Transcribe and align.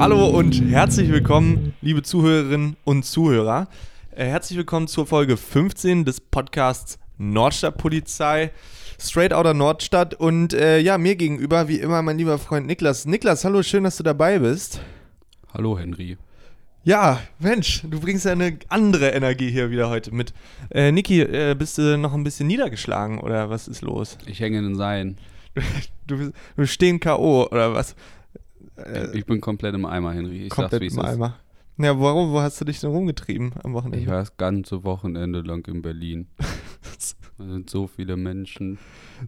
Hallo 0.00 0.26
und 0.28 0.60
herzlich 0.70 1.10
willkommen, 1.12 1.74
liebe 1.82 2.02
Zuhörerinnen 2.02 2.76
und 2.84 3.04
Zuhörer. 3.04 3.68
Äh, 4.10 4.24
herzlich 4.24 4.56
willkommen 4.56 4.88
zur 4.88 5.06
Folge 5.06 5.36
15 5.36 6.04
des 6.06 6.20
Podcasts 6.22 6.98
Nordstadt 7.18 7.76
Polizei. 7.76 8.50
Straight 8.98 9.32
Outer 9.34 9.52
Nordstadt 9.54 10.14
und 10.14 10.54
äh, 10.54 10.78
ja, 10.78 10.96
mir 10.98 11.16
gegenüber 11.16 11.68
wie 11.68 11.80
immer 11.80 12.00
mein 12.02 12.18
lieber 12.18 12.38
Freund 12.38 12.66
Niklas. 12.66 13.04
Niklas, 13.06 13.44
hallo, 13.44 13.62
schön, 13.62 13.84
dass 13.84 13.98
du 13.98 14.02
dabei 14.02 14.38
bist. 14.38 14.80
Hallo 15.52 15.78
Henry. 15.78 16.16
Ja, 16.82 17.20
Mensch, 17.38 17.82
du 17.88 18.00
bringst 18.00 18.24
ja 18.24 18.32
eine 18.32 18.58
andere 18.68 19.10
Energie 19.10 19.50
hier 19.50 19.70
wieder 19.70 19.90
heute 19.90 20.14
mit. 20.14 20.32
Äh, 20.70 20.92
Niki, 20.92 21.20
äh, 21.20 21.54
bist 21.58 21.76
du 21.76 21.98
noch 21.98 22.14
ein 22.14 22.24
bisschen 22.24 22.46
niedergeschlagen 22.46 23.18
oder 23.20 23.50
was 23.50 23.68
ist 23.68 23.82
los? 23.82 24.16
Ich 24.26 24.40
hänge 24.40 24.58
in 24.58 24.64
den 24.64 24.76
Seilen. 24.76 25.18
Du, 26.06 26.16
bist- 26.18 26.32
du 26.56 26.66
stehen 26.66 26.98
K.O. 26.98 27.46
oder 27.52 27.72
was? 27.72 27.94
Äh, 28.86 29.16
ich 29.16 29.26
bin 29.26 29.40
komplett 29.40 29.74
im 29.74 29.84
Eimer, 29.84 30.12
Henry. 30.12 30.44
Ich 30.44 30.50
komplett 30.50 30.70
sag's, 30.72 30.82
wie 30.82 30.86
es 30.86 30.94
im 30.94 31.00
ist. 31.00 31.06
Eimer. 31.06 31.36
Ja, 31.78 31.98
warum? 31.98 32.32
Wo 32.32 32.40
hast 32.40 32.60
du 32.60 32.64
dich 32.66 32.80
denn 32.80 32.90
rumgetrieben 32.90 33.52
am 33.62 33.72
Wochenende? 33.72 33.98
Ich 33.98 34.06
war 34.06 34.18
das 34.18 34.36
ganze 34.36 34.84
Wochenende 34.84 35.40
lang 35.40 35.66
in 35.66 35.82
Berlin. 35.82 36.28
Da 37.38 37.46
sind 37.46 37.70
so 37.70 37.86
viele 37.86 38.18
Menschen. 38.18 38.78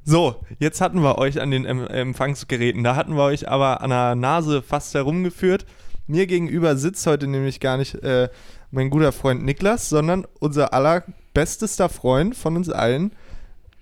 So, 0.04 0.36
jetzt 0.58 0.82
hatten 0.82 1.00
wir 1.00 1.16
euch 1.16 1.40
an 1.40 1.50
den 1.50 1.64
em 1.64 1.86
Empfangsgeräten. 1.86 2.84
Da 2.84 2.94
hatten 2.94 3.16
wir 3.16 3.22
euch 3.22 3.48
aber 3.48 3.80
an 3.80 3.88
der 3.88 4.14
Nase 4.16 4.60
fast 4.60 4.92
herumgeführt. 4.92 5.64
Mir 6.06 6.26
gegenüber 6.26 6.76
sitzt 6.76 7.06
heute 7.06 7.26
nämlich 7.26 7.58
gar 7.58 7.78
nicht 7.78 7.94
äh, 8.02 8.28
mein 8.70 8.90
guter 8.90 9.12
Freund 9.12 9.42
Niklas, 9.44 9.88
sondern 9.88 10.26
unser 10.40 10.74
allerbestester 10.74 11.88
Freund 11.88 12.36
von 12.36 12.56
uns 12.56 12.68
allen, 12.68 13.12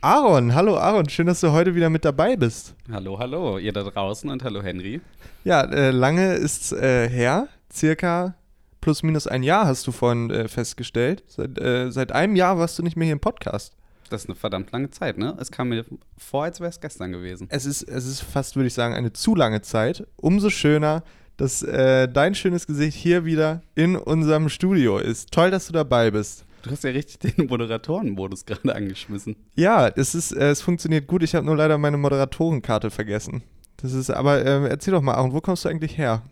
Aaron. 0.02 0.54
Hallo 0.54 0.78
Aaron, 0.78 1.10
schön, 1.10 1.26
dass 1.26 1.40
du 1.40 1.52
heute 1.52 1.74
wieder 1.74 1.90
mit 1.90 2.06
dabei 2.06 2.34
bist. 2.34 2.74
Hallo, 2.90 3.18
hallo, 3.18 3.58
ihr 3.58 3.70
da 3.70 3.82
draußen 3.82 4.30
und 4.30 4.42
hallo 4.42 4.62
Henry. 4.62 5.02
Ja, 5.44 5.60
äh, 5.64 5.90
lange 5.90 6.36
ist 6.36 6.72
äh, 6.72 7.06
her, 7.06 7.48
circa 7.70 8.34
plus 8.80 9.02
minus 9.02 9.26
ein 9.26 9.42
Jahr 9.42 9.66
hast 9.66 9.86
du 9.86 9.92
vorhin 9.92 10.30
äh, 10.30 10.48
festgestellt. 10.48 11.22
Seit, 11.26 11.58
äh, 11.58 11.90
seit 11.90 12.12
einem 12.12 12.34
Jahr 12.34 12.58
warst 12.58 12.78
du 12.78 12.82
nicht 12.82 12.96
mehr 12.96 13.04
hier 13.04 13.12
im 13.12 13.20
Podcast. 13.20 13.76
Das 14.08 14.22
ist 14.22 14.30
eine 14.30 14.36
verdammt 14.36 14.72
lange 14.72 14.90
Zeit, 14.90 15.18
ne? 15.18 15.36
Es 15.38 15.50
kam 15.50 15.68
mir 15.68 15.84
vor, 16.16 16.44
als 16.44 16.60
wäre 16.60 16.70
es 16.70 16.80
gestern 16.80 17.12
gewesen. 17.12 17.46
Es 17.50 17.66
ist, 17.66 17.82
es 17.82 18.06
ist 18.06 18.22
fast, 18.22 18.56
würde 18.56 18.68
ich 18.68 18.74
sagen, 18.74 18.94
eine 18.94 19.12
zu 19.12 19.34
lange 19.34 19.60
Zeit. 19.60 20.06
Umso 20.16 20.48
schöner, 20.48 21.04
dass 21.36 21.62
äh, 21.62 22.08
dein 22.08 22.34
schönes 22.34 22.66
Gesicht 22.66 22.96
hier 22.96 23.26
wieder 23.26 23.60
in 23.74 23.96
unserem 23.96 24.48
Studio 24.48 24.96
ist. 24.96 25.30
Toll, 25.30 25.50
dass 25.50 25.66
du 25.66 25.74
dabei 25.74 26.10
bist. 26.10 26.46
Du 26.62 26.70
hast 26.70 26.84
ja 26.84 26.90
richtig 26.90 27.18
den 27.36 27.46
Moderatorenmodus 27.46 28.44
gerade 28.44 28.74
angeschmissen. 28.74 29.36
Ja, 29.54 29.88
es, 29.88 30.14
ist, 30.14 30.32
äh, 30.32 30.50
es 30.50 30.62
funktioniert 30.62 31.06
gut. 31.06 31.22
Ich 31.22 31.34
habe 31.34 31.46
nur 31.46 31.56
leider 31.56 31.78
meine 31.78 31.96
Moderatorenkarte 31.96 32.90
vergessen. 32.90 33.42
Das 33.78 33.92
ist, 33.92 34.10
aber 34.10 34.44
ähm, 34.44 34.66
erzähl 34.66 34.92
doch 34.92 35.00
mal, 35.02 35.14
Aaron, 35.14 35.32
wo 35.32 35.40
kommst 35.40 35.64
du 35.64 35.68
eigentlich 35.68 35.96
her? 35.96 36.22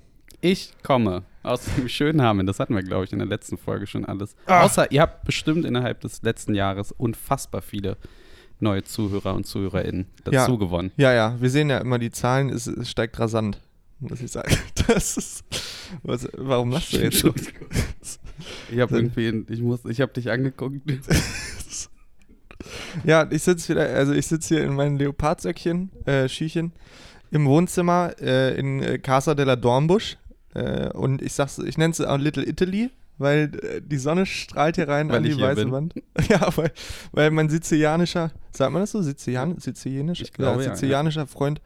Ich 0.40 0.72
komme 0.82 1.22
aus 1.42 1.62
dem 1.76 1.88
schönen 1.88 2.20
Hameln. 2.22 2.46
Das 2.46 2.60
hatten 2.60 2.74
wir, 2.74 2.82
glaube 2.82 3.04
ich, 3.04 3.12
in 3.12 3.18
der 3.18 3.26
letzten 3.28 3.56
Folge 3.56 3.86
schon 3.86 4.04
alles. 4.04 4.36
Ah. 4.46 4.62
Außer, 4.62 4.92
ihr 4.92 5.00
habt 5.00 5.24
bestimmt 5.24 5.64
innerhalb 5.64 6.00
des 6.02 6.22
letzten 6.22 6.54
Jahres 6.54 6.92
unfassbar 6.92 7.62
viele 7.62 7.96
neue 8.60 8.82
Zuhörer 8.84 9.34
und 9.34 9.46
ZuhörerInnen 9.46 10.06
Ja. 10.30 10.42
dazu 10.42 10.58
gewonnen. 10.58 10.92
Ja, 10.96 11.12
ja, 11.12 11.36
wir 11.40 11.48
sehen 11.50 11.70
ja 11.70 11.78
immer 11.78 11.98
die 11.98 12.10
Zahlen, 12.10 12.50
es, 12.50 12.66
es 12.66 12.90
steigt 12.90 13.18
rasant, 13.18 13.60
muss 14.00 14.20
ich 14.20 14.30
sagen. 14.30 14.54
Das 14.86 15.16
ist. 15.16 15.44
Was, 16.02 16.28
warum 16.36 16.70
lachst 16.70 16.92
du 16.92 16.98
jetzt 16.98 17.18
so? 17.18 17.34
Ich 18.70 18.78
habe 18.78 18.96
irgendwie, 18.96 19.44
ich 19.52 19.60
muss, 19.60 19.84
ich 19.84 20.00
habe 20.00 20.12
dich 20.12 20.30
angeguckt. 20.30 20.80
Ja, 23.04 23.26
ich 23.30 23.42
sitze 23.44 23.68
wieder, 23.70 23.88
also 23.88 24.12
ich 24.12 24.26
sitze 24.26 24.56
hier 24.56 24.64
in 24.64 24.74
meinem 24.74 24.96
Leopardsöckchen, 24.96 25.90
äh, 26.06 26.28
Schüchen, 26.28 26.72
im 27.30 27.46
Wohnzimmer 27.46 28.14
äh, 28.20 28.58
in 28.58 28.82
äh, 28.82 28.98
Casa 28.98 29.34
della 29.34 29.56
Dornbusch. 29.56 30.16
Äh, 30.54 30.88
und 30.90 31.22
ich 31.22 31.32
sag's, 31.34 31.58
ich 31.58 31.78
nenne 31.78 31.92
es 31.92 32.00
auch 32.00 32.18
Little 32.18 32.46
Italy, 32.46 32.90
weil 33.16 33.52
äh, 33.62 33.80
die 33.80 33.98
Sonne 33.98 34.26
strahlt 34.26 34.76
hier 34.76 34.88
rein 34.88 35.08
Weil 35.08 35.18
an 35.18 35.22
die 35.22 35.40
weiße. 35.40 35.70
Wand. 35.70 35.94
Ja, 36.28 36.56
weil, 36.56 36.72
weil 37.12 37.30
mein 37.30 37.48
sizilianischer, 37.48 38.32
sagt 38.50 38.72
man 38.72 38.82
das 38.82 38.90
so? 38.90 39.02
Sizilian, 39.02 39.58
Sizilianisch? 39.58 40.20
Ich 40.20 40.32
glaube, 40.32 40.64
ja, 40.64 40.74
Sizilianischer 40.74 41.26
Freund 41.26 41.60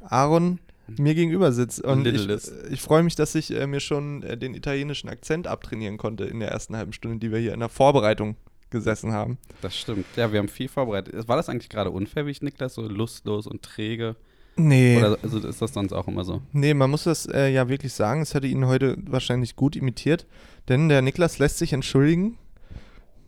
Aaron 0.00 0.60
mir 0.98 1.14
gegenüber 1.14 1.52
sitzt. 1.52 1.82
Und 1.82 2.06
ich, 2.06 2.12
Little 2.12 2.34
ist. 2.34 2.52
ich 2.70 2.80
freue 2.80 3.02
mich, 3.02 3.14
dass 3.14 3.34
ich 3.34 3.50
äh, 3.50 3.66
mir 3.66 3.80
schon 3.80 4.22
äh, 4.22 4.36
den 4.36 4.54
italienischen 4.54 5.08
Akzent 5.08 5.46
abtrainieren 5.46 5.96
konnte 5.96 6.24
in 6.24 6.40
der 6.40 6.50
ersten 6.50 6.76
halben 6.76 6.92
Stunde, 6.92 7.18
die 7.18 7.30
wir 7.30 7.38
hier 7.38 7.54
in 7.54 7.60
der 7.60 7.68
Vorbereitung 7.68 8.36
gesessen 8.70 9.12
haben. 9.12 9.38
Das 9.60 9.76
stimmt. 9.76 10.06
Ja, 10.16 10.32
wir 10.32 10.38
haben 10.38 10.48
viel 10.48 10.68
vorbereitet. 10.68 11.28
War 11.28 11.36
das 11.36 11.48
eigentlich 11.48 11.68
gerade 11.68 11.90
unfair, 11.90 12.26
wie 12.26 12.30
ich 12.30 12.42
Niklas, 12.42 12.74
so 12.74 12.82
lustlos 12.82 13.46
und 13.46 13.62
träge? 13.62 14.16
Nee. 14.56 14.98
Oder 14.98 15.18
also 15.22 15.38
ist 15.46 15.62
das 15.62 15.72
sonst 15.72 15.92
auch 15.92 16.08
immer 16.08 16.24
so? 16.24 16.42
Nee, 16.52 16.74
man 16.74 16.90
muss 16.90 17.04
das 17.04 17.26
äh, 17.26 17.48
ja 17.48 17.68
wirklich 17.68 17.92
sagen. 17.92 18.22
Es 18.22 18.34
hätte 18.34 18.46
ihn 18.46 18.66
heute 18.66 18.96
wahrscheinlich 19.06 19.56
gut 19.56 19.76
imitiert, 19.76 20.26
denn 20.68 20.88
der 20.88 21.02
Niklas 21.02 21.38
lässt 21.38 21.58
sich 21.58 21.72
entschuldigen. 21.72 22.38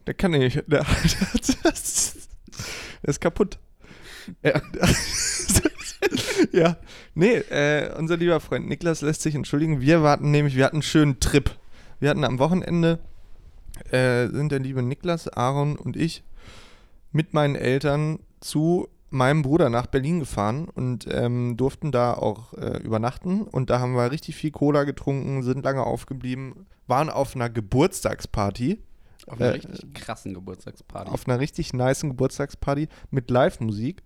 Der 0.06 0.14
kann 0.14 0.32
nicht. 0.32 0.56
Der, 0.66 0.84
der, 0.84 0.84
der 1.64 1.72
ist 3.02 3.20
kaputt. 3.20 3.58
Ja. 4.42 4.60
ja. 6.52 6.76
Nee, 7.14 7.36
äh, 7.36 7.92
unser 7.98 8.16
lieber 8.16 8.40
Freund 8.40 8.68
Niklas 8.68 9.00
lässt 9.02 9.22
sich 9.22 9.34
entschuldigen. 9.34 9.80
Wir 9.80 10.02
warten 10.02 10.30
nämlich, 10.30 10.56
wir 10.56 10.64
hatten 10.64 10.76
einen 10.76 10.82
schönen 10.82 11.20
Trip. 11.20 11.50
Wir 12.00 12.10
hatten 12.10 12.24
am 12.24 12.38
Wochenende, 12.38 12.98
äh, 13.90 14.28
sind 14.28 14.52
der 14.52 14.58
liebe 14.60 14.82
Niklas, 14.82 15.28
Aaron 15.28 15.76
und 15.76 15.96
ich 15.96 16.22
mit 17.12 17.32
meinen 17.34 17.54
Eltern 17.54 18.18
zu 18.40 18.88
meinem 19.10 19.42
Bruder 19.42 19.70
nach 19.70 19.86
Berlin 19.86 20.18
gefahren 20.18 20.68
und 20.74 21.06
ähm, 21.08 21.56
durften 21.56 21.92
da 21.92 22.14
auch 22.14 22.52
äh, 22.54 22.78
übernachten. 22.82 23.42
Und 23.42 23.70
da 23.70 23.78
haben 23.78 23.94
wir 23.94 24.10
richtig 24.10 24.34
viel 24.34 24.50
Cola 24.50 24.82
getrunken, 24.84 25.42
sind 25.44 25.64
lange 25.64 25.84
aufgeblieben, 25.84 26.66
waren 26.88 27.10
auf 27.10 27.36
einer 27.36 27.48
Geburtstagsparty, 27.48 28.80
Auf 29.28 29.40
einer 29.40 29.50
Äh, 29.50 29.54
richtig 29.54 29.94
krassen 29.94 30.34
Geburtstagsparty. 30.34 31.10
auf 31.10 31.28
einer 31.28 31.38
richtig 31.38 31.72
niceen 31.72 32.10
Geburtstagsparty 32.10 32.88
mit 33.12 33.30
Live-Musik. 33.30 34.02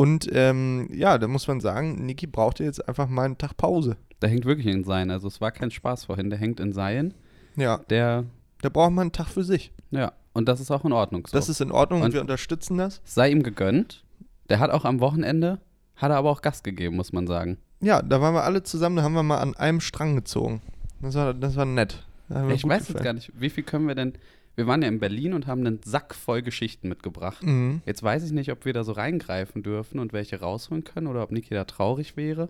Und 0.00 0.28
ähm, 0.32 0.88
ja, 0.92 1.18
da 1.18 1.28
muss 1.28 1.46
man 1.46 1.60
sagen, 1.60 2.06
Niki 2.06 2.26
brauchte 2.26 2.64
jetzt 2.64 2.88
einfach 2.88 3.06
mal 3.08 3.24
einen 3.24 3.36
Tag 3.36 3.56
Pause. 3.58 3.96
der 4.22 4.30
hängt 4.30 4.46
wirklich 4.46 4.66
in 4.66 4.82
Seilen. 4.84 5.10
Also 5.10 5.28
es 5.28 5.40
war 5.42 5.50
kein 5.50 5.70
Spaß 5.70 6.06
vorhin. 6.06 6.30
Der 6.30 6.38
hängt 6.38 6.58
in 6.58 6.72
Seilen. 6.72 7.12
Ja, 7.56 7.78
Der, 7.90 8.24
der 8.62 8.70
braucht 8.70 8.92
mal 8.92 9.02
einen 9.02 9.12
Tag 9.12 9.28
für 9.28 9.44
sich. 9.44 9.72
ja. 9.90 10.12
Und 10.32 10.48
das 10.48 10.60
ist 10.60 10.70
auch 10.70 10.84
in 10.84 10.92
Ordnung 10.92 11.26
so. 11.26 11.36
Das 11.36 11.48
ist 11.48 11.60
in 11.60 11.72
Ordnung 11.72 12.00
und, 12.02 12.06
Und- 12.06 12.14
wir 12.14 12.20
unterstützen 12.20 12.78
das. 12.78 13.00
Sei 13.04 13.30
ihm 13.32 13.42
gegönnt. 13.42 14.04
Der 14.48 14.60
hat 14.60 14.70
auch 14.70 14.84
am 14.84 15.00
Wochenende, 15.00 15.58
hat 15.96 16.10
er 16.12 16.16
aber 16.18 16.30
auch 16.30 16.40
Gas 16.40 16.62
gegeben, 16.62 16.94
muss 16.96 17.12
man 17.12 17.26
sagen. 17.26 17.58
Ja, 17.80 18.00
da 18.00 18.20
waren 18.20 18.34
wir 18.34 18.44
alle 18.44 18.62
zusammen, 18.62 18.94
da 18.96 19.02
haben 19.02 19.12
wir 19.14 19.24
mal 19.24 19.38
an 19.40 19.56
einem 19.56 19.80
Strang 19.80 20.14
gezogen. 20.14 20.62
Das 21.02 21.16
war, 21.16 21.34
das 21.34 21.56
war 21.56 21.64
nett. 21.64 22.06
Da 22.28 22.48
ich 22.48 22.62
weiß 22.62 22.70
jetzt 22.78 22.86
gefallen. 22.86 23.04
gar 23.04 23.12
nicht, 23.14 23.32
wie 23.40 23.50
viel 23.50 23.64
können 23.64 23.88
wir 23.88 23.96
denn. 23.96 24.12
Wir 24.56 24.66
waren 24.66 24.82
ja 24.82 24.88
in 24.88 25.00
Berlin 25.00 25.32
und 25.32 25.46
haben 25.46 25.66
einen 25.66 25.80
Sack 25.84 26.14
voll 26.14 26.42
Geschichten 26.42 26.88
mitgebracht. 26.88 27.42
Mhm. 27.42 27.82
Jetzt 27.86 28.02
weiß 28.02 28.24
ich 28.24 28.32
nicht, 28.32 28.50
ob 28.52 28.64
wir 28.64 28.72
da 28.72 28.84
so 28.84 28.92
reingreifen 28.92 29.62
dürfen 29.62 29.98
und 29.98 30.12
welche 30.12 30.40
rausholen 30.40 30.84
können 30.84 31.06
oder 31.06 31.22
ob 31.22 31.30
Niki 31.30 31.54
da 31.54 31.64
traurig 31.64 32.16
wäre, 32.16 32.48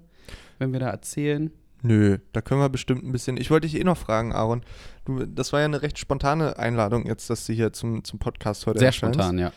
wenn 0.59 0.73
wir 0.73 0.81
da 0.81 0.89
erzählen. 0.89 1.51
Nö, 1.83 2.19
da 2.33 2.41
können 2.41 2.61
wir 2.61 2.69
bestimmt 2.69 3.05
ein 3.05 3.13
bisschen. 3.13 3.37
Ich 3.37 3.51
wollte 3.51 3.67
dich 3.67 3.81
eh 3.81 3.85
noch 3.85 3.97
fragen, 3.97 4.33
Aaron. 4.33 4.63
Du, 5.05 5.25
das 5.25 5.53
war 5.53 5.61
ja 5.61 5.67
eine 5.67 5.83
recht 5.83 5.99
spontane 5.99 6.59
Einladung 6.59 7.07
jetzt, 7.07 7.31
dass 7.31 7.47
du 7.47 7.53
hier 7.53 7.73
zum, 7.73 8.05
zum 8.05 8.19
Podcast 8.19 8.67
heute 8.67 8.81
Sehr 8.81 8.89
erscheinst. 8.89 9.15
spontan, 9.19 9.39
ja. 9.39 9.53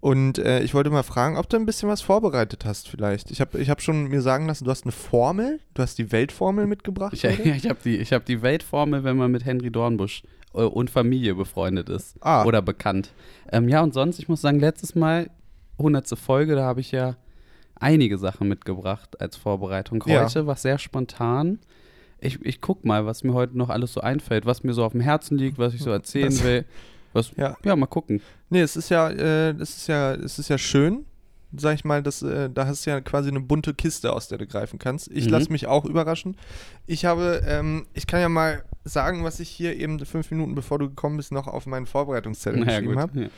Und 0.00 0.38
äh, 0.38 0.62
ich 0.64 0.74
wollte 0.74 0.90
mal 0.90 1.04
fragen, 1.04 1.36
ob 1.36 1.48
du 1.48 1.56
ein 1.56 1.64
bisschen 1.64 1.88
was 1.88 2.02
vorbereitet 2.02 2.64
hast, 2.64 2.88
vielleicht. 2.88 3.30
Ich 3.30 3.40
habe 3.40 3.60
ich 3.60 3.70
hab 3.70 3.80
schon 3.80 4.08
mir 4.08 4.20
sagen 4.20 4.46
lassen, 4.46 4.64
du 4.64 4.70
hast 4.70 4.82
eine 4.82 4.90
Formel. 4.90 5.60
Du 5.74 5.82
hast 5.82 5.96
die 5.96 6.10
Weltformel 6.10 6.66
mitgebracht. 6.66 7.12
Ich, 7.14 7.22
ich 7.24 7.68
habe 7.68 7.78
die, 7.84 7.98
ich 7.98 8.12
hab 8.12 8.24
die 8.26 8.42
Weltformel, 8.42 9.04
wenn 9.04 9.16
man 9.16 9.30
mit 9.30 9.44
Henry 9.44 9.70
Dornbusch 9.70 10.24
und 10.52 10.90
Familie 10.90 11.34
befreundet 11.34 11.88
ist 11.88 12.16
Ah. 12.20 12.44
oder 12.44 12.62
bekannt. 12.62 13.12
Ähm, 13.50 13.68
ja, 13.68 13.82
und 13.82 13.94
sonst, 13.94 14.18
ich 14.18 14.28
muss 14.28 14.40
sagen, 14.40 14.60
letztes 14.60 14.94
Mal, 14.94 15.30
100. 15.78 16.16
Folge, 16.18 16.54
da 16.54 16.64
habe 16.64 16.80
ich 16.80 16.92
ja 16.92 17.16
einige 17.76 18.18
Sachen 18.18 18.48
mitgebracht 18.48 19.20
als 19.20 19.36
Vorbereitung. 19.36 20.02
Ja. 20.06 20.24
Heute 20.24 20.46
war 20.46 20.56
sehr 20.56 20.78
spontan. 20.78 21.58
Ich, 22.20 22.40
ich 22.44 22.60
guck 22.60 22.84
mal, 22.84 23.04
was 23.06 23.24
mir 23.24 23.32
heute 23.34 23.58
noch 23.58 23.68
alles 23.68 23.92
so 23.94 24.00
einfällt, 24.00 24.46
was 24.46 24.62
mir 24.62 24.74
so 24.74 24.84
auf 24.84 24.92
dem 24.92 25.00
Herzen 25.00 25.36
liegt, 25.38 25.58
was 25.58 25.74
ich 25.74 25.82
so 25.82 25.90
erzählen 25.90 26.26
Das- 26.30 26.44
will. 26.44 26.64
Was, 27.14 27.32
Ja. 27.36 27.56
ja. 27.64 27.76
mal 27.76 27.86
gucken. 27.86 28.22
Nee, 28.48 28.60
es 28.60 28.76
ist 28.76 28.88
ja, 28.88 29.10
äh, 29.10 29.50
es 29.50 29.76
ist 29.76 29.86
ja, 29.88 30.14
es 30.14 30.38
ist 30.38 30.48
ja 30.48 30.56
schön, 30.56 31.04
sag 31.54 31.74
ich 31.74 31.84
mal, 31.84 32.02
dass, 32.02 32.22
äh, 32.22 32.48
da 32.48 32.66
hast 32.66 32.86
du 32.86 32.90
ja 32.90 33.00
quasi 33.02 33.28
eine 33.28 33.40
bunte 33.40 33.74
Kiste, 33.74 34.12
aus 34.12 34.28
der 34.28 34.38
du 34.38 34.46
greifen 34.46 34.78
kannst. 34.78 35.08
Ich 35.12 35.26
Mhm. 35.26 35.32
lasse 35.32 35.52
mich 35.52 35.66
auch 35.66 35.84
überraschen. 35.84 36.36
Ich 36.86 37.04
habe, 37.04 37.42
ähm, 37.46 37.86
ich 37.92 38.06
kann 38.06 38.20
ja 38.20 38.28
mal 38.30 38.62
sagen, 38.84 39.24
was 39.24 39.40
ich 39.40 39.48
hier 39.48 39.76
eben 39.76 40.04
fünf 40.04 40.30
Minuten 40.30 40.54
bevor 40.54 40.78
du 40.78 40.88
gekommen 40.88 41.16
bist, 41.16 41.32
noch 41.32 41.46
auf 41.46 41.66
meinen 41.66 41.86
Vorbereitungszettel 41.86 42.60
Naja, 42.64 42.80
geschrieben 42.80 42.98
habe. 43.00 43.20
Ja. 43.22 43.28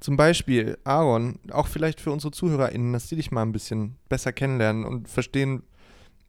Zum 0.00 0.16
Beispiel, 0.16 0.78
Aaron, 0.84 1.38
auch 1.50 1.66
vielleicht 1.66 2.00
für 2.00 2.10
unsere 2.10 2.32
ZuhörerInnen, 2.32 2.92
dass 2.92 3.08
die 3.08 3.16
dich 3.16 3.30
mal 3.30 3.42
ein 3.42 3.52
bisschen 3.52 3.96
besser 4.08 4.32
kennenlernen 4.32 4.84
und 4.84 5.08
verstehen, 5.08 5.62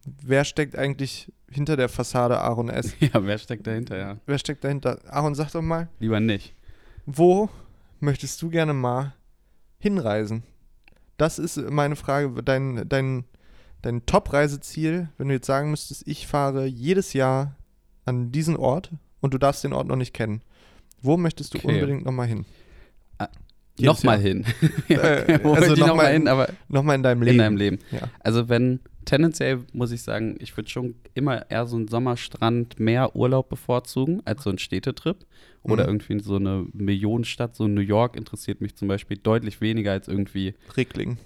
wer 0.05 0.43
steckt 0.45 0.77
eigentlich 0.77 1.31
hinter 1.49 1.77
der 1.77 1.89
Fassade 1.89 2.39
Aaron 2.39 2.69
S. 2.69 2.93
ja, 2.99 3.25
wer 3.25 3.37
steckt 3.37 3.65
dahinter, 3.67 3.97
ja. 3.97 4.17
Wer 4.25 4.37
steckt 4.37 4.63
dahinter? 4.63 4.99
Aaron, 5.07 5.35
sag 5.35 5.51
doch 5.51 5.61
mal, 5.61 5.89
Lieber 5.99 6.19
nicht. 6.19 6.53
wo 7.05 7.49
möchtest 7.99 8.41
du 8.41 8.49
gerne 8.49 8.73
mal 8.73 9.13
hinreisen? 9.79 10.43
Das 11.17 11.39
ist 11.39 11.57
meine 11.69 11.95
Frage, 11.95 12.43
dein, 12.43 12.87
dein, 12.89 13.23
dein 13.81 14.05
Top-Reiseziel, 14.05 15.09
wenn 15.17 15.29
du 15.29 15.33
jetzt 15.35 15.47
sagen 15.47 15.71
müsstest, 15.71 16.05
ich 16.07 16.27
fahre 16.27 16.65
jedes 16.65 17.13
Jahr 17.13 17.55
an 18.05 18.31
diesen 18.31 18.55
Ort 18.57 18.91
und 19.21 19.33
du 19.33 19.37
darfst 19.37 19.63
den 19.63 19.73
Ort 19.73 19.87
noch 19.87 19.95
nicht 19.95 20.13
kennen. 20.13 20.41
Wo 21.01 21.17
möchtest 21.17 21.53
du 21.53 21.57
Okay. 21.59 21.73
unbedingt 21.75 22.05
nochmal 22.05 22.27
hin? 22.27 22.45
Jedes 23.77 23.97
Nochmal 24.03 24.19
hin. 24.21 24.45
Äh, 24.87 25.39
Wo 25.43 25.53
also 25.53 25.73
ich 25.73 25.79
noch 25.81 25.97
mal 25.97 26.07
hin, 26.13 26.21
in- 26.23 26.27
aber 26.29 26.47
Nochmal 26.69 26.95
in 26.95 27.03
deinem 27.03 27.21
Leben. 27.23 27.31
in 27.33 27.37
deinem 27.39 27.57
Leben. 27.57 27.79
Ja. 27.91 28.03
Also 28.21 28.47
wenn, 28.47 28.79
tendenziell 29.03 29.59
muss 29.73 29.91
ich 29.91 30.01
sagen, 30.01 30.37
ich 30.39 30.55
würde 30.55 30.69
schon 30.69 30.95
immer 31.13 31.51
eher 31.51 31.65
so 31.67 31.75
einen 31.75 31.89
Sommerstrand, 31.89 32.79
mehr 32.79 33.17
Urlaub 33.17 33.49
bevorzugen, 33.49 34.21
als 34.23 34.43
so 34.43 34.49
einen 34.49 34.59
Städtetrip. 34.59 35.25
Oder 35.63 35.83
Mhm. 35.83 35.99
irgendwie 35.99 36.23
so 36.23 36.37
eine 36.37 36.65
Millionenstadt, 36.71 37.55
so 37.57 37.67
New 37.67 37.81
York 37.81 38.15
interessiert 38.15 38.61
mich 38.61 38.75
zum 38.75 38.87
Beispiel 38.87 39.17
deutlich 39.17 39.59
weniger 39.59 39.91
als 39.91 40.07
irgendwie 40.07 40.53
Regling. 40.77 41.17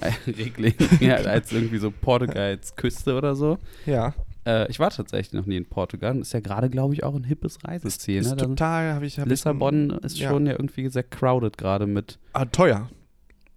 Regling, 0.26 0.74
ja, 1.00 1.16
als 1.16 1.52
irgendwie 1.52 1.76
so 1.76 1.90
Portugal 1.90 2.38
als 2.52 2.76
Küste 2.76 3.14
oder 3.14 3.34
so. 3.36 3.58
Ja. 3.84 4.14
Äh, 4.50 4.70
ich 4.70 4.78
war 4.78 4.90
tatsächlich 4.90 5.32
noch 5.32 5.46
nie 5.46 5.56
in 5.56 5.66
Portugal. 5.66 6.12
und 6.16 6.22
Ist 6.22 6.32
ja 6.32 6.40
gerade, 6.40 6.68
glaube 6.70 6.94
ich, 6.94 7.04
auch 7.04 7.14
ein 7.14 7.24
hippes 7.24 7.58
Reiseziel. 7.64 8.20
Ist 8.20 8.30
Ne? 8.30 8.36
Da- 8.36 8.46
total, 8.46 8.94
habe 8.94 9.06
ich. 9.06 9.18
Hab 9.18 9.28
Lissabon 9.28 9.90
ist 10.02 10.18
ja. 10.18 10.30
schon 10.30 10.46
ja 10.46 10.52
irgendwie 10.52 10.88
sehr 10.88 11.02
crowded 11.04 11.56
gerade 11.58 11.86
mit. 11.86 12.18
Ah, 12.32 12.44
teuer. 12.44 12.88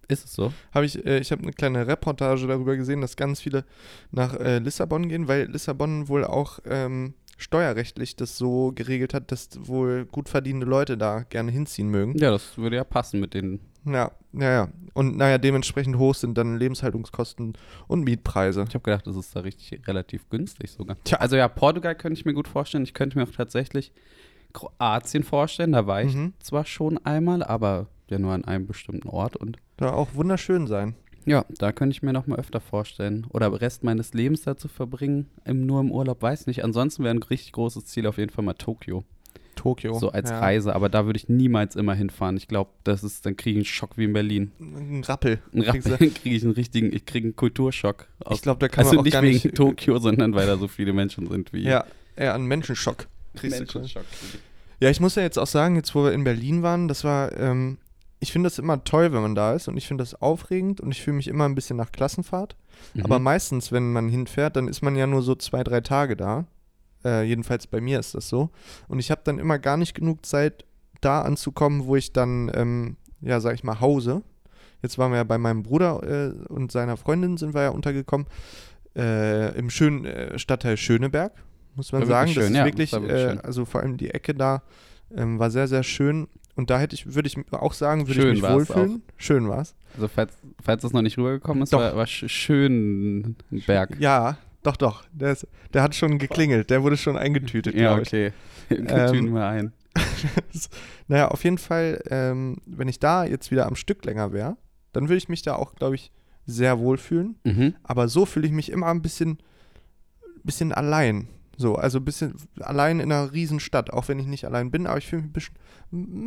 Ist 0.06 0.24
es 0.26 0.34
so? 0.34 0.52
Habe 0.72 0.84
ich, 0.86 1.04
äh, 1.06 1.18
ich 1.18 1.32
habe 1.32 1.42
eine 1.42 1.52
kleine 1.52 1.86
Reportage 1.86 2.46
darüber 2.46 2.76
gesehen, 2.76 3.00
dass 3.00 3.16
ganz 3.16 3.40
viele 3.40 3.64
nach 4.10 4.34
äh, 4.38 4.58
Lissabon 4.58 5.08
gehen, 5.08 5.28
weil 5.28 5.46
Lissabon 5.50 6.08
wohl 6.08 6.24
auch 6.24 6.58
ähm, 6.66 7.14
steuerrechtlich 7.38 8.14
das 8.14 8.36
so 8.36 8.72
geregelt 8.74 9.14
hat, 9.14 9.32
dass 9.32 9.48
wohl 9.58 10.04
gut 10.04 10.28
verdienende 10.28 10.66
Leute 10.66 10.98
da 10.98 11.22
gerne 11.22 11.50
hinziehen 11.50 11.88
mögen. 11.88 12.16
Ja, 12.18 12.30
das 12.30 12.58
würde 12.58 12.76
ja 12.76 12.84
passen 12.84 13.18
mit 13.20 13.32
den. 13.34 13.60
Ja, 13.86 14.10
ja, 14.32 14.50
ja. 14.50 14.68
Und 14.94 15.16
naja, 15.16 15.38
dementsprechend 15.38 15.98
hoch 15.98 16.14
sind 16.14 16.38
dann 16.38 16.56
Lebenshaltungskosten 16.58 17.54
und 17.86 18.04
Mietpreise. 18.04 18.64
Ich 18.68 18.74
habe 18.74 18.82
gedacht, 18.84 19.06
das 19.06 19.16
ist 19.16 19.34
da 19.36 19.40
richtig 19.40 19.86
relativ 19.86 20.28
günstig 20.30 20.70
sogar. 20.70 20.96
Tja. 21.04 21.18
Also 21.18 21.36
ja, 21.36 21.48
Portugal 21.48 21.94
könnte 21.94 22.18
ich 22.18 22.24
mir 22.24 22.32
gut 22.34 22.48
vorstellen. 22.48 22.84
Ich 22.84 22.94
könnte 22.94 23.18
mir 23.18 23.24
auch 23.24 23.32
tatsächlich 23.32 23.92
Kroatien 24.52 25.22
vorstellen. 25.22 25.72
Da 25.72 25.86
war 25.86 26.02
ich 26.02 26.14
Mhm. 26.14 26.32
zwar 26.38 26.64
schon 26.64 26.98
einmal, 27.04 27.42
aber 27.42 27.88
ja 28.08 28.18
nur 28.18 28.32
an 28.32 28.44
einem 28.44 28.66
bestimmten 28.66 29.08
Ort 29.08 29.36
und 29.36 29.58
Da 29.76 29.92
auch 29.92 30.14
wunderschön 30.14 30.66
sein. 30.66 30.94
ja, 31.26 31.44
da 31.58 31.72
könnte 31.72 31.94
ich 31.96 32.02
mir 32.02 32.12
noch 32.12 32.26
mal 32.26 32.38
öfter 32.38 32.60
vorstellen. 32.60 33.26
Oder 33.30 33.60
Rest 33.60 33.82
meines 33.82 34.14
Lebens 34.14 34.42
da 34.42 34.56
zu 34.56 34.68
verbringen, 34.68 35.28
im, 35.44 35.66
nur 35.66 35.80
im 35.80 35.90
Urlaub, 35.90 36.22
weiß 36.22 36.46
nicht. 36.46 36.62
Ansonsten 36.62 37.02
wäre 37.02 37.14
ein 37.14 37.22
richtig 37.22 37.52
großes 37.52 37.86
Ziel 37.86 38.06
auf 38.06 38.18
jeden 38.18 38.30
Fall 38.30 38.44
mal 38.44 38.52
Tokio. 38.54 39.04
Tokio. 39.54 39.98
So 39.98 40.10
als 40.10 40.30
ja. 40.30 40.38
Reise, 40.40 40.74
aber 40.74 40.88
da 40.88 41.06
würde 41.06 41.16
ich 41.18 41.28
niemals 41.28 41.76
immer 41.76 41.94
hinfahren. 41.94 42.36
Ich 42.36 42.48
glaube, 42.48 42.70
das 42.84 43.02
ist, 43.04 43.24
dann 43.26 43.36
kriege 43.36 43.52
ich 43.60 43.66
einen 43.66 43.72
Schock 43.74 43.96
wie 43.96 44.04
in 44.04 44.12
Berlin. 44.12 44.52
Ein 44.60 45.02
Rappel. 45.04 45.40
Ein 45.52 45.62
Rappel 45.62 45.96
kriege 45.98 46.36
ich 46.36 46.42
einen 46.44 46.52
richtigen, 46.52 46.92
ich 46.94 47.06
kriege 47.06 47.26
einen 47.28 47.36
Kulturschock. 47.36 48.06
Aus, 48.24 48.36
Ich 48.36 48.42
glaube, 48.42 48.60
da 48.60 48.68
kann 48.68 48.84
also 48.84 48.92
man 48.96 49.00
auch 49.00 49.04
nicht 49.04 49.12
gar 49.12 49.22
wegen 49.22 49.34
nicht. 49.34 49.54
Tokio, 49.54 49.98
sondern 49.98 50.34
weil 50.34 50.46
da 50.46 50.56
so 50.56 50.68
viele 50.68 50.92
Menschen 50.92 51.26
sind 51.28 51.52
wie 51.52 51.62
Ja, 51.68 51.84
eher 52.16 52.34
einen 52.34 52.46
Menschenschock. 52.46 53.06
Menschenschock. 53.42 54.04
Ja, 54.80 54.90
ich 54.90 55.00
muss 55.00 55.14
ja 55.14 55.22
jetzt 55.22 55.38
auch 55.38 55.46
sagen, 55.46 55.76
jetzt 55.76 55.94
wo 55.94 56.04
wir 56.04 56.12
in 56.12 56.24
Berlin 56.24 56.62
waren, 56.62 56.88
das 56.88 57.04
war, 57.04 57.36
ähm, 57.38 57.78
ich 58.20 58.32
finde 58.32 58.48
das 58.48 58.58
immer 58.58 58.82
toll, 58.84 59.12
wenn 59.12 59.22
man 59.22 59.34
da 59.34 59.54
ist 59.54 59.68
und 59.68 59.76
ich 59.76 59.86
finde 59.86 60.02
das 60.02 60.14
aufregend 60.20 60.80
und 60.80 60.90
ich 60.92 61.02
fühle 61.02 61.16
mich 61.16 61.28
immer 61.28 61.44
ein 61.46 61.54
bisschen 61.54 61.76
nach 61.76 61.92
Klassenfahrt. 61.92 62.56
Aber 63.02 63.18
Mhm. 63.18 63.24
meistens, 63.24 63.70
wenn 63.72 63.92
man 63.92 64.08
hinfährt, 64.08 64.56
dann 64.56 64.68
ist 64.68 64.82
man 64.82 64.96
ja 64.96 65.06
nur 65.06 65.22
so 65.22 65.34
zwei, 65.36 65.62
drei 65.64 65.80
Tage 65.80 66.16
da. 66.16 66.44
Äh, 67.04 67.24
jedenfalls 67.24 67.66
bei 67.66 67.80
mir 67.80 68.00
ist 68.00 68.14
das 68.14 68.28
so. 68.28 68.50
Und 68.88 68.98
ich 68.98 69.10
habe 69.10 69.20
dann 69.24 69.38
immer 69.38 69.58
gar 69.58 69.76
nicht 69.76 69.94
genug 69.94 70.24
Zeit, 70.24 70.64
da 71.00 71.22
anzukommen, 71.22 71.84
wo 71.86 71.96
ich 71.96 72.12
dann, 72.12 72.50
ähm, 72.54 72.96
ja, 73.20 73.40
sag 73.40 73.54
ich 73.54 73.64
mal, 73.64 73.80
hause. 73.80 74.22
Jetzt 74.82 74.98
waren 74.98 75.12
wir 75.12 75.18
ja 75.18 75.24
bei 75.24 75.38
meinem 75.38 75.62
Bruder 75.62 76.02
äh, 76.02 76.52
und 76.52 76.72
seiner 76.72 76.96
Freundin 76.96 77.36
sind 77.36 77.54
wir 77.54 77.62
ja 77.62 77.70
untergekommen. 77.70 78.26
Äh, 78.96 79.56
Im 79.58 79.70
schönen 79.70 80.04
äh, 80.04 80.38
Stadtteil 80.38 80.76
Schöneberg, 80.76 81.32
muss 81.74 81.92
man 81.92 82.06
sagen. 82.06 82.28
das 82.28 82.34
schön, 82.34 82.52
ist 82.52 82.58
ja, 82.58 82.64
wirklich, 82.64 82.90
das 82.90 83.02
wirklich 83.02 83.38
äh, 83.38 83.38
also 83.42 83.64
vor 83.64 83.80
allem 83.80 83.96
die 83.96 84.10
Ecke 84.10 84.34
da 84.34 84.62
ähm, 85.14 85.38
war 85.38 85.50
sehr, 85.50 85.68
sehr 85.68 85.82
schön. 85.82 86.28
Und 86.56 86.70
da 86.70 86.78
hätte 86.78 86.94
ich, 86.94 87.14
würde 87.14 87.26
ich 87.26 87.36
auch 87.52 87.72
sagen, 87.72 88.02
würde 88.02 88.12
ich 88.12 88.22
Schön 88.22 88.32
mich 88.34 88.42
war's 88.42 88.54
wohlfühlen. 88.54 89.02
Schön 89.16 89.48
war's. 89.48 89.74
Also 89.94 90.08
falls, 90.08 90.32
falls 90.62 90.82
das 90.82 90.92
noch 90.92 91.02
nicht 91.02 91.18
rübergekommen 91.18 91.62
ist, 91.62 91.72
Doch. 91.72 91.80
war, 91.80 91.96
war 91.96 92.06
sch 92.06 92.28
schön 92.28 93.36
ein 93.50 93.62
Berg. 93.66 93.96
Ja, 93.98 94.38
doch, 94.64 94.76
doch. 94.76 95.04
Der, 95.12 95.30
ist, 95.32 95.46
der 95.72 95.82
hat 95.82 95.94
schon 95.94 96.18
geklingelt. 96.18 96.68
Der 96.70 96.82
wurde 96.82 96.96
schon 96.96 97.16
eingetütet, 97.16 97.74
Ja, 97.76 97.96
ich. 97.98 98.08
okay. 98.08 98.32
Ähm, 98.70 99.12
Tüten 99.12 99.34
wir 99.34 99.46
ein. 99.46 99.72
Naja, 101.06 101.28
auf 101.28 101.44
jeden 101.44 101.58
Fall, 101.58 102.02
ähm, 102.08 102.56
wenn 102.66 102.88
ich 102.88 102.98
da 102.98 103.24
jetzt 103.24 103.50
wieder 103.50 103.66
am 103.66 103.76
Stück 103.76 104.04
länger 104.06 104.32
wäre, 104.32 104.56
dann 104.92 105.04
würde 105.04 105.18
ich 105.18 105.28
mich 105.28 105.42
da 105.42 105.54
auch, 105.56 105.74
glaube 105.74 105.94
ich, 105.96 106.10
sehr 106.46 106.78
wohlfühlen. 106.78 107.36
Mhm. 107.44 107.74
Aber 107.82 108.08
so 108.08 108.24
fühle 108.26 108.46
ich 108.46 108.52
mich 108.52 108.70
immer 108.72 108.86
ein 108.88 109.02
bisschen, 109.02 109.38
bisschen 110.42 110.72
allein. 110.72 111.28
So, 111.56 111.76
also 111.76 111.98
ein 111.98 112.04
bisschen 112.04 112.34
allein 112.60 113.00
in 113.00 113.12
einer 113.12 113.32
Riesenstadt, 113.32 113.92
auch 113.92 114.08
wenn 114.08 114.18
ich 114.18 114.26
nicht 114.26 114.44
allein 114.46 114.70
bin, 114.70 114.86
aber 114.86 114.98
ich 114.98 115.06
fühle 115.06 115.22
mich 115.22 115.28
ein 115.28 115.32
bisschen, 115.32 115.54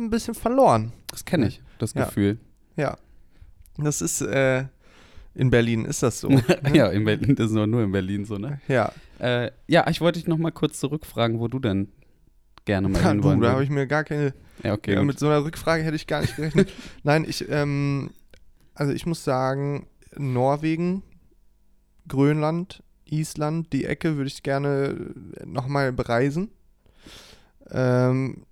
ein 0.06 0.10
bisschen 0.10 0.34
verloren. 0.34 0.92
Das 1.10 1.24
kenne 1.24 1.48
ich, 1.48 1.60
das 1.78 1.94
Ja. 1.94 2.04
Gefühl. 2.04 2.38
Ja. 2.76 2.96
Das 3.78 4.00
ist, 4.00 4.22
äh, 4.22 4.64
in 5.38 5.50
Berlin 5.50 5.84
ist 5.84 6.02
das 6.02 6.20
so. 6.20 6.28
ne? 6.28 6.42
ja, 6.74 6.88
in 6.88 7.04
Berlin, 7.04 7.36
das 7.36 7.46
ist 7.46 7.52
nur, 7.52 7.66
nur 7.68 7.84
in 7.84 7.92
Berlin 7.92 8.24
so, 8.24 8.38
ne? 8.38 8.60
Ja. 8.66 8.92
Äh, 9.20 9.52
ja, 9.68 9.88
ich 9.88 10.00
wollte 10.00 10.18
dich 10.18 10.26
noch 10.26 10.36
mal 10.36 10.50
kurz 10.50 10.80
zurückfragen, 10.80 11.38
wo 11.38 11.46
du 11.46 11.60
denn 11.60 11.92
gerne 12.64 12.88
mal 12.88 13.00
Ja, 13.00 13.08
hin 13.10 13.18
du, 13.18 13.24
wollen 13.24 13.40
da 13.40 13.52
habe 13.52 13.62
ich 13.62 13.70
mir 13.70 13.86
gar 13.86 14.02
keine 14.02 14.34
Ja, 14.64 14.72
okay. 14.74 14.94
ja, 14.94 15.02
mit 15.02 15.18
so 15.18 15.26
einer 15.26 15.44
Rückfrage 15.44 15.84
hätte 15.84 15.94
ich 15.94 16.08
gar 16.08 16.22
nicht 16.22 16.34
gerechnet. 16.34 16.72
Nein, 17.04 17.24
ich, 17.26 17.48
ähm, 17.48 18.10
also 18.74 18.92
ich 18.92 19.06
muss 19.06 19.22
sagen, 19.22 19.86
Norwegen, 20.16 21.04
Grönland, 22.08 22.82
Island, 23.04 23.72
die 23.72 23.84
Ecke 23.84 24.16
würde 24.16 24.28
ich 24.28 24.42
gerne 24.42 25.14
nochmal 25.44 25.92
bereisen. 25.92 26.50
Ähm, 27.70 28.44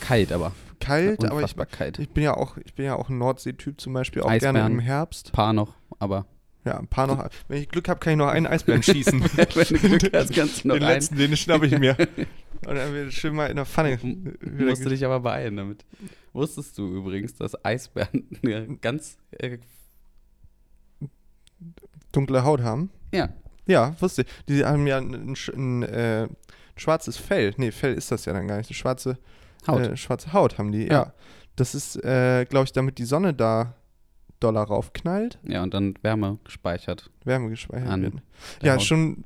Kalt 0.00 0.32
aber. 0.32 0.52
kalt, 0.80 1.24
aber 1.24 1.42
ich, 1.42 1.56
kalt. 1.70 1.98
ich 1.98 2.10
bin 2.10 2.24
ja 2.24 2.36
auch, 2.36 2.56
ich 2.64 2.74
bin 2.74 2.84
ja 2.84 2.96
auch 2.96 3.08
ein 3.08 3.18
Nordseetyp 3.18 3.80
zum 3.80 3.92
Beispiel, 3.94 4.22
auch 4.22 4.28
Eisbären. 4.28 4.56
gerne 4.56 4.74
im 4.74 4.80
Herbst. 4.80 5.32
Paar 5.32 5.52
noch, 5.52 5.74
aber 5.98 6.26
Ja, 6.64 6.78
ein 6.78 6.86
paar 6.86 7.06
noch. 7.06 7.28
Wenn 7.48 7.62
ich 7.62 7.68
Glück 7.68 7.88
habe, 7.88 8.00
kann 8.00 8.12
ich 8.12 8.18
noch 8.18 8.28
einen 8.28 8.46
Eisbären 8.46 8.82
schießen. 8.82 9.20
wenn 9.36 9.46
du 9.46 9.98
Glück 9.98 10.14
hast, 10.14 10.32
kannst 10.34 10.64
du 10.64 10.68
noch 10.68 10.74
den 10.76 10.84
einen. 10.84 10.94
letzten, 10.94 11.16
den 11.16 11.36
schnappe 11.36 11.66
ich 11.66 11.78
mir. 11.78 11.96
Und 12.66 12.76
dann 12.76 12.92
wird 12.94 13.12
schön 13.12 13.34
mal 13.34 13.46
in 13.50 13.56
der 13.56 13.66
Pfanne. 13.66 13.98
wieder 14.02 14.70
Musst 14.70 14.84
du 14.84 14.88
dich 14.88 15.04
aber 15.04 15.20
beeilen 15.20 15.56
damit. 15.56 15.84
Wusstest 16.32 16.78
du 16.78 16.86
übrigens, 16.96 17.34
dass 17.34 17.62
Eisbären 17.64 18.26
eine 18.42 18.76
ganz 18.78 19.18
äh, 19.32 19.58
dunkle 22.12 22.44
Haut 22.44 22.62
haben. 22.62 22.90
ja, 23.12 23.28
Ja, 23.66 23.94
wusste 24.00 24.22
ich. 24.22 24.28
Die 24.48 24.64
haben 24.64 24.86
ja 24.86 24.98
ein, 24.98 25.34
ein, 25.34 25.36
ein 25.54 25.82
äh, 25.82 26.28
schwarzes 26.76 27.16
Fell. 27.16 27.52
Nee, 27.56 27.70
Fell 27.72 27.94
ist 27.94 28.10
das 28.10 28.24
ja 28.24 28.32
dann 28.32 28.48
gar 28.48 28.56
nicht. 28.58 28.70
Eine 28.70 28.76
schwarze 28.76 29.18
Haut. 29.66 29.82
Äh, 29.82 29.96
schwarze 29.96 30.32
Haut 30.32 30.58
haben 30.58 30.72
die, 30.72 30.86
ja. 30.86 30.92
Ja. 30.92 31.12
Das 31.56 31.74
ist, 31.74 31.96
äh, 32.02 32.46
glaube 32.46 32.64
ich, 32.64 32.72
damit 32.72 32.98
die 32.98 33.04
Sonne 33.04 33.32
da 33.34 33.74
doller 34.44 34.62
raufknallt, 34.62 35.38
ja, 35.44 35.62
und 35.62 35.74
dann 35.74 35.94
Wärme 36.02 36.38
gespeichert. 36.44 37.10
Wärme 37.24 37.50
gespeichert 37.50 37.88
An 37.88 38.02
wird. 38.02 38.14
Ja, 38.62 38.78
schon 38.78 39.24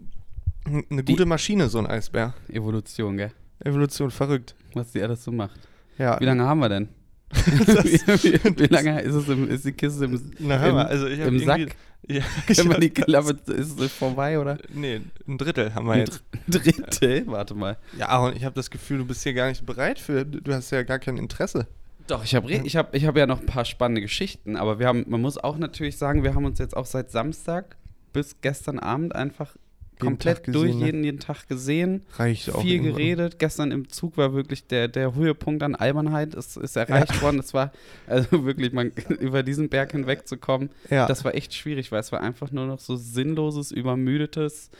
eine 0.90 1.04
gute 1.04 1.26
Maschine, 1.26 1.68
so 1.68 1.78
ein 1.78 1.86
Eisbär. 1.86 2.34
Evolution, 2.48 3.16
gell? 3.16 3.32
Evolution, 3.64 4.10
verrückt. 4.10 4.54
Was 4.74 4.92
die 4.92 5.02
alles 5.02 5.24
so 5.24 5.32
macht. 5.32 5.60
Ja. 5.98 6.20
Wie 6.20 6.24
lange 6.24 6.44
haben 6.44 6.60
wir 6.60 6.68
denn? 6.68 6.88
Wie, 7.30 7.42
wie, 7.44 8.58
wie 8.58 8.66
lange 8.66 9.00
ist, 9.02 9.14
es 9.14 9.28
im, 9.28 9.48
ist 9.50 9.64
die 9.64 9.72
Kiste 9.72 10.06
im, 10.06 10.32
Na, 10.38 10.58
hör 10.58 10.72
mal, 10.72 10.86
also 10.86 11.06
ich 11.06 11.18
im 11.18 11.38
Sack? 11.40 11.60
Ja, 12.06 12.22
ich 12.46 12.56
Wenn 12.56 12.68
man 12.68 12.80
die 12.80 12.90
Klappe, 12.90 13.36
ist 13.52 13.78
es 13.80 13.92
vorbei, 13.92 14.38
oder? 14.38 14.56
Nee, 14.72 15.00
ein 15.26 15.36
Drittel 15.36 15.74
haben 15.74 15.86
wir 15.86 15.94
Ein 15.94 15.98
jetzt. 16.00 16.22
Drittel? 16.46 17.26
Warte 17.26 17.54
mal. 17.54 17.76
Ja, 17.98 18.16
und 18.20 18.36
ich 18.36 18.44
habe 18.44 18.54
das 18.54 18.70
Gefühl, 18.70 18.98
du 18.98 19.04
bist 19.04 19.24
hier 19.24 19.34
gar 19.34 19.48
nicht 19.48 19.66
bereit 19.66 19.98
für, 19.98 20.24
du 20.24 20.54
hast 20.54 20.70
ja 20.70 20.84
gar 20.84 21.00
kein 21.00 21.18
Interesse. 21.18 21.66
Doch, 22.08 22.24
ich 22.24 22.34
habe 22.34 22.50
ich 22.50 22.76
hab, 22.76 22.94
ich 22.94 23.06
hab 23.06 23.16
ja 23.16 23.26
noch 23.26 23.40
ein 23.40 23.46
paar 23.46 23.64
spannende 23.64 24.00
Geschichten, 24.00 24.56
aber 24.56 24.78
wir 24.78 24.86
haben, 24.86 25.04
man 25.08 25.20
muss 25.20 25.38
auch 25.38 25.58
natürlich 25.58 25.96
sagen, 25.96 26.24
wir 26.24 26.34
haben 26.34 26.44
uns 26.44 26.58
jetzt 26.58 26.76
auch 26.76 26.86
seit 26.86 27.10
Samstag 27.10 27.76
bis 28.12 28.40
gestern 28.40 28.78
Abend 28.78 29.14
einfach 29.14 29.54
komplett 29.98 30.44
gesehen, 30.44 30.60
durch, 30.62 30.74
ne? 30.76 30.86
jeden, 30.86 31.04
jeden 31.04 31.18
Tag 31.18 31.48
gesehen, 31.48 32.02
Reicht 32.16 32.54
auch. 32.54 32.62
viel 32.62 32.74
irgendwann. 32.74 32.94
geredet. 32.96 33.38
Gestern 33.38 33.72
im 33.72 33.88
Zug 33.88 34.16
war 34.16 34.32
wirklich 34.32 34.66
der, 34.66 34.88
der 34.88 35.14
Höhepunkt 35.14 35.62
an 35.62 35.74
Albernheit, 35.74 36.34
ist, 36.34 36.56
ist 36.56 36.76
erreicht 36.76 37.20
worden. 37.20 37.38
Es 37.40 37.52
war 37.52 37.72
also 38.06 38.44
wirklich, 38.44 38.72
man, 38.72 38.92
über 39.20 39.42
diesen 39.42 39.68
Berg 39.68 39.92
hinwegzukommen, 39.92 40.70
Ja, 40.90 41.06
das 41.06 41.24
war 41.24 41.34
echt 41.34 41.54
schwierig, 41.54 41.92
weil 41.92 42.00
es 42.00 42.12
war 42.12 42.20
einfach 42.20 42.50
nur 42.52 42.66
noch 42.66 42.78
so 42.78 42.96
sinnloses, 42.96 43.70
übermüdetes 43.72 44.70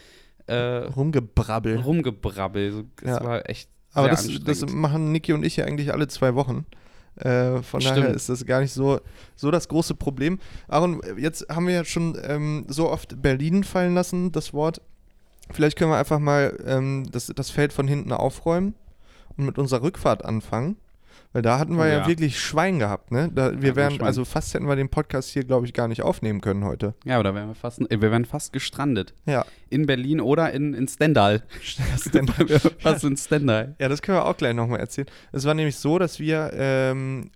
äh, 0.46 0.54
rumgebrabbel. 0.56 1.76
Rumgebrabbel. 1.80 2.84
Es 3.02 3.10
Ja. 3.10 3.22
war 3.22 3.48
echt 3.50 3.68
Aber 3.92 4.08
das, 4.08 4.28
das 4.44 4.66
machen 4.66 5.12
Niki 5.12 5.32
und 5.32 5.44
ich 5.44 5.56
ja 5.56 5.66
eigentlich 5.66 5.92
alle 5.92 6.08
zwei 6.08 6.34
Wochen. 6.34 6.64
Äh, 7.18 7.62
von 7.62 7.80
daher 7.80 8.02
Stimmt. 8.02 8.16
ist 8.16 8.28
das 8.28 8.46
gar 8.46 8.60
nicht 8.60 8.72
so, 8.72 9.00
so 9.34 9.50
das 9.50 9.68
große 9.68 9.94
Problem. 9.94 10.38
Aaron, 10.68 11.00
jetzt 11.16 11.46
haben 11.48 11.66
wir 11.66 11.74
ja 11.74 11.84
schon 11.84 12.16
ähm, 12.22 12.64
so 12.68 12.90
oft 12.90 13.20
Berlin 13.20 13.64
fallen 13.64 13.94
lassen, 13.94 14.32
das 14.32 14.52
Wort. 14.52 14.80
Vielleicht 15.50 15.78
können 15.78 15.90
wir 15.90 15.96
einfach 15.96 16.18
mal 16.18 16.56
ähm, 16.66 17.08
das, 17.10 17.26
das 17.34 17.50
Feld 17.50 17.72
von 17.72 17.88
hinten 17.88 18.12
aufräumen 18.12 18.74
und 19.36 19.46
mit 19.46 19.58
unserer 19.58 19.82
Rückfahrt 19.82 20.24
anfangen. 20.24 20.76
Weil 21.34 21.42
da 21.42 21.58
hatten 21.58 21.74
wir 21.76 21.82
Oh 21.82 21.86
ja. 21.86 21.98
ja. 21.98 22.06
wirklich 22.08 22.40
Schwein 22.40 22.78
gehabt, 22.78 23.12
ne? 23.12 23.30
Da, 23.34 23.52
wir 23.52 23.62
wir 23.62 23.76
wären, 23.76 24.00
also 24.00 24.24
fast 24.24 24.54
hätten 24.54 24.66
wir 24.66 24.76
den 24.76 24.88
Podcast 24.88 25.28
hier, 25.28 25.44
glaube 25.44 25.66
ich, 25.66 25.74
gar 25.74 25.86
nicht 25.86 26.00
aufnehmen 26.02 26.40
können 26.40 26.64
heute. 26.64 26.94
Ja, 27.04 27.16
aber 27.16 27.24
da 27.24 27.34
wären 27.34 27.48
wir 27.48 27.54
fast, 27.54 27.80
äh, 27.82 28.00
wir 28.00 28.10
wären 28.10 28.24
fast 28.24 28.52
gestrandet. 28.54 29.12
Ja. 29.26 29.44
In 29.68 29.84
Berlin 29.86 30.20
oder 30.22 30.52
in, 30.52 30.72
in 30.72 30.88
Stendal. 30.88 31.42
Stendal. 31.62 32.46
Fast 32.78 33.04
in 33.04 33.16
Stendal. 33.18 33.76
Ja, 33.78 33.88
das 33.88 34.00
können 34.00 34.16
wir 34.18 34.24
auch 34.24 34.36
gleich 34.38 34.54
nochmal 34.54 34.80
erzählen. 34.80 35.06
Es 35.32 35.44
war 35.44 35.52
nämlich 35.52 35.76
so, 35.76 35.98
dass 35.98 36.18
wir, 36.18 36.50
ähm, 36.54 37.30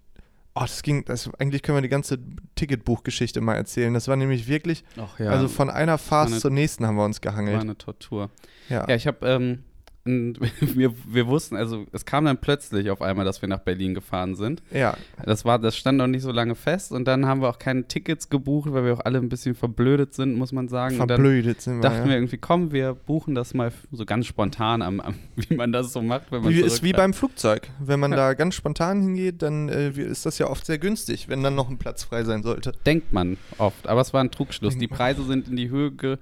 oh, 0.54 0.60
das 0.62 0.82
ging, 0.82 1.04
das, 1.04 1.28
eigentlich 1.38 1.62
können 1.62 1.76
wir 1.76 1.82
die 1.82 1.88
ganze 1.90 2.18
Ticketbuchgeschichte 2.54 3.40
mal 3.42 3.56
erzählen. 3.56 3.92
Das 3.92 4.08
war 4.08 4.16
nämlich 4.16 4.48
wirklich, 4.48 4.84
Ach 4.96 5.18
ja, 5.18 5.30
also 5.30 5.48
von 5.48 5.68
einer 5.68 5.98
Phase 5.98 6.32
eine- 6.32 6.40
zur 6.40 6.50
nächsten 6.50 6.86
haben 6.86 6.96
wir 6.96 7.04
uns 7.04 7.22
war 7.22 7.32
gehangelt. 7.32 7.60
eine 7.60 7.76
Tortur. 7.76 8.30
Ja. 8.68 8.86
Ja, 8.88 8.94
ich 8.94 9.06
habe, 9.06 9.26
ähm, 9.28 9.64
n- 10.04 10.36
wir, 10.60 10.92
wir 11.06 11.26
wussten, 11.26 11.56
also 11.56 11.86
es 11.92 12.04
kam 12.04 12.24
dann 12.24 12.38
plötzlich 12.38 12.90
auf 12.90 13.02
einmal, 13.02 13.24
dass 13.24 13.40
wir 13.42 13.48
nach 13.48 13.60
Berlin 13.60 13.94
gefahren 13.94 14.34
sind. 14.34 14.62
ja, 14.72 14.96
Das 15.24 15.44
war, 15.44 15.58
das 15.58 15.76
stand 15.76 15.98
noch 15.98 16.06
nicht 16.06 16.22
so 16.22 16.32
lange 16.32 16.54
fest 16.54 16.92
und 16.92 17.06
dann 17.06 17.26
haben 17.26 17.40
wir 17.40 17.48
auch 17.48 17.58
keine 17.58 17.86
Tickets 17.86 18.28
gebucht, 18.28 18.72
weil 18.72 18.84
wir 18.84 18.94
auch 18.94 19.00
alle 19.04 19.18
ein 19.18 19.28
bisschen 19.28 19.54
verblödet 19.54 20.14
sind, 20.14 20.34
muss 20.36 20.52
man 20.52 20.68
sagen. 20.68 21.00
Und 21.00 21.08
verblödet 21.08 21.60
sind 21.60 21.76
wir. 21.76 21.82
dachten 21.82 21.98
ja. 22.02 22.06
wir 22.08 22.14
irgendwie, 22.14 22.38
komm, 22.38 22.72
wir 22.72 22.94
buchen 22.94 23.34
das 23.34 23.54
mal 23.54 23.72
so 23.90 24.04
ganz 24.04 24.26
spontan, 24.26 24.82
am, 24.82 25.00
am, 25.00 25.14
wie 25.36 25.54
man 25.54 25.72
das 25.72 25.92
so 25.92 26.02
macht, 26.02 26.30
wenn 26.32 26.42
man 26.42 26.52
Wie, 26.52 26.60
ist 26.60 26.82
wie 26.82 26.92
beim 26.92 27.12
Flugzeug. 27.14 27.68
Wenn 27.80 28.00
man 28.00 28.10
Ja. 28.12 28.16
da 28.16 28.34
ganz 28.34 28.54
spontan 28.54 29.00
hingeht, 29.02 29.42
dann 29.42 29.68
äh, 29.68 29.90
ist 29.90 30.26
das 30.26 30.38
ja 30.38 30.48
oft 30.48 30.66
sehr 30.66 30.78
günstig, 30.78 31.28
wenn 31.28 31.42
dann 31.42 31.54
noch 31.54 31.68
ein 31.70 31.78
Platz 31.78 32.04
frei 32.04 32.24
sein 32.24 32.42
sollte. 32.42 32.72
Denkt 32.86 33.12
man 33.12 33.36
oft, 33.58 33.86
aber 33.86 34.00
es 34.00 34.12
war 34.12 34.22
ein 34.22 34.30
Trugschluss. 34.30 34.74
Denkt 34.74 34.82
Die. 34.82 34.88
Preise 34.88 35.22
sind 35.24 35.48
in 35.48 35.56
die 35.56 35.70
Höhe 35.70 35.90
ge, 35.92 36.16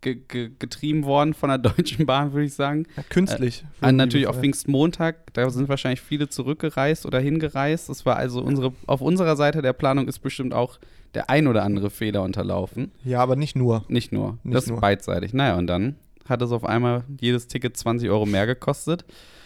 ge, 0.00 0.16
ge, 0.28 0.50
getrieben 0.58 1.04
worden 1.04 1.34
von 1.34 1.48
der 1.48 1.58
Deutschen 1.58 2.06
Bahn, 2.06 2.32
würde 2.32 2.46
ich 2.46 2.54
sagen. 2.54 2.86
Ja, 2.96 3.02
künstlich. 3.08 3.64
Äh, 3.82 3.92
natürlich 3.92 4.26
auf 4.26 4.38
Pfingstmontag, 4.38 5.32
da 5.34 5.48
sind 5.50 5.68
wahrscheinlich 5.68 6.00
viele 6.00 6.28
zurückgereist 6.28 7.06
oder 7.06 7.20
hingereist. 7.20 7.88
Das 7.88 8.06
war 8.06 8.16
also 8.16 8.42
unsere, 8.42 8.72
auf 8.86 9.00
unserer 9.00 9.36
Seite 9.36 9.62
der 9.62 9.72
Planung 9.72 10.08
ist 10.08 10.20
bestimmt 10.20 10.54
auch 10.54 10.78
der 11.14 11.30
ein 11.30 11.46
oder 11.46 11.62
andere 11.62 11.90
Fehler 11.90 12.22
unterlaufen. 12.22 12.92
Ja, 13.04 13.20
aber 13.20 13.36
nicht 13.36 13.56
nur. 13.56 13.84
Nicht 13.88 14.12
nur. 14.12 14.38
Nicht 14.42 14.56
das 14.56 14.64
ist 14.64 14.70
nur. 14.70 14.80
beidseitig. 14.80 15.32
Naja, 15.32 15.56
und 15.56 15.66
dann 15.66 15.96
hat 16.28 16.42
es 16.42 16.52
auf 16.52 16.64
einmal 16.64 17.04
jedes 17.20 17.48
Ticket 17.48 17.76
20 17.76 18.10
Euro 18.10 18.26
mehr 18.26 18.46
gekostet. 18.46 19.04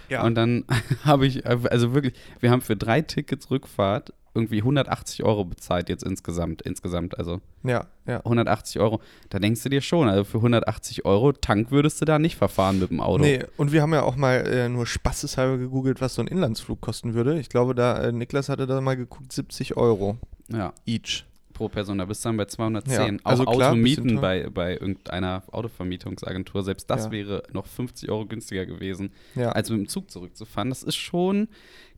Ja. 0.08 0.24
Und 0.24 0.34
dann 0.34 0.64
habe 1.04 1.26
ich, 1.26 1.46
also 1.46 1.94
wirklich, 1.94 2.14
wir 2.40 2.50
haben 2.50 2.60
für 2.60 2.76
drei 2.76 3.00
Tickets 3.02 3.50
Rückfahrt 3.50 4.12
irgendwie 4.34 4.58
180 4.58 5.24
Euro 5.24 5.44
bezahlt 5.44 5.88
jetzt 5.88 6.04
insgesamt. 6.04 6.62
Insgesamt, 6.62 7.18
also 7.18 7.40
ja, 7.62 7.86
ja. 8.06 8.18
180 8.18 8.80
Euro. 8.80 9.00
Da 9.28 9.38
denkst 9.38 9.62
du 9.62 9.68
dir 9.68 9.80
schon, 9.80 10.08
also 10.08 10.24
für 10.24 10.38
180 10.38 11.04
Euro 11.04 11.32
Tank 11.32 11.70
würdest 11.70 12.00
du 12.00 12.04
da 12.04 12.18
nicht 12.18 12.36
verfahren 12.36 12.78
mit 12.78 12.90
dem 12.90 13.00
Auto. 13.00 13.22
Nee, 13.22 13.44
und 13.56 13.72
wir 13.72 13.82
haben 13.82 13.92
ja 13.92 14.02
auch 14.02 14.16
mal 14.16 14.46
äh, 14.46 14.68
nur 14.68 14.86
spaßeshalber 14.86 15.58
gegoogelt, 15.58 16.00
was 16.00 16.14
so 16.14 16.22
ein 16.22 16.28
Inlandsflug 16.28 16.80
kosten 16.80 17.14
würde. 17.14 17.38
Ich 17.38 17.48
glaube, 17.48 17.74
da 17.74 18.02
äh, 18.02 18.12
Niklas 18.12 18.48
hatte 18.48 18.66
da 18.66 18.80
mal 18.80 18.96
geguckt, 18.96 19.32
70 19.32 19.76
Euro 19.76 20.18
Ja, 20.48 20.72
each. 20.86 21.24
Pro 21.62 21.68
Person. 21.68 21.98
Da 21.98 22.04
bist 22.04 22.24
du 22.24 22.28
dann 22.28 22.36
bei 22.36 22.44
210. 22.46 23.14
Ja, 23.16 23.20
also 23.24 23.44
auch 23.44 23.54
Automieten 23.54 24.20
bei, 24.20 24.48
bei 24.50 24.72
irgendeiner 24.72 25.42
Autovermietungsagentur. 25.50 26.62
Selbst 26.62 26.90
das 26.90 27.06
Ja. 27.06 27.10
wäre 27.12 27.42
noch 27.52 27.66
50 27.66 28.10
Euro 28.10 28.26
günstiger 28.26 28.66
gewesen, 28.66 29.12
Ja. 29.34 29.52
als 29.52 29.70
mit 29.70 29.78
dem 29.78 29.88
Zug 29.88 30.10
zurückzufahren. 30.10 30.68
Das 30.70 30.82
ist 30.82 30.96
schon 30.96 31.48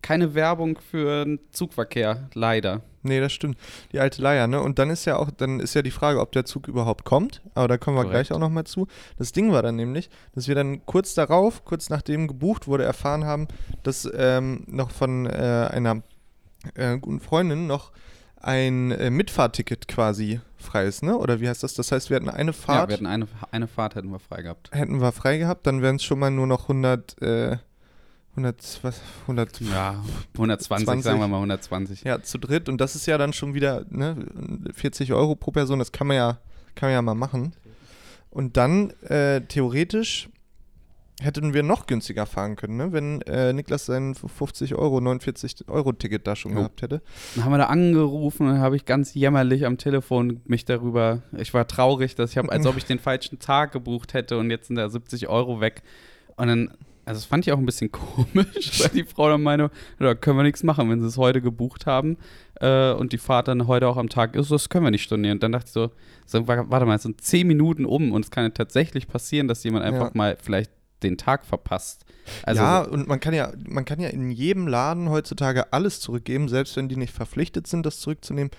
keine 0.03 0.35
Werbung 0.35 0.79
für 0.79 1.25
den 1.25 1.41
Zugverkehr, 1.51 2.29
leider. 2.35 2.83
Nee, 3.03 3.21
das 3.21 3.33
stimmt. 3.33 3.57
Die 3.93 4.01
alte 4.01 4.21
Leier, 4.21 4.47
ne? 4.47 4.61
Und 4.61 4.79
dann 4.79 4.91
ist 4.91 5.07
ja 5.07 5.17
auch, 5.17 5.31
dann 5.31 5.61
ist 5.61 5.73
ja 5.75 5.81
die 5.83 5.91
Frage, 5.91 6.21
ob 6.21 6.33
der 6.33 6.45
Zug 6.45 6.69
überhaupt 6.69 7.05
kommt. 7.05 7.41
Aber 7.55 7.69
da 7.69 7.79
kommen 7.79 7.97
wir 7.97 8.03
Korrekt. 8.05 8.29
gleich 8.29 8.33
auch 8.37 8.41
nochmal 8.41 8.65
zu. 8.65 8.87
Das 9.19 9.33
Ding 9.33 9.51
war 9.53 9.63
dann 9.63 9.77
nämlich, 9.77 10.11
dass 10.35 10.47
wir 10.47 10.55
dann 10.55 10.85
kurz 10.85 11.15
darauf, 11.15 11.65
kurz 11.65 11.89
nachdem 11.89 12.29
gebucht 12.29 12.67
wurde, 12.67 12.85
erfahren 12.85 13.25
haben, 13.25 13.49
dass 13.83 14.07
ähm, 14.15 14.65
noch 14.67 14.91
von 14.91 15.25
äh, 15.27 15.69
einer 15.71 16.03
äh, 16.75 16.99
guten 16.99 17.21
Freundin 17.21 17.67
noch 17.67 17.93
ein 18.45 18.91
äh, 18.93 19.11
Mitfahrticket 19.11 19.89
quasi 19.89 20.41
frei 20.59 20.85
ist, 20.85 21.03
ne? 21.03 21.17
Oder 21.17 21.41
wie 21.41 21.49
heißt 21.49 21.63
das? 21.63 21.75
Das 21.75 21.93
heißt, 21.93 22.11
wir 22.11 22.17
hatten 22.17 22.29
eine 22.29 22.51
Ja, 22.51 22.53
Fahrt, 22.53 22.89
wir 22.91 22.95
hatten 22.95 23.07
eine, 23.07 23.27
eine 23.51 23.67
Fahrt 23.69 23.95
hätten 23.95 24.11
wir 24.11 24.19
frei 24.19 24.43
gehabt. 24.43 24.71
hätten 24.73 25.01
wir 25.01 25.13
frei 25.13 25.39
gehabt, 25.39 25.67
dann 25.67 25.83
wären 25.83 25.97
es 25.97 26.05
schon 26.05 26.19
mal 26.19 26.31
nur 26.31 26.47
noch 26.47 26.63
100, 26.69 27.21
äh, 27.23 27.57
100, 28.33 28.81
was, 28.83 29.01
100, 29.23 29.61
Ja, 29.61 30.03
120, 30.35 30.87
20. 30.87 31.05
sagen 31.05 31.21
wir 31.21 31.29
mal 31.29 31.37
120. 31.37 32.03
Ja, 32.05 32.23
zu 32.23 32.39
dritt. 32.39 32.69
Und 32.69 32.81
das 32.81 32.95
ist 32.97 33.07
ja 33.07 33.17
dann 33.19 33.33
schon 33.33 33.55
wieder 33.55 33.85
ne, 33.91 34.17
40 34.75 35.13
Euro 35.13 35.37
pro 35.37 35.51
Person. 35.51 35.79
Das 35.79 35.93
kann 35.93 36.07
man 36.07 36.17
ja, 36.17 36.39
kann 36.75 36.89
man 36.89 36.95
ja 36.95 37.03
mal 37.03 37.15
machen. 37.15 37.55
Und 38.31 38.57
dann 38.57 38.91
äh, 39.03 39.43
theoretisch 39.43 40.29
hätten 41.21 41.55
wir 41.55 41.63
noch 41.63 41.87
günstiger 41.87 42.27
fahren 42.27 42.57
können, 42.57 42.77
ne? 42.77 42.93
wenn 42.93 43.23
äh, 43.23 43.53
Niklas 43.53 43.87
sein 43.87 44.15
50 44.15 44.75
Euro, 44.75 45.01
49 45.01 45.69
Euro 45.69 45.93
Ticket 45.93 46.27
da 46.27 46.35
schon 46.35 46.53
Jo. 46.53 46.59
gehabt 46.59 46.83
hätte. 46.83 47.03
Dann 47.37 47.45
haben 47.45 47.53
wir 47.53 47.59
da 47.59 47.67
angerufen 47.67 48.49
und 48.49 48.59
habe 48.59 48.75
ich 48.77 48.85
ganz 48.85 49.15
jämmerlich 49.15 49.65
am 49.65 49.79
Telefon 49.79 50.41
mich 50.45 50.65
darüber, 50.65 51.23
ich 51.39 51.55
war 51.55 51.69
traurig, 51.69 52.15
dass 52.17 52.33
ich 52.33 52.37
habe, 52.39 52.51
als 52.51 52.67
ob 52.67 52.77
ich 52.77 52.85
den 52.85 52.99
falschen 52.99 53.39
Tag 53.39 53.73
gebucht 53.73 54.13
hätte 54.15 54.39
und 54.39 54.51
jetzt 54.51 54.67
sind 54.67 54.77
da 54.77 54.89
70 54.89 55.29
Euro 55.29 55.61
weg. 55.61 55.83
Und 56.37 56.49
dann, 56.49 56.69
also 57.05 57.19
das 57.21 57.27
fand 57.27 57.47
ich 57.47 57.53
auch 57.53 57.59
ein 57.59 57.67
bisschen 57.67 57.93
komisch, 57.93 58.81
weil 58.83 58.89
die 58.89 59.05
Frau 59.05 59.29
dann 59.29 59.43
meinte, 59.43 59.71
da 60.01 60.15
können 60.17 60.37
wir 60.37 60.43
nichts 60.43 60.65
machen, 60.65 60.91
wenn 60.91 61.01
sie 61.01 61.07
es 61.07 61.17
heute 61.17 61.41
gebucht 61.41 61.87
haben 61.87 62.17
äh, 62.61 62.91
und 62.93 63.13
die 63.13 63.19
Fahrt 63.19 63.47
dann 63.47 63.69
heute 63.69 63.87
auch 63.87 63.99
am 63.99 64.09
Tag 64.09 64.35
ist, 64.35 64.51
das 64.51 64.69
können 64.69 64.85
wir 64.85 64.91
nicht 64.91 65.05
stornieren. 65.05 65.37
Und 65.37 65.43
dann 65.45 65.53
dachte 65.53 65.67
ich 65.69 65.73
so, 65.73 65.91
so 66.27 66.49
wa- 66.49 66.65
warte 66.69 66.87
mal, 66.87 66.97
es 66.97 67.03
sind 67.05 67.21
10 67.21 67.47
Minuten 67.47 67.85
um 67.85 68.11
und 68.11 68.25
es 68.25 68.33
kann 68.33 68.43
ja 68.43 68.51
tatsächlich 68.51 69.07
passieren, 69.07 69.47
dass 69.47 69.63
jemand 69.63 69.85
einfach 69.85 70.07
Ja. 70.07 70.13
mal 70.15 70.37
vielleicht 70.43 70.73
den 71.05 71.17
Tag 71.19 71.45
verpasst. 71.45 72.05
Also 72.43 72.63
ja, 72.63 72.81
und 72.83 73.07
man 73.07 73.21
kann 73.21 73.35
ja, 73.35 73.53
man 73.69 73.85
kann 73.85 74.01
ja 74.01 74.09
in 74.09 74.31
jedem 74.31 74.67
Laden 74.67 75.11
heutzutage 75.11 75.73
alles 75.73 76.01
zurückgeben, 76.01 76.49
selbst 76.49 76.77
wenn 76.77 76.89
die 76.89 76.97
nicht 76.97 77.13
verpflichtet 77.13 77.67
sind, 77.67 77.85
das 77.87 78.01
zurückzunehmen. 78.01 78.51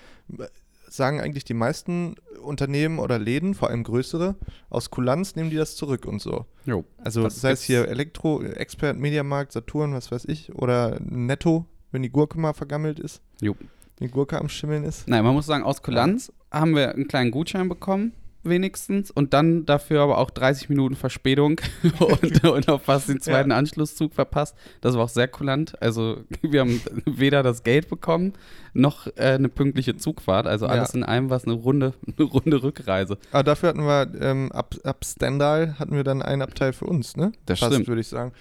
Sagen 0.88 1.20
eigentlich 1.20 1.44
die 1.44 1.52
meisten 1.54 2.14
Unternehmen 2.40 3.00
oder 3.00 3.18
Läden, 3.18 3.54
vor 3.54 3.68
allem 3.70 3.82
größere, 3.82 4.36
aus 4.70 4.90
Kulanz 4.90 5.34
nehmen 5.34 5.50
die 5.50 5.56
das 5.56 5.74
zurück 5.74 6.06
und 6.06 6.22
so. 6.22 6.46
jo. 6.64 6.84
Also 6.98 7.24
Das 7.24 7.40
sei 7.40 7.50
es 7.50 7.60
gibt's- 7.60 7.66
hier 7.66 7.88
Elektro, 7.88 8.40
Expert, 8.42 8.96
Mediamarkt, 8.96 9.50
Saturn, 9.50 9.92
was 9.94 10.12
weiß 10.12 10.26
ich, 10.26 10.54
oder 10.54 11.00
Netto, 11.00 11.66
wenn 11.90 12.02
die 12.02 12.10
Gurke 12.10 12.38
mal 12.38 12.52
vergammelt 12.52 13.00
ist, 13.00 13.20
Jo. 13.40 13.56
die 13.98 14.06
Gurke 14.08 14.38
am 14.38 14.48
Schimmeln 14.48 14.84
ist. 14.84 15.08
Nein, 15.08 15.24
man 15.24 15.34
muss 15.34 15.46
sagen, 15.46 15.64
aus 15.64 15.82
Kulanz 15.82 16.32
haben 16.52 16.76
wir 16.76 16.92
einen 16.94 17.08
kleinen 17.08 17.32
Gutschein 17.32 17.68
bekommen, 17.68 18.12
wenigstens. 18.48 19.10
Und 19.10 19.32
dann 19.34 19.66
dafür 19.66 20.02
aber 20.02 20.18
auch 20.18 20.30
30 20.30 20.68
Minuten 20.68 20.96
Verspätung 20.96 21.60
und, 21.98 22.44
und 22.44 22.68
auch 22.68 22.80
fast 22.80 23.08
den 23.08 23.20
zweiten 23.20 23.52
Anschlusszug 23.52 24.14
verpasst. 24.14 24.54
Das 24.80 24.94
war 24.96 25.04
auch 25.04 25.08
sehr 25.08 25.28
kulant. 25.28 25.80
Also 25.82 26.18
wir 26.42 26.60
haben 26.60 26.80
weder 27.04 27.42
das 27.42 27.62
Geld 27.62 27.88
bekommen, 27.88 28.32
noch 28.72 29.06
äh, 29.16 29.32
eine 29.34 29.48
pünktliche 29.48 29.96
Zugfahrt. 29.96 30.46
Also 30.46 30.66
Ja. 30.66 30.72
alles 30.72 30.94
in 30.94 31.02
einem 31.02 31.30
war 31.30 31.38
es 31.38 31.44
eine 31.44 31.54
runde, 31.54 31.94
eine 32.18 32.26
runde 32.26 32.62
Rückreise. 32.62 33.18
Aber 33.32 33.42
dafür 33.42 33.70
hatten 33.70 33.80
wir 33.86 34.08
ähm, 34.20 34.52
ab, 34.52 34.74
ab 34.84 35.04
Stendal 35.04 35.78
hatten 35.78 35.94
wir 35.94 36.04
dann 36.04 36.20
einen 36.22 36.42
Abteil 36.42 36.72
für 36.72 36.84
uns, 36.86 37.16
ne? 37.16 37.32
Das 37.46 37.58
Fast, 37.58 37.72
stimmt. 37.72 37.88
würde 37.88 38.00
ich 38.02 38.08
sagen. 38.08 38.32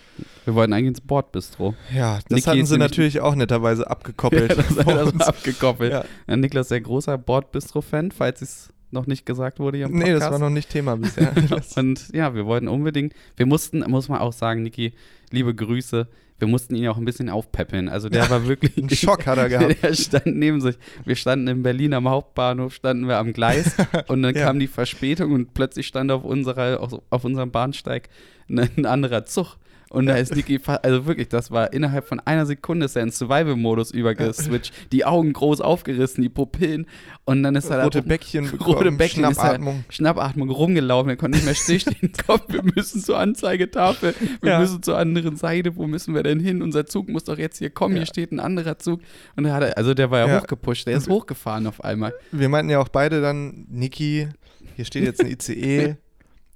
Wir 0.43 0.55
wollten 0.55 0.73
eigentlich 0.73 0.89
ins 0.89 1.01
Bordbistro. 1.01 1.73
Ja, 1.95 2.15
das 2.15 2.25
Niki 2.29 2.41
hatten 2.47 2.59
ist 2.59 2.69
sie 2.69 2.77
natürlich 2.77 3.21
auch 3.21 3.35
netterweise 3.35 3.89
abgekoppelt. 3.89 4.57
das, 4.57 4.65
von 4.65 4.85
das 4.95 5.17
war 5.19 5.27
abgekoppelt. 5.29 5.91
Ja. 5.93 6.05
Ja, 6.27 6.35
Niklas, 6.35 6.69
sehr 6.69 6.81
großer 6.81 7.17
Bordbistro-Fan, 7.17 8.11
falls 8.11 8.41
es 8.41 8.69
noch 8.91 9.07
nicht 9.07 9.25
gesagt 9.25 9.59
wurde 9.59 9.77
hier 9.77 9.87
im 9.87 9.93
Nee, 9.93 9.99
Podcast. 10.05 10.21
das 10.21 10.31
war 10.31 10.39
noch 10.39 10.49
nicht 10.53 10.69
Thema 10.69 10.95
bisher. 10.97 11.33
Und 11.75 12.09
ja, 12.13 12.33
wir 12.35 12.45
wollten 12.45 12.67
unbedingt, 12.67 13.13
wir 13.35 13.45
mussten, 13.45 13.79
muss 13.89 14.09
man 14.09 14.19
auch 14.19 14.33
sagen, 14.33 14.63
Niki, 14.63 14.93
liebe 15.31 15.53
Grüße, 15.53 16.07
wir 16.37 16.47
mussten 16.49 16.75
ihn 16.75 16.83
ja 16.83 16.91
auch 16.91 16.97
ein 16.97 17.05
bisschen 17.05 17.29
aufpäppeln. 17.29 17.87
Also 17.87 18.09
der 18.09 18.29
war 18.29 18.45
wirklich. 18.47 18.77
Einen 18.77 18.89
Schock 18.89 19.25
hat 19.25 19.37
er 19.37 19.47
gehabt. 19.47 19.77
Der 19.83 19.93
stand 19.93 20.25
neben 20.27 20.59
sich. 20.59 20.77
Wir 21.05 21.15
standen 21.15 21.47
in 21.47 21.63
Berlin 21.63 21.93
am 21.93 22.09
Hauptbahnhof, 22.09 22.73
standen 22.73 23.07
wir 23.07 23.17
am 23.19 23.31
Gleis 23.31 23.75
und 24.07 24.21
dann 24.21 24.35
Ja. 24.35 24.45
kam 24.45 24.59
die 24.59 24.67
Verspätung 24.67 25.31
und 25.31 25.53
plötzlich 25.53 25.87
stand 25.87 26.11
auf 26.11 26.25
unserer, 26.25 26.81
auf, 26.81 27.01
auf 27.09 27.23
unserem 27.23 27.51
Bahnsteig 27.51 28.09
ein, 28.49 28.59
ein 28.77 28.85
anderer 28.85 29.25
Zug. 29.25 29.55
Und 29.91 30.07
da 30.07 30.15
ist 30.15 30.35
Niki, 30.35 30.59
also 30.81 31.05
wirklich, 31.05 31.29
das 31.29 31.51
war 31.51 31.71
innerhalb 31.71 32.07
von 32.07 32.19
einer 32.19 32.45
Sekunde 32.47 32.85
ist 32.87 32.95
er 32.95 33.03
in 33.03 33.11
Survival-Modus 33.11 33.91
übergeswitcht, 33.91 34.73
die 34.91 35.05
Augen 35.05 35.31
groß 35.31 35.61
aufgerissen, 35.61 36.23
die 36.23 36.29
Pupillen 36.29 36.87
und 37.23 37.43
dann 37.43 37.55
ist 37.55 37.69
er 37.69 37.77
da 37.77 37.83
Rote 37.83 37.99
rum- 37.99 38.07
Bäckchen 38.07 38.49
rote 38.59 38.91
Bäckchen 38.91 39.23
ist 39.23 39.37
er- 39.37 39.43
Schnappatmung. 39.43 39.85
Schnappatmung 39.89 40.49
rumgelaufen, 40.49 41.11
er 41.11 41.15
konnte 41.17 41.37
nicht 41.37 41.45
mehr 41.45 41.53
stillstehen. 41.55 42.11
Komm, 42.27 42.41
wir 42.47 42.63
müssen 42.63 42.99
zur 43.01 43.19
Anzeigetafel, 43.19 44.15
wir 44.41 44.51
Ja. 44.53 44.59
müssen 44.59 44.81
zur 44.81 44.97
anderen 44.97 45.35
Seite, 45.37 45.75
wo 45.75 45.85
müssen 45.87 46.15
wir 46.15 46.23
denn 46.23 46.39
hin? 46.39 46.61
Unser 46.63 46.85
Zug 46.87 47.07
muss 47.07 47.23
doch 47.23 47.37
jetzt 47.37 47.59
hier 47.59 47.69
kommen, 47.69 47.95
Ja. 47.95 48.01
hier 48.01 48.07
steht 48.07 48.31
ein 48.31 48.39
anderer 48.39 48.79
Zug. 48.79 49.01
Und 49.35 49.43
da 49.43 49.53
hat 49.53 49.63
er, 49.63 49.77
also 49.77 49.93
der 49.93 50.09
war 50.11 50.19
ja, 50.19 50.27
Ja. 50.27 50.41
hochgepusht, 50.41 50.87
der 50.87 50.97
ist 50.97 51.07
hochgefahren 51.09 51.67
auf 51.67 51.83
einmal. 51.83 52.13
Wir 52.31 52.49
meinten 52.49 52.71
ja 52.71 52.79
auch 52.79 52.89
beide 52.89 53.21
dann, 53.21 53.65
Niki, 53.69 54.27
hier 54.75 54.85
steht 54.85 55.03
jetzt 55.03 55.21
ein 55.21 55.27
ICE, 55.31 55.95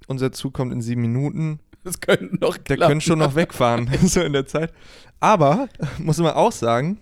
unser 0.08 0.32
Zug 0.32 0.54
kommt 0.54 0.74
in 0.74 0.82
sieben 0.82 1.02
Minuten. 1.02 1.60
Das 1.84 2.00
könnte 2.02 2.36
noch 2.40 2.58
Der 2.58 2.76
klappen. 2.76 2.92
könnte 2.92 3.06
schon 3.06 3.20
noch 3.20 3.36
wegfahren, 3.36 3.90
so 4.04 4.22
in 4.22 4.34
der 4.34 4.46
Zeit. 4.46 4.74
Aber, 5.20 5.68
muss 5.98 6.18
man 6.18 6.34
auch 6.34 6.52
sagen, 6.52 7.00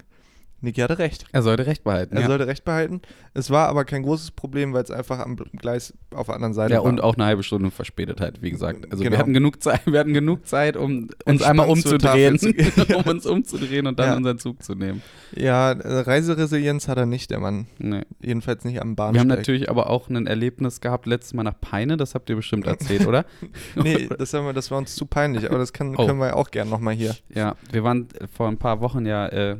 Niki 0.60 0.82
hatte 0.82 0.98
recht. 0.98 1.26
Er 1.32 1.44
sollte 1.44 1.68
recht 1.68 1.84
behalten. 1.84 2.16
Er 2.16 2.22
ja. 2.22 2.28
sollte 2.28 2.48
recht 2.48 2.66
behalten. 2.66 3.02
Es 3.36 3.52
war 3.52 3.68
aber 3.70 3.86
kein 3.86 4.02
großes 4.02 4.32
Problem, 4.32 4.74
weil 4.74 4.84
es 4.84 4.90
einfach 4.90 5.20
am 5.20 5.36
Gleis 5.36 5.94
auf 6.16 6.26
der 6.28 6.36
anderen 6.36 6.54
Seite 6.56 6.74
ja, 6.74 6.80
war. 6.80 6.86
und 6.86 7.00
auch 7.02 7.14
eine 7.16 7.26
halbe 7.26 7.44
Stunde 7.44 7.70
verspätet 7.70 8.20
halt, 8.22 8.42
wie 8.42 8.50
gesagt. 8.50 8.86
Also 8.92 9.04
Genau. 9.04 9.12
wir 9.14 9.20
hatten 9.20 9.34
genug 9.34 9.62
Zeit, 9.62 9.82
wir 9.86 10.00
hatten 10.00 10.14
genug 10.16 10.48
Zeit, 10.48 10.76
um 10.76 11.10
uns 11.26 11.44
einmal 11.44 11.70
umzudrehen, 11.70 12.40
um 12.96 13.04
uns 13.04 13.26
umzudrehen 13.28 13.86
und 13.86 14.00
dann 14.00 14.10
Ja. 14.10 14.18
unseren 14.18 14.40
Zug 14.40 14.64
zu 14.64 14.74
nehmen. 14.74 15.04
Ja, 15.36 15.74
äh, 15.74 16.00
Reiseresilienz 16.00 16.88
hat 16.88 16.98
er 16.98 17.06
nicht, 17.06 17.30
der 17.30 17.40
Mann. 17.40 17.68
Nee. 17.78 18.02
Jedenfalls 18.20 18.66
nicht 18.66 18.82
am 18.82 18.96
Bahnsteig. 18.96 19.14
Wir 19.14 19.20
haben 19.22 19.28
natürlich 19.38 19.70
aber 19.70 19.90
auch 19.92 20.10
ein 20.10 20.26
Erlebnis 20.26 20.82
gehabt 20.82 21.06
letztes 21.06 21.36
Mal 21.36 21.44
nach 21.44 21.60
Peine, 21.62 21.98
das 21.98 22.16
habt 22.16 22.30
ihr 22.32 22.36
bestimmt 22.36 22.66
erzählt, 22.66 23.06
oder? 23.06 23.26
Nee, 23.76 24.10
das, 24.18 24.34
haben 24.34 24.46
wir, 24.46 24.54
das 24.54 24.72
war 24.72 24.80
uns 24.80 24.96
zu 24.96 25.06
peinlich, 25.06 25.48
aber 25.48 25.60
das 25.60 25.72
kann, 25.72 25.96
Oh. 25.98 26.06
können 26.08 26.20
wir 26.20 26.36
auch 26.36 26.50
gern 26.50 26.70
nochmal 26.70 26.94
hier. 26.96 27.16
Ja, 27.34 27.56
wir 27.72 27.84
waren 27.84 28.08
vor 28.36 28.48
ein 28.48 28.58
paar 28.58 28.82
Wochen 28.82 29.06
ja 29.06 29.28
äh, 29.28 29.58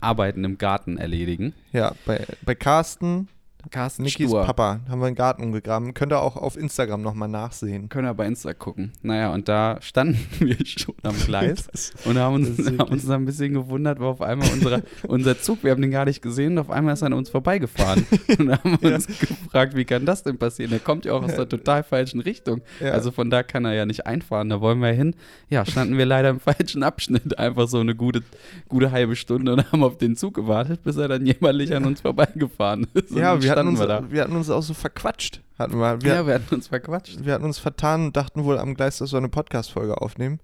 Arbeiten 0.00 0.44
im 0.44 0.58
Garten 0.58 0.98
erledigen. 0.98 1.54
Ja, 1.72 1.94
bei, 2.04 2.24
bei 2.44 2.54
Carsten, 2.54 3.28
Carsten 3.70 4.02
Nikis 4.02 4.28
Stur. 4.28 4.44
Papa, 4.44 4.80
haben 4.88 5.00
wir 5.00 5.06
einen 5.06 5.16
Garten 5.16 5.42
umgegraben. 5.42 5.92
Könnt 5.94 6.12
ihr 6.12 6.20
auch 6.20 6.36
auf 6.36 6.56
Instagram 6.56 7.02
nochmal 7.02 7.28
nachsehen. 7.28 7.88
Können 7.88 8.06
wir 8.06 8.14
bei 8.14 8.26
Insta 8.26 8.52
gucken. 8.54 8.92
Naja, 9.02 9.32
und 9.32 9.48
da 9.48 9.78
standen 9.80 10.18
wir 10.40 10.56
schon 10.64 10.94
am 11.02 11.16
Gleis 11.16 11.68
und 12.04 12.18
haben 12.18 12.34
uns, 12.36 12.58
haben 12.66 12.90
uns 12.90 13.08
ein 13.10 13.24
bisschen 13.24 13.54
gewundert, 13.54 13.98
weil 14.00 14.06
auf 14.08 14.22
einmal 14.22 14.48
unsere, 14.52 14.82
unser 15.08 15.38
Zug, 15.40 15.64
wir 15.64 15.70
haben 15.72 15.82
den 15.82 15.90
gar 15.90 16.04
nicht 16.04 16.22
gesehen, 16.22 16.52
und 16.52 16.58
auf 16.58 16.70
einmal 16.70 16.94
ist 16.94 17.02
er 17.02 17.06
an 17.06 17.12
uns 17.14 17.28
vorbeigefahren. 17.30 18.06
Und 18.38 18.50
haben 18.52 18.78
Ja. 18.82 18.94
uns 18.94 19.06
gefragt, 19.06 19.74
wie 19.76 19.84
kann 19.84 20.06
das 20.06 20.22
denn 20.22 20.38
passieren? 20.38 20.70
Der 20.70 20.80
kommt 20.80 21.04
ja 21.04 21.12
auch 21.14 21.22
aus 21.22 21.34
der 21.34 21.48
total 21.48 21.82
falschen 21.82 22.20
Richtung. 22.20 22.62
Ja. 22.80 22.92
Also 22.92 23.10
von 23.10 23.30
da 23.30 23.42
kann 23.42 23.64
er 23.64 23.72
ja 23.74 23.86
nicht 23.86 24.06
einfahren, 24.06 24.48
da 24.48 24.60
wollen 24.60 24.78
wir 24.80 24.92
hin. 24.92 25.14
Ja, 25.48 25.64
standen 25.66 25.98
wir 25.98 26.06
leider 26.06 26.30
im 26.30 26.40
falschen 26.40 26.82
Abschnitt, 26.82 27.38
einfach 27.38 27.68
so 27.68 27.80
eine 27.80 27.94
gute, 27.94 28.22
gute 28.68 28.90
halbe 28.92 29.16
Stunde 29.16 29.52
und 29.52 29.72
haben 29.72 29.82
auf 29.82 29.98
den 29.98 30.16
Zug 30.16 30.34
gewartet, 30.34 30.82
bis 30.84 30.96
er 30.96 31.08
dann 31.08 31.26
jämmerlich 31.26 31.74
an 31.74 31.84
uns 31.84 32.00
vorbeigefahren 32.02 32.86
ist. 32.94 33.10
Ja, 33.10 33.42
wir 33.42 33.55
hatten, 33.60 33.68
uns, 33.68 33.78
wir 33.80 33.86
da. 33.86 34.10
wir 34.10 34.22
hatten 34.22 34.36
uns 34.36 34.50
auch 34.50 34.62
so 34.62 34.74
verquatscht. 34.74 35.40
Hatten 35.58 35.78
wir. 35.78 36.02
Wir, 36.02 36.14
ja, 36.14 36.26
wir 36.26 36.34
hatten 36.34 36.54
uns 36.54 36.68
verquatscht. 36.68 37.24
wir 37.24 37.32
hatten 37.32 37.44
uns 37.44 37.58
vertan 37.58 38.06
und 38.06 38.16
dachten 38.16 38.44
wohl 38.44 38.58
am 38.58 38.74
Gleis, 38.74 38.98
dass 38.98 39.12
wir 39.12 39.18
eine 39.18 39.28
Podcast-Folge 39.28 40.00
aufnehmen. 40.00 40.40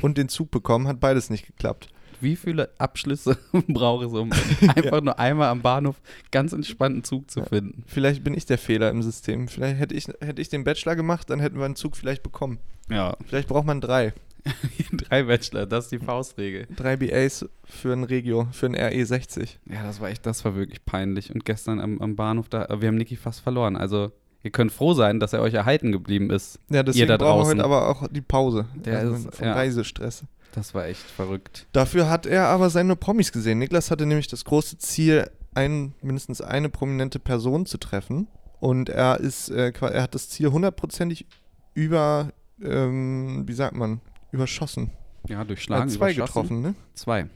Und 0.00 0.18
den 0.18 0.28
Zug 0.28 0.50
bekommen, 0.50 0.88
hat 0.88 0.98
beides 1.00 1.30
nicht 1.30 1.46
geklappt. 1.46 1.88
Wie 2.20 2.36
viele 2.36 2.70
Abschlüsse 2.78 3.36
brauche 3.68 4.06
es, 4.06 4.12
um 4.12 4.30
einfach 4.74 5.00
nur 5.02 5.18
einmal 5.18 5.48
am 5.50 5.62
Bahnhof 5.62 5.96
ganz 6.30 6.52
entspannten 6.52 7.04
Zug 7.04 7.30
zu 7.30 7.40
Ja. 7.40 7.46
finden? 7.46 7.84
Vielleicht 7.86 8.24
bin 8.24 8.34
ich 8.34 8.46
der 8.46 8.58
Fehler 8.58 8.90
im 8.90 9.02
System. 9.02 9.46
Vielleicht 9.48 9.78
hätte 9.78 9.94
ich, 9.94 10.06
hätte 10.20 10.40
ich 10.40 10.48
den 10.48 10.64
Bachelor 10.64 10.96
gemacht, 10.96 11.28
dann 11.30 11.38
hätten 11.40 11.58
wir 11.58 11.64
einen 11.64 11.76
Zug 11.76 11.96
vielleicht 11.96 12.22
bekommen. 12.22 12.58
Ja, 12.90 13.16
Vielleicht 13.26 13.48
braucht 13.48 13.66
man 13.66 13.80
drei. 13.80 14.12
drei 14.92 15.24
Bachelor, 15.24 15.66
das 15.66 15.84
ist 15.84 15.92
die 15.92 15.98
Faustregel. 15.98 16.66
Drei 16.76 16.96
BAs 16.96 17.46
für 17.64 17.92
ein 17.92 18.04
Regio, 18.04 18.48
für 18.52 18.66
ein 18.66 18.76
RE60. 18.76 19.56
Ja, 19.66 19.82
das 19.82 20.00
war 20.00 20.08
echt, 20.10 20.26
das 20.26 20.44
war 20.44 20.54
wirklich 20.54 20.84
peinlich. 20.84 21.34
Und 21.34 21.44
gestern 21.44 21.80
am, 21.80 22.00
am 22.00 22.16
Bahnhof, 22.16 22.48
da, 22.48 22.66
wir 22.80 22.88
haben 22.88 22.96
Niki 22.96 23.16
fast 23.16 23.40
verloren. 23.40 23.76
Also, 23.76 24.12
ihr 24.42 24.50
könnt 24.50 24.72
froh 24.72 24.94
sein, 24.94 25.20
dass 25.20 25.32
er 25.32 25.40
euch 25.40 25.54
erhalten 25.54 25.92
geblieben 25.92 26.30
ist. 26.30 26.58
Ja, 26.70 26.82
deswegen 26.82 27.08
da 27.08 27.16
brauchen 27.16 27.38
wir 27.38 27.54
draußen. 27.54 27.58
heute 27.58 27.64
aber 27.64 27.88
auch 27.88 28.08
die 28.08 28.20
Pause. 28.20 28.66
Der 28.74 28.98
also 28.98 29.14
ist- 29.14 29.34
vom 29.34 29.46
ja. 29.46 29.54
Reisestress. 29.54 30.24
Das 30.52 30.72
war 30.72 30.86
echt 30.86 31.00
verrückt. 31.02 31.66
Dafür 31.72 32.08
hat 32.08 32.26
er 32.26 32.46
aber 32.46 32.70
seine 32.70 32.94
Promis 32.94 33.32
gesehen. 33.32 33.58
Niklas 33.58 33.90
hatte 33.90 34.06
nämlich 34.06 34.28
das 34.28 34.44
große 34.44 34.78
Ziel, 34.78 35.28
ein, 35.54 35.94
mindestens 36.00 36.40
eine 36.40 36.68
prominente 36.68 37.18
Person 37.18 37.66
zu 37.66 37.78
treffen. 37.78 38.28
Und 38.60 38.88
er 38.88 39.18
ist, 39.18 39.50
äh, 39.50 39.72
er 39.80 40.02
hat 40.02 40.14
das 40.14 40.28
Ziel 40.28 40.52
hundertprozentig 40.52 41.26
über, 41.74 42.30
ähm, 42.62 43.42
wie 43.46 43.52
sagt 43.52 43.74
man, 43.74 44.00
überschossen. 44.34 44.90
Ja, 45.28 45.36
Er 45.36 45.38
hat 45.40 45.48
durchschlagen. 45.48 45.88
zwei 45.88 46.12
getroffen, 46.12 46.60
ne? 46.60 46.74
Zwei. 46.94 47.26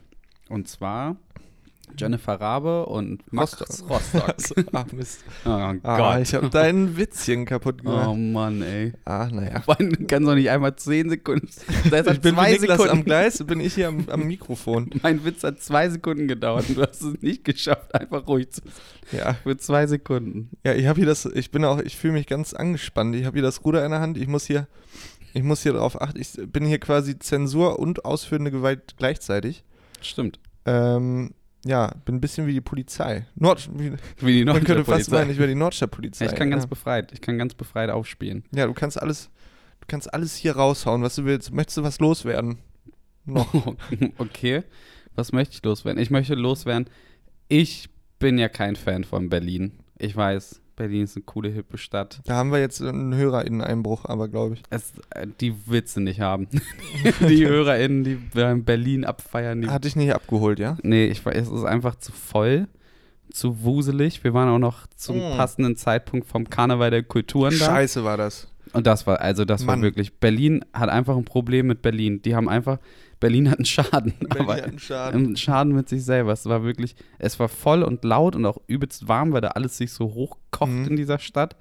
Und 0.49 0.67
zwar 0.67 1.15
Jennifer 1.97 2.39
Rabe 2.39 2.85
und 2.85 3.23
Max 3.33 3.59
Rostock. 3.59 3.89
Rostock. 3.89 4.65
Ah, 4.73 4.85
Mist. 4.91 5.23
Oh 5.43 5.49
Ah, 5.49 5.73
Gott. 5.81 6.21
ich 6.21 6.35
habe 6.35 6.47
dein 6.51 6.95
Witzchen 6.97 7.45
kaputt 7.45 7.77
oh 7.83 7.89
gemacht. 8.13 8.15
Mann, 8.19 8.61
ey. 8.61 8.93
Ah, 9.05 9.27
naja. 9.31 9.63
Du 9.65 10.05
kannst 10.05 10.29
doch 10.29 10.35
nicht 10.35 10.51
einmal 10.51 10.75
zehn 10.75 11.09
Sekunden. 11.09 11.49
Das 11.89 12.05
hat 12.05 12.13
Ich 12.17 12.21
bin 12.21 12.35
zwei 12.35 12.57
Sekunden. 12.59 12.89
am 12.91 13.03
Gleis, 13.03 13.43
bin 13.43 13.59
ich 13.59 13.73
hier 13.73 13.87
am, 13.87 14.05
am 14.07 14.27
Mikrofon. 14.27 14.91
Mein 15.01 15.25
Witz 15.25 15.43
hat 15.43 15.59
zwei 15.61 15.89
Sekunden 15.89 16.27
gedauert 16.27 16.69
und 16.69 16.77
du 16.77 16.81
hast 16.83 17.01
es 17.01 17.21
nicht 17.23 17.43
geschafft, 17.43 17.95
einfach 17.95 18.27
ruhig 18.27 18.51
zu 18.51 18.61
sein. 18.61 19.19
Ja, 19.19 19.33
Für 19.33 19.57
zwei 19.57 19.87
Sekunden. 19.87 20.51
ja 20.63 20.75
ich 20.75 20.85
habe 20.85 20.97
hier 20.99 21.07
das, 21.07 21.25
ich 21.25 21.49
bin 21.49 21.65
auch, 21.65 21.79
ich 21.79 21.97
fühle 21.97 22.13
mich 22.13 22.27
ganz 22.27 22.53
angespannt. 22.53 23.15
Ich 23.15 23.25
habe 23.25 23.33
hier 23.37 23.43
das 23.43 23.65
Ruder 23.65 23.83
in 23.83 23.89
der 23.89 23.99
Hand, 23.99 24.15
ich 24.19 24.27
muss 24.27 24.45
hier, 24.45 24.67
ich 25.33 25.43
muss 25.43 25.63
hier 25.63 25.73
drauf 25.73 26.01
achten. 26.01 26.19
Ich 26.19 26.33
bin 26.47 26.65
hier 26.65 26.79
quasi 26.79 27.17
Zensur 27.19 27.79
und 27.79 28.05
ausführende 28.05 28.51
Gewalt 28.51 28.95
gleichzeitig. 28.97 29.63
Stimmt. 30.01 30.39
Ähm, 30.65 31.33
ja, 31.65 31.93
bin 32.05 32.15
ein 32.15 32.21
bisschen 32.21 32.47
wie 32.47 32.53
die 32.53 32.61
Polizei. 32.61 33.25
Nord, 33.35 33.69
wie, 33.73 33.93
Wie 34.19 34.39
die 34.39 34.45
man 34.45 34.63
könnte 34.63 34.85
fast 34.85 35.11
Nordstadtpolizei. 35.11 35.17
meinen, 35.17 35.31
ich 35.31 35.37
wäre 35.37 35.47
die 35.49 35.55
Nordstadtpolizei. 35.55 36.25
Ja, 36.25 36.31
ich 36.31 36.37
kann 36.37 36.49
ganz 36.49 36.63
ja. 36.63 36.69
befreit. 36.69 37.11
Ich 37.11 37.21
kann 37.21 37.37
ganz 37.37 37.53
befreit 37.53 37.89
aufspielen. 37.89 38.43
ja, 38.51 38.65
du 38.65 38.73
kannst 38.73 39.01
alles, 39.01 39.29
du 39.81 39.87
kannst 39.87 40.13
alles 40.13 40.35
hier 40.35 40.55
raushauen, 40.55 41.01
was 41.01 41.15
du 41.15 41.25
willst. 41.25 41.51
Möchtest 41.51 41.77
du 41.77 41.83
was 41.83 41.99
loswerden? 41.99 42.59
Noch. 43.25 43.53
okay. 44.17 44.63
Was 45.15 45.33
möchte 45.33 45.55
ich 45.55 45.63
loswerden? 45.63 46.01
Ich 46.01 46.09
möchte 46.09 46.35
loswerden. 46.35 46.89
Ich 47.49 47.89
bin 48.19 48.37
ja 48.37 48.47
kein 48.47 48.75
Fan 48.75 49.03
von 49.03 49.29
Berlin. 49.29 49.79
Ich 49.97 50.15
weiß, 50.15 50.61
Berlin 50.79 51.03
ist 51.03 51.15
eine 51.17 51.23
coole, 51.25 51.49
hippe 51.49 51.77
Stadt. 51.77 52.21
Da 52.25 52.35
haben 52.35 52.51
wir 52.51 52.59
jetzt 52.59 52.81
einen 52.81 53.13
HörerInnen-Einbruch, 53.13 54.05
aber 54.05 54.29
glaube 54.29 54.55
ich. 54.55 54.63
Es, 54.69 54.93
äh, 55.11 55.27
die 55.41 55.53
willst 55.67 55.97
du 55.97 55.99
nicht 55.99 56.21
haben. 56.21 56.47
die 57.19 57.45
HörerInnen, 57.45 58.03
die 58.05 58.17
in 58.39 58.63
Berlin 58.63 59.03
abfeiern, 59.05 59.61
die 59.61 59.67
Hat 59.67 59.83
dich 59.83 59.97
nicht 59.97 60.15
abgeholt, 60.15 60.57
ja? 60.57 60.77
Nee, 60.81 61.07
ich 61.07 61.21
es 61.25 61.49
ist 61.49 61.63
einfach 61.65 61.95
zu 61.95 62.13
voll, 62.13 62.67
zu 63.29 63.61
wuselig. 63.63 64.23
Wir 64.23 64.33
waren 64.33 64.47
auch 64.49 64.57
noch 64.57 64.87
zum 64.95 65.17
Mm. 65.17 65.35
passenden 65.37 65.75
Zeitpunkt 65.75 66.27
vom 66.27 66.49
Karneval 66.49 66.91
der 66.91 67.03
Kulturen 67.03 67.51
da. 67.59 67.65
Scheiße 67.65 68.03
war 68.05 68.15
das. 68.17 68.47
Und 68.71 68.87
das 68.87 69.05
war, 69.05 69.19
also 69.19 69.45
das 69.45 69.65
Mann. 69.65 69.79
war 69.79 69.83
wirklich, 69.83 70.13
Berlin 70.19 70.63
hat 70.73 70.89
einfach 70.89 71.17
ein 71.17 71.25
Problem 71.25 71.67
mit 71.67 71.81
Berlin. 71.81 72.21
Die 72.21 72.35
haben 72.35 72.47
einfach, 72.47 72.79
Berlin 73.19 73.49
hat 73.51 73.57
einen 73.59 73.65
Schaden. 73.65 74.13
Berlin 74.19 74.47
hat 74.47 74.63
einen 74.63 74.79
Schaden. 74.79 75.25
einen 75.25 75.37
Schaden 75.37 75.73
mit 75.75 75.89
sich 75.89 76.03
selber. 76.05 76.31
Es 76.31 76.45
war 76.45 76.63
wirklich, 76.63 76.95
es 77.17 77.39
war 77.39 77.49
voll 77.49 77.83
und 77.83 78.03
laut 78.03 78.35
und 78.35 78.45
auch 78.45 78.57
übelst 78.67 79.07
warm, 79.07 79.31
weil 79.33 79.41
da 79.41 79.49
alles 79.49 79.77
sich 79.77 79.91
so 79.91 80.05
hochkocht 80.13 80.69
Mhm. 80.71 80.87
in 80.87 80.95
dieser 80.95 81.19
Stadt. 81.19 81.55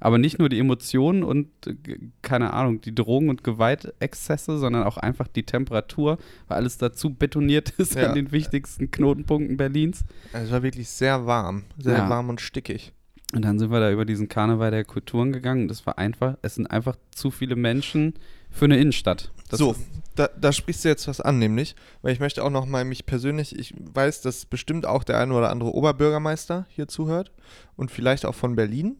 Aber 0.00 0.16
nicht 0.18 0.38
nur 0.38 0.48
die 0.48 0.60
Emotionen 0.60 1.24
und, 1.24 1.48
äh, 1.66 1.74
keine 2.22 2.52
Ahnung, 2.52 2.80
die 2.80 2.94
Drogen- 2.94 3.30
und 3.30 3.42
Gewaltexzesse, 3.42 4.56
sondern 4.58 4.84
auch 4.84 4.96
einfach 4.96 5.26
die 5.28 5.42
Temperatur, 5.44 6.18
weil 6.46 6.58
alles 6.58 6.78
dazu 6.78 7.14
betoniert 7.14 7.70
ist 7.78 7.94
Ja. 7.96 8.08
an 8.08 8.14
den 8.14 8.30
wichtigsten 8.30 8.90
Knotenpunkten 8.90 9.56
Berlins. 9.56 10.04
Also 10.32 10.46
es 10.46 10.52
war 10.52 10.62
wirklich 10.62 10.88
sehr 10.88 11.26
warm. 11.26 11.64
Sehr 11.78 11.96
Ja. 11.98 12.08
warm 12.08 12.28
und 12.28 12.40
stickig. 12.40 12.92
Und 13.34 13.44
dann 13.44 13.58
sind 13.58 13.70
wir 13.70 13.80
da 13.80 13.90
über 13.90 14.04
diesen 14.04 14.28
Karneval 14.28 14.70
der 14.70 14.84
Kulturen 14.84 15.32
gegangen 15.32 15.62
und 15.62 15.68
das 15.68 15.84
war 15.84 15.98
einfach, 15.98 16.36
es 16.42 16.54
sind 16.54 16.66
einfach 16.66 16.96
zu 17.10 17.30
viele 17.30 17.56
Menschen 17.56 18.14
für 18.50 18.64
eine 18.64 18.78
Innenstadt. 18.78 19.32
Das 19.48 19.58
so, 19.58 19.74
da, 20.14 20.28
da 20.38 20.52
sprichst 20.52 20.84
du 20.84 20.88
jetzt 20.88 21.08
was 21.08 21.20
an, 21.20 21.38
nämlich, 21.38 21.74
weil 22.02 22.12
ich 22.12 22.20
möchte 22.20 22.44
auch 22.44 22.50
noch 22.50 22.66
mal 22.66 22.84
mich 22.84 23.06
persönlich, 23.06 23.58
ich 23.58 23.74
weiß, 23.78 24.20
dass 24.22 24.46
bestimmt 24.46 24.86
auch 24.86 25.04
der 25.04 25.18
eine 25.18 25.34
oder 25.34 25.50
andere 25.50 25.72
Oberbürgermeister 25.74 26.66
hier 26.68 26.88
zuhört 26.88 27.32
und 27.76 27.90
vielleicht 27.90 28.26
auch 28.26 28.34
von 28.34 28.56
Berlin, 28.56 28.96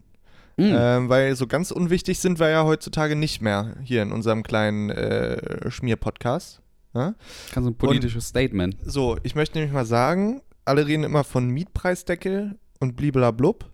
Mm. 0.59 0.75
ähm, 0.77 1.09
weil 1.09 1.37
so 1.37 1.47
ganz 1.47 1.71
unwichtig 1.71 2.19
sind 2.19 2.41
wir 2.41 2.49
ja 2.49 2.65
heutzutage 2.65 3.15
nicht 3.15 3.41
mehr 3.41 3.77
hier 3.85 4.03
in 4.03 4.11
unserem 4.11 4.43
kleinen 4.43 4.91
äh, 4.91 5.71
Schmier-Podcast. 5.71 6.61
Ja? 6.95 7.15
Ganz 7.55 7.65
so 7.65 7.71
ein 7.71 7.77
politisches 7.77 8.27
Statement. 8.27 8.77
So, 8.85 9.17
ich 9.23 9.37
möchte 9.37 9.57
nämlich 9.57 9.73
mal 9.73 9.87
sagen, 9.87 10.43
alle 10.65 10.85
reden 10.85 11.05
immer 11.05 11.23
von 11.23 11.49
Mietpreisdeckel 11.49 12.59
und 12.81 12.97
bliblablub. 12.97 13.71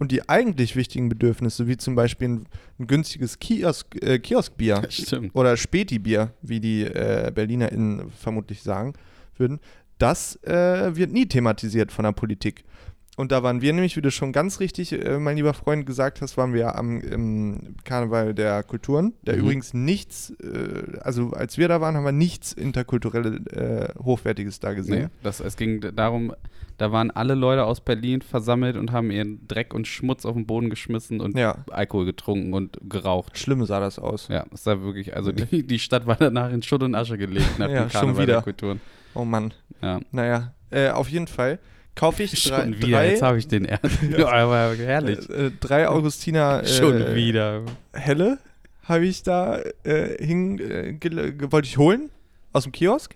Und 0.00 0.12
die 0.12 0.26
eigentlich 0.30 0.76
wichtigen 0.76 1.10
Bedürfnisse, 1.10 1.68
wie 1.68 1.76
zum 1.76 1.94
Beispiel 1.94 2.28
ein, 2.28 2.46
ein 2.78 2.86
günstiges 2.86 3.38
Kiosk, 3.38 4.02
äh, 4.02 4.18
Kioskbier 4.18 4.82
Stimmt. 4.88 5.34
oder 5.34 5.58
Späti-Bier, 5.58 6.32
wie 6.40 6.58
die 6.58 6.84
äh, 6.84 7.30
BerlinerInnen 7.32 8.10
vermutlich 8.10 8.62
sagen 8.62 8.94
würden, 9.36 9.60
das 9.98 10.42
äh, 10.44 10.96
wird 10.96 11.12
nie 11.12 11.26
thematisiert 11.26 11.92
von 11.92 12.04
der 12.04 12.12
Politik. 12.12 12.64
Und 13.20 13.32
da 13.32 13.42
waren 13.42 13.60
wir 13.60 13.72
nämlich, 13.74 13.96
wie 13.96 14.00
du 14.00 14.10
schon 14.10 14.32
ganz 14.32 14.60
richtig, 14.60 14.92
äh, 14.92 15.18
mein 15.18 15.36
lieber 15.36 15.52
Freund, 15.52 15.84
gesagt 15.84 16.22
hast, 16.22 16.36
waren 16.38 16.54
wir 16.54 16.76
am 16.76 17.00
im 17.00 17.76
Karneval 17.84 18.32
der 18.34 18.62
Kulturen, 18.62 19.12
der 19.22 19.34
Mhm. 19.36 19.40
übrigens 19.42 19.74
nichts, 19.74 20.30
äh, 20.42 20.98
also 21.00 21.32
als 21.32 21.58
wir 21.58 21.68
da 21.68 21.80
waren, 21.82 21.96
haben 21.96 22.04
wir 22.04 22.12
nichts 22.12 22.52
interkulturelles, 22.54 23.46
äh, 23.48 23.92
Hochwertiges 24.02 24.58
da 24.60 24.70
Nee, 24.70 24.76
gesehen. 24.76 25.10
das, 25.22 25.40
es 25.40 25.56
ging 25.56 25.80
darum, 25.94 26.32
da 26.78 26.92
waren 26.92 27.10
alle 27.10 27.34
Leute 27.34 27.64
aus 27.66 27.82
Berlin 27.82 28.22
versammelt 28.22 28.76
und 28.78 28.90
haben 28.90 29.10
ihren 29.10 29.46
Dreck 29.46 29.74
und 29.74 29.86
Schmutz 29.86 30.24
auf 30.24 30.34
den 30.34 30.46
Boden 30.46 30.70
geschmissen 30.70 31.20
und 31.20 31.36
Ja, 31.36 31.58
Alkohol 31.70 32.06
getrunken 32.06 32.54
und 32.54 32.78
geraucht. 32.88 33.36
schlimm 33.36 33.64
sah 33.66 33.80
das 33.80 33.98
aus. 33.98 34.28
Ja, 34.28 34.46
es 34.54 34.64
war 34.64 34.82
wirklich, 34.82 35.14
also 35.14 35.30
die, 35.30 35.66
die 35.66 35.78
Stadt 35.78 36.06
war 36.06 36.16
danach 36.16 36.50
in 36.50 36.62
Schutt 36.62 36.82
und 36.82 36.94
Asche 36.94 37.18
gelegt 37.18 37.58
nach 37.58 37.68
Ja, 37.68 37.82
dem 37.84 37.90
schon 37.90 38.00
Karneval 38.00 38.26
der 38.26 38.36
wieder. 38.36 38.42
Kulturen. 38.42 38.80
Oh 39.12 39.26
Mann. 39.26 39.52
Ja. 39.82 40.00
Naja, 40.10 40.54
äh, 40.70 40.88
auf 40.88 41.08
jeden 41.10 41.26
Fall 41.26 41.58
kaufe 42.00 42.22
ich 42.22 42.42
drei, 42.44 42.62
Schon 42.62 42.78
wieder, 42.82 43.04
jetzt 43.04 43.20
drei, 43.20 43.26
habe 43.26 43.38
ich 43.38 43.46
den 43.48 43.64
ja, 44.18 44.26
aber 44.28 44.74
herrlich. 44.76 45.28
äh, 45.28 45.46
äh, 45.46 45.50
drei 45.60 45.86
Augustiner 45.86 46.62
äh, 46.64 46.66
Schon 46.66 47.14
wieder. 47.14 47.62
Helle 47.92 48.38
habe 48.84 49.04
ich 49.06 49.22
da 49.22 49.60
äh, 49.84 50.24
hin, 50.24 50.58
äh, 50.58 51.52
wollte 51.52 51.68
ich 51.68 51.76
holen 51.76 52.10
aus 52.54 52.62
dem 52.64 52.72
Kiosk. 52.72 53.14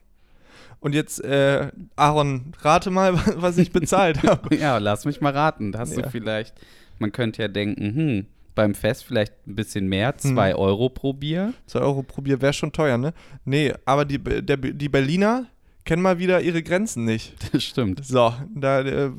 Und 0.81 0.95
jetzt, 0.95 1.25
äh, 1.25 1.69
Aaron, 1.97 2.53
rate 2.61 2.91
mal, 2.91 3.15
was 3.37 3.57
ich 3.57 3.73
bezahlt 3.73 4.23
habe. 4.23 4.55
Ja, 4.55 4.77
lass 4.77 5.07
mich 5.07 5.23
mal 5.23 5.33
raten. 5.33 5.73
Da 5.73 5.79
hast 5.79 5.97
Ja. 5.97 6.03
du 6.03 6.11
vielleicht, 6.11 6.55
man 6.99 7.11
könnte 7.11 7.41
ja 7.41 7.49
denken, 7.49 7.97
hm, 7.97 8.27
beim 8.55 8.75
Fest 8.75 9.05
vielleicht 9.05 9.33
ein 9.47 9.55
bisschen 9.57 9.89
mehr, 9.89 10.17
2 10.19 10.51
Hm. 10.53 10.59
Euro 10.59 10.91
pro 10.91 11.15
Bier. 11.15 11.55
2 11.67 11.81
Euro 11.81 12.03
pro 12.03 12.21
Bier 12.21 12.43
wäre 12.43 12.53
schon 12.53 12.71
teuer, 12.71 12.99
ne? 12.99 13.15
Nee, 13.47 13.73
aber 13.87 14.05
die, 14.05 14.19
der, 14.19 14.59
die 14.59 14.89
Berliner 14.91 15.47
kennen 15.85 16.03
mal 16.03 16.19
wieder 16.19 16.41
ihre 16.41 16.63
Grenzen 16.63 17.05
nicht. 17.05 17.35
Das 17.53 17.63
stimmt. 17.63 18.05
So, 18.05 18.35
da 18.55 18.81
äh, 18.81 19.11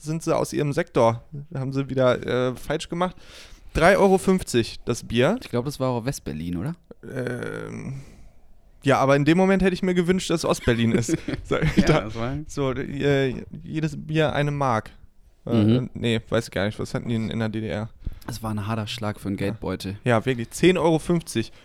sind 0.00 0.22
sie 0.22 0.36
aus 0.36 0.52
ihrem 0.52 0.72
Sektor. 0.72 1.24
Haben 1.54 1.72
sie 1.72 1.88
wieder 1.88 2.48
äh, 2.50 2.56
falsch 2.56 2.88
gemacht. 2.88 3.16
3,50 3.74 3.96
Euro 3.98 4.20
das 4.84 5.04
Bier. 5.04 5.38
Ich 5.42 5.48
glaube, 5.48 5.66
das 5.66 5.80
war 5.80 5.90
auch 5.90 6.04
West-Berlin, 6.04 6.56
oder? 6.58 6.74
Ähm, 7.02 8.02
ja, 8.82 8.98
aber 8.98 9.16
in 9.16 9.24
dem 9.24 9.38
Moment 9.38 9.62
hätte 9.62 9.74
ich 9.74 9.82
mir 9.82 9.94
gewünscht, 9.94 10.30
dass 10.30 10.44
Ostberlin 10.44 10.92
ist. 10.92 11.16
So, 11.44 11.56
da, 11.86 12.00
das 12.02 12.14
war. 12.14 12.36
so 12.46 12.72
äh, 12.72 13.34
jedes 13.62 13.96
Bier 13.96 14.32
eine 14.32 14.50
Mark. 14.50 14.90
Äh, 15.46 15.64
Mhm. 15.64 15.90
Nee, 15.94 16.20
weiß 16.28 16.44
ich 16.44 16.50
gar 16.52 16.66
nicht. 16.66 16.78
Was 16.78 16.94
hatten 16.94 17.08
die 17.08 17.16
in, 17.16 17.28
in 17.30 17.40
der 17.40 17.48
DDR? 17.48 17.90
Das 18.26 18.42
war 18.44 18.52
ein 18.52 18.66
harter 18.66 18.86
Schlag 18.86 19.18
für 19.18 19.26
einen 19.28 19.36
Geldbeutel. 19.36 19.98
Ja, 20.04 20.24
wirklich. 20.24 20.48
10,50 20.48 20.78
Euro 20.78 21.00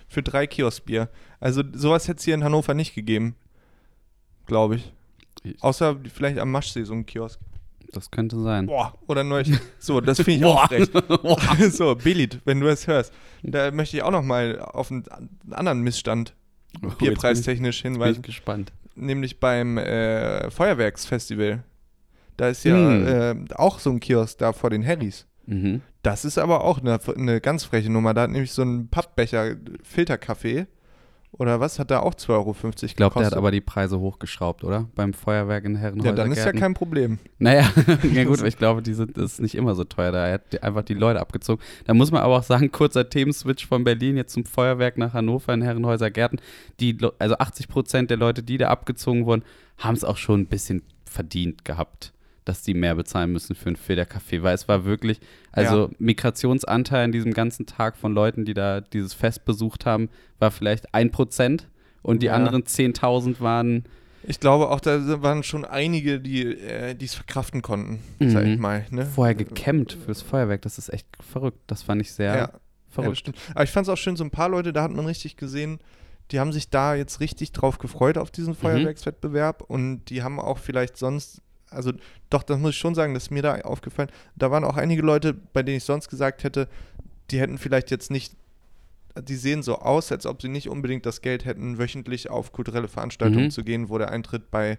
für 0.07 0.23
drei 0.23 0.47
Kioskbier. 0.47 1.09
Also 1.39 1.61
sowas 1.73 2.07
hätte 2.07 2.17
es 2.17 2.25
hier 2.25 2.33
in 2.33 2.43
Hannover 2.43 2.73
nicht 2.73 2.95
gegeben. 2.95 3.35
Glaube 4.47 4.75
ich. 4.77 4.93
Außer 5.61 5.97
vielleicht 6.13 6.39
am 6.39 6.51
Maschsee 6.51 6.83
so 6.83 6.93
ein 6.93 7.05
Kiosk. 7.05 7.39
Das 7.93 8.11
könnte 8.11 8.39
sein. 8.41 8.65
Boah, 8.65 8.97
oder 9.07 9.23
neu. 9.23 9.43
So, 9.79 10.01
das 10.01 10.17
finde 10.21 10.31
ich 10.39 10.45
auch. 10.45 10.67
Boah. 11.21 11.39
so, 11.71 11.95
Belit, 11.95 12.41
wenn 12.43 12.59
du 12.59 12.67
es 12.67 12.85
hörst. 12.87 13.13
Da 13.43 13.71
möchte 13.71 13.95
ich 13.97 14.03
auch 14.03 14.11
noch 14.11 14.23
mal 14.23 14.59
auf 14.59 14.91
einen, 14.91 15.05
anderen 15.51 15.81
Missstand 15.81 16.33
Oh, 16.83 16.89
bierpreistechnisch 16.99 17.81
bin 17.81 17.93
ich, 17.93 17.97
bin 17.97 18.03
hinweisen. 18.03 18.19
ich 18.21 18.25
gespannt. 18.25 18.71
Nämlich 18.95 19.39
beim 19.39 19.77
äh, 19.77 20.51
Feuerwerksfestival. 20.51 21.63
Da 22.35 22.49
ist 22.49 22.65
ja 22.65 22.75
Hm. 22.75 23.47
äh, 23.49 23.53
auch 23.55 23.79
so 23.79 23.89
ein 23.89 23.99
Kiosk 23.99 24.37
da 24.39 24.51
vor 24.53 24.69
den 24.69 24.85
Harrys. 24.85 25.25
Mhm. 25.45 25.81
Das 26.03 26.25
ist 26.25 26.37
aber 26.37 26.63
auch 26.65 26.79
eine, 26.79 26.99
eine 27.15 27.41
ganz 27.41 27.63
freche 27.63 27.89
Nummer. 27.89 28.13
Da 28.13 28.23
hat 28.23 28.31
nämlich 28.31 28.51
so 28.51 28.63
ein 28.63 28.89
Pappbecher 28.89 29.55
Filterkaffee 29.81 30.67
oder 31.37 31.59
was, 31.59 31.77
hat 31.77 31.91
da 31.91 31.99
auch 31.99 32.15
2,50 32.15 32.29
Euro 32.29 32.55
Ich 32.81 32.95
glaube, 32.95 33.19
der 33.19 33.27
hat 33.27 33.35
aber 33.35 33.51
die 33.51 33.61
Preise 33.61 33.99
hochgeschraubt, 33.99 34.63
oder? 34.63 34.87
Beim 34.95 35.13
Feuerwerk 35.13 35.65
in 35.65 35.75
Herrenhäuser 35.75 36.09
Ja, 36.09 36.15
dann 36.15 36.31
ist 36.31 36.43
ja 36.43 36.51
kein 36.51 36.73
Problem. 36.73 37.19
Naja, 37.37 37.69
ja 38.13 38.23
gut, 38.25 38.41
ich 38.41 38.57
glaube, 38.57 38.81
die 38.81 38.93
sind, 38.93 39.17
das 39.17 39.33
ist 39.33 39.41
nicht 39.41 39.55
immer 39.55 39.75
so 39.75 39.83
teuer. 39.83 40.11
Da 40.11 40.31
hat 40.31 40.63
einfach 40.63 40.83
die 40.83 40.95
Leute 40.95 41.19
abgezogen. 41.19 41.61
Da 41.85 41.93
muss 41.93 42.11
man 42.11 42.23
aber 42.23 42.37
auch 42.37 42.43
sagen, 42.43 42.71
kurzer 42.71 43.07
Themenswitch 43.07 43.67
von 43.67 43.83
Berlin 43.83 44.17
jetzt 44.17 44.33
zum 44.33 44.45
Feuerwerk 44.45 44.97
nach 44.97 45.13
Hannover 45.13 45.53
in 45.53 45.61
Herrenhäuser 45.61 46.09
Gärten. 46.09 46.37
Die, 46.79 46.97
also 47.19 47.37
80 47.37 47.67
Prozent 47.67 48.09
der 48.09 48.17
Leute, 48.17 48.41
die 48.41 48.57
da 48.57 48.69
abgezogen 48.69 49.25
wurden, 49.25 49.43
haben 49.77 49.95
es 49.95 50.03
auch 50.03 50.17
schon 50.17 50.41
ein 50.41 50.47
bisschen 50.47 50.81
verdient 51.05 51.65
gehabt, 51.65 52.13
dass 52.47 52.61
die 52.63 52.73
mehr 52.73 52.95
bezahlen 52.95 53.31
müssen 53.31 53.55
für 53.55 53.67
einen 53.67 53.75
Filterkaffee, 53.75 54.43
weil 54.43 54.55
es 54.55 54.67
war 54.67 54.85
wirklich, 54.85 55.19
also 55.51 55.89
Migrationsanteil 55.99 57.05
an 57.05 57.11
diesem 57.11 57.33
ganzen 57.33 57.65
Tag 57.65 57.97
von 57.97 58.13
Leuten, 58.13 58.45
die 58.45 58.53
da 58.53 58.81
dieses 58.81 59.13
Fest 59.13 59.45
besucht 59.45 59.85
haben, 59.85 60.09
war 60.39 60.51
vielleicht 60.51 60.93
ein 60.93 61.11
Prozent 61.11 61.67
und 62.01 62.21
die 62.21 62.27
Ja. 62.27 62.33
anderen 62.33 62.63
10.000 62.63 63.39
waren 63.41 63.83
Ich 64.29 64.39
glaube 64.41 64.69
auch, 64.69 64.79
da 64.81 65.21
waren 65.21 65.41
schon 65.43 65.63
einige, 65.63 66.19
die 66.19 66.41
äh, 66.43 66.95
es 67.01 67.15
verkraften 67.15 67.61
konnten, 67.61 67.99
sag 68.19 68.43
Mhm. 68.45 68.51
ich 68.53 68.59
mal. 68.59 68.85
Ne? 68.91 69.05
vorher 69.05 69.35
gekämmt 69.35 69.97
fürs 70.05 70.21
Feuerwerk. 70.21 70.61
Das 70.63 70.77
ist 70.77 70.89
echt 70.89 71.07
verrückt. 71.21 71.59
Das 71.67 71.83
fand 71.83 72.01
ich 72.01 72.11
sehr 72.11 72.31
Ja, 72.33 72.37
ja, 72.37 72.51
verrückt. 72.89 73.31
Aber 73.55 73.63
ich 73.63 73.69
fand 73.69 73.87
es 73.87 73.89
auch 73.93 73.97
schön, 73.97 74.17
so 74.17 74.23
ein 74.25 74.31
paar 74.31 74.49
Leute, 74.49 74.73
da 74.73 74.83
hat 74.83 74.91
man 74.91 75.05
richtig 75.05 75.37
gesehen, 75.37 75.79
die 76.31 76.41
haben 76.41 76.51
sich 76.51 76.69
da 76.69 76.93
jetzt 76.95 77.21
richtig 77.21 77.53
drauf 77.53 77.77
gefreut 77.77 78.17
auf 78.17 78.27
Mhm. 78.29 78.33
diesen 78.33 78.55
Feuerwerkswettbewerb 78.55 79.61
und 79.61 80.05
die 80.09 80.23
haben 80.23 80.39
auch 80.41 80.57
vielleicht 80.57 80.97
sonst, 80.97 81.41
also 81.69 81.91
doch, 82.29 82.43
das 82.43 82.59
muss 82.59 82.71
ich 82.71 82.77
schon 82.77 82.95
sagen, 82.95 83.13
das 83.13 83.23
ist 83.23 83.31
mir 83.31 83.41
da 83.41 83.55
aufgefallen. 83.61 84.09
Da 84.35 84.51
waren 84.51 84.63
auch 84.63 84.77
einige 84.77 85.01
Leute, 85.01 85.33
bei 85.33 85.63
denen 85.63 85.77
ich 85.77 85.83
sonst 85.83 86.09
gesagt 86.09 86.43
hätte, 86.43 86.67
die 87.31 87.39
hätten 87.39 87.57
vielleicht 87.57 87.91
jetzt 87.91 88.09
nicht, 88.11 88.35
die 89.21 89.35
sehen 89.35 89.63
so 89.63 89.79
aus, 89.79 90.11
als 90.11 90.25
ob 90.25 90.41
sie 90.41 90.47
nicht 90.49 90.69
unbedingt 90.69 91.05
das 91.05 91.21
Geld 91.21 91.45
hätten, 91.45 91.77
wöchentlich 91.77 92.29
auf 92.29 92.51
kulturelle 92.51 92.87
Veranstaltungen 92.87 93.45
Mhm. 93.45 93.51
zu 93.51 93.63
gehen, 93.63 93.89
wo 93.89 93.97
der 93.97 94.11
Eintritt 94.11 94.51
bei 94.51 94.77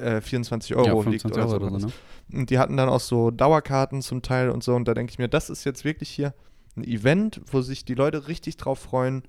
äh, 0.00 0.20
24 0.20 0.74
Euro 0.74 1.02
ja, 1.04 1.10
liegt 1.10 1.22
25 1.22 1.32
oder 1.32 1.42
Euro 1.42 1.50
so. 1.50 1.66
oder 1.66 1.80
so, 1.80 1.86
ne? 1.86 1.92
Und 2.40 2.50
die 2.50 2.58
hatten 2.58 2.76
dann 2.76 2.88
auch 2.88 3.00
so 3.00 3.30
Dauerkarten 3.30 4.02
zum 4.02 4.22
Teil 4.22 4.50
und 4.50 4.64
so. 4.64 4.74
Und 4.74 4.86
da 4.88 4.94
denke 4.94 5.12
ich 5.12 5.18
mir, 5.18 5.28
das 5.28 5.50
ist 5.50 5.64
jetzt 5.64 5.84
wirklich 5.84 6.08
hier 6.10 6.34
ein 6.76 6.84
Event, 6.84 7.40
wo 7.46 7.60
sich 7.60 7.84
die 7.84 7.94
Leute 7.94 8.26
richtig 8.28 8.56
drauf 8.56 8.78
freuen. 8.80 9.22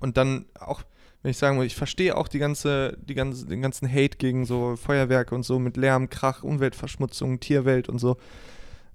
Und 0.00 0.16
dann 0.16 0.46
auch, 0.58 0.82
wenn 1.22 1.30
ich 1.30 1.38
sagen 1.38 1.58
will, 1.58 1.66
ich 1.66 1.76
verstehe 1.76 2.16
auch 2.16 2.28
die 2.28 2.38
ganze, 2.38 2.96
die 3.08 3.14
ganze, 3.14 3.46
den 3.46 3.62
ganzen 3.62 3.88
Hate 3.88 4.16
gegen 4.18 4.44
so 4.44 4.76
Feuerwerke 4.76 5.34
und 5.34 5.44
so 5.44 5.58
mit 5.58 5.76
Lärm, 5.76 6.10
Krach, 6.10 6.42
Umweltverschmutzung, 6.42 7.38
Tierwelt 7.40 7.88
und 7.88 7.98
so. 7.98 8.16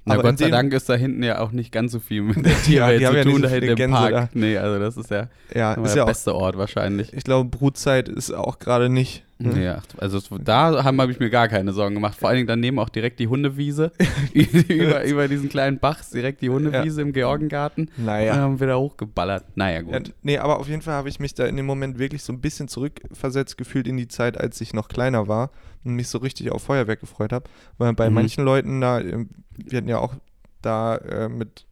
Na, 0.05 0.13
Aber 0.13 0.23
Gott 0.23 0.37
sei 0.39 0.49
Dank 0.49 0.73
ist 0.73 0.87
da 0.89 0.95
hinten 0.95 1.21
ja 1.23 1.39
auch 1.39 1.51
nicht 1.51 1.71
ganz 1.71 1.91
so 1.91 1.99
viel 1.99 2.21
mit 2.21 2.45
der 2.45 2.51
Ja, 2.67 2.89
Tierwelt 2.91 3.03
haben 3.05 3.11
zu 3.13 3.17
ja 3.17 3.23
tun, 3.23 3.35
so 3.35 3.41
da 3.41 3.47
hinten 3.49 3.69
im 3.69 3.75
Gänse 3.75 3.95
Park. 3.97 4.11
da. 4.11 4.29
Nee, 4.33 4.57
also 4.57 4.79
das 4.79 4.97
ist 4.97 5.09
ja, 5.11 5.29
Ja, 5.53 5.75
der 5.75 5.83
ist 5.83 5.95
ja 5.95 6.03
auch, 6.03 6.07
beste 6.07 6.33
Ort 6.35 6.57
wahrscheinlich. 6.57 7.11
ich 7.13 7.23
glaube, 7.23 7.49
Brutzeit 7.49 8.07
ist 8.09 8.31
auch 8.31 8.59
gerade 8.59 8.89
nicht. 8.89 9.23
Ne? 9.39 9.63
Ja, 9.63 9.81
also 9.97 10.19
da 10.39 10.83
haben 10.83 10.99
habe 11.01 11.11
ich 11.11 11.19
mir 11.19 11.29
gar 11.29 11.47
keine 11.47 11.71
Sorgen 11.73 11.95
gemacht. 11.95 12.17
Vor 12.17 12.29
allen 12.29 12.37
Dingen 12.37 12.47
daneben 12.47 12.79
auch 12.79 12.89
direkt 12.89 13.19
die 13.19 13.27
Hundewiese. 13.27 13.91
über, 14.33 15.03
über 15.05 15.27
diesen 15.27 15.49
kleinen 15.49 15.79
Bach 15.79 16.01
direkt 16.13 16.41
die 16.41 16.49
Hundewiese 16.49 17.01
im 17.01 17.13
Georgengarten. 17.13 17.89
Und 17.97 18.05
Naja. 18.05 18.33
dann 18.33 18.41
haben 18.43 18.59
wir 18.59 18.67
da 18.67 18.77
hochgeballert. 18.77 19.45
Naja, 19.55 19.81
Ja, 19.81 19.99
gut. 19.99 20.13
nee, 20.23 20.37
aber 20.37 20.59
auf 20.59 20.67
jeden 20.67 20.81
Fall 20.81 20.93
habe 20.95 21.09
ich 21.09 21.19
mich 21.19 21.33
da 21.33 21.45
in 21.45 21.55
dem 21.57 21.65
Moment 21.65 21.99
wirklich 21.99 22.23
so 22.23 22.33
ein 22.33 22.41
bisschen 22.41 22.67
zurückversetzt 22.67 23.57
gefühlt 23.57 23.87
in 23.87 23.97
die 23.97 24.07
Zeit, 24.07 24.39
als 24.39 24.59
ich 24.61 24.73
noch 24.73 24.87
kleiner 24.87 25.27
war 25.27 25.51
und 25.83 25.93
mich 25.95 26.07
so 26.07 26.17
richtig 26.17 26.51
auf 26.51 26.63
Feuerwerk 26.63 26.99
gefreut 26.99 27.31
habe. 27.31 27.45
Weil 27.77 27.93
bei 27.93 28.09
Mhm. 28.09 28.15
manchen 28.15 28.43
Leuten 28.45 28.81
da, 28.81 28.99
ähm, 28.99 29.29
wir 29.55 29.77
hatten 29.77 29.89
ja 29.89 29.99
auch 29.99 30.13
da 30.61 30.95
äh, 30.97 31.29
mit 31.29 31.65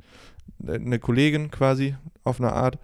äh, 0.65 0.73
eine 0.75 0.99
Kollegin 0.99 1.51
quasi 1.51 1.95
auf 2.23 2.39
eine 2.39 2.54
Art, 2.54 2.78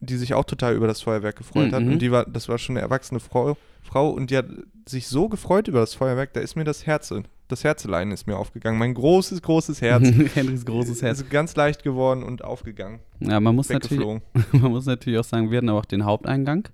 die 0.00 0.16
sich 0.16 0.34
auch 0.34 0.44
total 0.44 0.74
über 0.74 0.86
das 0.86 1.02
Feuerwerk 1.02 1.36
gefreut 1.36 1.72
hat. 1.72 1.82
Mhm. 1.82 1.92
Und 1.92 1.98
die 2.02 2.10
war, 2.10 2.24
das 2.24 2.48
war 2.48 2.58
schon 2.58 2.76
eine 2.76 2.82
erwachsene 2.82 3.20
Frau, 3.20 3.56
Frau 3.82 4.10
und 4.10 4.30
die 4.30 4.36
hat 4.36 4.46
sich 4.86 5.08
so 5.08 5.28
gefreut 5.28 5.68
über 5.68 5.80
das 5.80 5.94
Feuerwerk, 5.94 6.32
da 6.32 6.40
ist 6.40 6.56
mir 6.56 6.64
das 6.64 6.86
Herz, 6.86 7.12
das 7.48 7.64
Herzelein 7.64 8.10
ist 8.12 8.26
mir 8.26 8.36
aufgegangen. 8.36 8.78
Mein 8.78 8.94
großes, 8.94 9.42
großes 9.42 9.82
Herz. 9.82 10.08
Henrys 10.34 10.64
großes 10.64 11.02
Herz. 11.02 11.20
Ist 11.20 11.30
ganz 11.30 11.56
leicht 11.56 11.82
geworden 11.82 12.22
und 12.22 12.44
aufgegangen. 12.44 13.00
Ja, 13.18 13.40
man 13.40 13.56
muss 13.56 13.68
natürlich. 13.68 14.00
Man 14.52 14.70
muss 14.70 14.86
natürlich 14.86 15.18
auch 15.18 15.24
sagen, 15.24 15.50
wir 15.50 15.58
hatten 15.58 15.68
aber 15.68 15.80
auch 15.80 15.84
den 15.84 16.04
Haupteingang. 16.04 16.68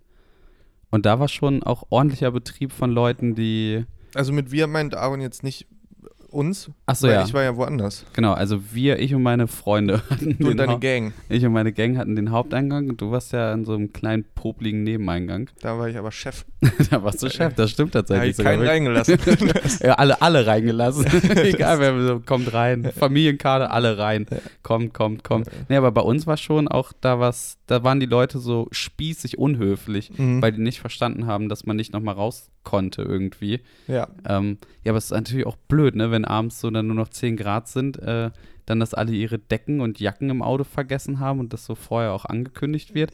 Und 0.91 1.07
da 1.07 1.19
war 1.19 1.29
schon 1.29 1.63
auch 1.63 1.85
ordentlicher 1.91 2.31
Betrieb 2.31 2.73
von 2.73 2.91
Leuten, 2.91 3.35
die. 3.35 3.85
Also 4.15 4.33
mit 4.33 4.51
wir 4.51 4.67
meint 4.67 4.95
Aaron 4.95 5.21
jetzt 5.21 5.43
nicht 5.43 5.67
uns, 6.37 6.71
Achso, 6.87 7.07
weil 7.09 7.15
ja. 7.15 7.25
ich 7.25 7.33
war 7.35 7.43
ja 7.43 7.57
woanders. 7.57 8.05
Genau, 8.13 8.33
also 8.33 8.61
wir, 8.73 8.99
ich 9.01 9.15
und 9.15 9.23
meine 9.23 9.49
Freunde 9.49 10.03
hatten 10.11 10.37
Du 10.39 10.51
und 10.51 10.57
deine 10.59 10.73
Haupt- 10.73 10.83
Gang. 10.83 11.13
Ich 11.29 11.45
und 11.45 11.53
meine 11.53 11.73
Gang 11.73 11.97
hatten 11.97 12.15
den 12.15 12.31
Haupteingang 12.31 12.89
und 12.91 13.01
du 13.01 13.11
warst 13.11 13.33
ja 13.33 13.53
in 13.53 13.65
so 13.65 13.75
einem 13.75 13.93
kleinen, 13.93 14.25
popligen 14.35 14.83
Nebeneingang. 14.85 15.51
Da 15.63 15.79
war 15.79 15.89
ich 15.89 15.97
aber 15.97 16.13
Chef. 16.13 16.45
da 16.91 17.03
warst 17.03 17.23
du 17.23 17.31
Chef, 17.31 17.55
das 17.55 17.71
stimmt 17.73 17.95
Da 17.95 17.99
habe 18.01 18.09
tatsächlich. 18.09 18.39
ich 18.39 18.45
keinen 18.45 18.67
reingelassen. 18.67 19.19
ja, 19.83 19.95
alle, 19.95 20.21
alle 20.23 20.47
reingelassen. 20.47 21.07
Egal, 21.37 21.81
wer 21.81 22.07
so, 22.07 22.21
kommt 22.21 22.53
rein. 22.53 22.91
Familienkarte, 22.97 23.71
alle 23.71 23.99
rein. 23.99 24.27
Kommt, 24.63 24.95
kommt, 24.95 25.25
kommt. 25.25 25.49
Nee, 25.69 25.77
aber 25.77 25.91
bei 25.93 26.03
uns 26.03 26.27
war 26.27 26.37
schon 26.37 26.69
auch 26.69 26.93
da 27.01 27.19
was, 27.19 27.59
da 27.67 27.83
waren 27.83 28.01
die 28.01 28.07
Leute 28.07 28.39
so 28.39 28.69
spießig 28.71 29.39
unhöflich, 29.39 30.11
Mhm. 30.17 30.43
weil 30.43 30.53
die 30.53 30.61
nicht 30.61 30.81
verstanden 30.81 31.27
haben, 31.27 31.49
dass 31.49 31.67
man 31.67 31.77
nicht 31.77 31.93
nochmal 31.93 32.15
raus 32.15 32.51
konnte 32.67 33.01
irgendwie. 33.01 33.61
ja. 33.87 34.09
Ähm, 34.29 34.59
ja, 34.85 34.93
aber 34.93 34.99
es 34.99 35.07
ist 35.07 35.13
natürlich 35.13 35.47
auch 35.47 35.57
blöd, 35.57 35.97
ne, 35.97 36.11
wenn 36.11 36.27
abends 36.27 36.61
so 36.61 36.71
dann 36.71 36.89
nur 36.89 36.97
noch 36.97 37.09
10 37.09 37.37
Grad 37.37 37.69
sind, 37.69 37.99
äh, 38.03 38.31
dann, 38.67 38.81
dass 38.81 38.93
alle 38.93 39.13
ihre 39.13 39.39
Decken 39.39 39.81
und 39.81 40.01
Jacken 40.01 40.29
im 40.29 40.43
Auto 40.43 40.65
vergessen 40.65 41.21
haben 41.21 41.41
und 41.41 41.53
das 41.53 41.65
so 41.65 41.77
vorher 41.77 42.13
auch 42.13 42.25
angekündigt 42.25 42.95
wird. 42.95 43.13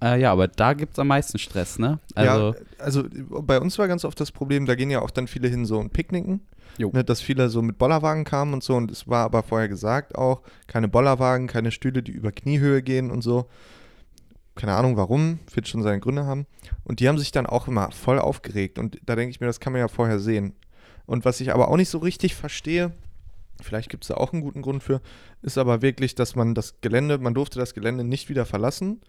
Äh, 0.00 0.20
ja, 0.20 0.32
aber 0.32 0.48
da 0.48 0.72
gibt 0.72 0.92
es 0.92 0.98
am 1.00 1.08
meisten 1.08 1.38
Stress, 1.38 1.78
ne? 1.78 1.98
Also, 2.14 2.54
ja, 2.54 2.60
also 2.78 3.04
bei 3.42 3.60
uns 3.60 3.78
war 3.78 3.88
ganz 3.88 4.04
oft 4.04 4.18
das 4.20 4.30
Problem, 4.30 4.64
da 4.64 4.76
gehen 4.76 4.90
ja 4.90 5.02
auch 5.02 5.10
dann 5.10 5.26
viele 5.26 5.48
hin 5.48 5.66
so 5.66 5.78
und 5.78 5.92
picknicken. 5.92 6.40
Ne, 6.92 7.04
dass 7.04 7.20
viele 7.20 7.50
so 7.50 7.60
mit 7.60 7.76
Bollerwagen 7.76 8.24
kamen 8.24 8.54
und 8.54 8.62
so. 8.62 8.74
Und 8.76 8.90
es 8.90 9.06
war 9.06 9.24
aber 9.24 9.42
vorher 9.42 9.68
gesagt 9.68 10.14
auch, 10.14 10.40
keine 10.68 10.88
Bollerwagen, 10.88 11.46
keine 11.46 11.70
Stühle, 11.70 12.02
die 12.02 12.12
über 12.12 12.32
Kniehöhe 12.32 12.82
gehen 12.82 13.10
und 13.10 13.20
so. 13.22 13.46
Keine 14.54 14.74
Ahnung 14.74 14.96
warum, 14.96 15.38
wird 15.54 15.66
schon 15.68 15.82
seine 15.82 16.00
Gründe 16.00 16.26
haben. 16.26 16.46
Und 16.84 17.00
die 17.00 17.08
haben 17.08 17.18
sich 17.18 17.32
dann 17.32 17.46
auch 17.46 17.68
immer 17.68 17.90
voll 17.90 18.18
aufgeregt. 18.18 18.78
Und 18.78 18.98
da 19.06 19.16
denke 19.16 19.30
ich 19.30 19.40
mir, 19.40 19.46
das 19.46 19.60
kann 19.60 19.72
man 19.72 19.80
ja 19.80 19.88
vorher 19.88 20.18
sehen. 20.18 20.54
Und 21.06 21.24
was 21.24 21.40
ich 21.40 21.52
aber 21.52 21.68
auch 21.68 21.76
nicht 21.76 21.88
so 21.88 21.98
richtig 21.98 22.34
verstehe, 22.34 22.92
vielleicht 23.60 23.88
gibt 23.90 24.04
es 24.04 24.08
da 24.08 24.14
auch 24.14 24.32
einen 24.32 24.42
guten 24.42 24.62
Grund 24.62 24.82
für, 24.82 25.00
ist 25.42 25.58
aber 25.58 25.82
wirklich, 25.82 26.14
dass 26.14 26.36
man 26.36 26.54
das 26.54 26.80
Gelände, 26.80 27.18
man 27.18 27.34
durfte 27.34 27.58
das 27.58 27.74
Gelände 27.74 28.04
nicht 28.04 28.28
wieder 28.28 28.44
verlassen, 28.44 29.00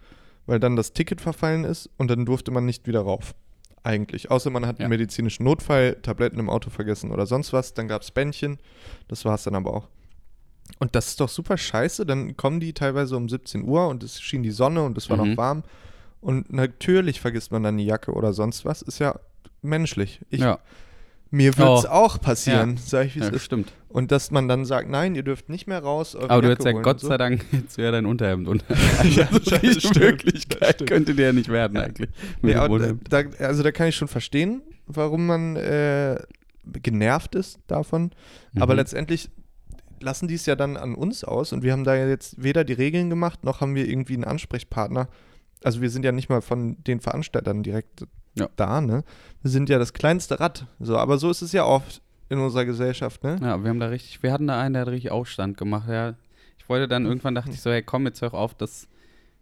weil 0.45 0.59
dann 0.59 0.75
das 0.75 0.93
Ticket 0.93 1.21
verfallen 1.21 1.63
ist 1.65 1.89
und 1.97 2.09
dann 2.09 2.25
durfte 2.25 2.51
man 2.51 2.65
nicht 2.65 2.87
wieder 2.87 3.01
rauf. 3.01 3.35
Eigentlich. 3.83 4.31
Außer 4.31 4.49
man 4.49 4.65
hat 4.65 4.79
Ja. 4.79 4.85
einen 4.85 4.91
medizinischen 4.91 5.43
Notfall, 5.43 5.95
Tabletten 6.01 6.39
im 6.39 6.49
Auto 6.49 6.69
vergessen 6.69 7.11
oder 7.11 7.25
sonst 7.25 7.51
was. 7.51 7.73
Dann 7.73 7.89
gab 7.89 8.01
es 8.01 8.11
Bändchen. 8.11 8.57
Das 9.09 9.25
war 9.25 9.35
es 9.35 9.43
dann 9.43 9.55
aber 9.55 9.73
auch. 9.73 9.89
Und 10.79 10.95
das 10.95 11.07
ist 11.09 11.19
doch 11.21 11.29
super 11.29 11.57
scheiße. 11.57 12.05
Dann 12.05 12.35
kommen 12.35 12.59
die 12.59 12.73
teilweise 12.73 13.15
um 13.15 13.29
17 13.29 13.63
Uhr 13.63 13.87
und 13.87 14.03
es 14.03 14.19
schien 14.21 14.43
die 14.43 14.51
Sonne 14.51 14.83
und 14.83 14.97
es 14.97 15.09
war 15.09 15.17
Mhm. 15.17 15.29
noch 15.31 15.37
warm. 15.37 15.63
Und 16.21 16.51
natürlich 16.53 17.19
vergisst 17.21 17.51
man 17.51 17.63
dann 17.63 17.77
die 17.77 17.85
Jacke 17.85 18.11
oder 18.11 18.33
sonst 18.33 18.65
was. 18.65 18.81
Ist 18.81 18.99
ja 18.99 19.19
menschlich. 19.61 20.19
Ich, 20.29 20.39
ja. 20.41 20.59
Mir 21.31 21.57
würde 21.57 21.73
es 21.79 21.85
Oh. 21.85 21.89
auch 21.89 22.21
passieren, 22.21 22.77
sag 22.77 23.07
ich, 23.07 23.15
wie 23.15 23.19
es 23.19 23.27
ja, 23.29 23.33
ist. 23.33 23.43
stimmt. 23.43 23.71
Und 23.89 24.11
dass 24.11 24.29
man 24.31 24.47
dann 24.47 24.65
sagt, 24.65 24.87
nein, 24.89 25.15
ihr 25.15 25.23
dürft 25.23 25.49
nicht 25.49 25.67
mehr 25.67 25.79
raus. 25.81 26.15
Aber 26.15 26.41
du 26.41 26.49
hättest 26.49 26.65
ja 26.65 26.73
Gott 26.73 26.99
so. 26.99 27.07
sei 27.07 27.17
Dank 27.17 27.43
jetzt 27.51 27.77
wäre 27.77 27.91
dein 27.91 28.05
Unterhemd 28.05 28.47
unter. 28.47 28.65
Ja, 29.03 29.27
Also 29.31 29.39
das 29.39 29.61
die 29.61 29.73
stimmt, 29.79 29.99
Möglichkeit 29.99 30.61
das 30.61 30.69
stimmt. 30.75 30.89
könnte 30.89 31.15
dir 31.15 31.27
ja 31.27 31.33
nicht 31.33 31.49
werden 31.49 31.75
Ja. 31.77 31.83
eigentlich. 31.83 32.09
Nee, 32.41 32.55
aber 32.55 32.75
Unterhemd. 32.75 33.07
da, 33.11 33.23
also 33.39 33.63
da 33.63 33.71
kann 33.71 33.87
ich 33.87 33.95
schon 33.95 34.07
verstehen, 34.07 34.61
warum 34.85 35.25
man 35.25 35.55
äh, 35.55 36.19
genervt 36.81 37.35
ist 37.35 37.59
davon. 37.67 38.11
Aber 38.59 38.73
Mhm. 38.73 38.77
letztendlich 38.79 39.29
lassen 40.03 40.27
die 40.27 40.35
es 40.35 40.45
ja 40.45 40.55
dann 40.55 40.77
an 40.77 40.95
uns 40.95 41.23
aus 41.23 41.51
und 41.53 41.63
wir 41.63 41.71
haben 41.71 41.83
da 41.83 41.95
ja 41.95 42.07
jetzt 42.07 42.41
weder 42.43 42.63
die 42.63 42.73
Regeln 42.73 43.09
gemacht, 43.09 43.43
noch 43.43 43.61
haben 43.61 43.75
wir 43.75 43.87
irgendwie 43.87 44.13
einen 44.13 44.23
Ansprechpartner. 44.25 45.07
Also 45.63 45.81
wir 45.81 45.89
sind 45.89 46.03
ja 46.05 46.11
nicht 46.11 46.29
mal 46.29 46.41
von 46.41 46.77
den 46.83 46.99
Veranstaltern 46.99 47.63
direkt 47.63 48.05
Ja. 48.35 48.49
da, 48.55 48.81
ne? 48.81 49.03
Wir 49.41 49.51
sind 49.51 49.69
ja 49.69 49.79
das 49.79 49.93
kleinste 49.93 50.39
Rad. 50.39 50.65
So, 50.79 50.97
aber 50.97 51.17
so 51.17 51.29
ist 51.29 51.41
es 51.41 51.51
ja 51.53 51.65
oft 51.65 52.01
in 52.29 52.39
unserer 52.39 52.65
Gesellschaft, 52.65 53.23
ne? 53.23 53.37
Ja, 53.41 53.61
wir 53.63 53.69
haben 53.69 53.79
da 53.79 53.87
richtig, 53.87 54.21
wir 54.23 54.31
hatten 54.33 54.47
da 54.47 54.59
einen, 54.59 54.73
der 54.73 54.81
hat 54.83 54.89
richtig 54.89 55.11
Aufstand 55.11 55.57
gemacht. 55.57 55.87
Ja, 55.89 56.15
ich 56.57 56.67
wollte 56.69 56.87
dann 56.87 57.05
irgendwann 57.05 57.35
dachte 57.35 57.51
ich 57.51 57.61
so, 57.61 57.69
hey, 57.71 57.83
komm, 57.83 58.05
jetzt 58.05 58.21
hör 58.21 58.33
auf, 58.33 58.53
das, 58.55 58.87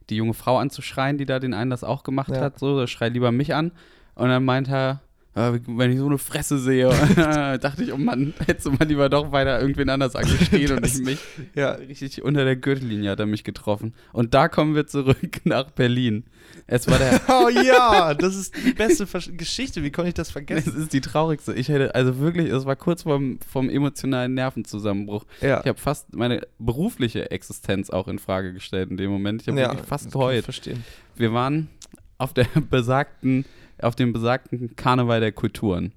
die 0.10 0.15
junge 0.17 0.34
Frau 0.34 0.58
anzuschreien, 0.58 1.17
die 1.17 1.26
da 1.26 1.39
den 1.39 1.54
einen 1.54 1.69
das 1.71 1.84
auch 1.84 2.04
gemacht 2.04 2.30
Ja. 2.32 2.41
hat. 2.41 2.60
So, 2.60 2.86
schrei 2.88 3.10
lieber 3.10 3.32
mich 3.32 3.54
an. 3.56 3.71
Und 4.15 4.30
dann 4.30 4.43
meint 4.43 4.67
er, 4.69 5.02
wenn 5.34 5.91
ich 5.91 5.98
so 5.98 6.08
eine 6.08 6.17
Fresse 6.17 6.58
sehe, 6.60 6.89
dachte 7.62 7.84
ich, 7.84 7.94
oh 7.94 7.98
Mann, 7.98 8.34
hättest 8.46 8.65
du 8.65 8.72
mal 8.72 8.86
lieber 8.86 9.08
doch 9.10 9.32
weiter 9.32 9.62
irgendwen 9.62 9.89
anders 9.89 10.15
angestehen 10.15 10.72
und 10.74 10.82
nicht 10.82 11.06
mich. 11.06 11.20
Ja, 11.56 11.72
Richtig 11.72 12.22
unter 12.24 12.44
der 12.44 12.58
Gürtellinie 12.58 13.12
hat 13.12 13.20
er 13.20 13.26
mich 13.26 13.44
getroffen. 13.44 13.94
Und 14.12 14.34
da 14.34 14.50
kommen 14.50 14.76
wir 14.76 14.88
zurück 14.88 15.17
nach 15.46 15.72
Berlin. 15.72 16.26
Es 16.67 16.88
war 16.89 16.98
der 16.98 17.22
Oh 17.30 17.48
ja, 17.50 18.13
das 18.13 18.36
ist 18.36 18.54
die 18.65 18.74
beste 18.74 19.08
Versch 19.08 19.30
Geschichte. 19.38 19.84
Wie 19.84 19.91
konnte 19.91 20.10
ich 20.10 20.15
das 20.15 20.28
Es 20.28 20.34
vergessen? 20.34 20.76
ist 20.82 20.91
die 20.91 21.02
traurigste. 21.02 21.54
Ich 21.54 21.70
hätte, 21.70 21.96
also 21.96 22.20
wirklich, 22.20 22.50
es 22.52 22.65
war 22.65 22.76
kurz 22.76 23.04
vorm, 23.04 23.39
vom 23.50 23.70
emotionalen 23.70 24.34
Nervenzusammenbruch. 24.34 25.26
Ja. 25.39 25.62
Ich 25.62 25.67
habe 25.67 25.80
fast 25.80 26.13
meine 26.13 26.46
berufliche 26.60 27.32
Existenz 27.32 27.89
auch 27.89 28.08
in 28.10 28.20
Frage 28.20 28.54
gestellt 28.54 28.89
in 28.91 28.98
dem 28.98 29.10
Moment. 29.12 29.41
Ich 29.44 29.48
habe 29.48 29.58
wirklich 29.58 29.82
fast 29.88 30.12
geheult. 30.12 30.44
verstehen. 30.44 30.84
Wir 31.15 31.32
waren 31.34 31.70
auf 32.17 32.34
der 32.34 32.48
besagten, 32.70 33.46
auf 33.82 33.96
dem 33.96 34.13
besagten 34.13 34.76
Karneval 34.76 35.20
der 35.20 35.32
Kulturen 35.32 35.94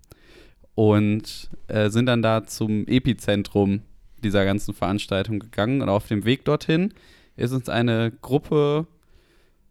und 0.75 1.51
äh, 1.69 1.89
sind 1.91 2.07
dann 2.07 2.23
da 2.23 2.45
zum 2.45 2.87
Epizentrum 2.87 3.83
dieser 4.23 4.45
ganzen 4.45 4.75
Veranstaltung 4.75 5.39
gegangen 5.39 5.83
und 5.83 5.89
auf 5.89 6.09
dem 6.09 6.25
Weg 6.25 6.45
dorthin 6.45 6.93
ist 7.37 7.53
uns 7.53 7.69
eine 7.69 8.13
Gruppe 8.23 8.87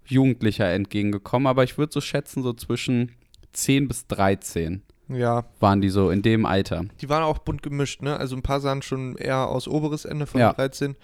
Jugendlicher 0.05 0.69
entgegengekommen, 0.71 1.47
aber 1.47 1.63
ich 1.63 1.77
würde 1.77 1.93
so 1.93 2.01
schätzen, 2.01 2.43
so 2.43 2.53
zwischen 2.53 3.11
10 3.53 3.87
bis 3.87 4.05
13 4.07 4.81
Ja, 5.09 5.45
waren 5.59 5.79
die 5.81 5.89
so 5.89 6.09
in 6.09 6.21
dem 6.21 6.45
Alter. 6.45 6.85
die 7.01 7.07
waren 7.09 7.23
auch 7.23 7.39
bunt 7.39 7.63
gemischt, 7.63 8.01
ne? 8.01 8.17
Also 8.17 8.35
ein 8.35 8.41
paar 8.41 8.59
sahen 8.59 8.81
schon 8.81 9.15
eher 9.15 9.47
aus 9.47 9.67
oberes 9.67 10.05
Ende 10.05 10.25
von 10.25 10.41
Ja. 10.41 10.53
13. 10.53 10.95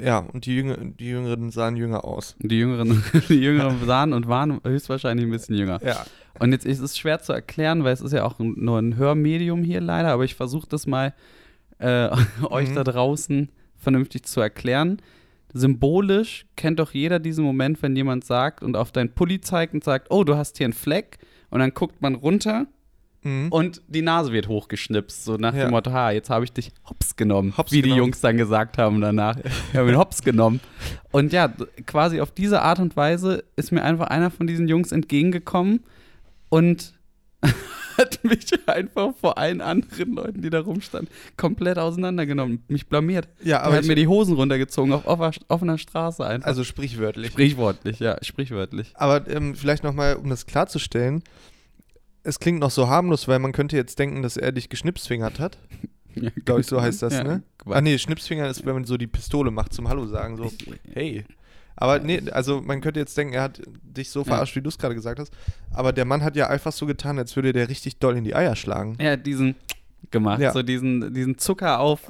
Ja, 0.00 0.18
und 0.18 0.46
die, 0.46 0.54
Jünger, 0.56 0.76
die 0.78 1.08
Jüngeren 1.08 1.50
sahen 1.50 1.76
jünger 1.76 2.04
aus. 2.04 2.36
Die 2.38 2.58
Jüngeren, 2.58 3.02
die 3.28 3.34
Jüngeren 3.40 3.84
sahen 3.84 4.12
und 4.12 4.28
waren 4.28 4.60
höchstwahrscheinlich 4.64 5.26
ein 5.26 5.30
bisschen 5.30 5.56
jünger. 5.56 5.80
Ja. 5.84 6.04
Und 6.38 6.52
jetzt 6.52 6.64
ist 6.64 6.80
es 6.80 6.96
schwer 6.96 7.20
zu 7.20 7.32
erklären, 7.32 7.84
weil 7.84 7.92
es 7.92 8.00
ist 8.00 8.12
ja 8.12 8.24
auch 8.24 8.38
nur 8.38 8.78
ein 8.78 8.96
Hörmedium 8.96 9.62
hier 9.62 9.80
leider, 9.80 10.08
aber 10.12 10.24
ich 10.24 10.34
versuche 10.34 10.66
das 10.68 10.86
mal 10.86 11.14
äh, 11.78 12.08
euch 12.50 12.70
Mhm. 12.70 12.74
da 12.76 12.84
draußen 12.84 13.48
vernünftig 13.76 14.24
zu 14.24 14.40
erklären. 14.40 15.02
Symbolisch 15.52 16.46
kennt 16.56 16.78
doch 16.78 16.92
jeder 16.92 17.18
diesen 17.18 17.44
Moment, 17.44 17.82
wenn 17.82 17.94
jemand 17.94 18.24
sagt 18.24 18.62
und 18.62 18.76
auf 18.76 18.90
deinen 18.92 19.12
Pulli 19.12 19.40
zeigt 19.40 19.74
und 19.74 19.84
sagt, 19.84 20.06
oh, 20.10 20.24
du 20.24 20.36
hast 20.36 20.56
hier 20.58 20.64
einen 20.64 20.72
Fleck. 20.72 21.18
Und 21.50 21.60
dann 21.60 21.74
guckt 21.74 22.00
man 22.00 22.14
runter 22.14 22.66
Mhm. 23.24 23.48
und 23.52 23.82
die 23.88 24.02
Nase 24.02 24.32
wird 24.32 24.48
hochgeschnipst, 24.48 25.24
so 25.24 25.36
nach 25.36 25.54
Ja. 25.54 25.64
dem 25.66 25.70
Motto, 25.70 25.92
ha, 25.92 26.10
jetzt 26.10 26.28
habe 26.30 26.44
ich 26.44 26.52
dich 26.52 26.72
hops 26.88 27.14
genommen, 27.16 27.54
Hops 27.56 27.70
wie 27.72 27.76
die 27.76 27.82
genommen. 27.90 27.98
Jungs 27.98 28.20
dann 28.20 28.36
gesagt 28.36 28.78
haben 28.78 29.00
danach. 29.00 29.36
Ich 29.72 29.78
habe 29.78 29.90
ihn 29.90 29.96
hops 29.96 30.22
genommen. 30.22 30.60
Und 31.12 31.32
ja, 31.32 31.52
quasi 31.86 32.20
auf 32.20 32.32
diese 32.32 32.62
Art 32.62 32.78
und 32.80 32.96
Weise 32.96 33.44
ist 33.56 33.70
mir 33.72 33.82
einfach 33.84 34.08
einer 34.08 34.30
von 34.30 34.46
diesen 34.46 34.66
Jungs 34.68 34.90
entgegengekommen 34.92 35.80
und 36.48 36.94
hat 37.98 38.24
mich 38.24 38.46
einfach 38.66 39.14
vor 39.20 39.36
allen 39.38 39.60
anderen 39.60 40.14
Leuten, 40.14 40.42
die 40.42 40.50
da 40.50 40.60
rumstanden, 40.60 41.12
komplett 41.36 41.78
auseinandergenommen, 41.78 42.64
mich 42.68 42.86
blamiert. 42.88 43.28
Ja, 43.42 43.58
Er 43.58 43.64
aber 43.64 43.74
hat 43.76 43.82
ich, 43.82 43.88
mir 43.88 43.94
die 43.96 44.06
Hosen 44.08 44.34
runtergezogen 44.34 44.92
auf 44.92 45.04
offener 45.48 45.78
Straße 45.78 46.24
einfach. 46.26 46.46
also 46.46 46.64
sprichwörtlich. 46.64 47.32
sprichwörtlich, 47.32 47.98
ja, 48.00 48.16
sprichwörtlich. 48.22 48.92
Aber 48.94 49.28
ähm, 49.28 49.54
vielleicht 49.54 49.84
nochmal, 49.84 50.16
um 50.16 50.28
das 50.30 50.46
klarzustellen, 50.46 51.22
es 52.24 52.38
klingt 52.38 52.60
noch 52.60 52.70
so 52.70 52.88
harmlos, 52.88 53.28
weil 53.28 53.38
man 53.38 53.52
könnte 53.52 53.76
jetzt 53.76 53.98
denken, 53.98 54.22
dass 54.22 54.36
er 54.36 54.52
dich 54.52 54.68
geschnipsfingert 54.68 55.38
hat. 55.40 55.58
Ja, 56.14 56.28
Glaube 56.44 56.60
ich, 56.60 56.66
so 56.66 56.78
heißt 56.78 57.00
das, 57.00 57.14
ja, 57.14 57.24
ne? 57.24 57.42
Quatsch. 57.56 57.74
Ah 57.74 57.80
nee, 57.80 57.96
Schnipsfinger 57.96 58.46
ist, 58.46 58.66
wenn 58.66 58.74
man 58.74 58.84
so 58.84 58.98
die 58.98 59.06
Pistole 59.06 59.50
macht 59.50 59.72
zum 59.72 59.88
Hallo 59.88 60.04
sagen, 60.04 60.36
so, 60.36 60.52
hey. 60.92 61.24
Aber 61.74 62.00
nee, 62.00 62.20
also 62.30 62.60
man 62.60 62.82
könnte 62.82 63.00
jetzt 63.00 63.16
denken, 63.16 63.32
er 63.32 63.40
hat 63.44 63.62
dich 63.82 64.10
so 64.10 64.22
verarscht, 64.22 64.54
wie 64.54 64.60
du 64.60 64.68
es 64.68 64.76
gerade 64.76 64.94
gesagt 64.94 65.18
hast. 65.18 65.32
Aber 65.70 65.94
der 65.94 66.04
Mann 66.04 66.22
hat 66.22 66.36
ja 66.36 66.48
einfach 66.48 66.72
so 66.72 66.84
getan, 66.84 67.18
als 67.18 67.34
würde 67.34 67.54
der 67.54 67.70
richtig 67.70 67.98
doll 67.98 68.18
in 68.18 68.24
die 68.24 68.34
Eier 68.34 68.56
schlagen. 68.56 68.96
Er 68.98 69.12
hat 69.12 69.26
diesen 69.26 69.54
gemacht, 70.10 70.40
Ja. 70.40 70.52
so 70.52 70.62
diesen, 70.62 71.14
diesen 71.14 71.38
Zucker 71.38 71.80
auf, 71.80 72.00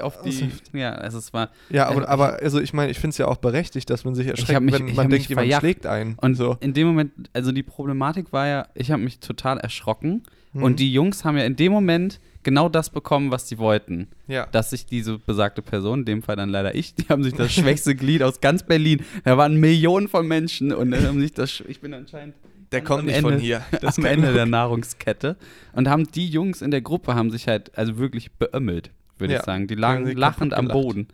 auf 0.00 0.22
die, 0.22 0.28
Also- 0.28 0.44
ja, 0.72 0.92
also 0.92 1.18
es 1.18 1.32
war, 1.32 1.50
Ja, 1.68 1.88
aber, 1.88 2.02
Äh, 2.02 2.06
aber 2.06 2.42
also 2.42 2.60
ich 2.60 2.72
meine, 2.72 2.90
ich 2.90 2.98
finde 2.98 3.10
es 3.10 3.18
ja 3.18 3.26
auch 3.28 3.36
berechtigt, 3.38 3.90
dass 3.90 4.04
man 4.04 4.14
sich 4.14 4.26
erschreckt, 4.26 4.60
mich- 4.62 4.72
wenn 4.74 4.94
man 4.94 5.10
denkt, 5.10 5.28
jemand 5.28 5.46
verjagt. 5.46 5.60
schlägt 5.62 5.86
einen. 5.86 6.14
und 6.20 6.34
so. 6.36 6.56
in 6.60 6.72
dem 6.74 6.86
Moment, 6.86 7.12
also 7.32 7.52
die 7.52 7.62
Problematik 7.62 8.32
war 8.32 8.46
ja, 8.46 8.66
ich 8.74 8.90
habe 8.90 9.02
mich 9.02 9.18
total 9.20 9.58
erschrocken 9.58 10.22
Mhm. 10.52 10.62
und 10.62 10.80
die 10.80 10.92
Jungs 10.92 11.24
haben 11.24 11.36
ja 11.36 11.44
in 11.44 11.54
dem 11.56 11.70
Moment 11.72 12.18
genau 12.42 12.68
das 12.70 12.88
bekommen, 12.90 13.30
was 13.30 13.48
sie 13.48 13.58
wollten. 13.58 14.08
Ja. 14.26 14.46
dass 14.52 14.70
sich 14.70 14.86
diese 14.86 15.18
besagte 15.18 15.60
Person, 15.60 16.00
in 16.00 16.04
dem 16.06 16.22
Fall 16.22 16.36
dann 16.36 16.48
leider 16.48 16.74
ich, 16.74 16.94
die 16.94 17.04
haben 17.08 17.22
sich 17.24 17.34
das 17.34 17.52
schwächste 17.52 17.94
Glied 17.94 18.22
aus 18.22 18.40
ganz 18.40 18.62
Berlin, 18.62 19.02
da 19.24 19.36
waren 19.36 19.56
Millionen 19.60 20.08
von 20.08 20.26
Menschen 20.26 20.72
und 20.72 20.90
dann 20.92 21.04
haben 21.06 21.20
sich 21.20 21.32
das, 21.32 21.62
ich 21.68 21.80
bin 21.80 21.92
anscheinend 21.94 22.34
Der 22.72 22.82
kommt 22.82 23.06
nicht 23.06 23.16
Ende, 23.16 23.30
von 23.30 23.38
hier. 23.38 23.62
Das 23.80 23.98
am 23.98 24.04
Ende 24.04 24.32
der 24.32 24.46
Nahrungskette 24.46 25.36
und 25.72 25.88
haben 25.88 26.10
die 26.12 26.28
Jungs 26.28 26.62
in 26.62 26.70
der 26.70 26.80
Gruppe 26.80 27.14
haben 27.14 27.30
sich 27.30 27.48
halt 27.48 27.76
also 27.76 27.98
wirklich 27.98 28.32
beömmelt, 28.32 28.90
würde 29.18 29.34
Ja, 29.34 29.40
ich 29.40 29.44
sagen. 29.46 29.66
Die 29.66 29.74
lagen 29.74 30.10
lachend 30.16 30.54
am. 30.54 30.68
Boden. 30.68 31.08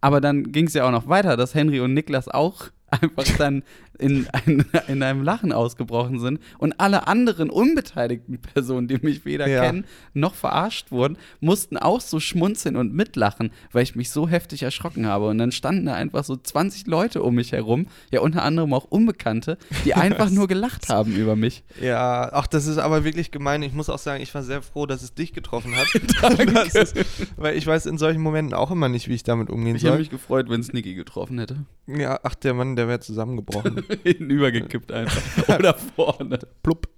Aber 0.00 0.20
dann 0.20 0.52
ging 0.52 0.66
es 0.66 0.74
ja 0.74 0.86
auch 0.86 0.92
noch 0.92 1.08
weiter, 1.08 1.36
dass 1.36 1.54
Henry 1.54 1.80
und 1.80 1.92
Niklas 1.94 2.28
auch 2.28 2.70
einfach 2.90 3.24
dann 3.38 3.62
in, 4.00 4.26
ein, 4.32 4.64
in 4.88 5.02
einem 5.02 5.22
Lachen 5.22 5.52
ausgebrochen 5.52 6.18
sind 6.18 6.40
und 6.58 6.80
alle 6.80 7.06
anderen 7.06 7.50
unbeteiligten 7.50 8.38
Personen, 8.40 8.88
die 8.88 8.98
mich 9.02 9.24
weder 9.24 9.46
Ja. 9.48 9.62
kennen 9.62 9.84
noch 10.14 10.34
verarscht 10.34 10.90
wurden, 10.90 11.16
mussten 11.40 11.76
auch 11.76 12.00
so 12.00 12.18
schmunzeln 12.20 12.76
und 12.76 12.94
mitlachen, 12.94 13.50
weil 13.72 13.82
ich 13.82 13.94
mich 13.96 14.10
so 14.10 14.28
heftig 14.28 14.62
erschrocken 14.62 15.06
habe. 15.06 15.28
Und 15.28 15.38
dann 15.38 15.52
standen 15.52 15.86
da 15.86 15.94
einfach 15.94 16.24
so 16.24 16.36
20 16.36 16.86
Leute 16.86 17.22
um 17.22 17.34
mich 17.34 17.52
herum, 17.52 17.86
ja 18.10 18.20
unter 18.20 18.42
anderem 18.42 18.72
auch 18.74 18.84
Unbekannte, 18.84 19.58
die 19.84 19.94
einfach 19.94 20.30
nur 20.30 20.48
gelacht 20.48 20.88
haben 20.88 21.14
über 21.14 21.36
mich. 21.36 21.62
Ja, 21.80 22.30
ach, 22.32 22.46
das 22.46 22.66
ist 22.66 22.78
aber 22.78 23.04
wirklich 23.04 23.30
gemein. 23.30 23.62
Ich 23.62 23.72
muss 23.72 23.88
auch 23.90 23.98
sagen, 23.98 24.22
ich 24.22 24.34
war 24.34 24.42
sehr 24.42 24.62
froh, 24.62 24.86
dass 24.86 25.02
es 25.02 25.14
dich 25.14 25.32
getroffen 25.32 25.74
hat. 25.76 25.86
Ist, 26.74 26.94
weil 27.36 27.56
ich 27.56 27.66
weiß 27.66 27.86
in 27.86 27.98
solchen 27.98 28.20
Momenten 28.22 28.54
auch 28.54 28.70
immer 28.70 28.88
nicht, 28.88 29.08
wie 29.08 29.14
ich 29.14 29.22
damit 29.22 29.50
umgehen 29.50 29.76
Ich 29.76 29.82
hätte 29.82 29.92
soll. 29.92 29.98
mich 29.98 30.10
gefreut, 30.10 30.48
wenn 30.48 30.60
es 30.60 30.72
Niki 30.72 30.94
getroffen 30.94 31.38
hätte. 31.38 31.64
Ja, 31.86 32.20
ach, 32.22 32.34
der 32.34 32.54
Mann, 32.54 32.76
der 32.76 32.88
wäre 32.88 33.00
zusammengebrochen. 33.00 33.82
Hinten 34.02 34.30
übergekippt 34.30 34.92
einfach. 34.92 35.58
Oder 35.58 35.74
vorne. 35.74 36.38
Plupp. 36.62 36.88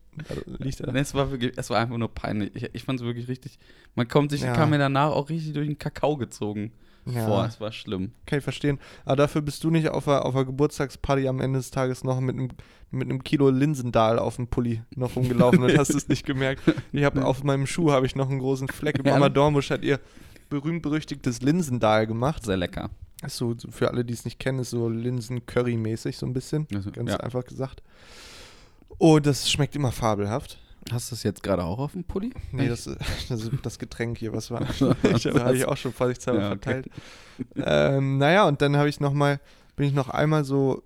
Liegt 0.58 0.80
er. 0.80 0.92
Nee, 0.92 1.00
es 1.00 1.14
war 1.14 1.30
wirklich, 1.30 1.52
es 1.56 1.70
war 1.70 1.78
einfach 1.78 1.96
nur 1.96 2.12
peinlich. 2.12 2.50
Ich, 2.54 2.68
ich 2.74 2.84
fand 2.84 3.00
es 3.00 3.06
wirklich 3.06 3.28
richtig. 3.28 3.58
Man 3.94 4.08
kommt 4.08 4.30
sich, 4.30 4.42
Ja. 4.42 4.52
kam 4.52 4.70
mir 4.70 4.78
danach 4.78 5.10
auch 5.10 5.30
richtig 5.30 5.54
durch 5.54 5.66
den 5.66 5.78
Kakao 5.78 6.18
gezogen 6.18 6.72
Ja. 7.06 7.24
vor. 7.24 7.46
Es 7.46 7.60
war 7.60 7.72
schlimm. 7.72 8.12
Kann 8.26 8.38
ich 8.38 8.44
verstehen. 8.44 8.78
Aber 9.06 9.16
dafür 9.16 9.40
bist 9.40 9.64
du 9.64 9.70
nicht 9.70 9.88
auf 9.88 10.04
der, 10.04 10.26
auf 10.26 10.34
der 10.34 10.44
Geburtstagsparty 10.44 11.28
am 11.28 11.40
Ende 11.40 11.58
des 11.60 11.70
Tages 11.70 12.04
noch 12.04 12.20
mit 12.20 12.36
einem, 12.36 12.48
mit 12.90 13.08
einem 13.08 13.24
Kilo 13.24 13.48
Linsendahl 13.48 14.18
auf 14.18 14.36
dem 14.36 14.48
Pulli 14.48 14.82
noch 14.94 15.16
rumgelaufen 15.16 15.62
und 15.62 15.74
hast 15.78 15.94
es 15.94 16.08
nicht 16.08 16.26
gemerkt. 16.26 16.62
Ich 16.92 17.04
habe 17.04 17.24
auf 17.24 17.42
meinem 17.42 17.66
Schuh 17.66 17.90
habe 17.90 18.04
ich 18.04 18.14
noch 18.14 18.28
einen 18.28 18.38
großen 18.40 18.68
Fleck. 18.68 18.98
Ja, 19.06 19.12
Mama 19.14 19.28
ne? 19.28 19.34
Dormusch 19.34 19.70
hat 19.70 19.82
ihr 19.82 19.98
berühmt-berüchtigtes 20.50 21.40
Linsendahl 21.40 22.06
gemacht. 22.06 22.44
Sehr 22.44 22.58
lecker. 22.58 22.90
Ist 23.24 23.36
so, 23.36 23.54
für 23.70 23.88
alle, 23.88 24.04
die 24.04 24.12
es 24.14 24.24
nicht 24.24 24.38
kennen, 24.38 24.58
ist 24.58 24.70
so 24.70 24.88
Linsen-Curry-mäßig 24.88 26.16
so 26.18 26.26
ein 26.26 26.32
bisschen. 26.32 26.66
Also, 26.74 26.90
Ganz 26.90 27.10
ja. 27.10 27.16
einfach 27.18 27.44
gesagt. 27.44 27.82
Oh, 28.98 29.18
das 29.18 29.50
schmeckt 29.50 29.74
immer 29.76 29.92
fabelhaft. 29.92 30.58
Hast 30.90 31.10
du 31.10 31.14
es 31.14 31.22
jetzt 31.22 31.42
gerade 31.44 31.62
auch 31.64 31.78
auf 31.78 31.92
dem 31.92 32.02
Pulli? 32.04 32.32
Nee, 32.50 32.68
das, 32.68 32.86
ist- 32.88 32.98
das 33.28 33.48
das 33.62 33.78
Getränk 33.78 34.18
hier, 34.18 34.32
was 34.32 34.50
war. 34.50 34.62
Ich 34.68 35.26
habe 35.26 35.56
ich 35.56 35.64
auch 35.66 35.76
schon 35.76 35.92
vorsichtshalber 35.92 36.40
Ja, 36.42 36.52
okay. 36.52 36.82
verteilt. 36.82 36.90
ähm, 37.56 38.18
naja, 38.18 38.46
und 38.48 38.60
dann 38.60 38.76
habe 38.76 38.88
ich 38.88 38.98
noch 38.98 39.12
mal, 39.12 39.40
bin 39.76 39.86
ich 39.86 39.94
noch 39.94 40.08
einmal 40.08 40.44
so, 40.44 40.82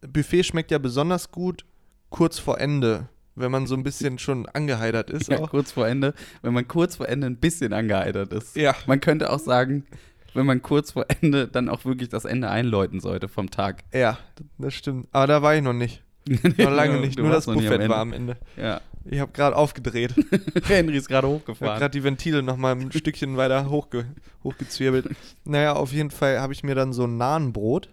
Buffet 0.00 0.42
schmeckt 0.44 0.70
ja 0.72 0.78
besonders 0.78 1.30
gut 1.30 1.64
kurz 2.10 2.38
vor 2.38 2.58
Ende, 2.60 3.08
wenn 3.36 3.50
man 3.52 3.66
so 3.68 3.74
ein 3.76 3.84
bisschen 3.84 4.18
schon 4.18 4.46
angeheitert 4.46 5.10
ist. 5.10 5.28
Ja, 5.28 5.38
auch. 5.38 5.50
kurz 5.50 5.72
vor 5.72 5.86
Ende, 5.86 6.14
wenn 6.42 6.52
man 6.52 6.66
kurz 6.66 6.96
vor 6.96 7.08
Ende 7.08 7.26
ein 7.28 7.36
bisschen 7.36 7.72
angeheitert 7.72 8.32
ist. 8.32 8.56
Ja. 8.56 8.74
Man 8.86 9.00
könnte 9.00 9.30
auch 9.32 9.38
sagen, 9.38 9.86
wenn 10.34 10.46
man 10.46 10.62
kurz 10.62 10.92
vor 10.92 11.06
Ende 11.20 11.48
dann 11.48 11.68
auch 11.68 11.84
wirklich 11.84 12.08
das 12.08 12.24
Ende 12.24 12.48
einläuten 12.50 13.00
sollte 13.00 13.28
vom 13.28 13.50
Tag. 13.50 13.84
Ja, 13.92 14.18
das 14.58 14.74
stimmt. 14.74 15.08
Aber 15.12 15.26
da 15.26 15.42
war 15.42 15.54
ich 15.54 15.62
noch 15.62 15.72
nicht. 15.72 16.02
Noch 16.58 16.70
lange 16.70 16.98
nicht, 17.00 17.18
nur 17.18 17.30
das 17.30 17.46
nie 17.46 17.66
am 17.66 17.88
war 17.88 17.98
am 18.00 18.12
Ende. 18.12 18.36
Ja. 18.58 18.82
Ich 19.06 19.18
habe 19.18 19.32
gerade 19.32 19.56
aufgedreht. 19.56 20.14
Henry 20.64 20.98
ist 20.98 21.08
gerade 21.08 21.26
Ich 21.26 21.32
habe 21.32 21.40
hochgefahren. 21.40 21.78
gerade 21.78 21.92
die 21.92 22.04
Ventile 22.04 22.42
noch 22.42 22.58
mal 22.58 22.72
ein 22.76 22.92
Stückchen 22.92 23.38
weiter 23.38 23.70
hochge 23.70 24.04
hochgezwirbelt. 24.44 25.08
Naja, 25.44 25.72
auf 25.74 25.90
jeden 25.92 26.10
Fall 26.10 26.38
habe 26.40 26.52
ich 26.52 26.62
mir 26.62 26.74
dann 26.74 26.92
so 26.92 27.04
ein 27.06 27.16
Nahenbrot, 27.16 27.88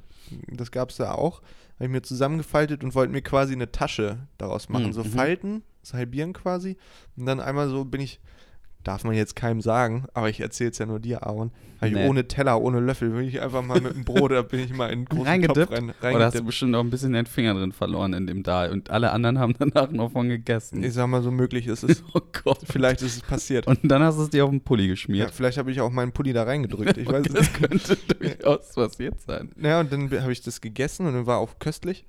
das 0.51 0.71
gab 0.71 0.89
es 0.89 0.97
da 0.97 1.13
auch, 1.13 1.41
habe 1.75 1.85
ich 1.85 1.89
mir 1.89 2.01
zusammengefaltet 2.01 2.83
und 2.83 2.93
wollte 2.93 3.13
mir 3.13 3.21
quasi 3.21 3.53
eine 3.53 3.71
Tasche 3.71 4.17
daraus 4.37 4.67
machen. 4.67 4.87
Mhm, 4.87 4.93
So 4.93 5.05
falten, 5.05 5.63
das 5.81 5.93
halbieren 5.93 6.33
quasi. 6.33 6.75
Und 7.15 7.27
dann 7.27 7.39
einmal 7.39 7.69
so 7.69 7.85
bin 7.85 8.01
ich, 8.01 8.19
darf 8.85 9.03
man 9.03 9.15
jetzt 9.15 9.35
keinem 9.35 9.59
sagen, 9.61 10.05
aber 10.13 10.29
ich 10.29 10.39
erzähle 10.39 10.69
es 10.71 10.77
ja 10.77 10.85
nur 10.85 10.99
dir, 10.99 11.23
Aaron. 11.25 11.51
Habe 11.81 11.89
ich 11.89 11.93
Nee. 11.95 12.07
ohne 12.07 12.25
Teller, 12.25 12.61
ohne 12.61 12.79
Löffel, 12.79 13.09
bin 13.09 13.27
ich 13.27 13.41
einfach 13.41 13.61
mal 13.61 13.81
mit 13.81 13.93
dem 13.95 14.05
Brot, 14.05 14.31
da 14.31 14.41
bin 14.43 14.61
ich 14.61 14.71
mal 14.73 14.85
in 14.85 14.99
einen 14.99 15.05
großen 15.05 15.25
Reingedippt? 15.27 15.69
Topf 15.69 15.77
rein, 15.77 15.83
Oder 15.89 15.91
hast 15.91 16.01
du 16.01 16.07
reingedippt. 16.21 16.45
bestimmt 16.45 16.75
auch 16.75 16.79
ein 16.79 16.89
bisschen 16.89 17.11
den 17.11 17.25
Finger 17.25 17.53
drin 17.53 17.73
verloren 17.73 18.13
in 18.13 18.27
dem 18.27 18.43
da 18.43 18.71
und 18.71 18.89
alle 18.89 19.11
anderen 19.11 19.39
haben 19.39 19.55
danach 19.59 19.91
noch 19.91 20.11
von 20.13 20.29
gegessen. 20.29 20.81
Ich 20.83 20.93
sag 20.93 21.07
mal, 21.07 21.21
so 21.21 21.31
möglich 21.31 21.67
ist 21.67 21.83
es. 21.83 22.01
oh 22.13 22.21
Gott. 22.43 22.59
Vielleicht 22.63 23.01
ist 23.01 23.15
es 23.17 23.21
passiert. 23.21 23.67
Und 23.67 23.79
dann 23.83 24.01
hast 24.03 24.17
du 24.17 24.23
es 24.23 24.29
dir 24.29 24.45
auf 24.45 24.51
den 24.51 24.61
Pulli 24.61 24.83
Ja, 24.83 24.89
geschmiert. 24.91 25.31
vielleicht 25.31 25.57
habe 25.57 25.69
ich 25.69 25.81
auch 25.81 25.91
meinen 25.91 26.13
Pulli 26.13 26.31
da 26.31 26.43
reingedrückt. 26.43 26.95
Ich 26.97 27.07
weiß 27.11 27.25
es 27.27 27.33
das 27.33 27.41
nicht. 27.41 27.53
könnte 27.55 27.97
durchaus 28.19 28.73
passiert 28.73 29.19
sein. 29.19 29.49
Naja, 29.57 29.81
und 29.81 29.91
dann 29.91 30.09
habe 30.21 30.31
ich 30.31 30.41
das 30.41 30.61
gegessen 30.61 31.05
und 31.07 31.13
dann 31.13 31.25
war 31.25 31.39
auch 31.39 31.59
köstlich. 31.59 32.05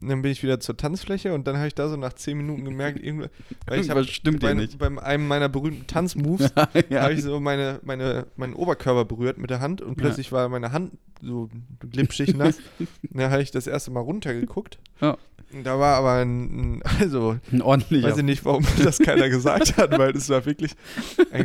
Und 0.00 0.08
dann 0.08 0.22
bin 0.22 0.32
ich 0.32 0.42
wieder 0.42 0.58
zur 0.58 0.76
Tanzfläche 0.76 1.32
und 1.32 1.46
dann 1.46 1.56
habe 1.56 1.68
ich 1.68 1.74
da 1.74 1.88
so 1.88 1.96
nach 1.96 2.12
10 2.12 2.36
Minuten 2.36 2.64
gemerkt, 2.64 2.98
irgendwie, 3.02 3.28
weil 3.66 3.80
ich 3.80 3.90
habe 3.90 4.04
stimmt 4.04 4.40
bei, 4.40 4.54
nicht. 4.54 4.78
bei 4.78 4.86
einem 4.86 5.28
meiner 5.28 5.48
berühmten 5.48 5.86
Tanzmoves 5.86 6.52
ja. 6.88 7.02
habe 7.02 7.14
ich 7.14 7.22
so 7.22 7.38
meine, 7.40 7.80
meine, 7.84 8.26
meinen 8.36 8.54
Oberkörper 8.54 9.04
berührt 9.04 9.38
mit 9.38 9.50
der 9.50 9.60
Hand 9.60 9.80
und 9.80 9.96
plötzlich 9.96 10.32
war 10.32 10.48
meine 10.48 10.72
Hand 10.72 10.92
so 11.22 11.48
glitschig 11.78 12.34
nass. 12.34 12.58
dann 13.10 13.30
habe 13.30 13.42
ich 13.42 13.50
das 13.50 13.66
erste 13.66 13.90
Mal 13.92 14.00
runtergeguckt. 14.00 14.78
Ja. 15.00 15.16
Da 15.62 15.78
war 15.78 15.96
aber 15.96 16.14
ein, 16.14 16.82
also, 16.98 17.36
Ein 17.52 17.62
ordentlicher. 17.62 18.08
weiß 18.08 18.16
ich 18.18 18.24
nicht, 18.24 18.44
warum 18.44 18.66
das 18.82 18.98
keiner 18.98 19.28
gesagt 19.28 19.76
hat, 19.76 19.96
weil 19.96 20.12
das 20.12 20.28
war 20.28 20.44
wirklich, 20.44 20.72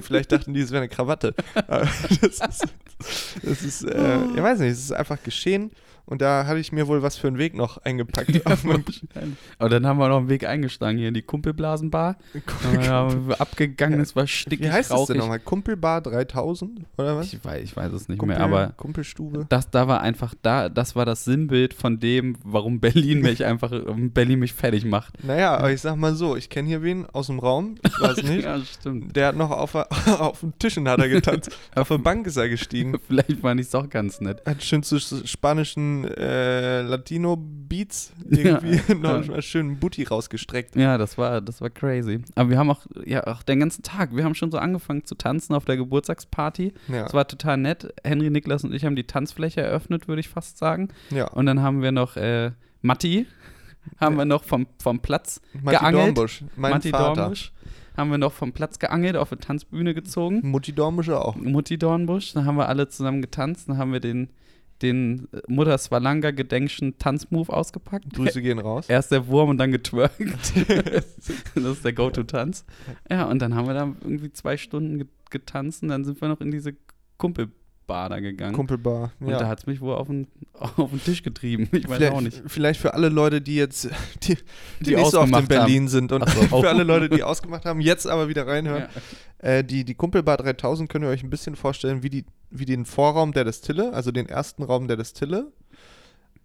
vielleicht 0.01 0.31
dachten 0.31 0.55
die, 0.55 0.61
es 0.61 0.71
wäre 0.71 0.81
eine 0.81 0.89
Krawatte. 0.89 1.35
Aber 1.67 1.87
das 2.21 2.39
ist, 2.39 2.65
das 3.43 3.61
ist 3.61 3.83
äh, 3.83 4.17
ich 4.35 4.41
weiß 4.41 4.59
nicht, 4.59 4.71
es 4.71 4.79
ist 4.79 4.93
einfach 4.93 5.21
geschehen 5.21 5.71
und 6.09 6.21
da 6.21 6.45
hatte 6.45 6.59
ich 6.59 6.71
mir 6.71 6.87
wohl 6.87 7.01
was 7.03 7.15
für 7.17 7.27
einen 7.27 7.37
Weg 7.37 7.55
noch 7.55 7.77
eingepackt. 7.79 8.45
auf 8.45 8.63
meinem- 8.63 8.83
Aber 9.59 9.69
dann 9.69 9.85
haben 9.85 9.99
wir 9.99 10.09
noch 10.09 10.17
einen 10.17 10.29
Weg 10.29 10.45
eingeschlagen 10.45 10.97
hier 10.97 11.07
in 11.09 11.13
die 11.13 11.21
Kumpelblasenbar. 11.21 12.17
Abgegangen, 13.39 13.99
es 13.99 14.15
war 14.15 14.27
stickig 14.27 14.65
Wie 14.67 14.71
heißt 14.71 14.91
das 14.91 14.97
denn 15.05 15.17
rauchig. 15.17 15.17
nochmal? 15.17 15.39
Kumpelbar 15.39 16.01
3000 16.01 16.81
oder 16.97 17.17
was? 17.17 17.33
Ich 17.33 17.43
weiß, 17.43 17.63
ich 17.63 17.75
weiß 17.75 17.91
es 17.93 18.07
nicht 18.09 18.19
Kumpel, 18.19 18.37
mehr, 18.37 18.45
aber 18.45 18.73
Kumpelstube. 18.77 19.45
das 19.49 19.69
da 19.69 19.87
war 19.87 20.01
einfach 20.01 20.33
da, 20.41 20.69
das 20.69 20.95
war 20.95 21.05
das 21.05 21.25
Sinnbild 21.25 21.73
von 21.73 21.99
dem, 21.99 22.35
warum 22.43 22.79
Berlin 22.79 23.21
mich 23.21 23.45
einfach, 23.45 23.71
Berlin 23.95 24.39
mich 24.39 24.53
fertig 24.53 24.85
macht. 24.85 25.23
Naja, 25.23 25.55
aber 25.57 25.71
ich 25.71 25.81
sag 25.81 25.95
mal 25.97 26.15
so, 26.15 26.35
ich 26.35 26.49
kenne 26.49 26.67
hier 26.67 26.81
wen 26.83 27.05
aus 27.07 27.27
dem 27.27 27.39
Raum, 27.39 27.75
ich 27.85 28.01
weiß 28.01 28.23
nicht. 28.23 28.43
ja, 28.43 28.59
stimmt. 28.59 29.15
Der 29.15 29.27
hat 29.27 29.35
noch 29.35 29.51
auf, 29.51 29.75
auf 29.75 30.39
dem 30.41 30.57
Tischen 30.59 30.87
hat 30.87 30.99
er 30.99 31.09
getanzt. 31.09 31.51
auf 31.75 31.87
der 31.87 31.97
Bank 31.97 32.27
ist 32.27 32.37
er 32.37 32.49
gestiegen. 32.49 32.95
Vielleicht 33.07 33.29
ich 33.59 33.67
es 33.67 33.75
auch 33.75 33.89
ganz 33.89 34.21
nett. 34.21 34.41
Hat 34.45 34.63
schön 34.63 34.83
zu 34.83 34.99
spanischen 34.99 35.98
äh, 36.05 36.81
Latino-Beats 36.81 38.13
irgendwie 38.29 38.81
Ja, 38.87 38.95
noch 39.23 39.55
einen 39.55 39.79
Booty 39.79 40.03
rausgestreckt. 40.03 40.75
Ja, 40.75 40.97
das 40.97 41.17
war, 41.17 41.41
das 41.41 41.61
war 41.61 41.69
crazy. 41.69 42.21
Aber 42.35 42.49
wir 42.49 42.57
haben 42.57 42.69
auch, 42.69 42.85
ja, 43.05 43.25
auch 43.27 43.43
den 43.43 43.59
ganzen 43.59 43.83
Tag, 43.83 44.15
wir 44.15 44.23
haben 44.23 44.35
schon 44.35 44.51
so 44.51 44.57
angefangen 44.57 45.05
zu 45.05 45.15
tanzen 45.15 45.53
auf 45.53 45.65
der 45.65 45.77
Geburtstagsparty. 45.77 46.73
Ja, 46.87 47.05
Es 47.05 47.13
war 47.13 47.27
total 47.27 47.57
nett. 47.57 47.93
Henry, 48.03 48.29
Niklas 48.29 48.63
und 48.63 48.73
ich 48.73 48.85
haben 48.85 48.95
die 48.95 49.05
Tanzfläche 49.05 49.61
eröffnet, 49.61 50.07
würde 50.07 50.19
ich 50.19 50.29
fast 50.29 50.57
sagen. 50.57 50.89
ja. 51.09 51.27
Und 51.27 51.45
dann 51.45 51.61
haben 51.61 51.81
wir 51.81 51.91
noch 51.91 52.15
äh, 52.17 52.51
Matti, 52.81 53.27
haben 53.99 54.15
wir 54.17 54.25
noch 54.25 54.43
vom, 54.43 54.67
vom 54.81 54.99
Platz, 54.99 55.41
Matti 55.53 55.77
geangelt. 55.77 56.05
Dornbusch, 56.17 56.43
mein 56.55 56.71
Matti 56.71 56.89
Vater. 56.89 57.15
Dornbusch, 57.15 57.51
haben 57.97 58.11
wir 58.11 58.17
noch 58.17 58.31
vom 58.31 58.53
Platz 58.53 58.79
geangelt, 58.79 59.17
auf 59.17 59.31
eine 59.31 59.41
Tanzbühne 59.41 59.93
gezogen. 59.93 60.39
Mutti 60.43 60.71
Dornbusch 60.73 61.09
auch. 61.09 61.35
Mutti 61.35 61.77
Dornbusch, 61.77 62.33
dann 62.33 62.45
haben 62.45 62.55
wir 62.55 62.69
alle 62.69 62.87
zusammen 62.87 63.21
getanzt, 63.21 63.67
dann 63.67 63.77
haben 63.77 63.91
wir 63.91 63.99
den, 63.99 64.29
den 64.81 65.27
äh, 65.31 65.41
Mutter 65.47 65.77
Swalanga 65.77 66.31
Gedenkschen 66.31 66.97
Tanzmove 66.97 67.49
ausgepackt. 67.49 68.13
Grüße 68.13 68.41
gehen 68.41 68.59
raus. 68.59 68.85
Erst 68.89 69.11
der 69.11 69.27
Wurm 69.27 69.49
und 69.49 69.57
dann 69.57 69.71
getwerkt. 69.71 70.17
das 71.55 71.63
ist 71.65 71.85
der 71.85 71.93
Go-To-Tanz. 71.93 72.65
Ja, 73.09 73.25
und 73.25 73.39
dann 73.41 73.55
haben 73.55 73.67
wir 73.67 73.73
da 73.73 73.93
irgendwie 74.01 74.31
zwei 74.31 74.57
Stunden 74.57 74.97
ge- 74.99 75.07
getanzt 75.29 75.83
und 75.83 75.89
dann 75.89 76.05
sind 76.05 76.19
wir 76.21 76.27
noch 76.27 76.41
in 76.41 76.51
diese 76.51 76.73
Kumpelbar 77.89 78.09
da 78.09 78.19
gegangen. 78.19 78.53
Kumpelbar. 78.55 79.11
und 79.19 79.29
Ja. 79.29 79.39
da 79.39 79.47
hat 79.47 79.59
es 79.59 79.65
mich 79.67 79.81
wohl 79.81 79.95
auf 79.95 80.07
den, 80.07 80.27
auf 80.53 80.89
den 80.91 81.03
Tisch 81.03 81.23
getrieben. 81.23 81.67
Ich 81.71 81.87
weiß 81.89 81.97
vielleicht, 81.97 82.13
auch 82.13 82.21
nicht. 82.21 82.41
vielleicht 82.47 82.79
für 82.79 82.93
alle 82.93 83.09
Leute, 83.09 83.41
die 83.41 83.55
jetzt, 83.55 83.89
die, 84.23 84.35
die, 84.79 84.83
Die 84.91 84.95
nicht 84.95 85.11
so 85.11 85.19
oft 85.21 85.35
in 85.35 85.47
Berlin 85.47 85.87
sind 85.87 86.11
und 86.11 86.27
so, 86.29 86.41
für 86.61 86.69
alle 86.69 86.83
Leute, 86.83 87.09
die 87.09 87.23
ausgemacht 87.23 87.65
haben, 87.65 87.81
jetzt 87.81 88.05
aber 88.07 88.29
wieder 88.29 88.45
reinhören. 88.47 88.87
Ja. 89.41 89.49
Äh, 89.49 89.63
die, 89.63 89.83
die 89.85 89.95
Kumpelbar 89.95 90.37
3000 90.37 90.89
könnt 90.89 91.03
ihr 91.05 91.09
euch 91.09 91.23
ein 91.23 91.29
bisschen 91.29 91.55
vorstellen 91.55 92.03
wie, 92.03 92.09
die, 92.09 92.25
wie 92.51 92.65
den 92.65 92.85
Vorraum 92.85 93.31
der 93.31 93.43
Destille, 93.45 93.93
also 93.93 94.11
den 94.11 94.27
ersten 94.29 94.63
Raum 94.63 94.87
der 94.87 94.97
Destille. 94.97 95.51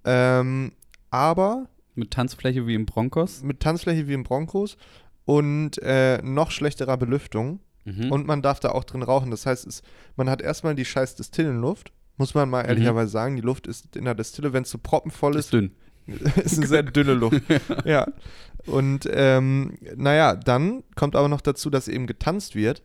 Ähm, 0.05 0.73
aber 1.11 1.67
Mit 1.95 2.11
Tanzfläche 2.11 2.67
wie 2.67 2.75
im 2.75 2.87
Broncos. 2.87 3.43
mit 3.43 3.61
Tanzfläche 3.61 4.09
wie 4.09 4.13
im 4.15 4.23
Broncos 4.25 4.77
und 5.25 5.79
äh, 5.83 6.21
noch 6.23 6.51
schlechterer 6.51 6.97
Belüftung. 6.97 7.61
Mhm. 7.85 8.11
Und 8.11 8.27
man 8.27 8.43
darf 8.43 8.61
da 8.61 8.71
auch 8.71 8.85
drin 8.85 9.03
rauchen. 9.03 9.31
Das 9.31 9.47
heißt, 9.47 9.67
es, 9.67 9.83
man 10.17 10.29
hat 10.31 10.41
erstmal 10.43 10.75
die 10.75 10.85
scheiß 10.85 11.17
Destillenluft. 11.17 11.93
Muss 12.17 12.35
man 12.35 12.49
mal 12.49 12.63
Mhm. 12.63 12.69
ehrlicherweise 12.71 13.11
sagen, 13.11 13.37
die 13.37 13.43
Luft 13.43 13.67
ist 13.67 13.97
in 13.97 14.05
der 14.05 14.15
Destille, 14.15 14.53
wenn 14.53 14.63
es 14.63 14.71
so 14.71 14.79
proppenvoll 14.79 15.33
ist 15.37 15.47
ist, 15.47 15.53
dünn. 15.53 15.73
ist 16.45 16.59
eine 16.59 16.67
sehr 16.67 16.83
dünne 16.83 17.15
Luft. 17.15 17.43
ja. 17.85 18.07
Und 18.67 19.09
ähm, 19.11 19.77
naja, 19.97 20.37
dann 20.37 20.85
kommt 20.95 21.17
aber 21.17 21.29
noch 21.29 21.41
dazu, 21.41 21.71
dass 21.71 21.89
eben 21.89 22.07
getanzt 22.07 22.55
wird. 22.55 22.83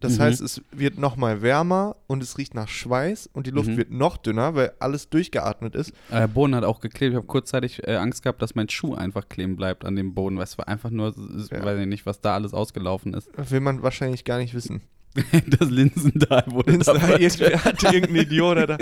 Das 0.00 0.16
Mhm. 0.18 0.22
heißt, 0.22 0.40
es 0.42 0.62
wird 0.70 0.96
nochmal 0.98 1.42
wärmer 1.42 1.96
und 2.06 2.22
es 2.22 2.38
riecht 2.38 2.54
nach 2.54 2.68
Schweiß 2.68 3.28
und 3.32 3.46
die 3.46 3.50
Luft 3.50 3.70
Mhm. 3.70 3.76
wird 3.78 3.90
noch 3.90 4.16
dünner, 4.16 4.54
weil 4.54 4.72
alles 4.78 5.08
durchgeatmet 5.08 5.74
ist. 5.74 5.90
Äh, 6.10 6.20
Der 6.20 6.28
Boden 6.28 6.54
hat 6.54 6.62
auch 6.64 6.80
geklebt. 6.80 7.12
Ich 7.12 7.16
habe 7.16 7.26
kurzzeitig 7.26 7.86
äh, 7.86 7.96
Angst 7.96 8.22
gehabt, 8.22 8.40
dass 8.40 8.54
mein 8.54 8.68
Schuh 8.68 8.94
einfach 8.94 9.28
kleben 9.28 9.56
bleibt 9.56 9.84
an 9.84 9.96
dem 9.96 10.14
Boden. 10.14 10.36
Weil 10.36 10.44
es 10.44 10.56
war 10.56 10.68
einfach 10.68 10.90
nur, 10.90 11.08
ich 11.36 11.50
Ja. 11.50 11.64
weiß 11.64 11.80
ich 11.80 11.86
nicht, 11.86 12.06
was 12.06 12.20
da 12.20 12.34
alles 12.34 12.54
ausgelaufen 12.54 13.12
ist. 13.14 13.28
Will 13.50 13.60
man 13.60 13.82
wahrscheinlich 13.82 14.24
gar 14.24 14.38
nicht 14.38 14.54
wissen. 14.54 14.82
das 15.58 15.68
Linsendal 15.70 16.44
wurde 16.48 16.78
da 16.78 16.92
Irgendwer 17.18 17.64
hat 17.64 17.82
irgendein 17.82 18.16
Idiot 18.26 18.56
da. 18.68 18.76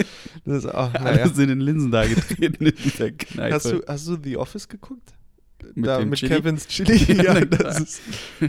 Das 0.44 0.64
ist 0.64 0.66
auch, 0.66 0.92
naja. 0.92 1.22
Alles 1.22 1.38
in 1.38 1.48
den 1.48 1.61
Linsendal 1.61 2.09
getreten 2.09 2.66
in 2.66 2.74
dieser 2.85 3.11
Kneipe. 3.12 3.55
Hast 3.55 3.72
du, 3.72 3.83
hast 3.88 4.07
du 4.09 4.18
The 4.22 4.37
Office 4.37 4.68
geguckt? 4.68 5.14
Mit 5.74 5.87
da, 5.87 6.00
mit 6.00 6.18
Chili? 6.18 6.35
Kevins 6.35 6.66
Chili. 6.68 7.22
Ja, 7.22 7.40
das 7.40 7.81
ist, 7.81 8.02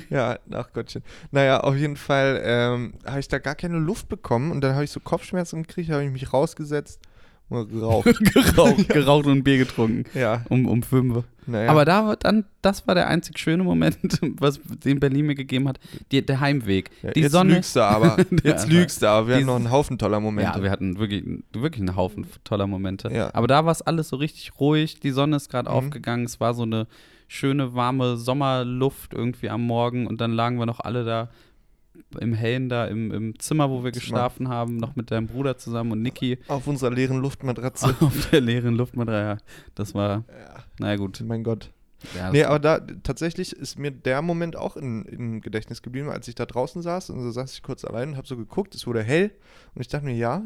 ja, 0.10 0.39
ach 0.51 0.71
Gottchen. 0.73 1.03
Naja, 1.32 1.60
auf 1.62 1.75
jeden 1.75 1.97
Fall 1.97 2.41
ähm, 2.43 2.93
habe 3.06 3.19
ich 3.19 3.27
da 3.27 3.39
gar 3.39 3.56
keine 3.56 3.80
Luft 3.80 4.10
bekommen 4.10 4.51
und 4.51 4.62
dann 4.62 4.73
habe 4.73 4.84
ich 4.84 4.91
so 4.91 4.99
Kopfschmerzen 4.99 5.63
gekriegt, 5.63 5.89
habe 5.89 6.03
ich 6.03 6.12
mich 6.12 6.34
rausgesetzt 6.34 6.99
geraucht. 7.49 8.05
geraucht, 8.33 8.89
geraucht 8.89 9.25
und 9.25 9.31
ein 9.39 9.43
Bier 9.43 9.57
getrunken. 9.60 10.03
ja, 10.13 10.41
Um, 10.49 10.65
um 10.65 10.83
fünf. 10.83 11.23
naja. 11.45 11.69
Aber 11.69 11.86
da 11.86 12.15
dann, 12.17 12.45
das 12.62 12.86
war 12.88 12.95
der 12.95 13.07
einzig 13.07 13.39
schöne 13.39 13.63
Moment, 13.63 13.97
was 14.39 14.60
den 14.83 14.99
Berlin 14.99 15.27
mir 15.27 15.36
gegeben 15.36 15.67
hat. 15.69 15.79
Die, 16.12 16.25
der 16.25 16.39
Heimweg. 16.39 16.89
ja, 17.03 17.12
die 17.12 17.21
jetzt 17.21 17.31
Sonne. 17.31 17.53
lügst 17.55 17.75
du 17.75 17.81
aber. 17.81 18.17
Jetzt 18.43 18.69
lügst 18.69 19.01
du 19.01 19.07
aber. 19.07 19.27
Wir 19.27 19.36
die- 19.36 19.41
hatten 19.41 19.47
noch 19.47 19.55
einen 19.55 19.71
Haufen 19.71 19.97
toller 19.97 20.19
Momente. 20.19 20.57
Ja, 20.57 20.63
wir 20.63 20.71
hatten 20.71 20.99
wirklich, 20.99 21.23
wirklich 21.53 21.81
einen 21.88 21.95
Haufen 21.95 22.25
toller 22.43 22.67
Momente. 22.67 23.10
Ja. 23.13 23.33
Aber 23.33 23.47
da 23.47 23.63
war 23.65 23.71
es 23.71 23.81
alles 23.81 24.10
so 24.10 24.17
richtig 24.17 24.51
ruhig. 24.60 24.99
Die 24.99 25.12
Sonne 25.12 25.38
ist 25.38 25.49
gerade 25.49 25.69
Mhm. 25.69 25.75
aufgegangen. 25.75 26.25
Es 26.25 26.39
war 26.39 26.53
so 26.53 26.63
eine 26.63 26.88
schöne, 27.29 27.73
warme 27.75 28.17
Sommerluft 28.17 29.13
irgendwie 29.13 29.49
am 29.49 29.62
Morgen. 29.65 30.07
Und 30.07 30.21
dann 30.21 30.31
lagen 30.33 30.57
wir 30.60 30.65
noch 30.65 30.79
alle 30.79 31.03
da 31.05 31.29
im 32.19 32.33
Hellen 32.33 32.69
da 32.69 32.86
im, 32.86 33.12
im 33.12 33.39
Zimmer, 33.39 33.69
wo 33.69 33.83
wir 33.83 33.91
Zimmer. 33.91 34.01
geschlafen 34.01 34.47
haben, 34.49 34.77
noch 34.77 34.95
mit 34.95 35.12
deinem 35.12 35.27
Bruder 35.27 35.57
zusammen 35.57 35.91
und 35.91 36.01
Niki 36.01 36.38
Auf 36.47 36.67
unserer 36.67 36.91
leeren 36.91 37.17
Luftmatratze. 37.21 37.95
auf 38.01 38.29
der 38.31 38.41
leeren 38.41 38.75
Luftmatratze. 38.75 39.41
Ja, 39.41 39.55
das 39.75 39.93
war, 39.95 40.23
ja, 40.29 40.63
naja 40.79 40.95
gut. 40.97 41.21
mein 41.25 41.43
Gott. 41.43 41.71
Ja, 42.15 42.31
Nee, 42.31 42.39
das- 42.41 42.47
aber 42.49 42.60
da 42.60 42.79
tatsächlich 43.03 43.53
ist 43.53 43.79
mir 43.79 43.91
der 43.91 44.21
Moment 44.21 44.55
auch 44.55 44.77
in, 44.77 45.03
im 45.05 45.41
Gedächtnis 45.41 45.81
geblieben, 45.81 46.10
als 46.10 46.27
ich 46.27 46.36
da 46.36 46.45
draußen 46.45 46.81
saß 46.81 47.10
und 47.10 47.21
so 47.23 47.31
saß 47.31 47.53
ich 47.53 47.63
kurz 47.63 47.83
allein 47.86 48.10
und 48.10 48.17
habe 48.17 48.27
so 48.27 48.38
geguckt, 48.38 48.75
es 48.75 48.86
wurde 48.86 49.01
hell 49.03 49.31
und 49.74 49.82
ich 49.82 49.88
dachte 49.88 50.05
mir, 50.05 50.15
ja, 50.15 50.43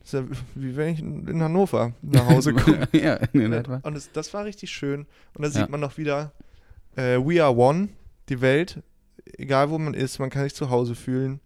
das 0.00 0.14
ist 0.14 0.20
ja 0.20 0.24
wie 0.56 0.76
wenn 0.76 0.94
ich 0.94 1.00
in, 1.00 1.42
Hannover 1.42 1.92
nach 2.02 2.26
Hause 2.30 2.54
komme. 2.54 2.88
ja, 2.92 3.14
in 3.32 3.52
etwa. 3.52 3.80
und 3.84 3.96
es, 3.96 4.10
das 4.12 4.34
war 4.34 4.44
richtig 4.44 4.70
schön 4.70 5.06
und 5.34 5.42
da 5.42 5.48
Ja. 5.48 5.50
sieht 5.50 5.68
man 5.68 5.78
noch 5.80 5.96
wieder, 5.96 6.32
äh, 6.96 7.18
we 7.18 7.42
are 7.42 7.54
one, 7.54 7.90
die 8.28 8.40
Welt, 8.40 8.82
egal 9.38 9.70
wo 9.70 9.78
man 9.78 9.94
ist, 9.94 10.18
man 10.18 10.30
kann 10.30 10.44
sich 10.44 10.54
zu 10.54 10.70
Hause 10.70 10.94
fühlen, 10.94 11.40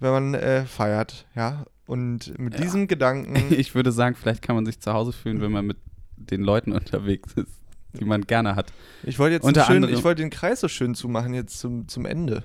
wenn 0.00 0.10
man 0.12 0.34
äh, 0.34 0.64
feiert, 0.64 1.26
ja. 1.34 1.64
Und 1.86 2.38
mit 2.38 2.54
Ja. 2.54 2.60
diesem 2.60 2.86
Gedanken, 2.86 3.34
Ich 3.52 3.74
würde 3.74 3.92
sagen, 3.92 4.14
vielleicht 4.14 4.42
kann 4.42 4.54
man 4.56 4.66
sich 4.66 4.80
zu 4.80 4.92
Hause 4.92 5.12
fühlen, 5.12 5.40
wenn 5.40 5.52
man 5.52 5.66
mit 5.66 5.78
den 6.16 6.42
Leuten 6.42 6.72
unterwegs 6.72 7.32
ist, 7.34 7.52
die 7.98 8.04
man 8.04 8.22
gerne 8.22 8.56
hat. 8.56 8.72
ich 9.04 9.18
wollte 9.18 9.34
jetzt 9.34 9.66
schön, 9.66 9.84
ich 9.84 10.04
wollte 10.04 10.22
den 10.22 10.30
Kreis 10.30 10.60
so 10.60 10.68
schön 10.68 10.94
zumachen 10.94 11.32
jetzt 11.34 11.58
zum, 11.58 11.88
zum 11.88 12.04
Ende. 12.04 12.44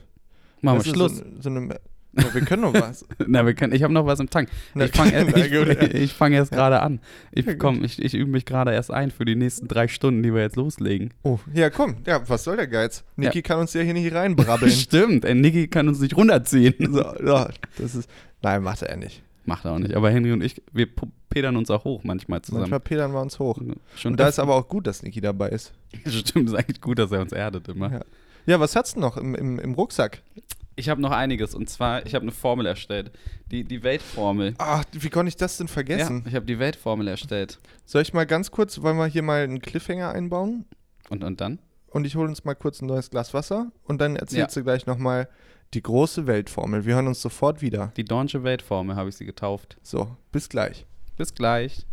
Machen 0.61 0.83
wir 0.85 0.93
Schluss. 0.93 1.17
So, 1.17 1.25
so 1.41 1.49
eine, 1.49 1.77
Ja, 2.15 2.33
wir 2.33 2.41
können 2.41 2.61
noch 2.61 2.73
was. 2.73 3.05
Na, 3.27 3.45
wir 3.45 3.53
können, 3.55 3.73
ich 3.73 3.81
habe 3.81 3.93
noch 3.93 4.05
was 4.05 4.19
im 4.19 4.29
Tank. 4.29 4.49
Na, 4.75 4.85
Ich 4.85 4.91
fange 4.91 5.13
erst, 5.13 5.35
ich, 5.35 5.51
ja. 5.51 5.81
ich 5.81 6.13
fang 6.13 6.31
erst 6.33 6.51
gerade 6.51 6.81
an. 6.81 6.99
Ich, 7.31 7.45
Ja, 7.45 7.55
komm, 7.55 7.83
ich, 7.83 8.01
ich 8.01 8.13
übe 8.13 8.29
mich 8.31 8.45
gerade 8.45 8.71
erst 8.71 8.91
ein 8.91 9.09
für 9.09 9.25
die 9.25 9.35
nächsten 9.35 9.67
drei 9.67 9.87
Stunden, 9.87 10.21
die 10.21 10.33
wir 10.33 10.41
jetzt 10.41 10.55
loslegen. 10.55 11.13
Oh, 11.23 11.39
ja, 11.53 11.69
komm. 11.69 11.97
Ja, 12.05 12.27
was 12.29 12.43
soll 12.43 12.57
der 12.57 12.67
Geiz? 12.67 13.03
Niki 13.15 13.41
kann 13.41 13.59
uns 13.59 13.73
ja 13.73 13.81
hier 13.81 13.93
nicht 13.93 14.13
reinbrabbeln. 14.13 14.71
Stimmt, 14.71 15.25
ey, 15.25 15.33
Niki 15.33 15.67
kann 15.67 15.87
uns 15.87 15.99
nicht 15.99 16.15
runterziehen. 16.15 16.75
so, 16.93 17.01
ja, 17.01 17.49
das 17.77 17.95
ist. 17.95 18.09
Nein, 18.41 18.61
macht 18.61 18.83
er 18.83 18.95
nicht. 18.95 19.23
Macht 19.45 19.65
er 19.65 19.71
auch 19.71 19.79
nicht. 19.79 19.95
Aber 19.95 20.09
Henry 20.09 20.31
und 20.31 20.43
ich, 20.43 20.61
wir 20.71 20.87
pedern 21.29 21.57
uns 21.57 21.69
auch 21.69 21.83
hoch 21.83 22.03
manchmal 22.03 22.41
zusammen. 22.41 22.61
Manchmal 22.61 22.79
pedern 22.79 23.11
wir 23.11 23.21
uns 23.21 23.39
hoch. 23.39 23.59
Schon 23.95 24.13
Und 24.13 24.19
da 24.19 24.27
ist 24.27 24.39
aber 24.39 24.55
auch 24.55 24.67
gut, 24.69 24.87
dass 24.87 25.03
Niki 25.03 25.19
dabei 25.19 25.49
ist. 25.49 25.73
Stimmt, 26.07 26.49
ist 26.49 26.55
eigentlich 26.55 26.79
gut, 26.79 26.99
dass 26.99 27.11
er 27.11 27.21
uns 27.21 27.31
erdet 27.31 27.67
immer. 27.67 27.91
Ja. 27.91 27.99
Ja, 28.45 28.59
was 28.59 28.75
hast 28.75 28.95
du 28.95 28.99
noch 28.99 29.17
im, 29.17 29.35
im, 29.35 29.59
im 29.59 29.73
Rucksack? 29.73 30.21
Ich 30.75 30.89
habe 30.89 31.01
noch 31.01 31.11
einiges 31.11 31.53
und 31.53 31.69
zwar, 31.69 32.05
ich 32.05 32.15
habe 32.15 32.23
eine 32.23 32.31
Formel 32.31 32.65
erstellt. 32.65 33.11
Die, 33.51 33.63
die 33.63 33.83
Weltformel. 33.83 34.55
Ach, 34.57 34.83
wie 34.91 35.09
konnte 35.09 35.29
ich 35.29 35.35
das 35.37 35.57
denn 35.57 35.67
vergessen? 35.67 36.21
Ja, 36.23 36.29
ich 36.29 36.35
habe 36.35 36.45
die 36.45 36.57
Weltformel 36.59 37.07
erstellt. 37.07 37.59
Soll 37.85 38.01
ich 38.01 38.13
mal 38.13 38.25
ganz 38.25 38.49
kurz, 38.51 38.81
wollen 38.81 38.97
wir 38.97 39.05
hier 39.05 39.21
mal 39.21 39.43
einen 39.43 39.61
Cliffhanger 39.61 40.09
einbauen? 40.11 40.65
Und, 41.09 41.23
und 41.23 41.39
dann? 41.41 41.59
Und 41.87 42.05
ich 42.05 42.15
hole 42.15 42.27
uns 42.27 42.43
mal 42.43 42.55
kurz 42.55 42.81
ein 42.81 42.87
neues 42.87 43.11
Glas 43.11 43.33
Wasser 43.35 43.71
und 43.83 44.01
dann 44.01 44.15
erzählst 44.15 44.55
Ja. 44.55 44.61
du 44.61 44.63
gleich 44.63 44.87
nochmal 44.87 45.29
die 45.75 45.83
große 45.83 46.25
Weltformel. 46.25 46.85
Wir 46.85 46.95
hören 46.95 47.07
uns 47.07 47.21
sofort 47.21 47.61
wieder. 47.61 47.91
Die 47.97 48.03
Dornsche 48.05 48.43
Weltformel 48.43 48.95
habe 48.95 49.09
ich 49.09 49.15
sie 49.15 49.25
getauft. 49.25 49.77
So, 49.83 50.15
bis 50.31 50.49
gleich. 50.49 50.85
Bis 51.17 51.35
gleich. 51.35 51.85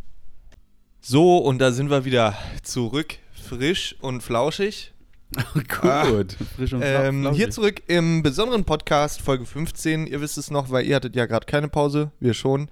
So, 1.03 1.39
und 1.39 1.59
da 1.59 1.73
sind 1.73 1.91
wir 1.91 2.05
wieder 2.07 2.35
zurück, 2.63 3.17
frisch 3.33 3.97
und 4.01 4.23
flauschig. 4.23 4.93
Gut. 5.81 6.37
Frisch 6.57 6.73
und 6.73 6.83
Ähm, 6.85 7.33
hier 7.33 7.51
zurück 7.51 7.83
im 7.87 8.23
besonderen 8.23 8.65
Podcast, 8.65 9.23
Folge 9.23 9.47
15. 9.47 10.07
Ihr 10.07 10.21
wisst 10.21 10.39
es 10.39 10.51
noch, 10.51 10.71
weil 10.71 10.85
ihr 10.87 10.97
hattet 10.97 11.15
ja 11.15 11.27
gerade 11.27 11.47
keine 11.47 11.69
Pause, 11.69 12.11
wir 12.19 12.35
schon. 12.35 12.69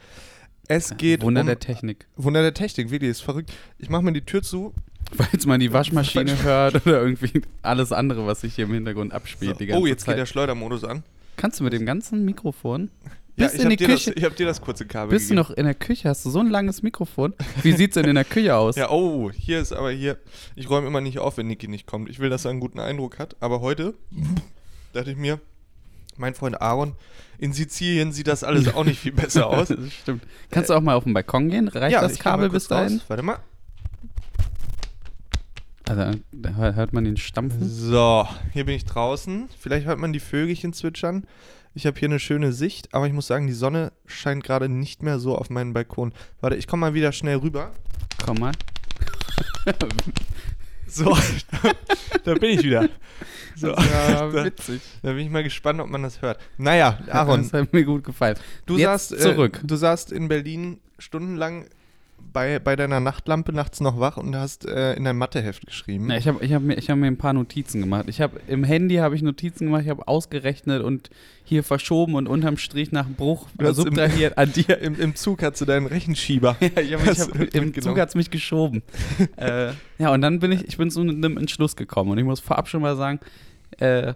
Es 0.66 0.96
geht 0.96 1.22
Wunder 1.22 1.42
um 1.42 1.46
der 1.46 1.61
Technik. 1.61 2.06
Wunder 2.16 2.42
der 2.42 2.54
Technik, 2.54 2.90
wirklich, 2.90 3.11
ist 3.11 3.20
verrückt. 3.22 3.52
Ich 3.78 3.88
mache 3.88 4.02
mir 4.02 4.12
die 4.12 4.22
Tür 4.22 4.42
zu. 4.42 4.74
Falls 5.12 5.46
man 5.46 5.61
die 5.61 5.72
Waschmaschine 5.72 6.42
hört 6.42 6.86
oder 6.86 7.00
irgendwie 7.00 7.42
alles 7.62 7.92
andere, 7.92 8.26
was 8.26 8.42
sich 8.42 8.54
hier 8.54 8.64
im 8.64 8.74
Hintergrund 8.74 9.14
abspielt. 9.14 9.59
So. 9.59 9.64
Oh, 9.74 9.86
jetzt 9.86 10.02
Zeit. 10.02 10.14
geht 10.14 10.20
der 10.20 10.26
Schleudermodus 10.26 10.84
an. 10.84 11.02
Kannst 11.36 11.61
du 11.61 11.64
mit 11.64 11.72
dem 11.72 11.86
ganzen 11.86 12.24
Mikrofon? 12.24 12.90
Ja, 13.39 13.45
Bist 13.47 13.55
ich 13.55 13.61
in 13.61 13.66
habe 13.66 13.76
dir, 13.76 13.89
das- 13.89 14.05
Küche? 14.05 14.12
ich 14.16 14.24
hab 14.24 14.36
dir 14.36 14.47
das 14.47 14.61
kurze 14.61 14.84
Kabel 14.86 15.11
Bist 15.11 15.30
du 15.30 15.34
gegeben. 15.34 15.49
noch 15.49 15.57
in 15.57 15.64
der 15.64 15.74
Küche? 15.74 16.09
Hast 16.09 16.24
du 16.24 16.30
so 16.30 16.41
ein 16.41 16.49
langes 16.51 16.82
Mikrofon? 16.82 17.34
Wie 17.62 17.72
sieht's 17.72 17.95
denn 17.95 18.05
in 18.07 18.16
der 18.16 18.24
Küche 18.24 18.57
aus? 18.57 18.74
Ja, 18.76 18.91
oh, 18.91 19.30
hier 19.30 19.61
ist 19.61 19.72
aber 19.72 19.91
hier. 19.93 20.18
Ich 20.57 20.68
räume 20.68 20.86
immer 20.89 21.01
nicht 21.01 21.18
auf, 21.20 21.36
wenn 21.36 21.47
Niki 21.47 21.68
nicht 21.68 21.86
kommt. 21.86 22.09
Ich 22.11 22.18
will, 22.18 22.30
dass 22.30 22.45
er 22.45 22.51
einen 22.51 22.61
guten 22.61 22.80
Eindruck 22.80 23.18
hat. 23.18 23.36
Aber 23.41 23.61
heute 23.61 23.95
dachte 24.93 25.12
ich 25.12 25.16
mir, 25.16 25.41
mein 26.16 26.34
Freund 26.34 26.61
Aaron, 26.61 26.95
in 27.39 27.53
Sizilien 27.53 28.11
sieht 28.11 28.26
das 28.26 28.43
alles 28.43 28.74
auch 28.74 28.84
nicht 28.84 28.99
viel 28.99 29.12
besser 29.12 29.47
aus. 29.51 29.68
Das 29.68 29.78
stimmt. 29.93 30.24
Kannst 30.51 30.70
du 30.70 30.74
auch 30.74 30.80
mal 30.80 30.95
auf 30.97 31.05
den 31.05 31.14
Balkon 31.14 31.49
gehen? 31.49 31.68
Reicht 31.68 31.95
das 31.97 32.14
ich 32.14 32.18
geh 32.18 32.24
mal 32.24 32.30
Kabel 32.32 32.51
bis 32.51 32.66
dahin? 32.66 32.95
raus. 32.95 33.05
Warte 33.07 33.22
mal. 33.22 33.39
Also, 35.89 36.18
da 36.32 36.51
hör- 36.51 36.74
hört 36.74 36.93
man 36.93 37.05
den 37.05 37.16
Stampfen. 37.16 37.66
So, 37.66 38.26
hier 38.53 38.66
bin 38.66 38.74
ich 38.74 38.84
draußen. 38.84 39.49
Vielleicht 39.59 39.86
hört 39.86 39.99
man 39.99 40.12
die 40.12 40.20
Vögelchen 40.20 40.72
zwitschern. 40.74 41.24
Ich 41.79 41.87
habe 41.87 41.97
hier 41.97 42.09
eine 42.09 42.18
schöne 42.18 42.53
Sicht, 42.53 42.93
aber 42.93 43.07
ich 43.07 43.12
muss 43.12 43.29
sagen, 43.29 43.47
die 43.47 43.53
Sonne 43.53 43.93
scheint 44.05 44.43
gerade 44.43 44.68
nicht 44.68 45.05
mehr 45.05 45.20
so 45.20 45.37
auf 45.37 45.49
meinen 45.49 45.74
Balkon. 45.74 46.12
Warte, 46.41 46.57
ich 46.57 46.66
komme 46.66 46.81
mal 46.81 46.95
wieder 46.95 47.12
schnell 47.12 47.37
rüber. 47.37 47.70
Komm 48.24 48.39
mal. 48.41 48.53
So, 50.91 51.14
da 52.24 52.35
bin 52.35 52.59
ich 52.59 52.64
wieder. 52.64 52.89
So, 53.55 53.68
Ja, 53.68 54.26
da, 54.33 54.45
witzig. 54.47 54.81
da 55.03 55.11
bin 55.12 55.18
ich 55.18 55.31
mal 55.31 55.45
gespannt, 55.45 55.83
ob 55.83 55.91
man 55.91 56.03
das 56.03 56.22
hört. 56.22 56.41
Naja, 56.57 56.99
Aaron, 57.11 57.43
Das 57.43 57.53
hat 57.53 57.72
mir 57.74 57.85
gut 57.85 58.05
gefallen. 58.05 58.39
Du 58.64 58.79
Jetzt 58.79 59.11
saßt, 59.11 59.20
zurück. 59.20 59.61
Äh, 59.62 59.66
du 59.66 59.76
saßt 59.76 60.12
in 60.12 60.29
Berlin 60.29 60.81
stundenlang 60.99 61.66
bei, 62.33 62.59
bei 62.59 62.76
deiner 62.76 63.01
Nachtlampe 63.01 63.53
nachts 63.53 63.81
noch 63.81 63.99
wach 64.01 64.16
und 64.16 64.35
hast 64.37 64.66
äh, 64.66 64.95
in 64.95 65.05
dein 65.05 65.16
Matheheft 65.16 65.66
geschrieben. 65.66 66.11
Ja, 66.11 66.16
ich 66.16 66.29
habe 66.29 66.45
ich 66.45 66.53
hab 66.53 66.62
mir, 66.62 66.76
ich 66.76 66.91
hab 66.91 66.99
mir 66.99 67.07
ein 67.07 67.16
paar 67.16 67.33
Notizen 67.33 67.81
gemacht. 67.81 68.05
Ich 68.09 68.20
habe 68.20 68.41
im 68.49 68.64
Handy 68.64 68.97
habe 68.97 69.14
ich 69.16 69.22
Notizen 69.22 69.66
gemacht, 69.66 69.83
ich 69.85 69.89
habe 69.89 70.07
ausgerechnet 70.07 70.83
und 70.83 71.11
hier 71.45 71.64
verschoben 71.64 72.14
und 72.14 72.26
unterm 72.26 72.57
Strich 72.59 72.93
nach 72.93 73.09
Bruch 73.09 73.49
hast 73.61 73.79
im- 73.79 73.85
subtrahiert 73.85 74.37
an 74.39 74.53
dir. 74.53 74.79
Im, 74.83 74.99
Im 75.01 75.14
Zug 75.14 75.43
hast 75.43 75.61
du 75.61 75.64
deinen 75.64 75.87
Rechenschieber. 75.87 76.57
Ja, 76.61 76.81
ich 76.83 76.93
hab, 76.95 77.03
ich 77.07 77.18
hab, 77.20 77.29
Im 77.35 77.41
mitgenommen. 77.41 77.72
Zug 77.81 77.99
hat 77.99 78.09
es 78.11 78.14
mich 78.14 78.31
geschoben. 78.31 78.83
äh, 79.37 79.72
ja, 79.99 80.12
und 80.12 80.20
dann 80.20 80.39
bin 80.39 80.53
ich, 80.53 80.66
ich 80.68 80.76
bin 80.76 80.91
zu 80.91 81.01
einem 81.01 81.37
Entschluss 81.39 81.76
gekommen. 81.76 82.11
Und 82.11 82.18
ich 82.18 82.24
muss 82.24 82.41
vorab 82.41 82.68
schon 82.68 82.83
mal 82.83 82.97
sagen, 82.97 83.20
äh, 83.79 84.14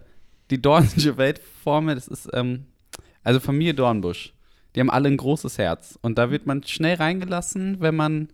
die 0.50 0.60
Dornische 0.60 1.16
Weltformel, 1.16 1.94
das 1.94 2.08
ist, 2.08 2.28
ähm, 2.34 2.66
also 3.24 3.40
Familie 3.40 3.74
Dornbusch, 3.74 4.32
die 4.74 4.80
haben 4.80 4.90
alle 4.90 5.08
ein 5.08 5.16
großes 5.16 5.58
Herz. 5.58 5.98
Und 6.02 6.18
da 6.18 6.30
wird 6.30 6.46
man 6.46 6.62
schnell 6.64 6.96
reingelassen, 6.96 7.80
wenn 7.80 7.94
man 7.94 8.28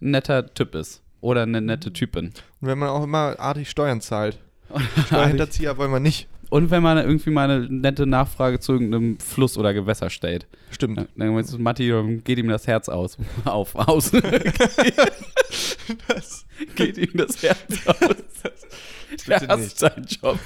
ein 0.00 0.10
netter 0.10 0.52
Typ 0.54 0.74
ist. 0.74 1.02
Oder 1.20 1.42
eine 1.42 1.60
nette 1.60 1.92
Typin. 1.92 2.26
Und 2.60 2.68
wenn 2.68 2.78
man 2.78 2.88
auch 2.88 3.04
immer 3.04 3.38
artig 3.38 3.70
Steuern 3.70 4.00
zahlt. 4.00 4.38
Steuerhinterzieher 5.06 5.76
wollen 5.78 5.92
wir 5.92 6.00
nicht. 6.00 6.28
Und 6.50 6.70
wenn 6.70 6.82
man 6.82 6.98
irgendwie 6.98 7.30
mal 7.30 7.50
eine 7.50 7.66
nette 7.66 8.06
Nachfrage 8.06 8.60
zu 8.60 8.72
irgendeinem 8.72 9.18
Fluss 9.18 9.56
oder 9.56 9.72
Gewässer 9.72 10.10
stellt. 10.10 10.46
Stimmt. 10.70 11.08
Dann 11.16 11.38
ist 11.38 11.58
Matti, 11.58 11.90
geht 12.24 12.38
ihm 12.38 12.48
das 12.48 12.66
Herz 12.66 12.90
aus. 12.90 13.16
Auf, 13.44 13.74
aus. 13.74 14.12
Das, 16.08 16.46
geht 16.76 16.96
ihm 16.96 17.10
das 17.14 17.42
Herz 17.42 17.86
aus. 17.86 17.98
Der 19.26 19.40
bitte 19.40 19.48
hasst 19.48 19.58
nicht. 19.58 19.78
seinen 19.78 20.04
Job. 20.04 20.38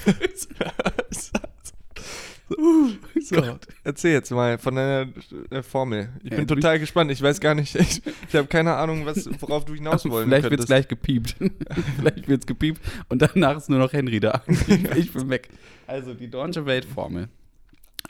So, 2.48 3.58
erzähl 3.82 4.12
jetzt 4.12 4.30
mal 4.30 4.58
von 4.58 4.76
deiner 4.76 5.08
äh, 5.50 5.62
Formel. 5.62 6.10
Ich 6.22 6.30
bin 6.30 6.46
du- 6.46 6.54
total 6.54 6.78
gespannt. 6.78 7.10
Ich 7.10 7.20
weiß 7.20 7.40
gar 7.40 7.54
nicht, 7.54 7.74
ich, 7.74 8.02
ich 8.28 8.34
habe 8.34 8.46
keine 8.46 8.74
Ahnung, 8.74 9.04
was, 9.04 9.28
worauf 9.40 9.64
du 9.64 9.74
hinaus 9.74 10.08
wollen 10.08 10.28
Vielleicht 10.28 10.50
wird 10.50 10.60
es 10.60 10.66
gleich 10.66 10.86
gepiept. 10.86 11.36
Vielleicht 11.98 12.28
wird 12.28 12.42
es 12.42 12.46
gepiept 12.46 12.80
und 13.08 13.20
danach 13.22 13.56
ist 13.56 13.68
nur 13.68 13.78
noch 13.78 13.92
Henry 13.92 14.20
da. 14.20 14.42
ich 14.96 15.12
bin 15.12 15.28
weg. 15.28 15.48
Also 15.86 16.14
die 16.14 16.28
Dornsche 16.28 16.66
Weltformel. 16.66 17.28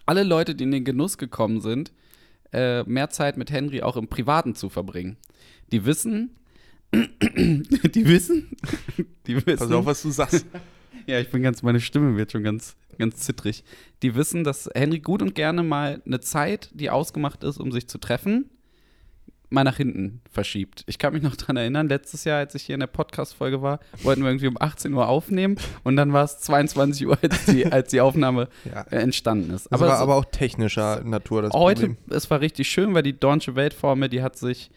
Alle 0.04 0.22
Leute, 0.22 0.54
die 0.54 0.64
in 0.64 0.70
den 0.70 0.84
Genuss 0.84 1.18
gekommen 1.18 1.60
sind, 1.60 1.92
äh, 2.52 2.82
mehr 2.84 3.10
Zeit 3.10 3.36
mit 3.36 3.50
Henry 3.50 3.82
auch 3.82 3.96
im 3.96 4.08
Privaten 4.08 4.54
zu 4.54 4.68
verbringen, 4.68 5.16
die 5.72 5.84
wissen, 5.84 6.36
die 6.92 8.06
wissen, 8.06 8.48
die 9.26 9.36
wissen, 9.46 9.58
Pass 9.58 9.72
auf, 9.72 9.86
was 9.86 10.02
du 10.02 10.10
sagst. 10.10 10.46
Ja, 11.06 11.20
ich 11.20 11.30
bin 11.30 11.42
ganz, 11.42 11.62
meine 11.62 11.80
Stimme 11.80 12.16
wird 12.16 12.32
schon 12.32 12.42
ganz, 12.42 12.76
ganz 12.98 13.16
zittrig. 13.16 13.64
Die 14.02 14.14
wissen, 14.14 14.44
dass 14.44 14.68
Henry 14.74 15.00
gut 15.00 15.22
und 15.22 15.34
gerne 15.34 15.62
mal 15.62 16.02
eine 16.06 16.20
Zeit, 16.20 16.70
die 16.74 16.90
ausgemacht 16.90 17.44
ist, 17.44 17.58
um 17.58 17.72
sich 17.72 17.88
zu 17.88 17.98
treffen, 17.98 18.50
mal 19.48 19.62
nach 19.62 19.76
hinten 19.76 20.22
verschiebt. 20.30 20.82
Ich 20.88 20.98
kann 20.98 21.12
mich 21.12 21.22
noch 21.22 21.36
dran 21.36 21.56
erinnern, 21.56 21.88
letztes 21.88 22.24
Jahr, 22.24 22.38
als 22.38 22.56
ich 22.56 22.64
hier 22.64 22.74
in 22.74 22.80
der 22.80 22.88
Podcast-Folge 22.88 23.62
war, 23.62 23.78
wollten 24.02 24.22
wir 24.22 24.28
irgendwie 24.30 24.48
um 24.48 24.56
18 24.60 24.92
Uhr 24.92 25.06
aufnehmen 25.08 25.54
und 25.84 25.94
dann 25.94 26.12
war 26.12 26.24
es 26.24 26.40
22 26.40 27.06
Uhr, 27.06 27.16
als 27.22 27.44
die, 27.46 27.64
als 27.72 27.90
die 27.90 28.00
Aufnahme 28.00 28.48
Ja. 28.64 28.82
äh, 28.90 28.96
entstanden 28.96 29.50
ist. 29.54 29.68
Das 29.70 29.80
war 29.80 29.96
so- 29.98 30.02
aber 30.02 30.16
auch 30.16 30.24
technischer 30.24 31.04
Natur 31.04 31.42
das 31.42 31.52
heute, 31.52 31.86
Problem. 31.88 31.96
es 32.16 32.28
war 32.28 32.40
richtig 32.40 32.68
schön, 32.68 32.92
weil 32.94 33.04
die 33.04 33.18
Dornsche 33.18 33.54
Weltformel, 33.54 34.08
die 34.08 34.22
hat 34.22 34.36
sich 34.36 34.70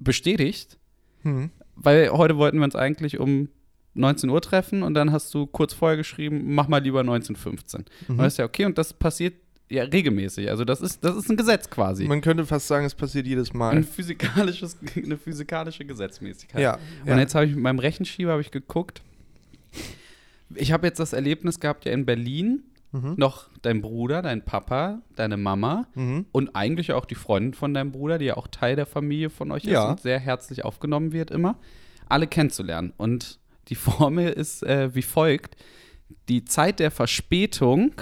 bestätigt 0.00 0.76
Hm. 1.22 1.50
weil 1.76 2.10
heute 2.10 2.36
wollten 2.36 2.58
wir 2.58 2.64
uns 2.64 2.74
eigentlich 2.74 3.20
um 3.20 3.48
19 3.94 4.30
Uhr 4.30 4.40
treffen 4.40 4.82
und 4.82 4.94
dann 4.94 5.10
hast 5.12 5.32
du 5.34 5.46
kurz 5.46 5.72
vorher 5.74 5.96
geschrieben, 5.96 6.54
mach 6.54 6.68
mal 6.68 6.78
lieber 6.82 7.00
19.15 7.02 7.84
Mhm. 8.08 8.18
Weißt 8.18 8.38
ja, 8.38 8.44
okay, 8.44 8.64
und 8.64 8.78
das 8.78 8.92
passiert 8.92 9.34
ja 9.68 9.84
regelmäßig. 9.84 10.48
Also 10.50 10.64
das 10.64 10.80
ist, 10.80 11.04
das 11.04 11.16
ist 11.16 11.30
ein 11.30 11.36
Gesetz 11.36 11.70
quasi. 11.70 12.04
Man 12.06 12.20
könnte 12.20 12.44
fast 12.46 12.66
sagen, 12.66 12.84
es 12.86 12.94
passiert 12.94 13.26
jedes 13.26 13.52
Mal. 13.52 13.70
ein 13.76 13.84
physikalisches, 13.84 14.76
eine 14.96 15.16
physikalische 15.16 15.84
Gesetzmäßigkeit. 15.84 16.60
Ja, 16.60 16.78
ja. 17.06 17.12
Und 17.12 17.18
jetzt 17.18 17.34
habe 17.34 17.46
ich 17.46 17.54
mit 17.54 17.62
meinem 17.62 17.78
Rechenschieber 17.78 18.32
habe 18.32 18.40
ich 18.42 18.50
geguckt. 18.50 19.02
Ich 20.54 20.72
habe 20.72 20.86
jetzt 20.86 20.98
das 20.98 21.12
Erlebnis 21.12 21.60
gehabt, 21.60 21.84
ja 21.84 21.92
in 21.92 22.06
Berlin 22.06 22.64
Mhm. 22.92 23.14
noch 23.18 23.48
dein 23.62 23.82
Bruder, 23.82 24.20
dein 24.20 24.44
Papa, 24.44 25.00
deine 25.14 25.36
Mama 25.36 25.86
Mhm. 25.94 26.26
und 26.32 26.56
eigentlich 26.56 26.92
auch 26.92 27.04
die 27.04 27.14
Freundin 27.14 27.54
von 27.54 27.72
deinem 27.72 27.92
Bruder, 27.92 28.18
die 28.18 28.24
ja 28.24 28.36
auch 28.36 28.48
Teil 28.48 28.74
der 28.74 28.86
Familie 28.86 29.30
von 29.30 29.52
euch 29.52 29.62
Ja. 29.62 29.84
ist 29.84 29.90
und 29.90 30.00
sehr 30.00 30.18
herzlich 30.18 30.64
aufgenommen 30.64 31.12
wird 31.12 31.30
immer, 31.30 31.56
alle 32.08 32.26
kennenzulernen. 32.26 32.92
Und 32.96 33.38
die 33.70 33.74
Formel 33.76 34.28
ist 34.30 34.62
äh, 34.62 34.94
wie 34.94 35.02
folgt: 35.02 35.56
Die 36.28 36.44
Zeit 36.44 36.78
der 36.80 36.90
Verspätung 36.90 37.92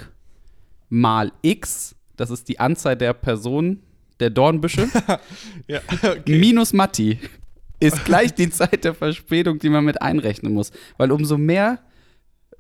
mal 0.88 1.32
x, 1.42 1.94
das 2.16 2.30
ist 2.30 2.48
die 2.48 2.58
Anzahl 2.58 2.96
der 2.96 3.12
Personen 3.12 3.82
der 4.20 4.30
Dornbüsche, 4.30 4.88
ja. 5.68 5.80
Okay. 6.02 6.38
minus 6.38 6.72
Matti 6.72 7.18
ist 7.78 8.04
gleich 8.04 8.34
die 8.34 8.50
Zeit 8.50 8.82
der 8.84 8.94
Verspätung, 8.94 9.58
die 9.60 9.68
man 9.68 9.84
mit 9.84 10.02
einrechnen 10.02 10.52
muss. 10.54 10.72
Weil 10.96 11.12
umso 11.12 11.38
mehr 11.38 11.78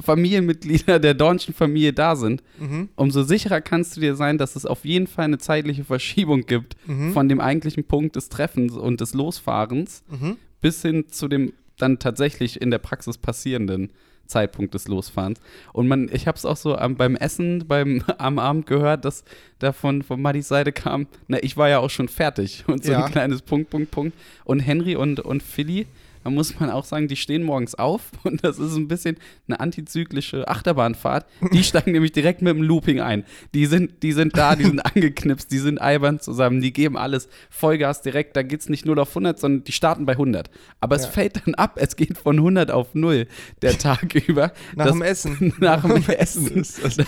Familienmitglieder 0.00 1.00
der 1.00 1.14
Dornschen 1.14 1.52
Familie 1.54 1.92
da 1.92 2.14
sind, 2.14 2.42
Mhm. 2.60 2.88
umso 2.94 3.24
sicherer 3.24 3.60
kannst 3.60 3.96
du 3.96 4.00
dir 4.00 4.14
sein, 4.14 4.38
dass 4.38 4.54
es 4.54 4.64
auf 4.64 4.84
jeden 4.84 5.08
Fall 5.08 5.24
eine 5.24 5.38
zeitliche 5.38 5.82
Verschiebung 5.84 6.42
gibt 6.46 6.76
Mhm. 6.86 7.12
von 7.12 7.28
dem 7.28 7.40
eigentlichen 7.40 7.82
Punkt 7.84 8.14
des 8.14 8.28
Treffens 8.28 8.74
und 8.74 9.00
des 9.00 9.14
Losfahrens 9.14 10.04
Mhm. 10.08 10.36
bis 10.60 10.82
hin 10.82 11.06
zu 11.08 11.26
dem 11.26 11.52
dann 11.78 11.98
tatsächlich 11.98 12.60
in 12.60 12.70
der 12.70 12.78
Praxis 12.78 13.16
passierenden 13.18 13.90
Zeitpunkt 14.26 14.74
des 14.74 14.88
Losfahrens. 14.88 15.40
Und 15.72 15.88
man, 15.88 16.10
ich 16.12 16.26
habe 16.26 16.36
es 16.36 16.44
auch 16.44 16.56
so 16.56 16.76
am, 16.76 16.96
beim 16.96 17.16
Essen, 17.16 17.66
beim 17.66 18.02
am 18.18 18.38
Abend 18.38 18.66
gehört, 18.66 19.04
dass 19.06 19.24
da 19.58 19.72
von, 19.72 20.02
von 20.02 20.20
Maddis 20.20 20.48
Seite 20.48 20.70
kam, 20.72 21.06
na, 21.28 21.38
ich 21.42 21.56
war 21.56 21.68
ja 21.70 21.78
auch 21.78 21.88
schon 21.90 22.08
fertig. 22.08 22.64
Und 22.66 22.84
so 22.84 22.92
Ja. 22.92 23.04
ein 23.06 23.10
kleines 23.12 23.40
Punkt, 23.42 23.70
Punkt, 23.70 23.90
Punkt. 23.90 24.14
Und 24.44 24.60
Henry 24.60 24.96
und, 24.96 25.20
und 25.20 25.42
Philly, 25.42 25.86
da 26.24 26.30
muss 26.30 26.58
man 26.58 26.70
auch 26.70 26.84
sagen, 26.84 27.08
die 27.08 27.16
stehen 27.16 27.42
morgens 27.42 27.74
auf 27.74 28.10
und 28.24 28.44
das 28.44 28.58
ist 28.58 28.76
ein 28.76 28.88
bisschen 28.88 29.16
eine 29.46 29.60
antizyklische 29.60 30.48
Achterbahnfahrt. 30.48 31.26
Die 31.52 31.62
steigen 31.64 31.92
nämlich 31.92 32.12
direkt 32.12 32.42
mit 32.42 32.54
dem 32.54 32.62
Looping 32.62 33.00
ein. 33.00 33.24
Die 33.54 33.66
sind, 33.66 34.02
die 34.02 34.12
sind 34.12 34.36
da, 34.36 34.56
die 34.56 34.64
sind 34.64 34.80
angeknipst, 34.84 35.50
die 35.50 35.58
sind 35.58 35.80
albern 35.80 36.20
zusammen, 36.20 36.60
die 36.60 36.72
geben 36.72 36.96
alles 36.96 37.28
Vollgas 37.50 38.02
direkt. 38.02 38.36
Da 38.36 38.42
geht 38.42 38.60
es 38.60 38.68
nicht 38.68 38.84
0 38.86 38.98
auf 38.98 39.10
100, 39.10 39.38
sondern 39.38 39.64
die 39.64 39.72
starten 39.72 40.06
bei 40.06 40.12
100. 40.12 40.50
Aber 40.80 40.96
es 40.96 41.04
Ja. 41.04 41.10
fällt 41.10 41.46
dann 41.46 41.54
ab, 41.54 41.72
es 41.76 41.96
geht 41.96 42.18
von 42.18 42.36
100 42.36 42.70
auf 42.70 42.94
0 42.94 43.26
der 43.62 43.78
Tag 43.78 44.14
über. 44.28 44.52
Nach 44.76 44.86
Das- 44.86 44.94
dem 44.94 45.02
Essen. 45.02 45.54
nach 45.60 45.82
dem 45.84 46.04
Essen, 46.08 46.54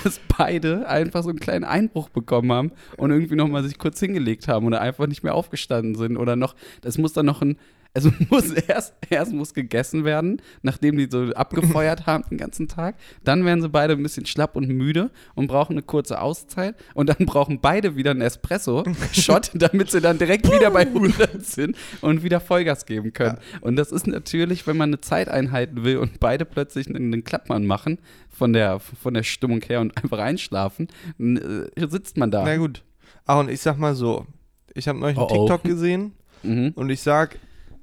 dass 0.05 0.21
beide 0.37 0.89
einfach 0.89 1.23
so 1.23 1.29
einen 1.31 1.41
kleinen 1.41 1.65
Einbruch 1.65 2.09
bekommen 2.09 2.53
haben 2.53 2.73
und 2.97 3.11
irgendwie 3.11 3.35
nochmal 3.37 3.63
sich 3.65 3.79
kurz 3.79 4.01
hingelegt 4.01 4.49
haben 4.49 4.67
oder 4.67 4.81
einfach 4.81 5.07
nicht 5.07 5.23
mehr 5.23 5.35
aufgestanden 5.35 5.95
sind 5.95 6.17
oder 6.17 6.37
noch, 6.37 6.55
das 6.81 6.99
muss 6.99 7.13
dann 7.13 7.27
noch 7.27 7.43
ein, 7.43 7.57
also 7.95 8.11
muss 8.31 8.51
erst, 8.53 8.95
erst 9.09 9.33
muss 9.33 9.55
gegessen 9.55 10.05
werden, 10.05 10.41
nachdem 10.63 10.97
die 10.97 11.09
so 11.11 11.25
abgefeuert 11.35 12.07
haben 12.07 12.25
den 12.31 12.39
ganzen 12.39 12.69
Tag, 12.69 12.97
dann 13.25 13.45
werden 13.45 13.63
sie 13.63 13.69
beide 13.69 13.95
ein 13.95 14.03
bisschen 14.03 14.27
schlapp 14.27 14.57
und 14.57 14.69
müde 14.69 15.11
und 15.35 15.49
brauchen 15.49 15.73
eine 15.73 15.83
kurze 15.83 16.21
Auszeit 16.21 16.77
und 16.95 17.09
dann 17.09 17.27
brauchen 17.27 17.61
beide 17.61 17.97
wieder 17.97 18.13
einen 18.13 18.21
Espresso-Shot, 18.23 19.51
damit 19.55 19.91
sie 19.91 20.01
dann 20.01 20.19
direkt 20.19 20.51
wieder 20.53 20.71
bei 20.71 20.83
100 20.83 21.45
sind 21.45 21.77
und 22.01 22.23
wieder 22.23 22.41
Vollgas 22.41 22.87
geben 22.87 23.13
können. 23.13 23.39
Und 23.61 23.77
das 23.77 23.93
ist 23.93 24.07
natürlich, 24.07 24.67
wenn 24.67 24.77
man 24.77 24.91
eine 24.91 25.01
Zeit 25.01 25.29
einhalten 25.29 25.85
will 25.85 25.99
und 25.99 26.21
beide 26.21 26.45
plötzlich 26.45 26.89
einen, 26.89 27.25
Klappmann 27.25 27.67
machen, 27.67 27.99
von 28.29 28.53
der, 28.53 28.81
von 28.81 29.15
der 29.15 29.23
Stimmung 29.23 29.61
her 29.63 29.81
und 29.81 29.97
einfach 30.03 30.19
einschlafen, 30.19 30.89
äh, 31.19 31.87
sitzt 31.89 32.17
man 32.17 32.31
da. 32.31 32.45
Na 32.45 32.57
gut. 32.57 32.83
Aaron, 33.27 33.49
ich 33.49 33.61
sag 33.61 33.79
mal 33.79 33.95
so. 33.95 34.27
Ich 34.75 34.89
habe 34.89 34.99
neulich 34.99 35.19
einen 35.19 35.27
Oh, 35.27 35.33
oh. 35.33 35.47
TikTok 35.47 35.65
gesehen 35.65 36.13
Mhm. 36.43 36.73
und 36.75 36.89
ich 36.89 37.01
sag, 37.03 37.39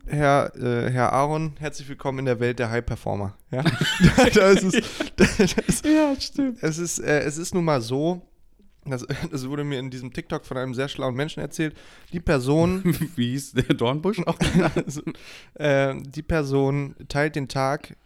Herr, 0.08 0.56
äh, 0.56 0.90
Herr 0.90 1.12
Aaron, 1.12 1.54
herzlich 1.60 1.90
willkommen 1.90 2.20
in 2.20 2.26
der 2.26 2.40
Welt 2.40 2.60
der 2.60 2.70
High-Performer. 2.72 3.36
Ja? 3.52 3.64
da 4.34 4.50
ist 4.52 4.64
es, 4.64 4.84
das 5.18 5.40
ist, 5.40 5.86
Ja, 5.86 6.16
stimmt. 6.20 6.60
es, 6.62 6.78
ist, 6.78 7.00
äh, 7.00 7.20
es 7.22 7.38
ist 7.38 7.54
nun 7.54 7.66
mal 7.66 7.82
so, 7.82 8.22
das, 8.86 9.06
das 9.32 9.48
wurde 9.50 9.66
mir 9.66 9.80
in 9.80 9.90
diesem 9.90 10.14
TikTok 10.14 10.46
von 10.46 10.58
einem 10.58 10.74
sehr 10.74 10.88
schlauen 10.88 11.14
Menschen 11.14 11.42
erzählt, 11.42 11.76
die 12.14 12.22
Person 12.22 12.84
Wie 13.16 13.32
hieß 13.32 13.52
der 13.54 13.76
Dornbusch 13.76 14.20
auch? 14.26 14.38
also, 14.76 15.02
äh, 15.56 15.94
die 16.02 16.24
Person 16.24 16.96
teilt 17.10 17.36
den 17.36 17.50
Tag 17.50 17.98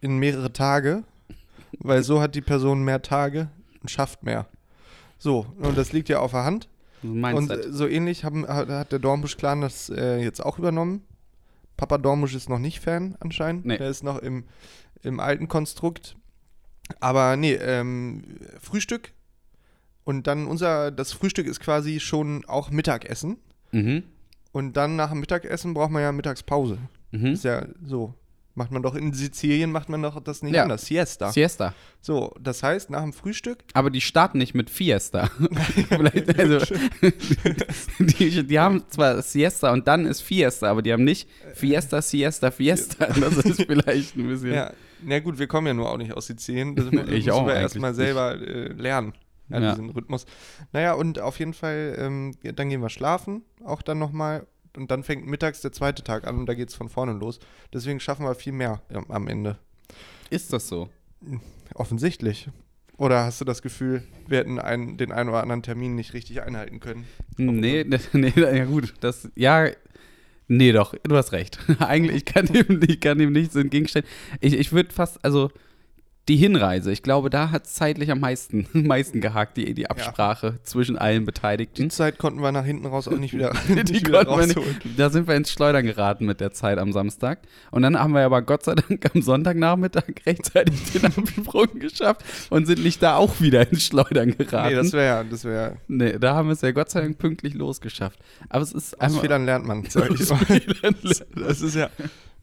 in 0.00 0.16
mehrere 0.18 0.52
Tage, 0.54 1.04
weil 1.78 2.02
so 2.02 2.22
hat 2.22 2.34
die 2.34 2.40
Person 2.40 2.82
mehr 2.82 3.02
Tage 3.02 3.48
und 3.82 3.90
schafft 3.90 4.22
mehr. 4.22 4.46
So, 5.18 5.46
und 5.58 5.76
das 5.76 5.92
liegt 5.92 6.08
ja 6.08 6.18
auf 6.20 6.30
der 6.32 6.44
Hand. 6.44 6.68
Und 7.02 7.20
Mindset. 7.20 7.66
äh, 7.66 7.72
so 7.72 7.86
ähnlich 7.86 8.24
haben, 8.24 8.46
hat, 8.48 8.68
hat 8.68 8.90
der 8.92 9.00
Dornbusch-Clan 9.00 9.60
das 9.60 9.90
äh, 9.90 10.16
jetzt 10.22 10.42
auch 10.42 10.58
übernommen. 10.58 11.02
Papa 11.82 11.98
Dornbusch 11.98 12.36
ist 12.36 12.48
noch 12.48 12.60
nicht 12.60 12.78
Fan 12.78 13.16
anscheinend. 13.18 13.66
Nee. 13.66 13.76
Der 13.76 13.88
ist 13.88 14.04
noch 14.04 14.18
im, 14.18 14.44
im 15.02 15.18
alten 15.18 15.48
Konstrukt. 15.48 16.14
Aber 17.00 17.36
nee, 17.36 17.54
ähm, 17.54 18.22
Frühstück. 18.60 19.10
Und 20.04 20.28
dann 20.28 20.46
unser, 20.46 20.92
das 20.92 21.12
Frühstück 21.12 21.48
ist 21.48 21.58
quasi 21.58 21.98
schon 21.98 22.44
auch 22.44 22.70
Mittagessen. 22.70 23.38
mhm. 23.72 24.04
Und 24.52 24.76
dann 24.76 24.94
nach 24.94 25.10
dem 25.10 25.18
Mittagessen 25.18 25.74
braucht 25.74 25.90
man 25.90 26.02
ja 26.02 26.12
Mittagspause. 26.12 26.78
Mhm. 27.10 27.26
Ist 27.32 27.42
ja 27.42 27.66
so. 27.82 28.14
Macht 28.54 28.70
man 28.70 28.82
doch 28.82 28.94
in 28.94 29.14
Sizilien, 29.14 29.72
macht 29.72 29.88
man 29.88 30.02
doch 30.02 30.20
das 30.22 30.42
nicht 30.42 30.54
Ja. 30.54 30.64
anders. 30.64 30.84
Siesta. 30.84 31.32
Siesta. 31.32 31.74
So, 32.02 32.34
das 32.38 32.62
heißt, 32.62 32.90
nach 32.90 33.00
dem 33.00 33.14
Frühstück, 33.14 33.60
Aber 33.72 33.88
die 33.88 34.02
starten 34.02 34.36
nicht 34.38 34.54
mit 34.54 34.68
Fiesta. 34.68 35.30
Vielleicht, 35.88 36.38
also, 36.38 36.58
die, 37.98 38.46
die 38.46 38.58
haben 38.60 38.84
zwar 38.88 39.22
Siesta 39.22 39.72
und 39.72 39.86
dann 39.88 40.06
ist 40.06 40.20
Fiesta, 40.20 40.70
aber 40.70 40.82
die 40.82 40.92
haben 40.92 41.04
nicht 41.04 41.28
Fiesta, 41.54 42.02
Siesta, 42.02 42.50
Fiesta. 42.50 43.06
Das 43.06 43.38
ist 43.38 43.62
vielleicht 43.62 44.16
ein 44.16 44.28
bisschen. 44.28 44.52
ja, 44.52 44.72
na 45.02 45.18
gut, 45.20 45.38
wir 45.38 45.46
kommen 45.46 45.66
ja 45.66 45.74
nur 45.74 45.90
auch 45.90 45.96
nicht 45.98 46.12
aus 46.12 46.26
Sizilien. 46.26 46.76
Das 46.76 46.84
müssen 46.90 47.12
Ich 47.12 47.26
wir 47.26 47.34
auch 47.34 47.48
erstmal 47.48 47.90
eigentlich 47.90 47.96
selber 48.06 48.34
äh, 48.40 48.68
lernen, 48.74 49.14
ja, 49.48 49.60
Ja. 49.60 49.70
diesen 49.72 49.90
Rhythmus. 49.90 50.26
Naja, 50.72 50.92
und 50.94 51.18
auf 51.20 51.38
jeden 51.38 51.54
Fall, 51.54 51.94
ähm, 51.98 52.34
dann 52.42 52.68
gehen 52.68 52.80
wir 52.82 52.90
schlafen, 52.90 53.42
auch 53.64 53.82
dann 53.82 53.98
nochmal. 53.98 54.46
Und 54.76 54.90
dann 54.90 55.02
fängt 55.02 55.26
mittags 55.26 55.60
der 55.60 55.72
zweite 55.72 56.02
Tag 56.02 56.26
an 56.26 56.38
und 56.38 56.46
da 56.46 56.54
geht 56.54 56.70
es 56.70 56.74
von 56.74 56.88
vorne 56.88 57.12
los. 57.12 57.38
Deswegen 57.72 58.00
schaffen 58.00 58.24
wir 58.24 58.34
viel 58.34 58.52
mehr 58.52 58.80
am 59.08 59.28
Ende. 59.28 59.58
Ist 60.30 60.52
das 60.52 60.68
so? 60.68 60.88
Offensichtlich. 61.74 62.48
Oder 62.96 63.24
hast 63.24 63.40
du 63.40 63.44
das 63.44 63.62
Gefühl, 63.62 64.02
wir 64.28 64.38
hätten 64.38 64.58
einen, 64.58 64.96
den 64.96 65.12
einen 65.12 65.28
oder 65.28 65.42
anderen 65.42 65.62
Termin 65.62 65.94
nicht 65.94 66.14
richtig 66.14 66.42
einhalten 66.42 66.80
können? 66.80 67.06
Nee, 67.36 67.84
nee, 67.86 67.98
nee, 68.12 68.32
ja 68.36 68.64
gut, 68.64 68.94
das, 69.00 69.28
ja, 69.34 69.68
nee 70.48 70.72
doch, 70.72 70.94
du 71.02 71.16
hast 71.16 71.32
recht. 71.32 71.58
Eigentlich, 71.80 72.18
ich 72.18 72.24
kann 72.24 72.46
dem, 72.46 72.80
ich 72.86 73.00
kann 73.00 73.18
dem 73.18 73.32
nichts 73.32 73.56
entgegenstellen. 73.56 74.06
Ich, 74.40 74.54
ich 74.54 74.72
würde 74.72 74.92
fast, 74.92 75.24
also 75.24 75.50
die 76.28 76.36
Hinreise, 76.36 76.92
ich 76.92 77.02
glaube, 77.02 77.30
da 77.30 77.50
hat 77.50 77.66
es 77.66 77.74
zeitlich 77.74 78.10
am 78.12 78.20
meisten, 78.20 78.68
am 78.74 78.82
meisten 78.86 79.20
gehakt, 79.20 79.56
die, 79.56 79.74
die 79.74 79.90
Absprache 79.90 80.60
zwischen 80.62 80.96
allen 80.96 81.20
Die 81.22 81.26
Beteiligten. 81.26 81.90
Zeit 81.90 82.18
konnten 82.18 82.40
wir 82.40 82.52
nach 82.52 82.64
hinten 82.64 82.86
raus 82.86 83.08
auch 83.08 83.18
nicht 83.18 83.34
wieder, 83.34 83.52
Die 83.68 83.74
nicht 83.74 84.06
wieder 84.06 84.24
konnten 84.24 84.40
wir 84.40 84.46
nicht, 84.46 84.56
rausholen. 84.56 84.80
da 84.96 85.10
sind 85.10 85.26
wir 85.26 85.34
ins 85.34 85.50
Schleudern 85.50 85.84
geraten 85.84 86.24
mit 86.26 86.40
der 86.40 86.52
Zeit 86.52 86.78
am 86.78 86.92
Samstag. 86.92 87.40
Und 87.72 87.82
dann 87.82 87.98
haben 87.98 88.14
wir 88.14 88.20
aber 88.24 88.40
Gott 88.42 88.62
sei 88.64 88.76
Dank 88.76 89.04
am 89.12 89.20
Sonntagnachmittag 89.20 90.04
rechtzeitig 90.26 90.92
den 90.92 91.06
Absprung 91.06 91.78
geschafft 91.80 92.24
und 92.50 92.66
sind 92.66 92.84
nicht 92.84 93.02
da 93.02 93.16
auch 93.16 93.40
wieder 93.40 93.68
ins 93.70 93.84
Schleudern 93.84 94.36
geraten. 94.36 94.68
Nee, 94.68 94.74
das 94.76 94.92
wäre, 94.92 95.24
das 95.28 95.44
wäre, 95.44 95.78
Nee, 95.88 96.18
da 96.20 96.36
haben 96.36 96.46
wir 96.48 96.52
es 96.52 96.60
ja 96.60 96.70
Gott 96.70 96.90
sei 96.90 97.00
Dank 97.00 97.18
pünktlich 97.18 97.54
losgeschafft. 97.54 98.20
Aber 98.48 98.62
es 98.62 98.72
ist 98.72 98.94
aus 98.94 99.00
einfach. 99.00 99.20
Fehlern 99.22 99.44
lernt 99.44 99.66
man, 99.66 99.84
sag 99.88 100.08
ich 100.12 100.30
mal. 100.30 100.60
Das 101.34 101.60
ist 101.60 101.74
ja, 101.74 101.90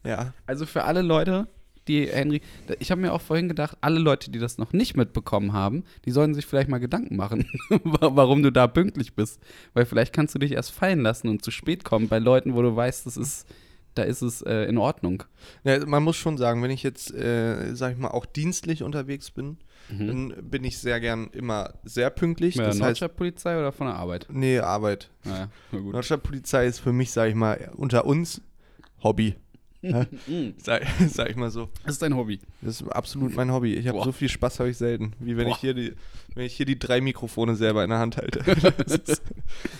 ja. 0.04 0.34
Also 0.46 0.66
für 0.66 0.84
alle 0.84 1.00
Leute, 1.00 1.48
die 1.88 2.06
Henry, 2.06 2.40
ich 2.78 2.90
habe 2.90 3.00
mir 3.00 3.12
auch 3.12 3.20
vorhin 3.20 3.48
gedacht, 3.48 3.76
alle 3.80 3.98
Leute, 3.98 4.30
die 4.30 4.38
das 4.38 4.58
noch 4.58 4.72
nicht 4.72 4.96
mitbekommen 4.96 5.52
haben, 5.52 5.84
die 6.04 6.10
sollen 6.10 6.34
sich 6.34 6.46
vielleicht 6.46 6.68
mal 6.68 6.78
Gedanken 6.78 7.16
machen, 7.16 7.46
wa- 7.70 8.10
warum 8.14 8.42
du 8.42 8.52
da 8.52 8.66
pünktlich 8.66 9.14
bist. 9.14 9.40
Weil 9.74 9.86
vielleicht 9.86 10.12
kannst 10.12 10.34
du 10.34 10.38
dich 10.38 10.52
erst 10.52 10.70
fallen 10.72 11.00
lassen 11.00 11.28
und 11.28 11.42
zu 11.44 11.50
spät 11.50 11.84
kommen 11.84 12.08
bei 12.08 12.18
Leuten, 12.18 12.54
wo 12.54 12.62
du 12.62 12.74
weißt, 12.76 13.06
das 13.06 13.16
ist, 13.16 13.46
da 13.94 14.02
ist 14.04 14.22
es 14.22 14.42
äh, 14.42 14.64
in 14.64 14.78
Ordnung. 14.78 15.24
ja. 15.64 15.84
Man 15.84 16.02
muss 16.04 16.16
schon 16.16 16.38
sagen, 16.38 16.62
wenn 16.62 16.70
ich 16.70 16.82
jetzt, 16.84 17.12
äh, 17.12 17.74
sag 17.74 17.92
ich 17.92 17.98
mal, 17.98 18.08
auch 18.08 18.26
dienstlich 18.26 18.82
unterwegs 18.82 19.30
bin, 19.30 19.56
Mhm. 19.88 20.06
dann 20.06 20.34
bin 20.50 20.62
ich 20.62 20.78
sehr 20.78 21.00
gern 21.00 21.30
immer 21.32 21.74
sehr 21.82 22.10
pünktlich. 22.10 22.54
Bei 22.54 22.62
der 22.62 22.68
das 22.70 22.78
Nordstadtpolizei 22.78 23.58
oder 23.58 23.72
von 23.72 23.88
der 23.88 23.96
Arbeit? 23.96 24.28
nee, 24.30 24.60
Arbeit. 24.60 25.10
Naja, 25.24 25.48
na 25.72 25.78
gut. 25.80 25.92
Nordstadtpolizei 25.94 26.66
ist 26.66 26.78
für 26.78 26.92
mich, 26.92 27.10
sag 27.10 27.28
ich 27.30 27.34
mal, 27.34 27.72
unter 27.76 28.04
uns 28.06 28.40
Hobby. 29.02 29.34
Ja, 29.82 30.06
sag, 30.58 30.86
sag 31.08 31.30
ich 31.30 31.36
mal 31.36 31.50
so. 31.50 31.68
Das 31.84 31.92
ist 31.92 32.02
dein 32.02 32.14
Hobby. 32.16 32.40
Das 32.60 32.80
ist 32.80 32.88
absolut 32.88 33.34
mein 33.34 33.50
Hobby. 33.52 33.74
Ich 33.74 33.88
habe 33.88 34.02
so 34.02 34.12
viel 34.12 34.28
Spaß 34.28 34.60
habe 34.60 34.70
ich 34.70 34.76
selten, 34.76 35.14
wie 35.18 35.36
wenn 35.36 35.46
Boah. 35.46 35.54
ich 35.54 35.60
hier 35.60 35.74
die, 35.74 35.92
wenn 36.34 36.46
ich 36.46 36.54
hier 36.56 36.66
die 36.66 36.78
drei 36.78 37.00
Mikrofone 37.00 37.56
selber 37.56 37.82
in 37.84 37.90
der 37.90 37.98
Hand 37.98 38.16
halte. 38.16 38.38
Ist, 38.86 39.22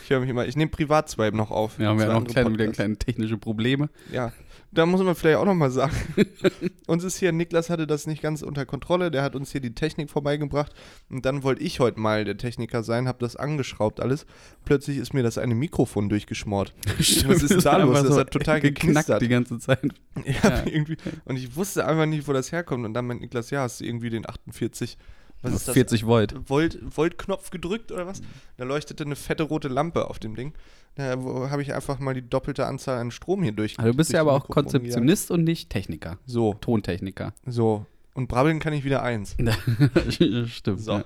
ich 0.05 0.11
höre 0.11 0.21
mich 0.21 0.31
immer. 0.31 0.47
Ich 0.47 0.57
nehme 0.57 0.71
Privatswipe 0.71 1.37
noch 1.37 1.51
auf. 1.51 1.79
Wir 1.79 1.89
haben 1.89 2.01
ja 2.01 2.13
noch 2.13 2.25
kleine, 2.25 2.53
wieder 2.53 2.69
kleine 2.69 2.97
technische 2.97 3.39
Probleme. 3.39 3.89
Ja, 4.13 4.33
da 4.73 4.87
muss 4.87 5.03
man 5.03 5.15
vielleicht 5.17 5.39
auch 5.39 5.45
noch 5.45 5.55
mal 5.55 5.71
sagen. 5.71 5.93
uns 6.87 7.03
ist 7.03 7.19
hier, 7.19 7.33
Niklas 7.33 7.71
hatte 7.71 7.87
das 7.87 8.07
nicht 8.07 8.23
ganz 8.23 8.43
unter 8.43 8.65
Kontrolle, 8.67 9.11
der 9.11 9.23
hat 9.23 9.35
uns 9.35 9.51
hier 9.51 9.61
die 9.61 9.75
Technik 9.75 10.11
vorbeigebracht 10.11 10.73
und 11.09 11.25
dann 11.27 11.43
wollte 11.43 11.63
ich 11.63 11.81
heute 11.81 11.99
mal 11.99 12.25
der 12.25 12.37
Techniker 12.37 12.85
sein, 12.85 13.09
habe 13.09 13.19
das 13.19 13.35
angeschraubt 13.35 14.01
alles. 14.01 14.27
Plötzlich 14.65 14.99
ist 14.99 15.13
mir 15.13 15.25
das 15.25 15.39
eine 15.39 15.57
Mikrofon 15.57 16.09
durchgeschmort. 16.09 16.73
Was 16.99 17.43
ist 17.43 17.65
da 17.67 17.79
los? 17.79 18.03
Das 18.03 18.17
hat 18.17 18.31
total 18.31 18.61
geknistert. 18.61 19.21
die 19.23 19.29
ganze 19.29 19.59
Zeit. 19.59 19.81
Ja, 20.25 20.51
Ja. 20.51 20.63
irgendwie. 20.67 20.97
Und 21.25 21.37
ich 21.37 21.57
wusste 21.57 21.87
einfach 21.87 22.07
nicht, 22.07 22.29
wo 22.29 22.33
das 22.33 22.53
herkommt. 22.53 22.85
Und 22.85 22.95
dann 22.95 23.07
meint 23.07 23.21
Niklas, 23.21 23.51
ja, 23.51 23.63
hast 23.63 23.81
du 23.81 23.85
irgendwie 23.85 24.11
den 24.11 24.29
48, 24.29 24.99
was 25.43 25.55
ist 25.55 25.69
das? 25.69 25.75
40 25.75 26.07
Volt. 26.07 26.35
Volt, 26.49 26.79
Voltknopf 26.89 27.51
gedrückt 27.51 27.93
oder 27.93 28.07
was? 28.07 28.21
Da 28.57 28.65
leuchtete 28.65 29.05
eine 29.05 29.17
fette 29.17 29.45
rote 29.45 29.69
Lampe 29.69 30.09
auf 30.09 30.19
dem 30.19 30.35
Ding. 30.35 30.53
Da 30.97 31.17
habe 31.51 31.63
ich 31.63 31.73
einfach 31.73 31.99
mal 31.99 32.15
die 32.15 32.29
doppelte 32.29 32.67
Anzahl 32.67 32.99
an 32.99 33.11
Strom 33.11 33.43
hier 33.43 33.53
durch. 33.53 33.79
Also 33.79 33.93
du 33.93 33.97
bist 33.97 34.11
durch 34.11 34.17
ja 34.17 34.21
aber 34.21 34.33
auch 34.33 34.49
Mikrofone 34.49 34.65
gejagt. 34.65 34.83
Konzeptionist 34.83 35.31
und 35.31 35.45
nicht 35.45 35.71
Techniker. 35.71 36.19
So, 36.27 36.55
Tontechniker. 36.55 37.33
so. 37.47 37.87
Und 38.13 38.27
brabbeln 38.27 38.59
kann 38.59 38.73
ich 38.73 38.85
wieder 38.85 39.03
eins. 39.03 39.37
Stimmt. 40.09 40.81
So. 40.81 40.93
Ja. 40.93 41.05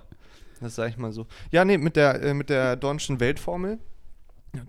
Das 0.61 0.75
sage 0.75 0.91
ich 0.91 0.97
mal 0.97 1.13
so. 1.13 1.27
Ja, 1.51 1.65
nee, 1.65 1.77
mit 1.77 1.97
der, 1.97 2.23
äh, 2.23 2.35
mit 2.35 2.49
der 2.49 2.77
Dornschen 2.77 3.21
Weltformel, 3.21 3.79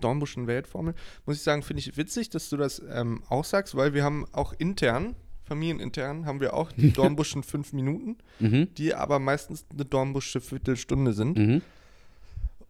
Dornbuschen 0.00 0.46
Weltformel, 0.46 0.94
muss 1.24 1.36
ich 1.36 1.42
sagen, 1.42 1.62
finde 1.62 1.80
ich 1.80 1.96
witzig, 1.96 2.28
dass 2.28 2.50
du 2.50 2.56
das 2.56 2.82
ähm, 2.90 3.22
auch 3.28 3.44
sagst, 3.44 3.74
weil 3.76 3.94
wir 3.94 4.04
haben 4.04 4.26
auch 4.32 4.52
intern, 4.52 5.16
familienintern, 5.46 6.26
haben 6.26 6.40
wir 6.40 6.54
auch 6.54 6.72
die 6.76 6.92
Dornbuschen 6.92 7.42
fünf 7.42 7.72
Minuten, 7.72 8.16
Mhm. 8.40 8.68
die 8.76 8.94
aber 8.94 9.18
meistens 9.18 9.64
eine 9.72 9.84
Dornbusche 9.84 10.40
Viertelstunde 10.40 11.12
sind. 11.12 11.38
Mhm. 11.38 11.62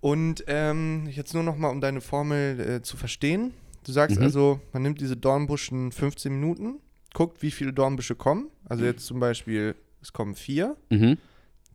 Und 0.00 0.44
ähm, 0.46 1.08
jetzt 1.10 1.34
nur 1.34 1.42
noch 1.42 1.56
mal, 1.56 1.68
um 1.68 1.80
deine 1.80 2.00
Formel 2.00 2.60
äh, 2.60 2.82
zu 2.82 2.96
verstehen. 2.96 3.52
Du 3.84 3.92
sagst 3.92 4.18
Mhm. 4.18 4.22
also, 4.24 4.60
man 4.72 4.82
nimmt 4.82 5.00
diese 5.00 5.16
Dornbuschen 5.16 5.90
15 5.92 6.32
Minuten, 6.32 6.76
guckt, 7.14 7.42
wie 7.42 7.50
viele 7.50 7.72
Dornbüsche 7.72 8.14
kommen. 8.14 8.48
Also 8.68 8.84
jetzt 8.84 9.06
zum 9.06 9.20
Beispiel 9.20 9.74
es 10.02 10.12
kommen 10.12 10.34
vier. 10.34 10.76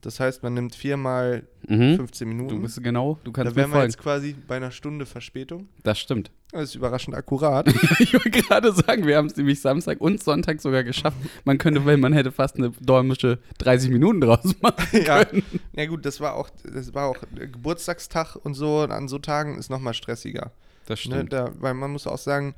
Das 0.02 0.20
heißt, 0.20 0.42
man 0.44 0.54
nimmt 0.56 0.76
viermal 0.76 1.44
Mhm. 1.68 1.96
15 1.98 2.28
Minuten. 2.28 2.56
Du 2.56 2.62
bist 2.62 2.82
genau, 2.84 3.20
du 3.24 3.32
da 3.32 3.44
kannst 3.44 3.56
mir 3.56 3.62
wären 3.62 3.70
wir 3.70 3.76
folgen. 3.76 3.92
jetzt 3.92 3.98
quasi 4.00 4.36
bei 4.48 4.56
einer 4.58 4.72
Stunde 4.72 5.06
Verspätung. 5.06 5.70
Das 5.84 6.00
stimmt. 6.00 6.32
Das 6.52 6.64
ist 6.64 6.76
überraschend 6.76 7.16
akkurat. 7.16 7.68
Ich 8.00 8.14
wollte 8.14 8.32
gerade 8.32 8.74
sagen, 8.74 9.06
wir 9.06 9.16
haben 9.16 9.28
es 9.28 9.38
nämlich 9.38 9.62
Samstag 9.62 10.02
und 10.02 10.22
Sonntag 10.24 10.60
sogar 10.60 10.84
geschafft. 10.84 11.18
Man 11.46 11.60
könnte, 11.60 11.86
wenn 11.86 12.00
man 12.00 12.14
hätte 12.14 12.32
fast 12.32 12.56
eine 12.58 12.72
däumische 12.82 13.38
30 13.60 13.92
Minuten 13.92 14.22
draus 14.22 14.56
machen 14.62 15.04
ja. 15.06 15.24
können. 15.24 15.44
ja 15.74 15.86
gut, 15.86 16.04
das 16.06 16.20
war 16.20 16.34
auch, 16.36 16.50
das 16.64 16.94
war 16.96 17.06
auch 17.08 17.18
äh, 17.40 17.48
Geburtstagstag 17.48 18.36
und 18.44 18.56
so. 18.56 18.82
Und 18.82 18.92
an 18.92 19.08
so 19.08 19.20
Tagen 19.20 19.58
ist 19.60 19.70
noch 19.70 19.80
mal 19.80 19.94
stressiger. 19.94 20.52
Das 20.88 21.06
Ne? 21.06 21.16
stimmt. 21.16 21.32
Da, 21.34 21.52
weil 21.60 21.76
man 21.76 21.92
muss 21.92 22.08
auch 22.08 22.18
sagen, 22.18 22.56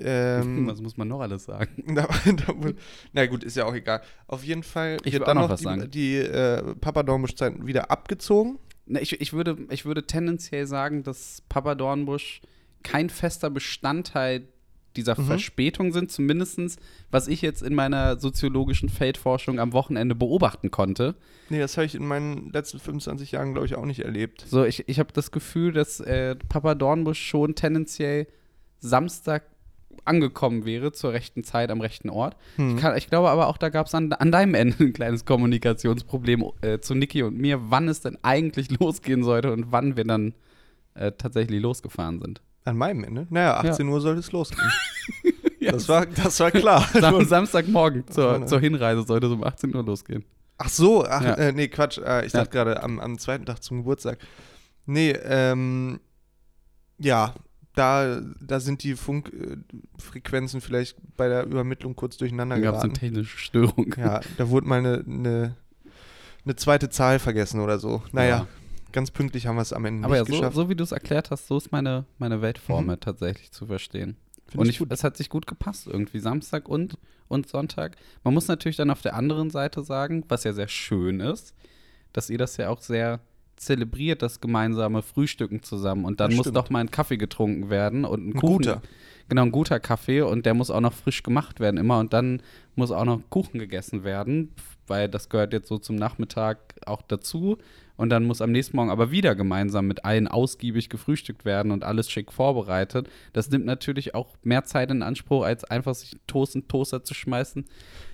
ähm, 0.00 0.66
Was 0.70 0.80
muss 0.80 0.96
man 0.96 1.08
noch 1.08 1.20
alles 1.20 1.44
sagen? 1.44 1.94
da, 1.94 2.08
na 3.12 3.26
gut, 3.26 3.44
ist 3.44 3.56
ja 3.56 3.64
auch 3.66 3.74
egal. 3.74 4.02
Auf 4.26 4.44
jeden 4.44 4.62
Fall 4.62 4.96
Ich 5.04 5.12
wird 5.12 5.26
dann 5.28 5.36
noch 5.36 5.44
noch 5.44 5.50
was 5.50 5.60
die, 5.60 5.64
sagen. 5.64 5.90
die 5.90 6.16
äh, 6.16 6.74
Papadormusch-Zeit 6.76 7.66
wieder 7.66 7.90
abgezogen. 7.90 8.58
Na, 8.86 9.00
ich, 9.00 9.20
ich, 9.20 9.32
würde, 9.32 9.56
ich 9.70 9.84
würde 9.84 10.06
tendenziell 10.06 10.66
sagen, 10.66 11.02
dass 11.02 11.42
Papa 11.48 11.74
Dornbusch 11.74 12.40
kein 12.82 13.10
fester 13.10 13.48
Bestandteil 13.50 14.48
dieser 14.96 15.18
Mhm. 15.18 15.24
Verspätung 15.24 15.92
sind, 15.92 16.10
zumindest 16.10 16.78
was 17.10 17.26
ich 17.26 17.40
jetzt 17.40 17.62
in 17.62 17.74
meiner 17.74 18.18
soziologischen 18.18 18.90
Feldforschung 18.90 19.58
am 19.58 19.72
Wochenende 19.72 20.14
beobachten 20.14 20.70
konnte. 20.70 21.14
Nee, 21.48 21.60
das 21.60 21.78
habe 21.78 21.86
ich 21.86 21.94
in 21.94 22.06
meinen 22.06 22.50
letzten 22.52 22.78
25 22.78 23.32
Jahren, 23.32 23.52
glaube 23.52 23.66
ich, 23.66 23.74
auch 23.74 23.86
nicht 23.86 24.00
erlebt. 24.00 24.44
So, 24.46 24.64
ich, 24.64 24.86
ich 24.90 24.98
habe 24.98 25.10
das 25.14 25.30
Gefühl, 25.30 25.72
dass 25.72 26.00
äh, 26.00 26.34
Papa 26.36 26.74
Dornbusch 26.74 27.20
schon 27.24 27.54
tendenziell 27.54 28.26
Samstag 28.80 29.44
angekommen 30.04 30.64
wäre 30.64 30.92
zur 30.92 31.12
rechten 31.12 31.44
Zeit 31.44 31.70
am 31.70 31.80
rechten 31.80 32.10
Ort. 32.10 32.36
Hm. 32.56 32.76
Ich, 32.76 32.82
kann, 32.82 32.96
ich 32.96 33.08
glaube 33.08 33.30
aber 33.30 33.46
auch, 33.48 33.56
da 33.56 33.68
gab 33.68 33.86
es 33.86 33.94
an, 33.94 34.12
an 34.12 34.32
deinem 34.32 34.54
Ende 34.54 34.76
ein 34.84 34.92
kleines 34.92 35.24
Kommunikationsproblem 35.24 36.44
äh, 36.62 36.78
zu 36.80 36.94
Niki 36.94 37.22
und 37.22 37.38
mir, 37.38 37.70
wann 37.70 37.88
es 37.88 38.00
denn 38.00 38.18
eigentlich 38.22 38.70
losgehen 38.80 39.22
sollte 39.22 39.52
und 39.52 39.70
wann 39.72 39.96
wir 39.96 40.04
dann 40.04 40.34
äh, 40.94 41.12
tatsächlich 41.12 41.60
losgefahren 41.62 42.20
sind. 42.20 42.42
An 42.64 42.76
meinem 42.76 43.02
Ende? 43.04 43.26
Naja, 43.30 43.56
18 43.58 43.88
Uhr 43.88 44.00
sollte 44.00 44.20
es 44.20 44.32
losgehen. 44.32 44.70
Ja, 45.62 45.70
Das, 45.70 45.88
war, 45.88 46.06
das 46.06 46.40
war 46.40 46.50
klar. 46.50 46.84
Sam 46.92 47.24
Samstagmorgen 47.24 48.04
zur, 48.08 48.40
ne? 48.40 48.46
zur 48.46 48.58
Hinreise 48.58 49.04
sollte 49.04 49.28
es 49.28 49.32
um 49.32 49.44
18 49.44 49.72
Uhr 49.76 49.84
losgehen. 49.84 50.24
Ach 50.58 50.68
so, 50.68 51.04
ach, 51.04 51.22
Ja. 51.22 51.34
äh, 51.34 51.52
nee, 51.52 51.68
Quatsch. 51.68 51.98
Äh, 51.98 52.26
ich 52.26 52.32
Ja. 52.32 52.40
dachte 52.40 52.50
gerade 52.50 52.82
am, 52.82 52.98
am 52.98 53.16
zweiten 53.16 53.46
Tag 53.46 53.62
zum 53.62 53.76
Geburtstag. 53.78 54.18
Nee, 54.86 55.12
ähm, 55.12 56.00
ja, 56.98 57.34
da, 57.74 58.20
da 58.40 58.60
sind 58.60 58.82
die 58.82 58.94
Funkfrequenzen 58.96 60.60
vielleicht 60.60 60.96
bei 61.16 61.28
der 61.28 61.44
Übermittlung 61.44 61.96
kurz 61.96 62.16
durcheinander 62.16 62.56
Dann 62.56 62.62
gab 62.64 62.76
es 62.76 62.82
eine 62.82 62.92
geraten. 62.92 63.06
technische 63.06 63.38
Störung. 63.38 63.94
Ja, 63.96 64.20
da 64.36 64.48
wurde 64.50 64.66
mal 64.66 64.78
eine, 64.78 65.04
eine, 65.06 65.56
eine 66.44 66.56
zweite 66.56 66.90
Zahl 66.90 67.18
vergessen 67.18 67.60
oder 67.60 67.78
so. 67.78 68.02
Naja, 68.12 68.28
Ja. 68.38 68.46
ganz 68.92 69.10
pünktlich 69.10 69.46
haben 69.46 69.56
wir 69.56 69.62
es 69.62 69.72
am 69.72 69.84
Ende 69.84 70.04
Aber 70.04 70.16
ja, 70.16 70.22
nicht 70.22 70.30
so, 70.30 70.36
geschafft. 70.38 70.56
so 70.56 70.68
wie 70.68 70.74
du 70.74 70.84
es 70.84 70.92
erklärt 70.92 71.30
hast, 71.30 71.46
so 71.46 71.56
ist 71.56 71.72
meine, 71.72 72.04
meine 72.18 72.42
Weltformel 72.42 72.98
tatsächlich 72.98 73.52
zu 73.52 73.66
verstehen. 73.66 74.16
Find 74.48 74.60
und 74.60 74.68
ich 74.68 74.80
ich, 74.80 74.86
es 74.90 75.02
hat 75.04 75.16
sich 75.16 75.30
gut 75.30 75.46
gepasst 75.46 75.86
irgendwie, 75.86 76.18
Samstag 76.18 76.68
und, 76.68 76.98
und 77.28 77.48
Sonntag. 77.48 77.96
Man 78.22 78.34
muss 78.34 78.48
natürlich 78.48 78.76
dann 78.76 78.90
auf 78.90 79.00
der 79.00 79.14
anderen 79.14 79.48
Seite 79.50 79.82
sagen, 79.82 80.24
was 80.28 80.44
ja 80.44 80.52
sehr 80.52 80.68
schön 80.68 81.20
ist, 81.20 81.54
dass 82.12 82.28
ihr 82.28 82.36
das 82.38 82.56
ja 82.58 82.68
auch 82.68 82.82
sehr 82.82 83.20
zelebriert, 83.64 84.22
das 84.22 84.40
gemeinsame 84.40 85.02
Frühstücken 85.02 85.62
zusammen. 85.62 86.04
Und 86.04 86.20
dann 86.20 86.30
Das 86.30 86.36
muss 86.36 86.44
stimmt. 86.44 86.56
doch 86.56 86.70
mal 86.70 86.80
ein 86.80 86.90
Kaffee 86.90 87.16
getrunken 87.16 87.70
werden 87.70 88.04
und 88.04 88.24
ein, 88.26 88.30
Ein 88.32 88.40
Kuchen. 88.40 88.56
guter. 88.58 88.82
Genau, 89.28 89.42
ein 89.42 89.52
guter 89.52 89.80
Kaffee 89.80 90.20
und 90.22 90.44
der 90.44 90.52
muss 90.54 90.70
auch 90.70 90.80
noch 90.80 90.92
frisch 90.92 91.22
gemacht 91.22 91.60
werden 91.60 91.78
immer. 91.78 91.98
Und 92.00 92.12
dann 92.12 92.42
muss 92.74 92.90
auch 92.90 93.04
noch 93.04 93.20
Kuchen 93.30 93.58
gegessen 93.58 94.04
werden, 94.04 94.52
weil 94.86 95.08
das 95.08 95.28
gehört 95.28 95.52
jetzt 95.52 95.68
so 95.68 95.78
zum 95.78 95.96
Nachmittag 95.96 96.74
auch 96.86 97.02
dazu. 97.02 97.56
Und 97.96 98.10
dann 98.10 98.24
muss 98.24 98.40
am 98.42 98.50
nächsten 98.50 98.76
Morgen 98.76 98.90
aber 98.90 99.10
wieder 99.10 99.34
gemeinsam 99.34 99.86
mit 99.86 100.04
allen 100.04 100.26
ausgiebig 100.26 100.88
gefrühstückt 100.88 101.44
werden 101.44 101.70
und 101.70 101.84
alles 101.84 102.10
schick 102.10 102.32
vorbereitet. 102.32 103.08
Das 103.32 103.48
nimmt 103.50 103.64
natürlich 103.64 104.14
auch 104.14 104.34
mehr 104.42 104.64
Zeit 104.64 104.90
in 104.90 105.02
Anspruch, 105.02 105.44
als 105.44 105.62
einfach 105.64 105.94
sich 105.94 106.16
Toast 106.26 106.54
den 106.54 106.66
Toaster 106.68 107.04
zu 107.04 107.14
schmeißen 107.14 107.64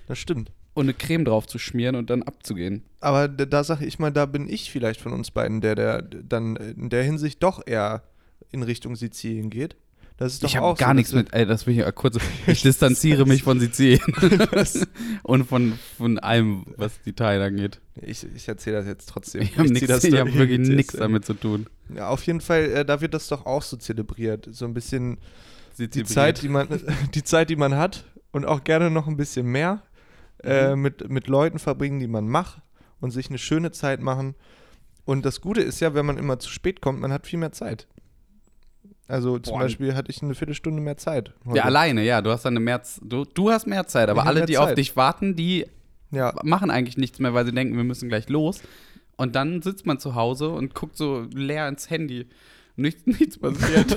Das 0.07 0.19
stimmt. 0.19 0.51
Und 0.79 0.85
eine 0.85 0.93
Creme 0.93 1.25
drauf 1.25 1.45
zu 1.45 1.59
schmieren 1.59 1.95
und 1.95 2.09
dann 2.09 2.23
abzugehen. 2.23 2.83
Aber 3.01 3.27
da, 3.27 3.45
da 3.45 3.63
sage 3.63 3.85
ich 3.85 3.99
mal, 3.99 4.11
da 4.11 4.25
bin 4.25 4.47
ich 4.47 4.71
vielleicht 4.71 5.01
von 5.01 5.13
uns 5.13 5.31
beiden, 5.31 5.61
der, 5.61 5.75
der 5.75 6.01
dann 6.01 6.55
in 6.55 6.89
der 6.89 7.03
Hinsicht 7.03 7.43
doch 7.43 7.65
eher 7.65 8.03
in 8.51 8.63
Richtung 8.63 8.95
Sizilien 8.95 9.49
geht. 9.49 9.75
Das 10.17 10.33
ist 10.33 10.43
doch 10.43 10.49
ich 10.49 10.57
habe 10.57 10.65
auch 10.65 10.77
gar 10.77 10.89
so, 10.89 10.95
nichts 10.95 11.13
mit, 11.13 11.33
ey, 11.33 11.45
das 11.45 11.65
will 11.65 11.73
ich 11.73 11.79
ja 11.79 11.91
kurz. 11.91 12.17
Ich 12.47 12.61
distanziere 12.61 13.25
mich 13.25 13.43
von 13.43 13.59
Sizilien 13.59 14.01
und 15.23 15.45
von, 15.45 15.79
von 15.97 16.19
allem, 16.19 16.65
was 16.75 17.01
die 17.05 17.13
Teile 17.13 17.45
angeht. 17.45 17.79
Ich, 18.01 18.25
ich 18.35 18.47
erzähle 18.47 18.77
das 18.77 18.85
jetzt 18.85 19.07
trotzdem. 19.07 19.41
Ich 19.41 19.57
habe 19.57 19.69
hab 19.69 20.33
wirklich 20.33 20.59
nichts 20.59 20.93
damit 20.93 21.25
zu 21.25 21.33
tun. 21.33 21.67
Ja, 21.93 22.09
auf 22.09 22.23
jeden 22.23 22.41
Fall, 22.41 22.65
äh, 22.71 22.85
da 22.85 23.01
wird 23.01 23.13
das 23.13 23.27
doch 23.27 23.45
auch 23.45 23.63
so 23.63 23.77
zelebriert. 23.77 24.47
So 24.51 24.65
ein 24.65 24.73
bisschen 24.73 25.19
die. 25.77 26.03
Zeit, 26.03 26.41
die 26.41 26.49
man, 26.49 26.67
die 27.13 27.23
Zeit, 27.23 27.49
die 27.49 27.55
man 27.55 27.75
hat 27.75 28.05
und 28.31 28.45
auch 28.45 28.63
gerne 28.63 28.89
noch 28.89 29.07
ein 29.07 29.17
bisschen 29.17 29.45
mehr 29.45 29.83
äh, 30.43 30.75
Mhm. 30.75 30.81
mit, 30.81 31.09
mit 31.09 31.27
Leuten 31.27 31.59
verbringen, 31.59 31.99
die 31.99 32.07
man 32.07 32.27
macht 32.27 32.61
und 33.01 33.11
sich 33.11 33.29
eine 33.29 33.37
schöne 33.37 33.71
Zeit 33.71 34.01
machen. 34.01 34.35
Und 35.05 35.25
das 35.25 35.41
Gute 35.41 35.61
ist 35.61 35.79
ja, 35.79 35.93
wenn 35.93 36.05
man 36.05 36.17
immer 36.17 36.39
zu 36.39 36.49
spät 36.49 36.81
kommt, 36.81 36.99
man 37.01 37.11
hat 37.11 37.25
viel 37.27 37.39
mehr 37.39 37.51
Zeit. 37.51 37.87
Also 39.07 39.39
zum 39.39 39.53
Boah. 39.55 39.59
Beispiel 39.61 39.95
hatte 39.95 40.11
ich 40.11 40.21
eine 40.21 40.35
Viertelstunde 40.35 40.81
mehr 40.81 40.97
Zeit. 40.97 41.33
heute. 41.45 41.57
Ja, 41.57 41.63
alleine, 41.63 42.03
ja. 42.03 42.21
Du 42.21 42.29
hast 42.29 42.45
dann 42.45 42.53
eine 42.53 42.59
mehr, 42.59 42.81
du, 43.01 43.25
du 43.25 43.49
hast 43.51 43.65
mehr 43.65 43.87
Zeit, 43.87 44.07
aber 44.09 44.21
Ich 44.21 44.27
alle, 44.27 44.45
die 44.45 44.57
auf 44.59 44.67
Zeit. 44.67 44.77
dich 44.77 44.95
warten, 44.95 45.35
die 45.35 45.65
Ja, 46.11 46.33
machen 46.43 46.69
eigentlich 46.69 46.97
nichts 46.97 47.19
mehr, 47.19 47.33
weil 47.33 47.45
sie 47.45 47.51
denken, 47.53 47.75
wir 47.75 47.83
müssen 47.83 48.07
gleich 48.09 48.29
los. 48.29 48.61
Und 49.17 49.35
dann 49.35 49.61
sitzt 49.63 49.85
man 49.85 49.99
zu 49.99 50.13
Hause 50.15 50.49
und 50.49 50.75
guckt 50.75 50.95
so 50.95 51.25
leer 51.33 51.67
ins 51.67 51.89
Handy. 51.89 52.27
Nichts, 52.79 53.05
nichts 53.05 53.37
passiert. 53.37 53.95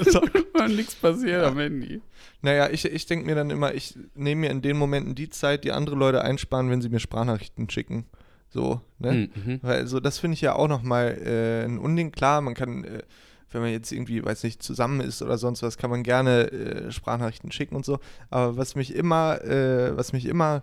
nichts 0.68 0.94
passiert 0.94 1.44
am 1.44 1.58
Handy. 1.58 2.00
naja, 2.42 2.68
ich, 2.70 2.84
ich 2.84 3.06
denke 3.06 3.26
mir 3.26 3.34
dann 3.34 3.50
immer, 3.50 3.74
ich 3.74 3.96
nehme 4.14 4.42
mir 4.42 4.50
in 4.50 4.62
den 4.62 4.76
Momenten 4.76 5.14
die 5.14 5.30
Zeit, 5.30 5.64
die 5.64 5.72
andere 5.72 5.96
Leute 5.96 6.22
einsparen, 6.22 6.70
wenn 6.70 6.82
sie 6.82 6.88
mir 6.88 7.00
Sprachnachrichten 7.00 7.70
schicken. 7.70 8.06
So, 8.48 8.80
ne? 8.98 9.30
Mhm. 9.34 9.60
Weil 9.62 9.86
so, 9.86 9.98
das 10.00 10.18
finde 10.18 10.34
ich 10.34 10.42
ja 10.42 10.54
auch 10.54 10.68
nochmal 10.68 11.18
äh, 11.24 11.64
ein 11.64 11.78
Unding. 11.78 12.12
Klar, 12.12 12.40
man 12.42 12.54
kann, 12.54 12.84
äh, 12.84 13.02
wenn 13.50 13.62
man 13.62 13.70
jetzt 13.70 13.92
irgendwie, 13.92 14.24
weiß 14.24 14.42
nicht, 14.44 14.62
zusammen 14.62 15.00
ist 15.00 15.22
oder 15.22 15.38
sonst 15.38 15.62
was, 15.62 15.78
kann 15.78 15.90
man 15.90 16.02
gerne 16.02 16.50
äh, 16.50 16.92
Sprachnachrichten 16.92 17.50
schicken 17.52 17.76
und 17.76 17.84
so. 17.84 17.98
Aber 18.30 18.56
was 18.56 18.74
mich 18.74 18.94
immer, 18.94 19.42
äh, 19.42 19.96
was 19.96 20.12
mich 20.12 20.26
immer, 20.26 20.62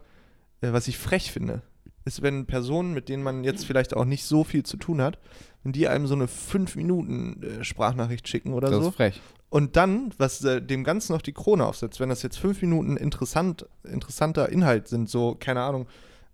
äh, 0.61 0.71
was 0.71 0.87
ich 0.87 0.97
frech 0.97 1.31
finde, 1.31 1.63
ist, 2.05 2.21
wenn 2.21 2.45
Personen, 2.45 2.93
mit 2.93 3.09
denen 3.09 3.23
man 3.23 3.43
jetzt 3.43 3.65
vielleicht 3.65 3.95
auch 3.95 4.05
nicht 4.05 4.23
so 4.23 4.43
viel 4.43 4.63
zu 4.63 4.77
tun 4.77 5.01
hat, 5.01 5.17
wenn 5.63 5.71
die 5.71 5.87
einem 5.87 6.07
so 6.07 6.15
eine 6.15 6.27
5 6.27 6.75
Minuten 6.75 7.43
äh, 7.43 7.63
Sprachnachricht 7.63 8.27
schicken 8.27 8.53
oder 8.53 8.69
Das 8.69 8.81
so. 8.81 8.89
ist 8.89 8.95
frech. 8.95 9.21
Und 9.49 9.75
dann, 9.75 10.11
was 10.17 10.43
äh, 10.43 10.61
dem 10.61 10.83
Ganzen 10.83 11.13
noch 11.13 11.21
die 11.21 11.33
Krone 11.33 11.65
aufsetzt, 11.65 11.99
wenn 11.99 12.09
das 12.09 12.21
jetzt 12.21 12.37
fünf 12.37 12.61
Minuten 12.61 12.97
interessant, 12.97 13.65
interessanter 13.83 14.49
Inhalt 14.49 14.87
sind, 14.87 15.09
so, 15.09 15.35
keine 15.39 15.61
Ahnung, 15.61 15.87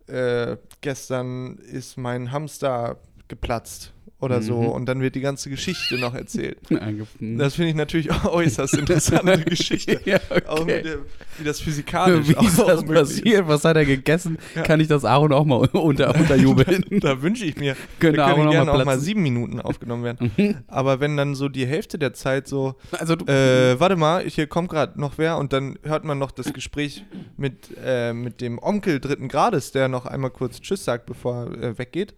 äh, 0.08 0.58
gestern 0.82 1.58
ist 1.58 1.98
mein 1.98 2.32
Hamster 2.32 2.98
geplatzt 3.28 3.94
oder 4.22 4.42
so 4.42 4.62
Mhm. 4.62 4.68
und 4.70 4.86
dann 4.88 5.02
wird 5.02 5.14
die 5.16 5.22
ganze 5.22 5.50
Geschichte 5.50 5.98
noch 5.98 6.14
erzählt. 6.16 6.58
Eingefunden. 6.72 7.38
Das 7.38 7.56
finde 7.56 7.70
ich 7.70 7.76
natürlich 7.76 8.12
auch 8.12 8.26
äußerst 8.34 8.74
interessante 8.78 9.40
Geschichte. 9.44 10.00
ja, 10.06 10.20
Auch 10.48 10.62
okay. 10.62 10.76
mit 10.78 10.86
der, 10.86 10.98
wie 11.38 11.44
das 11.44 11.60
physikalisch 11.60 12.30
Wie 12.30 12.46
ist 12.46 12.60
auch 12.62 12.68
das 12.68 12.86
passiert? 12.86 13.48
Was 13.48 13.66
hat 13.66 13.76
er 13.76 13.86
gegessen? 13.86 14.38
Ja. 14.56 14.62
Kann 14.64 14.80
ich 14.80 14.88
das 14.88 15.04
Aaron 15.04 15.34
auch 15.34 15.44
mal 15.46 15.68
unter, 15.74 16.16
unterjubeln? 16.16 16.86
Da 17.02 17.22
wünsche 17.22 17.44
ich 17.46 17.58
mir, 17.58 17.76
Könnte 18.00 18.18
da 18.18 18.34
können 18.34 18.48
auch 18.48 18.52
gerne 18.52 18.72
mal 18.72 18.82
auch 18.82 18.86
mal 18.86 19.00
sieben 19.00 19.22
Minuten 19.22 19.60
aufgenommen 19.60 20.04
werden. 20.06 20.32
Mhm. 20.38 20.56
Aber 20.68 21.00
wenn 21.02 21.18
dann 21.18 21.36
so 21.36 21.50
die 21.50 21.68
Hälfte 21.68 22.00
der 22.00 22.14
Zeit 22.14 22.48
so, 22.48 22.76
Also 22.92 23.16
du, 23.18 23.26
Äh, 23.26 23.80
warte 23.80 23.98
mal, 23.98 24.24
hier 24.24 24.48
kommt 24.48 24.70
gerade 24.70 25.00
noch 25.00 25.18
wer 25.18 25.38
und 25.38 25.52
dann 25.52 25.78
hört 25.84 26.06
man 26.06 26.18
noch 26.18 26.32
das 26.32 26.54
Gespräch 26.54 27.04
mit, 27.38 27.70
äh, 27.84 28.14
mit 28.14 28.40
dem 28.40 28.60
Onkel 28.60 29.00
dritten 29.02 29.28
Grades, 29.28 29.72
der 29.74 29.90
noch 29.90 30.06
einmal 30.06 30.32
kurz 30.32 30.62
Tschüss 30.62 30.86
sagt, 30.86 31.06
bevor 31.06 31.52
er 31.62 31.64
äh, 31.72 31.78
weggeht. 31.78 32.14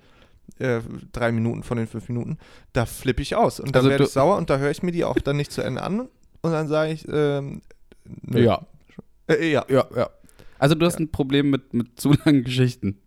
Äh, 0.60 0.80
drei 1.12 1.32
Minuten 1.32 1.62
von 1.64 1.78
den 1.78 1.88
fünf 1.88 2.08
Minuten. 2.10 2.38
Da 2.74 2.86
flippe 2.86 3.22
ich 3.22 3.36
aus 3.36 3.60
und 3.60 3.76
dann 3.76 3.82
Also 3.82 3.90
werde 3.90 4.06
ich 4.06 4.10
sauer 4.10 4.38
und 4.38 4.50
da 4.50 4.58
höre 4.58 4.72
ich 4.72 4.82
mir 4.82 4.92
die 4.92 5.04
auch 5.06 5.20
dann 5.20 5.38
nicht 5.38 5.52
zu 5.52 5.62
Ende 5.62 5.84
an 5.84 6.00
und 6.42 6.52
dann 6.52 6.68
sage 6.68 6.94
ich, 6.94 7.06
ähm, 7.12 7.62
nö. 8.24 8.40
ja, 8.44 8.66
Äh, 9.28 9.52
ja. 9.52 9.66
ja, 9.70 9.86
ja. 9.96 10.10
Also 10.58 10.74
du 10.74 10.86
hast 10.86 11.00
ein 11.00 11.12
Problem 11.12 11.50
mit, 11.52 11.74
mit 11.74 12.00
zu 12.00 12.14
langen 12.26 12.44
Geschichten. 12.44 12.98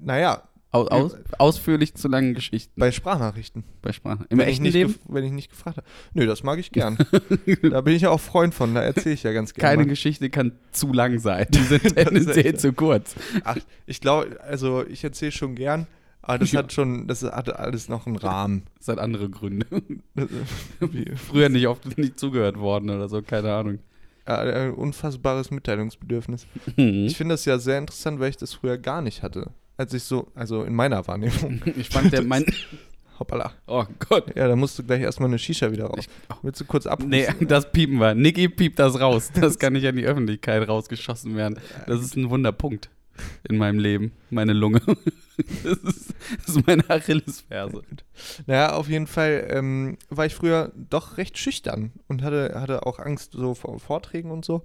Naja, 0.00 0.42
Aus, 0.70 0.88
aus, 0.88 1.16
ausführlich 1.38 1.94
zu 1.94 2.08
langen 2.08 2.34
Geschichten 2.34 2.78
bei 2.78 2.90
Sprachnachrichten. 2.92 3.64
bei 3.82 3.92
Sprache. 3.92 4.24
Im 4.30 4.38
wenn 4.38 4.46
ich 4.46 4.52
echten 4.52 4.62
nicht 4.64 4.74
Leben 4.74 4.94
Wenn 5.08 5.24
ich 5.24 5.32
nicht 5.32 5.50
gefragt 5.50 5.78
habe. 5.78 5.86
Nö, 6.14 6.26
das 6.26 6.42
mag 6.42 6.58
ich 6.58 6.70
gern. 6.72 6.96
da 7.70 7.80
bin 7.80 7.94
ich 7.94 8.02
ja 8.02 8.10
auch 8.10 8.20
Freund 8.20 8.54
von, 8.54 8.74
da 8.74 8.82
erzähle 8.82 9.14
ich 9.14 9.22
ja 9.22 9.32
ganz 9.32 9.54
gerne. 9.54 9.68
keine 9.70 9.82
mal. 9.84 9.88
Geschichte 9.88 10.30
kann 10.30 10.52
zu 10.72 10.92
lang 10.92 11.18
sein. 11.18 11.46
Die 11.50 11.58
sind 11.62 11.94
tendenziell 11.94 12.54
zu 12.56 12.72
kurz. 12.72 13.14
Ach, 13.44 13.56
ich 13.86 14.00
glaube, 14.00 14.40
also 14.42 14.84
ich 14.86 15.02
erzähle 15.04 15.32
schon 15.32 15.54
gern, 15.54 15.86
aber 16.22 16.38
das 16.38 16.52
Ja. 16.52 16.60
hat 16.60 16.72
schon, 16.72 17.06
das 17.08 17.22
hat 17.22 17.54
alles 17.54 17.88
noch 17.88 18.06
einen 18.06 18.16
Rahmen. 18.16 18.62
Das 18.78 18.88
hat 18.88 18.98
andere 18.98 19.28
Gründe. 19.30 19.66
Das- 20.14 20.28
Früher 21.28 21.48
nicht 21.48 21.66
oft 21.68 21.96
nicht 21.98 22.18
zugehört 22.18 22.58
worden 22.58 22.90
oder 22.90 23.08
so, 23.08 23.22
keine 23.22 23.52
Ahnung. 23.54 23.78
Ein 24.24 24.72
unfassbares 24.74 25.50
Mitteilungsbedürfnis. 25.50 26.46
Mhm. 26.76 27.06
Ich 27.06 27.16
finde 27.16 27.34
das 27.34 27.44
ja 27.44 27.58
sehr 27.58 27.78
interessant, 27.78 28.20
weil 28.20 28.30
ich 28.30 28.36
das 28.36 28.54
früher 28.54 28.78
gar 28.78 29.02
nicht 29.02 29.22
hatte. 29.22 29.50
Als 29.76 29.94
ich 29.94 30.04
so, 30.04 30.28
also 30.34 30.62
in 30.62 30.74
meiner 30.74 31.06
Wahrnehmung. 31.08 31.60
Ich 31.76 31.88
fand 31.90 32.12
der 32.12 32.22
mein. 32.22 32.44
Hoppala. 33.18 33.52
Oh 33.66 33.84
Gott. 34.08 34.34
Ja, 34.36 34.48
da 34.48 34.56
musst 34.56 34.78
du 34.78 34.82
gleich 34.84 35.02
erstmal 35.02 35.28
eine 35.28 35.38
Shisha 35.38 35.70
wieder 35.72 35.86
raus. 35.86 36.00
Ich- 36.00 36.08
Willst 36.42 36.60
du 36.60 36.64
kurz 36.64 36.86
ab? 36.86 37.02
Nee, 37.04 37.26
das 37.40 37.70
piepen 37.72 37.98
wir. 37.98 38.14
Niki 38.14 38.48
piept 38.48 38.78
das 38.78 38.98
raus. 39.00 39.30
Das 39.34 39.58
kann 39.58 39.72
nicht 39.74 39.86
an 39.86 39.96
die 39.96 40.04
Öffentlichkeit 40.04 40.66
rausgeschossen 40.68 41.36
werden. 41.36 41.58
Das 41.86 42.00
ist 42.00 42.16
ein 42.16 42.30
Wunderpunkt 42.30 42.90
in 43.48 43.58
meinem 43.58 43.78
Leben. 43.80 44.12
Meine 44.30 44.52
Lunge. 44.54 44.80
Das 45.62 45.78
ist, 45.78 46.14
das 46.46 46.56
ist 46.56 46.66
meine 46.66 46.88
Achillesferse. 46.88 47.82
Naja, 48.46 48.74
auf 48.74 48.88
jeden 48.88 49.06
Fall 49.06 49.46
ähm, 49.50 49.98
war 50.10 50.26
ich 50.26 50.34
früher 50.34 50.72
doch 50.74 51.16
recht 51.16 51.38
schüchtern 51.38 51.92
und 52.08 52.22
hatte, 52.22 52.52
hatte 52.60 52.86
auch 52.86 52.98
Angst 52.98 53.32
so 53.32 53.54
vor 53.54 53.78
Vorträgen 53.78 54.30
und 54.30 54.44
so. 54.44 54.64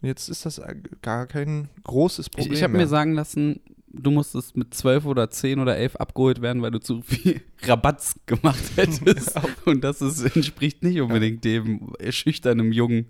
Und 0.00 0.08
jetzt 0.08 0.28
ist 0.28 0.46
das 0.46 0.60
gar 1.02 1.26
kein 1.26 1.68
großes 1.84 2.26
Ich, 2.26 2.32
Problem 2.32 2.52
ich 2.52 2.62
habe 2.62 2.72
mehr. 2.72 2.82
mir 2.82 2.88
sagen 2.88 3.14
lassen, 3.14 3.60
du 3.92 4.10
musstest 4.10 4.56
mit 4.56 4.74
12 4.74 5.06
oder 5.06 5.30
10 5.30 5.58
oder 5.60 5.76
11 5.76 5.96
abgeholt 5.96 6.40
werden, 6.40 6.62
weil 6.62 6.70
du 6.70 6.78
zu 6.78 7.02
viel 7.02 7.40
Rabatz 7.62 8.14
gemacht 8.26 8.62
hättest. 8.76 9.34
Und 9.64 9.82
das 9.82 10.00
ist, 10.00 10.36
entspricht 10.36 10.82
nicht 10.82 11.00
unbedingt 11.00 11.44
dem 11.44 11.92
schüchternen 12.10 12.72
Jungen. 12.72 13.06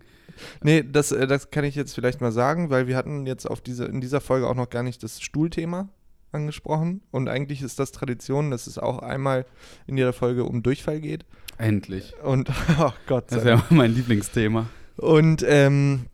Nee, 0.63 0.85
das, 0.85 1.13
äh, 1.13 1.27
das 1.27 1.51
kann 1.51 1.65
ich 1.65 1.75
jetzt 1.75 1.95
vielleicht 1.95 2.21
mal 2.21 2.33
sagen, 2.33 2.71
weil 2.71 2.87
wir 2.87 2.97
hatten 2.97 3.27
jetzt 3.27 3.49
auf 3.49 3.61
diese, 3.61 3.85
in 3.87 4.01
dieser 4.01 4.21
Folge 4.21 4.49
auch 4.49 4.55
noch 4.55 4.71
gar 4.71 4.83
nicht 4.83 5.03
das 5.03 5.21
Stuhlthema 5.21 5.89
angesprochen. 6.33 7.03
Und 7.11 7.29
eigentlich 7.29 7.63
ist 7.63 7.79
das 7.79 7.93
Tradition, 7.93 8.51
dass 8.51 8.67
es 8.67 8.79
auch 8.79 8.99
einmal 9.01 9.47
in 9.87 9.97
jeder 9.97 10.13
Folge 10.13 10.45
um 10.45 10.63
Durchfall 10.63 11.01
geht. 11.01 11.25
Endlich. 11.59 12.15
Und, 12.23 12.51
oh 12.79 12.93
Gott 13.07 13.31
sei 13.31 13.37
Das 13.37 13.45
ist 13.45 13.51
ja 13.51 13.65
mein 13.71 13.93
Lieblingsthema. 13.95 14.67
Und 14.97 15.45
ähm, 15.47 16.07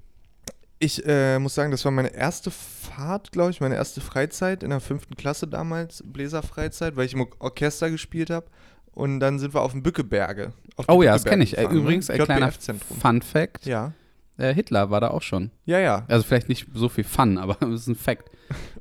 ich 0.78 1.04
äh, 1.06 1.38
muss 1.38 1.54
sagen, 1.54 1.70
das 1.70 1.84
war 1.84 1.92
meine 1.92 2.14
erste 2.14 2.50
Fahrt, 2.50 3.32
glaube 3.32 3.50
ich, 3.50 3.60
meine 3.60 3.74
erste 3.74 4.00
Freizeit 4.00 4.62
in 4.62 4.70
der 4.70 4.80
fünften 4.80 5.16
Klasse 5.16 5.46
damals, 5.46 6.02
Bläserfreizeit, 6.04 6.96
weil 6.96 7.06
ich 7.06 7.14
im 7.14 7.22
Or- 7.22 7.28
Orchester 7.38 7.90
gespielt 7.90 8.30
habe. 8.30 8.46
Und 8.92 9.20
dann 9.20 9.38
sind 9.38 9.54
wir 9.54 9.62
auf 9.62 9.72
dem 9.72 9.82
Bückeberge. 9.82 10.52
auf 10.76 10.86
Oh 10.88 11.02
ja, 11.02 11.12
das 11.12 11.24
Bückeberge 11.24 11.30
kenne 11.30 11.44
ich. 11.44 11.52
Äh, 11.54 11.56
gefahren, 11.62 11.74
ne? 11.74 11.80
Übrigens, 11.82 12.10
ein 12.10 12.20
kleiner. 12.20 12.52
Fun 13.00 13.22
Fact. 13.22 13.66
Ja, 13.66 13.92
Äh, 14.36 14.52
Hitler 14.52 14.90
war 14.90 15.00
da 15.00 15.08
auch 15.08 15.22
schon. 15.22 15.50
ja, 15.64 15.78
ja. 15.78 16.04
Also 16.08 16.24
vielleicht 16.24 16.48
nicht 16.48 16.66
so 16.74 16.88
viel 16.88 17.04
Fun, 17.04 17.38
aber 17.38 17.56
es 17.68 17.82
ist 17.82 17.86
ein 17.88 17.94
Fact. 17.94 18.30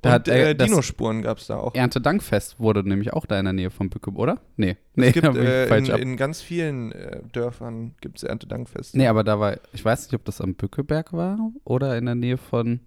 Da 0.01 0.09
Und 0.09 0.13
hat, 0.13 0.27
äh, 0.27 0.55
das 0.55 0.67
Dinospuren 0.67 1.21
gab 1.21 1.37
es 1.37 1.47
da 1.47 1.57
auch. 1.57 1.73
Erntedankfest 1.75 2.59
wurde 2.59 2.87
nämlich 2.87 3.13
auch 3.13 3.25
da 3.25 3.39
in 3.39 3.45
der 3.45 3.53
Nähe 3.53 3.69
von 3.69 3.89
Bücke, 3.89 4.11
oder? 4.11 4.41
Nee. 4.57 4.77
Nee, 4.95 5.07
es 5.07 5.13
gibt 5.13 5.35
äh, 5.35 5.77
in, 5.77 5.85
in 5.85 6.17
ganz 6.17 6.41
vielen 6.41 6.91
äh, 6.91 7.21
Dörfern 7.31 7.95
gibt 8.01 8.17
es 8.17 8.23
Erntedankfeste. 8.23 8.97
Nee, 8.97 9.07
aber 9.07 9.23
da 9.23 9.39
war, 9.39 9.57
ich 9.71 9.85
weiß 9.85 10.07
nicht, 10.07 10.15
ob 10.15 10.25
das 10.25 10.41
am 10.41 10.55
Bückeberg 10.55 11.13
war 11.13 11.37
oder 11.63 11.97
in 11.97 12.05
der 12.05 12.15
Nähe 12.15 12.37
von 12.37 12.81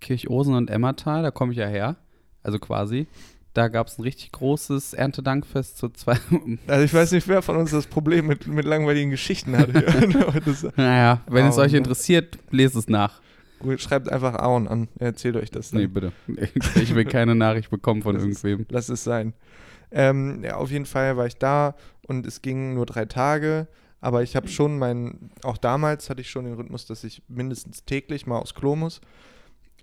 Kirchosen 0.00 0.54
und 0.54 0.70
Emmertal, 0.70 1.22
da 1.22 1.30
komme 1.30 1.52
ich 1.52 1.58
ja 1.58 1.66
her. 1.66 1.96
Also 2.42 2.58
quasi. 2.58 3.06
Da 3.54 3.68
gab 3.68 3.86
es 3.86 3.98
ein 3.98 4.02
richtig 4.02 4.32
großes 4.32 4.94
Erntedankfest 4.94 5.78
zu 5.78 5.88
zwei. 5.90 6.16
Also 6.66 6.84
ich 6.84 6.92
weiß 6.92 7.12
nicht, 7.12 7.28
wer 7.28 7.40
von 7.40 7.56
uns 7.56 7.70
das 7.70 7.86
Problem 7.86 8.26
mit, 8.26 8.46
mit 8.46 8.64
langweiligen 8.64 9.10
Geschichten 9.10 9.56
hat. 9.56 9.68
Naja, 10.76 11.22
wenn 11.28 11.46
es 11.46 11.56
Oh, 11.56 11.60
euch 11.62 11.72
ne? 11.72 11.78
interessiert, 11.78 12.38
lest 12.50 12.74
es 12.76 12.88
nach. 12.88 13.20
schreibt 13.78 14.10
einfach 14.10 14.34
Aaron 14.34 14.66
an. 14.68 14.88
Er 14.98 15.06
erzählt 15.08 15.36
euch 15.36 15.50
das 15.50 15.70
dann. 15.70 15.80
Nee, 15.82 15.86
bitte. 15.86 16.12
Ich 16.74 16.94
will 16.94 17.04
keine 17.04 17.34
Nachricht 17.34 17.70
bekommen 17.70 18.02
von 18.02 18.14
Das 18.16 18.24
ist- 18.24 18.44
irgendwem. 18.44 18.66
Lass 18.70 18.88
es 18.88 19.04
sein. 19.04 19.32
Ähm, 19.92 20.42
ja, 20.42 20.56
auf 20.56 20.70
jeden 20.72 20.86
Fall 20.86 21.16
war 21.16 21.26
ich 21.26 21.36
da 21.36 21.76
und 22.08 22.26
es 22.26 22.42
ging 22.42 22.74
nur 22.74 22.86
drei 22.86 23.04
Tage. 23.04 23.68
Aber 24.00 24.22
ich 24.22 24.36
habe 24.36 24.48
schon 24.48 24.76
meinen, 24.78 25.30
auch 25.44 25.56
damals 25.56 26.10
hatte 26.10 26.20
ich 26.20 26.28
schon 26.28 26.44
den 26.44 26.54
Rhythmus, 26.54 26.84
dass 26.86 27.04
ich 27.04 27.22
mindestens 27.28 27.84
täglich 27.84 28.26
mal 28.26 28.36
aufs 28.38 28.54
Klo 28.54 28.74
muss. 28.76 29.00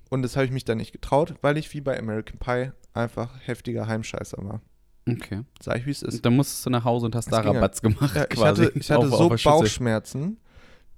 Und 0.10 0.22
das 0.24 0.36
habe 0.36 0.46
ich 0.46 0.52
mich 0.52 0.66
dann 0.66 0.78
nicht 0.78 0.92
getraut, 0.92 1.36
weil 1.42 1.58
ich 1.58 1.74
wie 1.74 1.82
bei 1.82 1.98
American 1.98 2.38
Pie 2.38 2.72
einfach 2.94 3.30
heftiger 3.46 3.88
Heimscheißer 3.88 4.38
war. 4.44 4.62
Okay. 5.10 5.42
Sag 5.62 5.78
ich, 5.80 5.86
wie 5.88 5.92
es 5.92 6.04
ist. 6.04 6.24
Dann 6.26 6.36
musstest 6.36 6.66
du 6.66 6.70
nach 6.70 6.84
Hause 6.86 7.08
und 7.08 7.16
hast 7.16 7.32
Das 7.32 7.42
da. 7.44 7.50
Rabatz 7.52 7.82
gemacht. 7.82 8.16
Ja, 8.16 8.24
ich 8.24 8.30
quasi. 8.30 8.66
hatte, 8.66 8.78
ich 8.80 8.92
hatte 8.92 9.08
Auf- 9.08 9.18
so 9.18 9.32
auf. 9.32 9.44
Bauchschmerzen, 9.44 10.38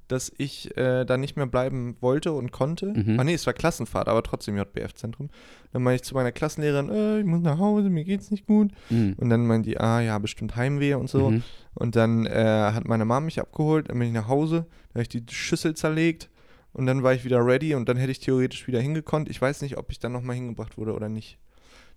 dass 0.10 0.32
ich 0.38 0.76
äh, 0.78 1.06
da 1.06 1.16
nicht 1.18 1.38
mehr 1.38 1.46
bleiben 1.48 1.96
wollte 2.02 2.34
und 2.34 2.52
konnte. 2.52 2.88
Mhm. 2.88 3.18
Ah 3.20 3.24
nee, 3.24 3.34
es 3.34 3.46
war 3.48 3.54
Klassenfahrt, 3.54 4.10
aber 4.10 4.22
trotzdem 4.22 4.58
JBF-Zentrum. 4.58 5.30
Dann 5.72 5.82
meinte 5.82 5.96
ich 5.96 6.04
zu 6.04 6.14
meiner 6.16 6.34
Klassenlehrerin, 6.34 6.90
äh, 6.90 7.20
ich 7.22 7.26
muss 7.26 7.42
nach 7.42 7.58
Hause, 7.58 7.90
mir 7.90 8.04
geht's 8.04 8.30
nicht 8.30 8.46
gut. 8.46 8.72
Mhm. 8.90 9.14
Und 9.18 9.30
dann 9.30 9.48
meinte 9.48 9.70
die, 9.70 9.80
ah 9.80 10.02
ja, 10.02 10.20
bestimmt 10.20 10.58
Heimweh 10.58 10.96
und 10.96 11.10
so. 11.10 11.30
Mhm. 11.32 11.44
Und 11.74 11.96
dann 11.96 12.26
äh, 12.26 12.72
hat 12.74 12.86
meine 12.86 13.06
Mom 13.06 13.24
mich 13.26 13.40
abgeholt, 13.40 13.90
dann 13.90 13.98
bin 13.98 14.10
ich 14.10 14.14
nach 14.14 14.28
Hause, 14.28 14.66
da 14.90 14.96
habe 14.96 15.04
ich 15.04 15.10
die 15.10 15.24
Schüssel 15.34 15.74
zerlegt 15.76 16.30
und 16.74 16.86
dann 16.86 17.02
war 17.04 17.14
ich 17.14 17.24
wieder 17.24 17.44
ready 17.44 17.74
und 17.74 17.88
dann 17.88 17.96
hätte 17.98 18.12
ich 18.12 18.20
theoretisch 18.20 18.68
wieder 18.68 18.82
hingekonnt. 18.82 19.30
Ich 19.30 19.42
weiß 19.42 19.62
nicht, 19.62 19.78
ob 19.78 19.90
ich 19.92 20.00
dann 20.00 20.12
nochmal 20.12 20.36
hingebracht 20.36 20.78
wurde 20.78 20.94
oder 20.94 21.08
nicht. 21.08 21.40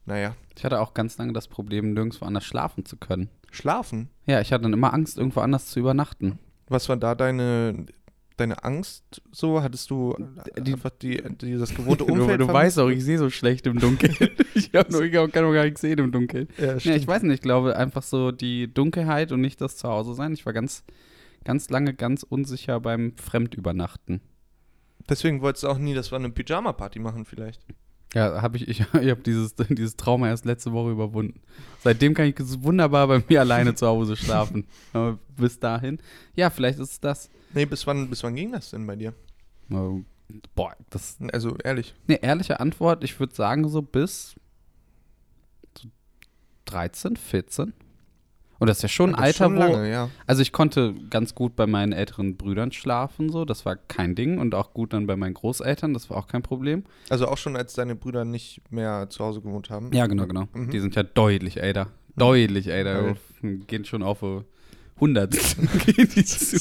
Naja, 0.07 0.35
Ich 0.57 0.65
hatte 0.65 0.81
auch 0.81 0.95
ganz 0.95 1.19
lange 1.19 1.33
das 1.33 1.49
Problem, 1.49 1.93
nirgendwo 1.93 2.25
anders 2.25 2.45
schlafen 2.45 2.85
zu 2.85 2.97
können. 2.97 3.29
schlafen. 3.51 4.09
Ja, 4.27 4.41
ich 4.41 4.53
hatte 4.53 4.63
dann 4.63 4.73
immer 4.73 4.93
Angst, 4.95 5.19
irgendwo 5.19 5.41
anders 5.41 5.67
zu 5.67 5.81
übernachten. 5.81 6.39
Was 6.69 6.89
war 6.89 6.97
da 6.97 7.15
deine, 7.15 7.87
deine 8.37 8.63
Angst 8.65 9.23
so? 9.33 9.63
Hattest 9.63 9.89
du 9.91 10.15
Die- 10.59 10.73
einfach 10.73 10.91
die, 10.91 11.23
die, 11.41 11.55
das 11.57 11.75
gewohnte 11.75 12.05
Du, 12.07 12.13
Umfeld 12.13 12.41
du 12.41 12.45
vermisst? 12.47 12.77
weißt 12.77 12.79
auch, 12.81 12.89
ich 12.89 13.03
sehe 13.05 13.19
so 13.19 13.31
schlecht 13.31 13.67
im 13.67 13.79
Dunkeln. 13.79 14.15
ich 14.55 14.71
hab 14.75 14.91
nur, 14.91 15.03
ich 15.03 15.13
kann 15.13 15.45
auch 15.45 15.53
gar 15.53 15.65
nicht 15.65 15.79
sehen 15.79 15.99
im 15.99 16.13
Dunkeln. 16.13 16.49
Ja, 16.59 16.79
stimmt. 16.79 16.97
ich 16.97 17.07
weiß 17.07 17.23
nicht, 17.23 17.35
ich 17.35 17.41
glaube 17.41 17.77
einfach 17.77 18.03
so 18.03 18.31
die 18.33 18.73
Dunkelheit 18.73 19.33
und 19.33 19.41
nicht 19.41 19.61
das 19.61 19.77
Zuhause 19.77 20.15
sein. 20.15 20.33
Ich 20.35 20.45
war 20.45 20.53
ganz, 20.53 20.85
ganz 21.45 21.71
lange 21.71 21.95
ganz 21.95 22.23
unsicher 22.25 22.79
beim 22.81 23.17
Fremdübernachten. 23.17 24.21
Deswegen 25.09 25.41
wolltest 25.41 25.63
du 25.65 25.69
auch 25.69 25.79
nie, 25.79 25.95
dass 25.95 26.11
wir 26.11 26.17
eine 26.17 26.31
Pyjama-Party 26.31 26.99
machen 26.99 27.25
vielleicht. 27.25 27.65
Ja, 28.15 28.41
habe 28.43 28.57
ich, 28.57 28.69
ich, 28.69 28.81
ich 29.01 29.11
habe 29.11 29.23
dieses, 29.23 29.55
dieses 29.55 29.97
Trauma 29.97 30.29
erst 30.29 30.45
letzte 30.45 30.73
Woche 30.73 30.91
überwunden. 30.91 31.41
Seitdem 31.83 32.15
kann 32.15 32.27
ich 32.27 32.37
wunderbar 32.63 33.07
bei 33.09 33.23
mir 33.29 33.41
alleine 33.41 33.75
zu 33.75 33.87
Hause 33.87 34.17
schlafen. 34.17 34.67
Aber 34.93 35.19
bis 35.37 35.59
dahin, 35.59 35.99
ja, 36.35 36.51
vielleicht 36.51 36.79
ist 36.79 36.93
es 36.93 37.01
das. 37.01 37.31
Nee, 37.53 37.67
bis 37.67 37.87
wann, 37.87 38.09
bis 38.09 38.23
wann 38.23 38.35
ging 38.35 38.53
das 38.53 38.71
denn 38.71 38.87
bei 38.87 38.97
dir? 38.97 39.15
Boah, 40.55 40.77
das 40.91 41.19
Also 41.33 41.57
ehrlich. 41.59 41.95
eine 42.09 42.23
ehrliche 42.23 42.61
Antwort. 42.61 43.05
Ich 43.05 43.19
würde 43.21 43.35
sagen, 43.35 43.69
so 43.69 43.83
bis 43.83 44.35
so 45.79 45.89
13, 46.67 47.17
14. 47.17 47.73
Und 48.59 48.69
das 48.69 48.79
ist 48.79 48.83
ja 48.83 48.89
schon 48.89 49.15
ein 49.15 49.23
Alter, 49.23 49.45
schon 49.45 49.57
wo. 49.57 49.61
lange, 49.61 49.91
ja. 49.91 50.11
Also 50.27 50.43
ich 50.43 50.53
konnte 50.53 50.95
ganz 51.11 51.35
gut 51.35 51.57
bei 51.57 51.67
meinen 51.67 51.93
älteren 51.93 52.37
Brüdern 52.37 52.73
schlafen, 52.73 53.31
so, 53.31 53.45
das 53.45 53.65
war 53.67 53.77
kein 53.77 54.15
Ding. 54.15 54.39
Und 54.39 54.55
auch 54.55 54.73
gut 54.73 54.93
dann 54.93 55.07
bei 55.07 55.17
meinen 55.17 55.35
Großeltern, 55.35 55.95
das 55.95 56.11
war 56.11 56.17
auch 56.17 56.27
kein 56.27 56.43
Problem. 56.43 56.85
Also 57.11 57.29
auch 57.29 57.39
schon, 57.39 57.57
als 57.57 57.75
deine 57.75 57.95
Brüder 57.95 58.25
nicht 58.25 58.61
mehr 58.71 59.09
zu 59.11 59.25
Hause 59.25 59.41
gewohnt 59.41 59.71
haben. 59.71 59.93
Ja, 59.93 60.07
genau, 60.07 60.27
genau. 60.27 60.49
Mhm. 60.53 60.71
Die 60.71 60.81
sind 60.81 60.95
ja 60.95 61.03
deutlich 61.03 61.61
älter. 61.61 61.89
Deutlich 62.17 62.69
älter. 62.69 63.17
Geil. 63.43 63.59
Gehen 63.67 63.85
schon 63.85 64.03
auf 64.03 64.21
so 64.21 64.45
100 64.97 65.31
gehen 65.87 66.09
die 66.15 66.25
zu. 66.25 66.57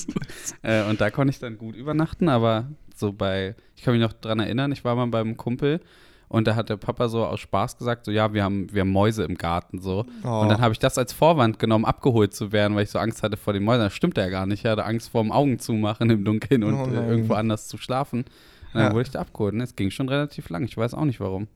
äh, 0.62 0.84
und 0.89 1.00
da 1.00 1.10
konnte 1.10 1.32
ich 1.32 1.39
dann 1.39 1.58
gut 1.58 1.76
übernachten, 1.76 2.28
aber 2.28 2.70
so 2.93 3.14
bei, 3.14 3.56
ich 3.76 3.84
kann 3.84 3.93
mich 3.93 4.02
noch 4.02 4.14
dran 4.14 4.39
erinnern, 4.39 4.72
ich 4.72 4.84
war 4.84 4.96
mal 4.96 5.08
beim 5.08 5.38
Kumpel 5.38 5.80
und 6.28 6.47
da 6.47 6.55
hat 6.55 6.69
der 6.69 6.78
Papa 6.78 7.07
so 7.07 7.26
aus 7.26 7.39
Spaß 7.39 7.78
gesagt, 7.78 8.05
so 8.05 8.11
ja, 8.11 8.34
wir 8.34 8.43
haben, 8.43 8.71
wir 8.73 8.82
haben 8.82 8.91
Mäuse 8.91 9.23
im 9.23 9.36
Garten 9.38 9.80
so. 9.80 10.05
Oh. 10.23 10.28
Und 10.41 10.49
dann 10.49 10.59
habe 10.61 10.71
ich 10.73 10.80
das 10.80 10.97
als 10.97 11.13
Vorwand 11.13 11.59
genommen, 11.59 11.86
abgeholt 11.86 12.34
zu 12.34 12.51
werden, 12.51 12.76
weil 12.76 12.84
ich 12.84 12.89
so 12.89 12.99
Angst 12.99 13.23
hatte 13.23 13.38
vor 13.38 13.53
den 13.53 13.63
Mäusen. 13.63 13.84
Das 13.84 13.93
stimmt 13.93 14.17
ja 14.17 14.28
gar 14.30 14.45
nicht. 14.45 14.65
Ich 14.65 14.69
hatte 14.71 14.86
Angst 14.86 15.09
vor 15.09 15.21
dem 15.23 15.32
Augen 15.32 15.59
zu 15.59 15.73
machen 15.73 16.09
im 16.09 16.26
Dunkeln 16.26 16.63
und 16.63 16.73
Oh 16.76 16.88
äh, 16.88 17.07
irgendwo 17.09 17.34
anders 17.36 17.67
zu 17.67 17.78
schlafen. 17.78 18.21
Und 18.21 18.28
dann 18.73 18.84
Ja. 18.88 18.91
wurde 18.91 19.03
ich 19.03 19.11
da 19.11 19.19
abgeholt. 19.21 19.53
Und 19.53 19.61
es 19.61 19.76
ging 19.76 19.91
schon 19.91 20.09
relativ 20.09 20.49
lang. 20.49 20.63
Ich 20.65 20.76
weiß 20.76 20.93
auch 20.95 21.05
nicht 21.05 21.19
warum. 21.19 21.47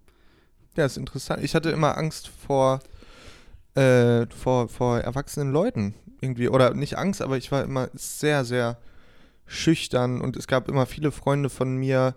Ja, 0.77 0.85
ist 0.85 0.97
interessant. 0.97 1.43
Ich 1.43 1.55
hatte 1.55 1.71
immer 1.71 1.97
Angst 1.97 2.27
vor, 2.29 2.79
äh, 3.75 4.25
vor, 4.27 4.69
vor 4.69 4.99
erwachsenen 4.99 5.51
Leuten 5.51 5.95
irgendwie. 6.21 6.47
Oder 6.49 6.73
nicht 6.73 6.97
Angst, 6.97 7.21
aber 7.21 7.37
ich 7.37 7.51
war 7.51 7.63
immer 7.63 7.89
sehr, 7.93 8.45
sehr 8.45 8.77
schüchtern 9.45 10.21
und 10.21 10.37
es 10.37 10.47
gab 10.47 10.69
immer 10.69 10.85
viele 10.85 11.11
Freunde 11.11 11.49
von 11.49 11.75
mir, 11.75 12.13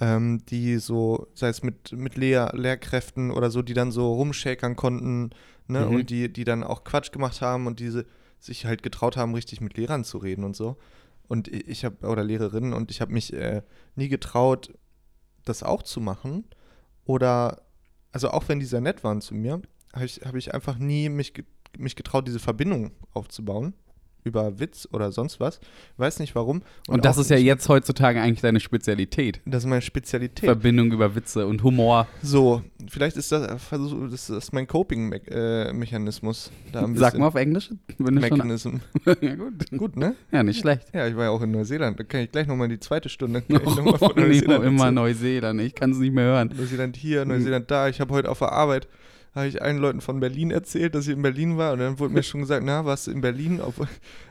ähm, 0.00 0.44
die 0.46 0.78
so, 0.78 1.28
sei 1.34 1.48
es 1.48 1.62
mit, 1.62 1.92
mit 1.92 2.16
Lehr 2.16 2.52
Lehrkräften 2.54 3.30
oder 3.30 3.50
so, 3.50 3.62
die 3.62 3.74
dann 3.74 3.92
so 3.92 4.12
rumschäkern 4.14 4.76
konnten, 4.76 5.30
ne, 5.68 5.86
Mhm. 5.86 5.94
und 5.94 6.10
die, 6.10 6.32
die 6.32 6.44
dann 6.44 6.62
auch 6.64 6.84
Quatsch 6.84 7.12
gemacht 7.12 7.40
haben 7.40 7.66
und 7.66 7.80
diese 7.80 8.04
sich 8.40 8.66
halt 8.66 8.82
getraut 8.82 9.16
haben, 9.16 9.34
richtig 9.34 9.60
mit 9.60 9.76
Lehrern 9.76 10.04
zu 10.04 10.18
reden 10.18 10.44
und 10.44 10.54
so. 10.56 10.76
Und 11.28 11.48
ich 11.48 11.84
habe, 11.84 12.06
oder 12.06 12.22
Lehrerinnen, 12.22 12.74
und 12.74 12.90
ich 12.90 13.00
habe 13.00 13.12
mich 13.12 13.32
äh, 13.32 13.62
nie 13.94 14.08
getraut, 14.08 14.74
das 15.44 15.62
auch 15.62 15.82
zu 15.82 16.00
machen. 16.00 16.44
Oder, 17.06 17.62
also 18.12 18.30
auch 18.30 18.48
wenn 18.48 18.60
die 18.60 18.66
sehr 18.66 18.82
nett 18.82 19.02
waren 19.04 19.22
zu 19.22 19.34
mir, 19.34 19.62
habe 19.94 20.04
ich, 20.04 20.20
hab 20.24 20.34
ich 20.34 20.52
einfach 20.52 20.76
nie 20.76 21.08
mich, 21.08 21.32
mich 21.78 21.96
getraut, 21.96 22.26
diese 22.26 22.38
Verbindung 22.40 22.90
aufzubauen. 23.14 23.72
Über 24.24 24.58
Witz 24.58 24.88
oder 24.92 25.12
sonst 25.12 25.38
was. 25.40 25.60
Weiß 25.96 26.18
nicht 26.18 26.34
warum. 26.34 26.62
Und, 26.88 27.04
das 27.04 27.16
auch 27.16 27.22
ist 27.22 27.30
ja 27.30 27.36
jetzt 27.36 27.68
heutzutage 27.68 28.20
eigentlich 28.20 28.40
deine 28.40 28.60
Spezialität. 28.60 29.40
Das 29.44 29.64
ist 29.64 29.68
meine 29.68 29.82
Spezialität. 29.82 30.46
Verbindung 30.46 30.92
über 30.92 31.14
Witze 31.14 31.46
und 31.46 31.62
Humor. 31.62 32.08
So, 32.22 32.62
vielleicht 32.88 33.16
ist 33.16 33.30
das, 33.32 33.62
versuch, 33.62 34.10
das 34.10 34.30
ist 34.30 34.52
mein 34.52 34.66
Coping-Mechanismus. 34.66 36.50
Ein 36.72 36.96
Sag 36.96 37.18
mal 37.18 37.26
auf 37.26 37.34
Englisch. 37.34 37.70
Mechanism. 37.98 38.76
ja, 39.20 39.34
gut. 39.34 39.70
Gut, 39.76 39.96
ne? 39.96 40.14
Ja, 40.32 40.42
nicht 40.42 40.60
schlecht. 40.60 40.88
Ja, 40.94 41.06
ich 41.06 41.16
war 41.16 41.24
ja 41.24 41.30
auch 41.30 41.42
in 41.42 41.50
Neuseeland. 41.50 42.00
Da 42.00 42.04
kann 42.04 42.20
ich 42.22 42.32
gleich 42.32 42.46
nochmal 42.46 42.68
die 42.68 42.80
zweite 42.80 43.08
Stunde. 43.08 43.42
Oh, 43.64 44.10
Neuseeland 44.16 44.64
immer. 44.64 44.90
Neuseeland. 44.90 45.60
Ich 45.60 45.74
kann 45.74 45.92
es 45.92 45.98
nicht 45.98 46.12
mehr 46.12 46.24
hören. 46.24 46.52
Neuseeland 46.56 46.96
hier. 46.96 47.24
Neuseeland 47.24 47.70
da. 47.70 47.88
Ich 47.88 48.00
habe 48.00 48.12
heute 48.12 48.30
auf 48.30 48.38
der 48.38 48.52
Arbeit, 48.52 48.88
habe 49.34 49.48
ich 49.48 49.60
allen 49.60 49.78
Leuten 49.78 50.00
von 50.00 50.20
Berlin 50.20 50.50
erzählt, 50.50 50.94
dass 50.94 51.08
ich 51.08 51.14
in 51.14 51.22
Berlin 51.22 51.56
war. 51.56 51.72
Und 51.72 51.80
dann 51.80 51.98
wurde 51.98 52.14
mir 52.14 52.22
schon 52.22 52.42
gesagt, 52.42 52.64
na, 52.64 52.84
warst 52.84 53.06
du 53.06 53.10
in 53.10 53.20
Berlin? 53.20 53.60
Auf, 53.60 53.74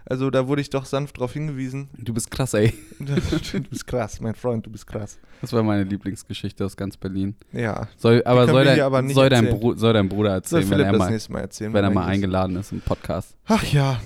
also 0.05 0.29
da 0.29 0.47
wurde 0.47 0.61
ich 0.61 0.69
doch 0.69 0.85
sanft 0.85 1.19
drauf 1.19 1.33
hingewiesen. 1.33 1.89
Du 1.97 2.13
bist 2.13 2.31
krass, 2.31 2.53
ey. 2.53 2.73
du 2.99 3.61
bist 3.61 3.85
krass, 3.85 4.21
mein 4.21 4.35
Freund, 4.35 4.65
du 4.65 4.71
bist 4.71 4.87
krass. 4.87 5.19
Das 5.41 5.51
war 5.51 5.61
meine 5.61 5.83
Lieblingsgeschichte 5.83 6.63
aus 6.63 6.77
ganz 6.77 6.95
Berlin. 6.95 7.35
Ja. 7.51 7.89
Soll, 7.97 8.23
aber 8.23 8.47
soll, 8.47 8.63
dein, 8.63 8.79
aber 8.79 9.07
soll, 9.09 9.29
dein 9.29 9.59
soll 9.77 9.93
dein 9.93 10.07
Bruder 10.07 10.41
Soll 10.45 10.61
erzählen, 10.61 10.69
wenn 10.69 10.79
er, 10.79 10.91
das 10.93 11.29
mal, 11.29 11.33
Mal 11.33 11.41
erzählen. 11.41 11.73
wenn 11.73 11.83
er 11.83 11.89
mal 11.89 12.05
eingeladen 12.05 12.55
ist 12.55 12.71
im 12.71 12.79
Podcast. 12.79 13.35
Ach 13.47 13.63
ja. 13.65 13.99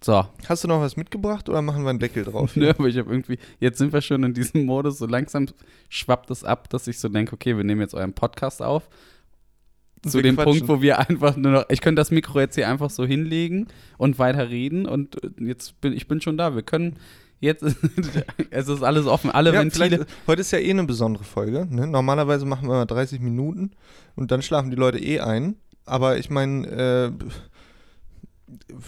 So, 0.00 0.24
Hast 0.48 0.62
du 0.62 0.68
noch 0.68 0.80
was 0.80 0.96
mitgebracht 0.96 1.48
oder 1.48 1.62
machen 1.62 1.82
wir 1.82 1.90
einen 1.90 1.98
Deckel 1.98 2.22
drauf? 2.22 2.54
ne, 2.56 2.70
aber 2.70 2.86
ich 2.86 2.96
habe 2.98 3.10
irgendwie, 3.10 3.38
jetzt 3.58 3.78
sind 3.78 3.92
wir 3.92 4.00
schon 4.00 4.22
in 4.22 4.34
diesem 4.34 4.64
Modus, 4.64 4.98
so 4.98 5.06
langsam 5.06 5.46
schwappt 5.88 6.30
es 6.30 6.44
ab, 6.44 6.68
dass 6.70 6.86
ich 6.86 7.00
so 7.00 7.08
denke, 7.08 7.32
okay, 7.32 7.56
wir 7.56 7.64
nehmen 7.64 7.80
jetzt 7.80 7.94
euren 7.94 8.12
Podcast 8.12 8.62
auf. 8.62 8.88
Zu 10.10 10.18
Wir 10.18 10.22
dem 10.22 10.36
quatschen. 10.36 10.52
Punkt, 10.60 10.68
wo 10.68 10.82
wir 10.82 10.98
einfach 10.98 11.36
nur 11.36 11.52
noch, 11.52 11.64
ich 11.68 11.80
könnte 11.80 12.00
das 12.00 12.10
Mikro 12.10 12.40
jetzt 12.40 12.54
hier 12.54 12.68
einfach 12.68 12.90
so 12.90 13.04
hinlegen 13.04 13.68
und 13.98 14.18
weiter 14.18 14.48
reden 14.50 14.86
und 14.86 15.22
äh, 15.22 15.28
jetzt 15.44 15.80
bin 15.80 15.92
ich 15.92 16.08
bin 16.08 16.20
schon 16.20 16.36
da. 16.36 16.54
Wir 16.54 16.62
können 16.62 16.94
jetzt, 17.40 17.62
es 18.50 18.68
ist 18.68 18.82
alles 18.82 19.06
offen, 19.06 19.30
alle 19.30 19.52
Ja, 19.52 19.60
Ventile. 19.60 20.06
heute 20.26 20.40
ist 20.40 20.50
ja 20.52 20.58
eh 20.58 20.70
eine 20.70 20.84
besondere 20.84 21.24
Folge. 21.24 21.66
Ne? 21.70 21.86
Normalerweise 21.86 22.46
machen 22.46 22.68
wir 22.68 22.74
mal 22.74 22.86
30 22.86 23.20
Minuten 23.20 23.72
und 24.14 24.30
dann 24.30 24.42
schlafen 24.42 24.70
die 24.70 24.76
Leute 24.76 24.98
eh 24.98 25.20
ein. 25.20 25.56
Aber 25.84 26.18
ich 26.18 26.30
meine, 26.30 26.66
äh, 26.66 27.10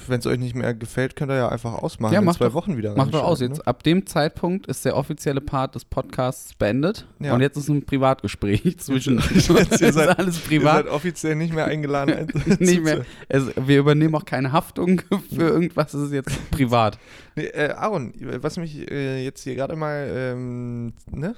wenn 0.06 0.20
es 0.20 0.26
euch 0.26 0.38
nicht 0.38 0.54
mehr 0.54 0.72
gefällt, 0.72 1.16
könnt 1.16 1.32
ihr 1.32 1.36
ja 1.36 1.48
einfach 1.48 1.74
ausmachen. 1.74 2.12
Ja, 2.12 2.20
in 2.20 2.24
mach 2.24 2.36
zwei 2.36 2.46
doch- 2.46 2.54
Wochen 2.54 2.76
wieder. 2.76 2.94
Mach 2.96 3.09
doch 3.09 3.24
aus. 3.24 3.40
reinschauen, 3.40 3.56
Jetzt 3.56 3.66
ab 3.66 3.82
dem 3.82 4.06
Zeitpunkt 4.06 4.66
ist 4.68 4.84
der 4.84 4.96
offizielle 4.96 5.40
Part 5.40 5.74
des 5.74 5.84
Podcasts 5.84 6.54
beendet. 6.54 7.06
Ja. 7.18 7.34
Und 7.34 7.40
jetzt 7.40 7.56
ist 7.56 7.68
ein 7.68 7.84
Privatgespräch 7.84 8.78
zwischen. 8.78 9.18
Jetzt- 9.18 9.50
es 9.50 9.80
ihr 9.80 9.92
seid- 9.92 10.18
alles 10.18 10.36
Ne? 10.36 10.42
Ihr 10.42 10.59
privat. 10.61 10.84
seid 10.84 10.92
offiziell 10.94 11.34
nicht 11.34 11.52
mehr 11.52 11.64
eingeladen. 11.64 12.28
nicht 12.61 12.82
mehr. 12.84 13.04
Es, 13.28 13.44
wir 13.56 13.78
übernehmen 13.80 14.14
auch 14.14 14.24
keine 14.24 14.52
Haftung 14.52 15.02
für 15.34 15.48
irgendwas. 15.48 15.92
Es 15.92 16.02
ist 16.06 16.12
jetzt 16.12 16.50
privat. 16.52 16.98
Nee, 17.34 17.46
äh, 17.46 17.70
Aaron, 17.72 18.12
was 18.40 18.59
mich 18.59 18.88
äh, 18.90 19.24
jetzt 19.24 19.42
hier 19.42 19.56
gerade 19.56 19.74
mal 19.74 20.09
ähm, 20.14 20.92
ne, 21.11 21.34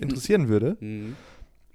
interessieren 0.00 0.48
würde, 0.48 0.76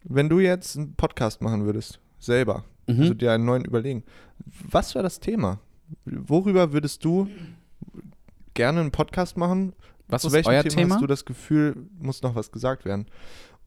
wenn 0.03 0.30
du 0.30 0.39
jetzt 0.39 0.78
einen 0.78 0.95
Podcast 0.95 1.41
machen 1.41 1.65
würdest, 1.65 1.99
selber, 2.20 2.65
Mhm. 2.88 3.01
also 3.01 3.13
dir 3.13 3.32
einen 3.34 3.45
neuen 3.45 3.65
überlegen, 3.65 4.03
was 4.70 4.94
wäre 4.96 5.04
das 5.04 5.20
Thema? 5.20 5.60
Worüber 6.06 6.72
würdest 6.74 7.04
du 7.06 7.28
gerne 8.54 8.82
einen 8.82 8.92
Podcast 8.92 9.38
machen? 9.38 9.74
Was 10.08 10.24
Zu 10.24 10.28
ist 10.30 10.34
welchem 10.34 10.50
euer 10.50 10.64
Thema, 10.64 10.76
Thema? 10.76 10.96
hast 10.96 11.02
du 11.02 11.08
das 11.08 11.26
Gefühl, 11.26 11.76
muss 12.00 12.22
noch 12.22 12.36
was 12.36 12.52
gesagt 12.52 12.86
werden? 12.86 13.06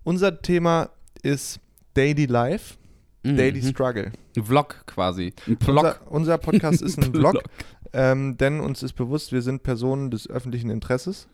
Unser 0.04 0.40
Thema 0.42 0.90
ist 1.22 1.60
Daily 1.94 2.26
Life, 2.26 2.76
Mhm. 3.24 3.36
Daily 3.36 3.62
Struggle. 3.62 4.10
Ein 4.36 4.44
Vlog 4.44 4.82
quasi. 4.84 5.32
Ein 5.46 5.56
Vlog. 5.58 5.76
Unser, 5.84 6.10
unser 6.10 6.38
Podcast 6.38 6.82
ist 6.82 6.98
ein 6.98 7.12
Vlog. 7.12 7.30
Vlog, 7.32 7.44
ähm, 7.92 8.36
denn 8.36 8.58
uns 8.58 8.82
ist 8.82 8.94
bewusst, 8.94 9.30
wir 9.30 9.42
sind 9.42 9.62
Personen 9.62 10.10
des 10.10 10.28
öffentlichen 10.28 10.70
Interesses. 10.70 11.28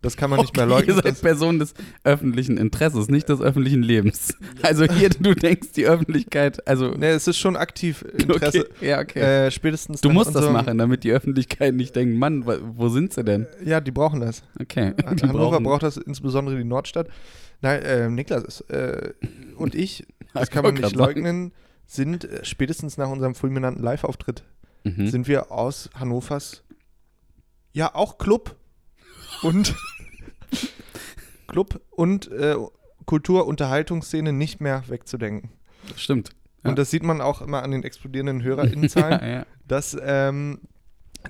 Das 0.00 0.16
kann 0.16 0.30
man 0.30 0.38
nicht 0.40 0.54
mehr 0.56 0.64
Okay, 0.66 0.74
leugnen. 0.74 0.96
Ihr 0.96 1.02
seid 1.02 1.20
Person 1.20 1.58
des 1.58 1.74
öffentlichen 2.04 2.56
Interesses, 2.56 3.08
nicht 3.08 3.28
des 3.28 3.40
öffentlichen 3.40 3.82
Lebens. 3.82 4.32
Also 4.62 4.84
hier, 4.84 5.08
du 5.10 5.34
denkst, 5.34 5.72
die 5.76 5.86
Öffentlichkeit, 5.86 6.66
also. 6.68 6.90
ne, 6.90 7.08
es 7.10 7.26
ist 7.26 7.38
schon 7.38 7.56
aktiv 7.56 8.02
Interesse. 8.02 8.68
Okay, 8.70 8.88
ja, 8.88 9.00
okay. 9.00 9.46
Äh, 9.46 9.50
spätestens 9.50 10.00
du 10.00 10.10
musst 10.10 10.34
das 10.34 10.48
machen, 10.50 10.78
damit 10.78 11.02
die 11.04 11.10
Öffentlichkeit 11.12 11.74
nicht 11.74 11.96
denkt, 11.96 12.16
Mann, 12.16 12.44
wo 12.46 12.88
sind 12.88 13.12
sie 13.12 13.24
denn? 13.24 13.46
Ja, 13.64 13.80
die 13.80 13.90
brauchen 13.90 14.20
das. 14.20 14.42
Okay. 14.60 14.94
Die 14.98 15.04
Hannover 15.26 15.50
brauchen- 15.50 15.64
braucht 15.64 15.82
das 15.82 15.96
insbesondere 15.96 16.56
die 16.56 16.64
Nordstadt. 16.64 17.08
Nein, 17.60 17.82
äh, 17.82 18.08
Niklas 18.08 18.60
äh, 18.68 19.12
und 19.56 19.74
ich, 19.74 20.06
das 20.34 20.50
kann 20.50 20.62
man 20.62 20.72
wollte 20.74 20.86
nicht 20.86 20.96
leugnen, 20.96 21.52
sind 21.86 22.24
äh, 22.24 22.44
spätestens 22.44 22.98
nach 22.98 23.08
unserem 23.08 23.34
fulminanten 23.34 23.82
Live-Auftritt, 23.82 24.44
Mhm. 24.84 25.08
sind 25.08 25.26
wir 25.26 25.50
aus 25.50 25.90
Hannovers, 25.94 26.62
ja 27.72 27.94
auch 27.94 28.18
Club 28.18 28.54
und 29.42 29.74
Club 31.46 31.80
und 31.90 32.30
äh, 32.30 32.56
Kultur-Unterhaltungsszene 33.06 34.32
nicht 34.32 34.60
mehr 34.60 34.82
wegzudenken. 34.88 35.50
Stimmt. 35.96 36.30
Ja. 36.64 36.70
Und 36.70 36.78
das 36.78 36.90
sieht 36.90 37.02
man 37.02 37.20
auch 37.20 37.40
immer 37.40 37.62
an 37.62 37.70
den 37.70 37.82
explodierenden 37.84 38.42
HörerInnenzahlen. 38.42 39.20
Ja, 39.20 39.28
ja. 39.28 39.46
dass, 39.66 39.96
ähm, 40.02 40.60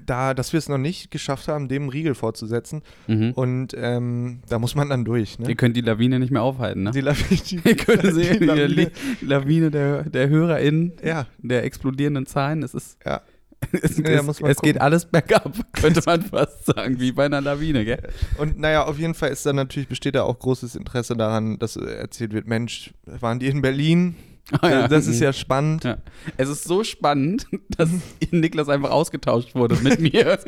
da, 0.04 0.34
dass 0.34 0.52
wir 0.52 0.58
es 0.58 0.68
noch 0.68 0.78
nicht 0.78 1.10
geschafft 1.10 1.48
haben, 1.48 1.68
dem 1.68 1.88
Riegel 1.88 2.14
vorzusetzen. 2.14 2.82
Mhm. 3.06 3.32
Und 3.32 3.74
ähm, 3.76 4.40
da 4.48 4.58
muss 4.58 4.74
man 4.74 4.88
dann 4.90 5.04
durch. 5.04 5.36
Ihr 5.40 5.46
Ne? 5.48 5.56
könnt 5.56 5.76
die 5.76 5.80
Lawine 5.82 6.18
nicht 6.18 6.30
mehr 6.32 6.42
aufhalten, 6.42 6.82
ne? 6.82 6.90
Die 6.90 7.00
Lawine. 7.00 7.40
Die, 7.48 7.56
Ihr 7.64 7.76
könnt 7.76 8.02
sehen, 8.14 8.40
die. 8.40 8.44
Lawine, 8.46 8.90
Lawine 9.20 9.70
der, 9.70 10.02
der 10.04 10.28
HörerInnen, 10.28 10.92
Ja, 11.04 11.26
der 11.38 11.64
explodierenden 11.64 12.26
Zahlen. 12.26 12.62
Es 12.62 12.74
ist. 12.74 12.98
Ja. 13.04 13.22
Es, 13.82 13.98
Ja, 13.98 14.04
es, 14.20 14.40
es 14.40 14.60
geht 14.60 14.80
alles 14.80 15.04
bergab, 15.06 15.52
könnte 15.72 16.00
man 16.06 16.22
fast 16.22 16.64
sagen, 16.66 17.00
wie 17.00 17.12
bei 17.12 17.26
einer 17.26 17.40
Lawine, 17.40 17.84
gell? 17.84 18.08
und 18.38 18.58
naja, 18.58 18.84
auf 18.86 18.98
jeden 18.98 19.14
Fall 19.14 19.30
ist 19.30 19.44
da 19.44 19.52
natürlich, 19.52 19.88
besteht 19.88 20.14
da 20.14 20.22
auch 20.22 20.38
großes 20.38 20.74
Interesse 20.76 21.16
daran, 21.16 21.58
dass 21.58 21.76
äh, 21.76 21.84
erzählt 21.84 22.32
wird, 22.32 22.46
Mensch, 22.46 22.94
waren 23.04 23.38
die 23.38 23.46
in 23.48 23.60
Berlin? 23.62 24.16
Ah, 24.62 24.84
Äh, 24.84 24.88
das 24.88 25.06
ist 25.06 25.20
ja 25.20 25.34
spannend. 25.34 25.84
Ja. 25.84 25.98
Es 26.38 26.48
ist 26.48 26.64
so 26.64 26.82
spannend, 26.82 27.46
dass 27.76 27.90
Niklas 28.30 28.70
einfach 28.70 28.90
ausgetauscht 28.90 29.54
wurde 29.54 29.74
mit 29.82 30.00
mir. 30.00 30.38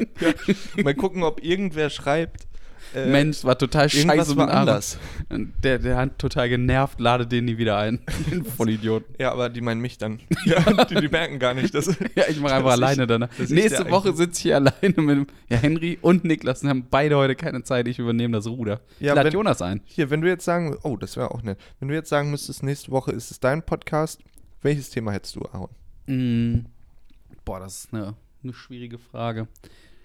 Mal 0.82 0.94
gucken, 0.94 1.22
ob 1.22 1.44
irgendwer 1.44 1.90
schreibt. 1.90 2.48
Äh, 2.94 3.06
Mensch, 3.10 3.44
war 3.44 3.56
total 3.56 3.88
scheiße 3.88 4.36
war 4.36 4.50
anders. 4.50 4.98
Der, 5.30 5.78
der 5.78 5.96
hat 5.96 6.18
total 6.18 6.48
genervt, 6.48 6.98
lade 7.00 7.26
den 7.26 7.44
nie 7.44 7.58
wieder 7.58 7.76
ein. 7.78 8.00
Den 8.30 8.44
Vollidiot. 8.44 9.04
Ja, 9.18 9.32
aber 9.32 9.48
die 9.48 9.60
meinen 9.60 9.80
mich 9.80 9.98
dann. 9.98 10.20
Ja, 10.44 10.60
die, 10.84 10.94
die 10.96 11.08
merken 11.08 11.38
gar 11.38 11.54
nicht, 11.54 11.74
dass. 11.74 11.86
Ja, 12.14 12.24
ich 12.28 12.40
mache 12.40 12.54
einfach 12.54 12.68
ich- 12.68 12.72
alleine 12.74 13.06
dann. 13.06 13.20
dass 13.22 13.38
ich 13.38 13.50
Nächste 13.50 13.90
Woche 13.90 14.12
sitze 14.14 14.38
ich 14.38 14.42
hier 14.42 14.56
alleine 14.56 14.74
mit 15.02 15.16
dem, 15.16 15.26
ja, 15.48 15.56
Henry 15.58 15.98
und 16.00 16.24
Niklas 16.24 16.62
und 16.62 16.68
haben 16.68 16.86
beide 16.90 17.16
heute 17.16 17.34
keine 17.36 17.62
Zeit. 17.62 17.86
Ich 17.88 17.98
übernehme 17.98 18.36
das 18.36 18.46
Ruder. 18.46 18.80
Ja, 18.98 19.12
ich 19.12 19.16
lade 19.16 19.26
wenn- 19.26 19.32
Jonas 19.34 19.62
ein. 19.62 19.80
Hier, 19.84 20.10
wenn 20.10 20.20
du 20.20 20.28
jetzt 20.28 20.44
sagen, 20.44 20.76
oh, 20.82 20.96
das 20.96 21.16
wäre 21.16 21.30
auch 21.30 21.42
nett. 21.42 21.58
Wenn 21.78 21.88
du 21.88 21.94
jetzt 21.94 22.08
sagen 22.08 22.30
müsstest, 22.30 22.62
nächste 22.62 22.90
Woche 22.90 23.12
ist 23.12 23.30
es 23.30 23.40
dein 23.40 23.62
Podcast, 23.62 24.20
welches 24.62 24.90
Thema 24.90 25.12
hättest 25.12 25.36
du, 25.36 25.42
Aaron? 25.52 25.70
Mm. 26.06 26.66
Boah, 27.44 27.60
das 27.60 27.84
ist 27.84 27.94
eine, 27.94 28.14
eine 28.42 28.52
schwierige 28.52 28.98
Frage. 28.98 29.48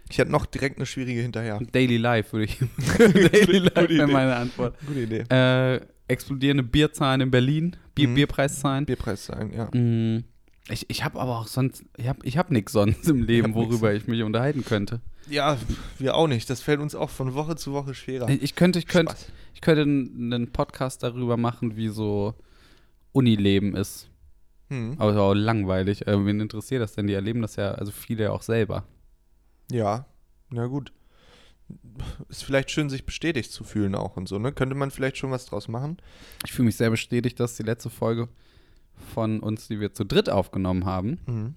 Ich 0.10 0.18
hätte 0.20 0.32
noch 0.32 0.45
direkt 0.45 0.78
eine 0.78 0.86
schwierige 0.86 1.22
hinterher. 1.22 1.60
Daily 1.72 1.97
Life 1.97 2.32
würde 2.34 2.45
ich. 2.45 2.60
Daily 2.97 3.60
Life 3.60 3.89
wäre 3.89 4.08
meine 4.08 4.36
Antwort. 4.36 4.76
Gute 4.86 5.01
Idee. 5.01 5.24
Äh, 5.30 5.82
explodierende 6.08 6.64
Bierzahlen 6.64 7.22
in 7.22 7.32
Berlin. 7.32 7.76
Bier, 7.95 8.10
Mhm. 8.10 8.16
Bierpreiszahlen. 8.16 8.86
Bierpreis 8.86 9.26
sein, 9.26 9.51
ja. 9.53 9.66
Mm. 9.74 10.24
Ich, 10.70 10.89
ich 10.89 11.03
habe 11.03 11.20
aber 11.20 11.39
auch 11.39 11.47
sonst, 11.47 11.84
ich 11.97 12.08
habe 12.08 12.20
ich 12.24 12.38
hab 12.38 12.49
nichts 12.51 12.72
sonst 12.72 13.08
im 13.08 13.24
Leben, 13.24 13.49
nix. 13.49 13.56
worüber 13.56 13.93
ich 13.93 14.08
mich 14.08 14.22
unterhalten 14.24 14.66
könnte. 14.66 14.99
Ja, 15.30 15.58
wir 15.99 16.16
auch 16.16 16.28
nicht. 16.28 16.49
Das 16.49 16.62
fällt 16.62 16.80
uns 16.82 16.93
auch 16.95 17.10
von 17.10 17.34
Woche 17.36 17.56
zu 17.56 17.72
Woche 17.74 17.93
schwerer. 17.93 18.30
Ich 18.30 18.41
ich 18.43 18.56
könnte, 18.56 18.80
ich 18.80 18.88
könnte, 18.88 19.14
Spaß. 19.14 19.32
ich 19.53 19.62
könnte 19.62 19.84
einen 19.84 20.34
einen 20.34 20.51
Podcast 20.51 21.03
darüber 21.03 21.38
machen, 21.38 21.76
wie 21.78 21.88
so 21.89 22.34
Unileben 23.12 23.76
ist. 23.76 24.10
Hm. 24.70 24.95
Aber 24.97 25.12
ist 25.12 25.18
auch 25.18 25.34
langweilig. 25.34 26.08
Äh, 26.08 26.26
wen 26.26 26.39
interessiert 26.39 26.82
das 26.82 26.93
denn? 26.93 27.08
Die 27.08 27.14
erleben 27.14 27.41
das 27.41 27.56
ja, 27.56 27.72
also 27.74 27.91
viele 27.91 28.24
ja 28.26 28.32
auch 28.32 28.41
selber. 28.41 28.84
Ja, 29.72 30.05
na 30.49 30.68
gut. 30.68 30.91
Ist 32.30 32.43
vielleicht 32.43 32.70
schön, 32.70 32.89
sich 32.89 33.05
bestätigt 33.05 33.51
zu 33.51 33.63
fühlen 33.63 33.95
auch 33.95 34.18
und 34.18 34.28
so, 34.28 34.38
ne? 34.38 34.51
Könnte 34.51 34.76
man 34.76 34.91
vielleicht 34.91 35.18
schon 35.18 35.32
was 35.32 35.45
draus 35.45 35.68
machen? 35.68 35.97
Ich 36.45 36.53
fühle 36.53 36.68
mich 36.68 36.78
sehr 36.78 36.91
bestätigt, 36.91 37.39
dass 37.39 37.57
die 37.57 37.63
letzte 37.63 37.89
Folge 37.89 38.30
von 39.13 39.39
uns, 39.39 39.68
die 39.68 39.80
wir 39.80 39.91
zu 39.93 40.03
dritt 40.03 40.30
aufgenommen 40.30 40.86
haben, 40.86 41.55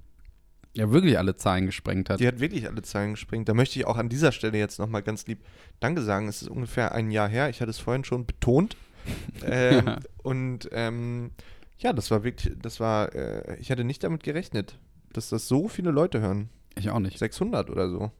ja 0.74 0.90
wirklich 0.90 1.18
alle 1.18 1.36
Zahlen 1.36 1.66
gesprengt 1.66 2.08
hat. 2.08 2.20
Die 2.20 2.26
hat 2.26 2.40
wirklich 2.40 2.66
alle 2.66 2.82
Zahlen 2.82 3.12
gesprengt. 3.12 3.48
Da 3.48 3.54
möchte 3.54 3.78
ich 3.78 3.86
auch 3.86 3.96
an 3.96 4.08
dieser 4.08 4.32
Stelle 4.32 4.58
jetzt 4.58 4.78
nochmal 4.78 5.02
ganz 5.02 5.26
lieb 5.26 5.40
Danke 5.80 6.02
sagen. 6.02 6.28
Es 6.28 6.42
ist 6.42 6.48
ungefähr 6.48 6.92
ein 6.92 7.10
Jahr 7.10 7.28
her. 7.28 7.48
Ich 7.50 7.60
hatte 7.60 7.70
es 7.70 7.78
vorhin 7.78 8.04
schon 8.04 8.26
betont. 8.26 8.76
ähm, 9.44 9.86
Ja. 9.86 9.98
Und 10.22 10.68
ähm, 10.72 11.32
ja, 11.78 11.92
das 11.92 12.10
war 12.10 12.24
wirklich, 12.24 12.54
das 12.60 12.80
war, 12.80 13.14
äh, 13.14 13.56
ich 13.60 13.70
hatte 13.70 13.84
nicht 13.84 14.02
damit 14.04 14.22
gerechnet, 14.22 14.78
dass 15.12 15.28
das 15.28 15.48
so 15.48 15.68
viele 15.68 15.90
Leute 15.90 16.20
hören. 16.20 16.48
Ich 16.76 16.90
auch 16.90 16.98
nicht. 16.98 17.18
600 17.18 17.70
oder 17.70 17.88
so. 17.88 18.10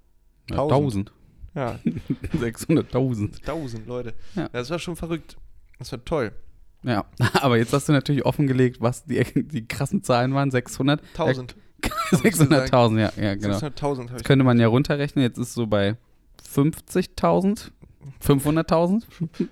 Ja, 0.51 0.62
1000. 0.62 1.12
1000. 1.12 1.12
Ja, 1.55 1.78
600.000. 2.40 3.40
1000 3.40 3.86
Leute. 3.86 4.14
Ja. 4.34 4.49
Das 4.51 4.70
war 4.70 4.78
schon 4.78 4.96
verrückt. 4.96 5.36
Das 5.78 5.92
war 5.92 6.05
toll. 6.05 6.32
Ja, 6.82 7.05
aber 7.40 7.57
jetzt 7.57 7.72
hast 7.72 7.88
du 7.88 7.92
natürlich 7.92 8.24
offengelegt, 8.24 8.80
was 8.80 9.05
die, 9.05 9.24
die 9.34 9.66
krassen 9.66 10.03
Zahlen 10.03 10.34
waren. 10.34 10.51
600. 10.51 11.03
1000. 11.18 11.57
hab 11.84 12.24
ich 12.24 12.30
gesagt. 12.32 12.72
600.000, 12.72 13.01
ja, 13.01 13.12
ja, 13.22 13.34
genau. 13.34 13.57
600.000 13.57 13.99
habe 13.99 14.12
Das 14.14 14.24
könnte 14.24 14.44
man 14.44 14.59
ja 14.59 14.68
runterrechnen. 14.68 15.22
Jetzt 15.22 15.38
ist 15.38 15.49
es 15.49 15.55
so 15.55 15.66
bei 15.66 15.96
50.000, 16.55 17.70
500.000, 18.24 19.03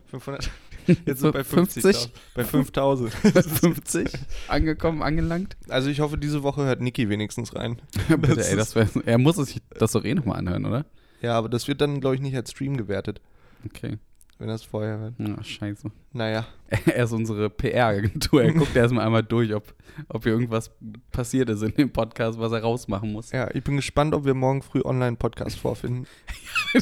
500. 0.07 0.51
Jetzt 1.07 1.21
sind 1.21 1.23
wir 1.25 1.33
bei 1.33 1.45
50. 1.45 1.83
50? 1.83 2.13
Bei 2.35 2.45
5000. 2.45 3.13
50 3.13 4.09
angekommen, 4.49 5.03
angelangt. 5.03 5.57
Also 5.69 5.91
ich 5.91 6.01
hoffe, 6.01 6.19
diese 6.19 6.43
Woche 6.43 6.65
hört 6.65 6.81
Niki 6.81 7.09
wenigstens 7.09 7.55
rein. 7.55 7.81
Bitte, 8.09 8.37
Das 8.37 8.49
ey, 8.49 8.57
das 8.57 8.75
wär, 8.75 8.89
er 9.05 9.19
muss 9.19 9.39
es 9.39 9.49
sich 9.49 9.63
das 9.71 9.93
doch 9.93 10.05
eh 10.05 10.15
nochmal 10.15 10.39
anhören, 10.39 10.65
oder? 10.65 10.85
Ja, 11.23 11.37
aber 11.39 11.49
das 11.49 11.67
wird 11.67 11.81
dann, 11.81 12.01
glaube 12.01 12.15
ich, 12.15 12.21
nicht 12.21 12.37
als 12.37 12.51
Stream 12.51 12.77
gewertet, 12.77 13.21
Okay. 13.65 13.99
Wenn 14.39 14.49
das 14.49 14.63
vorher 14.63 15.01
wird. 15.01 15.15
Ja, 15.19 15.43
scheiße. 15.43 15.91
Naja. 16.13 16.47
Er 16.87 17.05
ist 17.05 17.13
unsere 17.13 17.49
PR-Agentur. 17.49 18.43
Er 18.43 18.53
guckt 18.53 18.75
erstmal 18.75 19.07
einmal 19.07 19.23
durch, 19.23 19.55
ob, 19.55 19.73
ob 20.09 20.25
hier 20.25 20.33
irgendwas 20.33 20.71
passiert 21.13 21.49
ist 21.49 21.63
in 21.63 21.73
dem 21.75 21.93
Podcast, 21.93 22.39
was 22.41 22.51
er 22.53 22.61
rausmachen 22.63 23.13
muss. 23.13 23.31
Ja, 23.31 23.49
ich 23.55 23.63
bin 23.63 23.77
gespannt, 23.77 24.15
ob 24.15 24.25
wir 24.25 24.35
morgen 24.35 24.63
früh 24.63 24.83
online 24.85 25.07
einen 25.07 25.17
Podcast 25.17 25.59
vorfinden. 25.59 26.07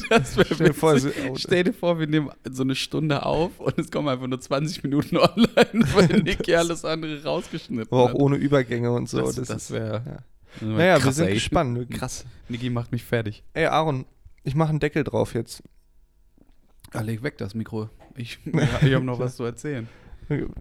Das 0.09 0.35
wär 0.37 0.45
Stell 0.45 0.67
dir 0.67 0.73
vor, 0.73 0.95
oh, 0.95 1.35
Stell 1.37 1.63
dir 1.65 1.73
vor, 1.73 1.99
wir 1.99 2.07
nehmen 2.07 2.29
so 2.49 2.63
eine 2.63 2.75
Stunde 2.75 3.25
auf 3.25 3.59
und 3.59 3.77
es 3.77 3.91
kommen 3.91 4.07
einfach 4.07 4.27
nur 4.27 4.39
20 4.39 4.83
Minuten 4.83 5.17
online, 5.17 5.85
weil 5.93 6.07
Niki 6.21 6.55
alles 6.55 6.83
andere 6.83 7.23
rausgeschnitten 7.23 7.91
Aber 7.91 8.03
auch 8.03 8.09
hat. 8.09 8.15
ohne 8.15 8.37
Übergänge 8.37 8.91
und 8.91 9.07
so. 9.09 9.19
das 9.21 9.35
Das, 9.35 9.47
das 9.49 9.71
wäre. 9.71 10.01
ja. 10.61 10.65
Naja, 10.67 10.95
wir 10.95 11.01
krass, 11.03 11.15
sind 11.17 11.27
ey. 11.27 11.33
gespannt. 11.35 11.89
Krass. 11.91 12.25
Niki 12.49 12.69
macht 12.69 12.91
mich 12.91 13.03
fertig. 13.03 13.43
Ey, 13.53 13.65
Aaron, 13.65 14.05
ich 14.43 14.55
mache 14.55 14.69
einen 14.69 14.79
Deckel 14.79 15.03
drauf 15.03 15.33
jetzt. 15.33 15.61
Ah, 16.93 17.01
leg 17.01 17.23
weg 17.23 17.37
das 17.37 17.53
Mikro. 17.55 17.89
Ich, 18.15 18.39
ich 18.45 18.93
habe 18.93 19.03
noch 19.05 19.19
was 19.19 19.35
zu 19.35 19.43
erzählen. 19.43 19.87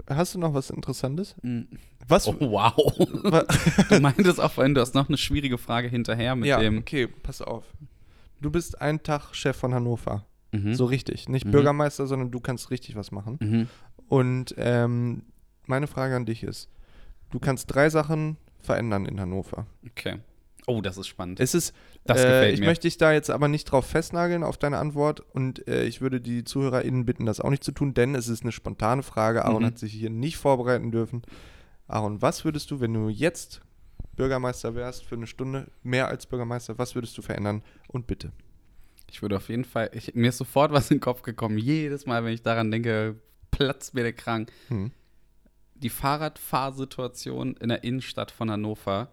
Hast 0.09 0.35
du 0.35 0.39
noch 0.39 0.53
was 0.53 0.71
Interessantes? 0.71 1.35
Mhm. 1.43 1.69
Was? 2.07 2.29
Oh, 2.29 2.35
wow. 2.39 2.75
Du 3.89 4.01
meintest 4.01 4.39
auch 4.41 4.53
vorhin, 4.53 4.75
du 4.75 4.81
hast 4.81 4.95
noch 4.95 5.09
eine 5.09 5.17
schwierige 5.17 5.57
Frage 5.57 5.89
hinterher 5.89 6.37
mit 6.37 6.47
ja, 6.49 6.59
dem. 6.59 6.79
okay, 6.79 7.07
pass 7.07 7.41
auf. 7.41 7.65
Du 8.43 8.51
bist 8.51 8.81
ein 8.83 9.03
Tag 9.03 9.35
Chef 9.35 9.57
von 9.57 9.73
Hannover. 9.73 10.27
Mhm. 10.53 10.75
So 10.75 10.85
richtig. 10.85 11.29
Nicht 11.31 11.47
Mhm. 11.47 11.53
Bürgermeister, 11.53 12.07
sondern 12.07 12.31
du 12.31 12.41
kannst 12.41 12.71
richtig 12.71 12.95
was 12.95 13.11
machen. 13.11 13.39
Mhm. 13.41 13.69
Und 14.09 14.55
ähm, 14.59 15.23
meine 15.67 15.87
Frage 15.87 16.15
an 16.15 16.27
dich 16.27 16.43
ist: 16.43 16.69
Du 17.31 17.39
kannst 17.39 17.75
drei 17.75 17.89
Sachen 17.89 18.37
verändern 18.61 19.07
in 19.07 19.19
Hannover. 19.19 19.67
Okay. 19.89 20.17
Oh, 20.67 20.81
das 20.81 20.97
ist 20.97 21.09
spannend. 21.09 21.41
Es 21.41 21.55
ist, 21.55 21.75
Das 22.05 22.19
äh, 22.21 22.25
gefällt 22.25 22.55
ich 22.55 22.61
mir. 22.61 22.67
möchte 22.67 22.87
dich 22.89 22.97
da 22.97 23.13
jetzt 23.13 23.29
aber 23.31 23.49
nicht 23.49 23.65
drauf 23.67 23.87
festnageln 23.87 24.43
auf 24.43 24.57
deine 24.57 24.79
Antwort 24.79 25.21
und 25.35 25.69
äh, 25.69 25.85
ich 25.85 26.01
würde 26.01 26.21
die 26.23 26.45
ZuhörerInnen 26.45 27.05
bitten, 27.05 27.27
das 27.27 27.41
auch 27.41 27.51
nicht 27.51 27.63
zu 27.65 27.73
tun, 27.73 27.93
denn 27.93 28.15
es 28.15 28.29
ist 28.29 28.43
eine 28.43 28.53
spontane 28.53 29.03
Frage. 29.03 29.45
Aaron 29.45 29.63
Mhm. 29.63 29.67
hat 29.67 29.79
sich 29.79 29.93
hier 29.93 30.09
nicht 30.11 30.37
vorbereiten 30.39 30.91
dürfen. 30.91 31.23
Aaron, 31.87 32.23
was 32.23 32.45
würdest 32.47 32.71
du, 32.71 32.81
wenn 32.81 32.95
du 32.95 33.11
jetzt 33.11 33.61
Bürgermeister 34.17 34.75
wärst 34.75 35.05
für 35.05 35.17
eine 35.17 35.27
Stunde, 35.27 35.67
mehr 35.83 36.09
als 36.09 36.25
Bürgermeister, 36.27 36.79
was 36.79 36.95
würdest 36.95 37.19
du 37.19 37.23
verändern? 37.23 37.63
Und 37.89 38.07
bitte. 38.07 38.33
Ich 39.11 39.21
würde 39.21 39.37
auf 39.37 39.49
jeden 39.51 39.65
Fall, 39.67 39.91
ich, 39.93 40.15
mir 40.15 40.31
ist 40.31 40.39
sofort 40.39 40.73
was 40.73 40.91
in 40.91 40.97
den 40.97 41.01
Kopf 41.03 41.21
gekommen. 41.23 41.59
Jedes 41.59 42.07
Mal, 42.07 42.25
wenn 42.25 42.33
ich 42.33 42.43
daran 42.43 42.71
denke, 42.71 43.17
platzt 43.51 43.93
mir 43.95 44.03
der 44.03 44.13
Krank. 44.15 44.51
Hm. 44.69 44.93
Die 45.75 45.91
Fahrradfahrsituation 45.91 47.57
in 47.57 47.69
der 47.69 47.85
Innenstadt 47.85 48.31
von 48.31 48.51
Hannover. 48.51 49.09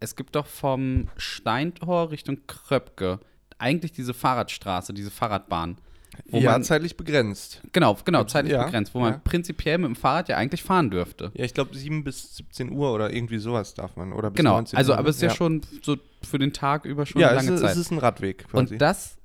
Es 0.00 0.16
gibt 0.16 0.34
doch 0.34 0.46
vom 0.46 1.08
Steintor 1.16 2.10
Richtung 2.10 2.38
Kröpke 2.46 3.20
eigentlich 3.58 3.92
diese 3.92 4.14
Fahrradstraße, 4.14 4.92
diese 4.92 5.10
Fahrradbahn. 5.10 5.76
Wo 6.26 6.38
ja, 6.38 6.50
man, 6.52 6.62
zeitlich 6.62 6.96
begrenzt. 6.98 7.62
genau, 7.72 7.96
genau, 8.04 8.24
zeitlich 8.24 8.52
Ja, 8.52 8.64
begrenzt, 8.64 8.94
wo 8.94 9.00
man 9.00 9.12
ja. 9.14 9.20
prinzipiell 9.24 9.78
mit 9.78 9.86
dem 9.88 9.96
Fahrrad 9.96 10.28
ja 10.28 10.36
eigentlich 10.36 10.62
fahren 10.62 10.90
dürfte. 10.90 11.30
Ja, 11.34 11.44
ich 11.46 11.54
glaube 11.54 11.74
7 11.74 12.04
bis 12.04 12.36
17 12.36 12.70
Uhr 12.70 12.92
oder 12.92 13.12
irgendwie 13.14 13.38
sowas 13.38 13.72
darf 13.72 13.96
man. 13.96 14.12
Oder 14.12 14.30
bis 14.30 14.36
Genau, 14.36 14.54
19 14.56 14.76
also 14.76 14.92
Uhr. 14.92 14.98
aber 14.98 15.08
es 15.08 15.16
ist 15.16 15.22
ja, 15.22 15.30
schon 15.30 15.62
so 15.80 15.96
für 16.22 16.38
den 16.38 16.52
Tag 16.52 16.84
über 16.84 17.06
schon 17.06 17.20
ja, 17.22 17.28
eine 17.28 17.38
es 17.38 17.44
lange 17.46 17.54
ist, 17.56 17.60
Zeit. 17.62 17.70
es 17.72 17.76
ist 17.78 17.90
ein 17.92 17.98
Radweg 17.98 18.46
quasi. 18.48 18.74
Und 18.74 18.82
das 18.82 19.16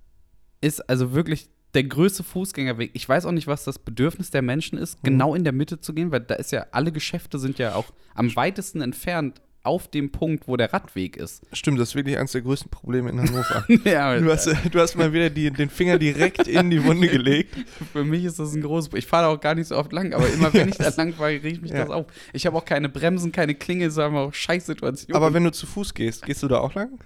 ist 0.61 0.79
also 0.89 1.11
wirklich 1.13 1.49
der 1.73 1.83
größte 1.83 2.23
Fußgängerweg. 2.23 2.91
Ich 2.93 3.07
weiß 3.09 3.25
auch 3.25 3.33
nicht, 3.33 3.47
was 3.47 3.65
das 3.65 3.79
Bedürfnis 3.79 4.31
der 4.31 4.41
Menschen 4.41 4.77
ist, 4.77 4.97
Mhm. 4.99 5.07
genau 5.07 5.35
in 5.35 5.43
der 5.43 5.53
Mitte 5.53 5.81
zu 5.81 5.93
gehen, 5.93 6.11
weil 6.11 6.21
da 6.21 6.35
ist 6.35 6.51
ja, 6.53 6.67
alle 6.71 6.93
Geschäfte 6.93 7.37
sind 7.37 7.59
ja 7.59 7.75
auch 7.75 7.91
am 8.15 8.33
weitesten 8.35 8.79
entfernt 8.81 9.41
auf 9.67 9.87
dem 9.87 10.11
Punkt, 10.11 10.47
wo 10.47 10.57
der 10.57 10.71
Radweg 10.73 11.17
ist. 11.17 11.43
Stimmt, 11.53 11.79
das 11.79 11.89
ist 11.89 11.95
wirklich 11.95 12.17
eines 12.17 12.31
der 12.31 12.41
größten 12.41 12.71
Probleme 12.71 13.09
in 13.09 13.19
Hannover. 13.19 13.65
ja, 13.83 14.17
Du 14.19 14.31
hast, 14.31 14.47
du 14.47 14.79
hast 14.79 14.95
mal 14.95 15.13
wieder 15.13 15.29
die, 15.29 15.51
den 15.51 15.69
Finger 15.69 15.97
direkt 15.99 16.47
in 16.47 16.69
die 16.69 16.83
Wunde 16.83 17.07
gelegt. 17.07 17.55
für 17.93 18.03
mich 18.03 18.23
ist 18.25 18.39
das 18.39 18.53
ein 18.53 18.61
großes 18.61 18.93
Ich 18.95 19.05
fahre 19.05 19.25
da 19.25 19.29
auch 19.33 19.39
gar 19.41 19.53
nicht 19.55 19.67
so 19.67 19.75
oft 19.77 19.91
lang, 19.93 20.13
aber 20.13 20.27
immer 20.31 20.53
wenn 20.53 20.69
ich 20.69 20.77
da 20.77 20.89
lang 20.97 21.13
fahre, 21.13 21.43
riecht 21.43 21.61
mich 21.61 21.71
Ja. 21.71 21.79
das 21.81 21.89
auf. 21.89 22.05
Ich 22.33 22.45
habe 22.45 22.57
auch 22.57 22.65
keine 22.65 22.89
Bremsen, 22.89 23.31
keine 23.31 23.53
Klingel, 23.55 23.87
es 23.87 23.93
ist 23.93 23.99
einfach 23.99 24.19
auch 24.19 24.33
Scheißsituation. 24.33 25.15
Aber 25.15 25.33
wenn 25.33 25.43
du 25.43 25.51
zu 25.51 25.67
Fuß 25.67 25.93
gehst, 25.93 26.25
gehst 26.25 26.41
du 26.41 26.47
da 26.47 26.59
auch 26.59 26.73
lang? 26.73 26.99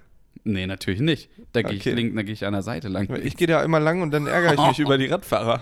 nee, 0.43 0.65
natürlich 0.65 1.01
nicht. 1.01 1.29
Da 1.51 1.61
gehe 1.61 1.77
Okay. 1.77 1.89
ich 1.91 1.95
link, 1.95 2.15
da 2.15 2.23
gehe 2.23 2.33
ich 2.33 2.45
an 2.45 2.53
der 2.53 2.63
Seite 2.63 2.87
lang. 2.87 3.07
Ich 3.23 3.37
gehe 3.37 3.45
da 3.45 3.61
immer 3.63 3.79
lang 3.79 4.01
und 4.01 4.09
dann 4.11 4.25
ärgere 4.25 4.53
ich 4.55 4.67
mich 4.69 4.79
über 4.79 4.97
die 4.97 5.05
Radfahrer, 5.05 5.61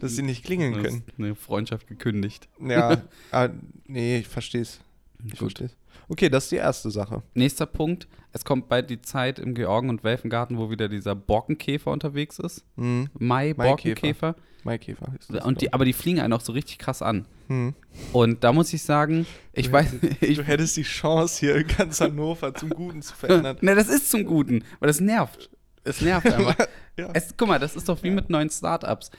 dass 0.00 0.12
sie 0.14 0.20
nicht 0.22 0.44
klingeln 0.44 0.74
Das 0.74 0.82
können. 0.82 1.02
eine 1.16 1.34
Freundschaft 1.34 1.86
gekündigt. 1.86 2.46
Ja, 2.60 3.00
ah, 3.30 3.48
nee, 3.86 4.18
ich 4.18 4.28
versteh's. 4.28 4.80
Ich 5.24 5.30
Gut. 5.30 5.38
versteh's. 5.38 5.76
Okay, 6.10 6.28
das 6.28 6.44
ist 6.44 6.52
die 6.52 6.56
erste 6.56 6.90
Sache. 6.90 7.22
Nächster 7.34 7.66
Punkt. 7.66 8.08
Es 8.32 8.44
kommt 8.44 8.68
bald 8.68 8.90
die 8.90 9.00
Zeit 9.00 9.38
im 9.38 9.54
Georgen- 9.54 9.88
und 9.90 10.02
Welfengarten, 10.02 10.58
wo 10.58 10.68
wieder 10.68 10.88
dieser 10.88 11.14
Borkenkäfer 11.14 11.90
unterwegs 11.92 12.40
ist. 12.40 12.64
Hm, 12.76 13.08
Mai, 13.14 13.54
Maikäfer. 13.56 13.68
Borkenkäfer. 13.68 14.36
Maikäfer 14.64 15.12
ist 15.18 15.32
das. 15.32 15.44
Und 15.44 15.60
die, 15.62 15.72
aber 15.72 15.84
die 15.84 15.92
fliegen 15.92 16.20
einen 16.20 16.32
auch 16.32 16.40
so 16.40 16.52
richtig 16.52 16.78
krass 16.78 17.00
an. 17.00 17.26
hm. 17.46 17.74
Und 18.12 18.42
da 18.42 18.52
muss 18.52 18.72
ich 18.72 18.82
sagen, 18.82 19.24
ich 19.52 19.66
Du 19.66 19.72
weiß, 19.72 19.94
ich, 20.20 20.36
Du 20.36 20.42
hättest 20.42 20.76
die 20.76 20.82
Chance, 20.82 21.38
hier 21.40 21.62
ganz 21.64 22.00
Hannover 22.00 22.54
zum 22.54 22.70
Guten 22.70 23.02
zu 23.02 23.14
verändern. 23.14 23.56
ne, 23.62 23.74
das 23.76 23.88
ist 23.88 24.10
zum 24.10 24.24
Guten, 24.24 24.64
weil 24.80 24.88
das 24.88 25.00
nervt. 25.00 25.48
Es 25.84 26.00
nervt 26.00 26.26
einfach. 26.32 26.56
Ja. 26.98 27.10
es, 27.14 27.34
guck 27.36 27.46
mal, 27.48 27.58
das 27.60 27.76
ist 27.76 27.88
doch 27.88 28.02
wie 28.02 28.10
mit 28.10 28.30
neuen 28.30 28.50
Startups. 28.50 29.10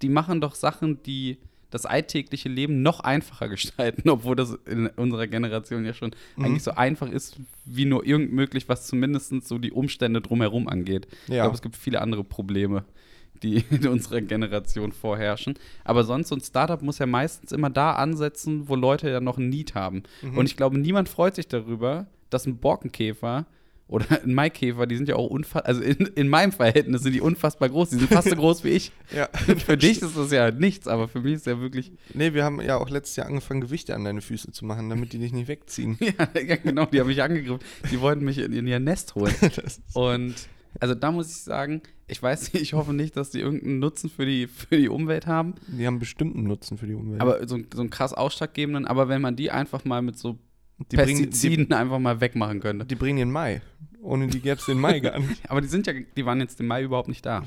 Die 0.00 0.08
machen 0.08 0.40
doch 0.40 0.54
Sachen, 0.54 1.02
die 1.02 1.38
das 1.70 1.84
alltägliche 1.86 2.48
Leben 2.48 2.82
noch 2.82 3.00
einfacher 3.00 3.48
gestalten, 3.56 4.08
obwohl 4.08 4.36
das 4.36 4.56
in 4.66 4.86
unserer 4.88 5.26
Generation 5.26 5.84
ja 5.84 5.92
schon 5.94 6.10
Mhm. 6.36 6.44
eigentlich 6.44 6.62
so 6.62 6.72
einfach 6.72 7.10
ist, 7.10 7.36
wie 7.64 7.84
nur 7.84 8.06
irgend 8.06 8.32
möglich, 8.32 8.68
was 8.68 8.86
zumindest 8.86 9.32
so 9.46 9.58
die 9.58 9.72
Umstände 9.72 10.20
drumherum 10.20 10.68
angeht. 10.68 11.06
Ich 11.26 11.34
Ja. 11.34 11.42
glaube, 11.44 11.56
es 11.56 11.62
gibt 11.62 11.76
viele 11.76 12.00
andere 12.00 12.22
Probleme, 12.24 12.84
die 13.42 13.56
in 13.70 13.86
unserer 13.88 14.20
Generation 14.20 14.92
vorherrschen. 14.92 15.54
Aber 15.84 16.04
sonst, 16.04 16.28
so 16.28 16.34
ein 16.36 16.40
Startup 16.40 16.80
muss 16.82 16.98
ja 16.98 17.06
meistens 17.06 17.52
immer 17.52 17.68
da 17.70 17.92
ansetzen, 17.94 18.68
wo 18.68 18.76
Leute 18.76 19.10
ja 19.10 19.20
noch 19.20 19.38
ein 19.38 19.48
Need 19.48 19.74
haben. 19.74 20.04
Mhm. 20.22 20.38
Und 20.38 20.46
ich 20.46 20.56
glaube, 20.56 20.78
niemand 20.78 21.08
freut 21.08 21.34
sich 21.34 21.48
darüber, 21.48 22.06
dass 22.30 22.46
ein 22.46 22.58
Borkenkäfer 22.58 23.46
oder 23.88 24.22
ein 24.22 24.34
Maikäfer, 24.34 24.86
die 24.86 24.96
sind 24.96 25.08
ja 25.08 25.14
auch 25.14 25.28
unfassbar, 25.30 25.66
also 25.66 25.80
in, 25.80 26.06
in 26.14 26.28
meinem 26.28 26.50
Verhältnis 26.50 27.02
sind 27.02 27.12
die 27.12 27.20
unfassbar 27.20 27.68
groß. 27.68 27.90
Die 27.90 27.96
sind 27.96 28.08
fast 28.08 28.28
so 28.28 28.34
groß 28.34 28.64
wie 28.64 28.70
ich. 28.70 28.90
Ja. 29.14 29.28
Für 29.64 29.76
dich 29.76 30.02
ist 30.02 30.16
das 30.16 30.32
ja 30.32 30.50
nichts, 30.50 30.88
aber 30.88 31.06
für 31.06 31.20
mich 31.20 31.34
ist 31.34 31.46
ja 31.46 31.60
wirklich, 31.60 31.92
Nee, 32.12 32.34
wir 32.34 32.44
haben 32.44 32.60
ja 32.60 32.78
auch 32.78 32.90
letztes 32.90 33.16
Jahr 33.16 33.28
angefangen, 33.28 33.60
Gewichte 33.60 33.94
an 33.94 34.04
deine 34.04 34.20
Füße 34.20 34.50
zu 34.50 34.64
machen, 34.64 34.88
damit 34.90 35.12
die 35.12 35.18
dich 35.18 35.32
nicht 35.32 35.46
wegziehen. 35.46 35.96
ja, 36.00 36.28
ja 36.34 36.56
genau, 36.56 36.86
die 36.86 36.98
haben 36.98 37.06
mich 37.06 37.22
angegriffen. 37.22 37.60
Die 37.90 38.00
wollten 38.00 38.24
mich 38.24 38.38
in, 38.38 38.52
in 38.52 38.66
ihr 38.66 38.80
Nest 38.80 39.14
holen. 39.14 39.34
Und 39.94 40.34
also 40.80 40.94
da 40.94 41.12
muss 41.12 41.30
ich 41.30 41.42
sagen, 41.42 41.82
ich 42.08 42.22
weiß 42.22 42.52
nicht, 42.52 42.62
ich 42.62 42.74
hoffe 42.74 42.92
nicht, 42.92 43.16
dass 43.16 43.30
die 43.30 43.40
irgendeinen 43.40 43.78
Nutzen 43.78 44.10
für 44.10 44.26
die, 44.26 44.46
für 44.46 44.76
die 44.76 44.88
Umwelt 44.88 45.26
haben. 45.26 45.54
Die 45.68 45.86
haben 45.86 45.98
bestimmten 45.98 46.42
Nutzen 46.42 46.76
für 46.76 46.86
die 46.86 46.94
Umwelt. 46.94 47.20
Aber 47.20 47.46
so, 47.46 47.58
so 47.72 47.80
einen 47.80 47.90
krass 47.90 48.12
ausschlaggebenden, 48.12 48.84
aber 48.84 49.08
wenn 49.08 49.22
man 49.22 49.36
die 49.36 49.50
einfach 49.50 49.84
mal 49.84 50.02
mit 50.02 50.18
so 50.18 50.38
die 50.78 50.96
bringen, 50.96 51.18
die, 51.18 51.26
Pestiziden 51.26 51.72
einfach 51.72 51.98
mal 51.98 52.20
wegmachen 52.20 52.60
könnte. 52.60 52.84
die 52.86 52.94
bringen 52.94 53.18
den 53.18 53.30
Mai. 53.30 53.62
Ohne 54.02 54.28
die 54.28 54.40
gäbe 54.40 54.56
es 54.56 54.66
den 54.66 54.78
Mai 54.78 55.00
gar 55.00 55.18
nicht. 55.18 55.42
Aber 55.50 55.60
die 55.60 55.68
sind 55.68 55.86
ja, 55.86 55.94
die 55.94 56.26
waren 56.26 56.40
jetzt 56.40 56.60
im 56.60 56.66
Mai 56.66 56.82
überhaupt 56.82 57.08
nicht 57.08 57.24
da. 57.24 57.44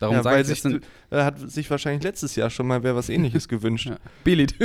Darum 0.00 0.16
ja, 0.16 0.22
sage 0.22 0.36
weil 0.36 0.44
sich, 0.46 0.64
äh, 0.64 0.80
hat 1.10 1.38
sich 1.50 1.70
wahrscheinlich 1.70 2.02
letztes 2.02 2.34
Jahr 2.34 2.48
schon 2.48 2.66
mal 2.66 2.82
wer 2.82 2.96
was 2.96 3.10
ähnliches 3.10 3.48
gewünscht. 3.48 3.86
Ja. 3.86 3.98
Billy. 4.24 4.46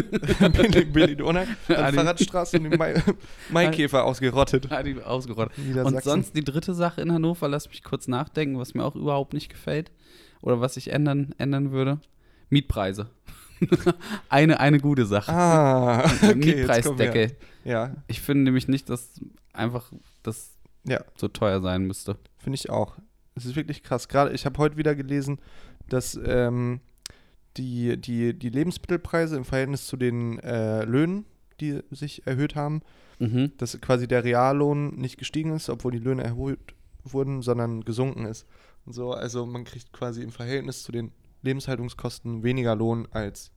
Billy, 0.54 0.86
Billy 0.86 1.16
Donner 1.18 1.46
hat 1.68 1.78
Adi. 1.78 1.98
Fahrradstraße 1.98 2.58
und 2.58 2.64
den 2.64 2.78
Mai, 2.78 3.04
Maikäfer 3.50 4.06
ausgerottet. 4.06 4.70
die 4.86 5.02
ausgerottet. 5.02 5.58
Und 5.84 6.02
sonst 6.04 6.38
die 6.38 6.44
dritte 6.44 6.74
Sache 6.74 7.02
in 7.02 7.12
Hannover, 7.12 7.50
lass 7.50 7.68
mich 7.68 7.84
kurz 7.84 8.08
nachdenken, 8.08 8.58
was 8.58 8.74
mir 8.74 8.86
auch 8.86 8.96
überhaupt 8.96 9.34
nicht 9.34 9.50
gefällt 9.50 9.92
oder 10.42 10.62
was 10.62 10.78
ich 10.78 10.92
ändern, 10.92 11.36
ändern 11.38 11.72
würde. 11.72 12.00
Mietpreise. 12.50 13.10
eine, 14.30 14.60
eine 14.60 14.80
gute 14.80 15.06
Sache. 15.06 15.32
Ah, 15.32 16.06
okay. 16.06 16.36
Mietpreisdeckel. 16.36 17.36
Ja, 17.64 17.96
Ich 18.08 18.22
finde 18.22 18.44
nämlich 18.46 18.68
nicht, 18.68 18.90
dass 18.90 19.20
einfach 19.54 19.92
das 20.24 20.52
Ja. 20.84 21.02
so 21.18 21.28
teuer 21.28 21.62
sein 21.62 21.86
müsste. 21.86 22.18
finde 22.38 22.56
ich 22.56 22.70
auch. 22.70 22.98
Es 23.36 23.46
ist 23.46 23.56
wirklich 23.56 23.84
krass. 23.84 24.08
Gerade, 24.08 24.32
ich 24.34 24.46
habe 24.46 24.58
heute 24.60 24.78
wieder 24.78 24.96
gelesen, 24.96 25.40
dass 25.90 26.20
ähm, 26.26 26.80
die, 27.58 27.98
die, 28.00 28.34
die 28.38 28.50
Lebensmittelpreise 28.50 29.36
im 29.38 29.46
Verhältnis 29.46 29.88
zu 29.88 29.98
den 29.98 30.40
äh, 30.40 30.84
Löhnen, 30.86 31.26
die 31.60 31.82
sich 31.92 32.26
erhöht 32.28 32.56
haben, 32.56 32.82
Mhm. 33.18 33.54
dass 33.60 33.80
quasi 33.80 34.10
der 34.10 34.26
Reallohn 34.26 34.96
nicht 34.98 35.18
gestiegen 35.18 35.54
ist, 35.56 35.70
obwohl 35.70 35.94
die 35.94 36.00
Löhne 36.00 36.22
erhöht 36.22 36.60
wurden, 37.06 37.42
sondern 37.42 37.86
gesunken 37.86 38.26
ist. 38.26 38.46
Und 38.86 38.92
so, 38.92 39.14
also 39.14 39.46
man 39.46 39.64
kriegt 39.64 39.94
quasi 39.94 40.22
im 40.22 40.32
Verhältnis 40.34 40.84
zu 40.84 40.92
den 40.92 41.14
Lebenshaltungskosten 41.46 42.44
weniger 42.44 42.76
Lohn 42.76 43.08
als 43.12 43.52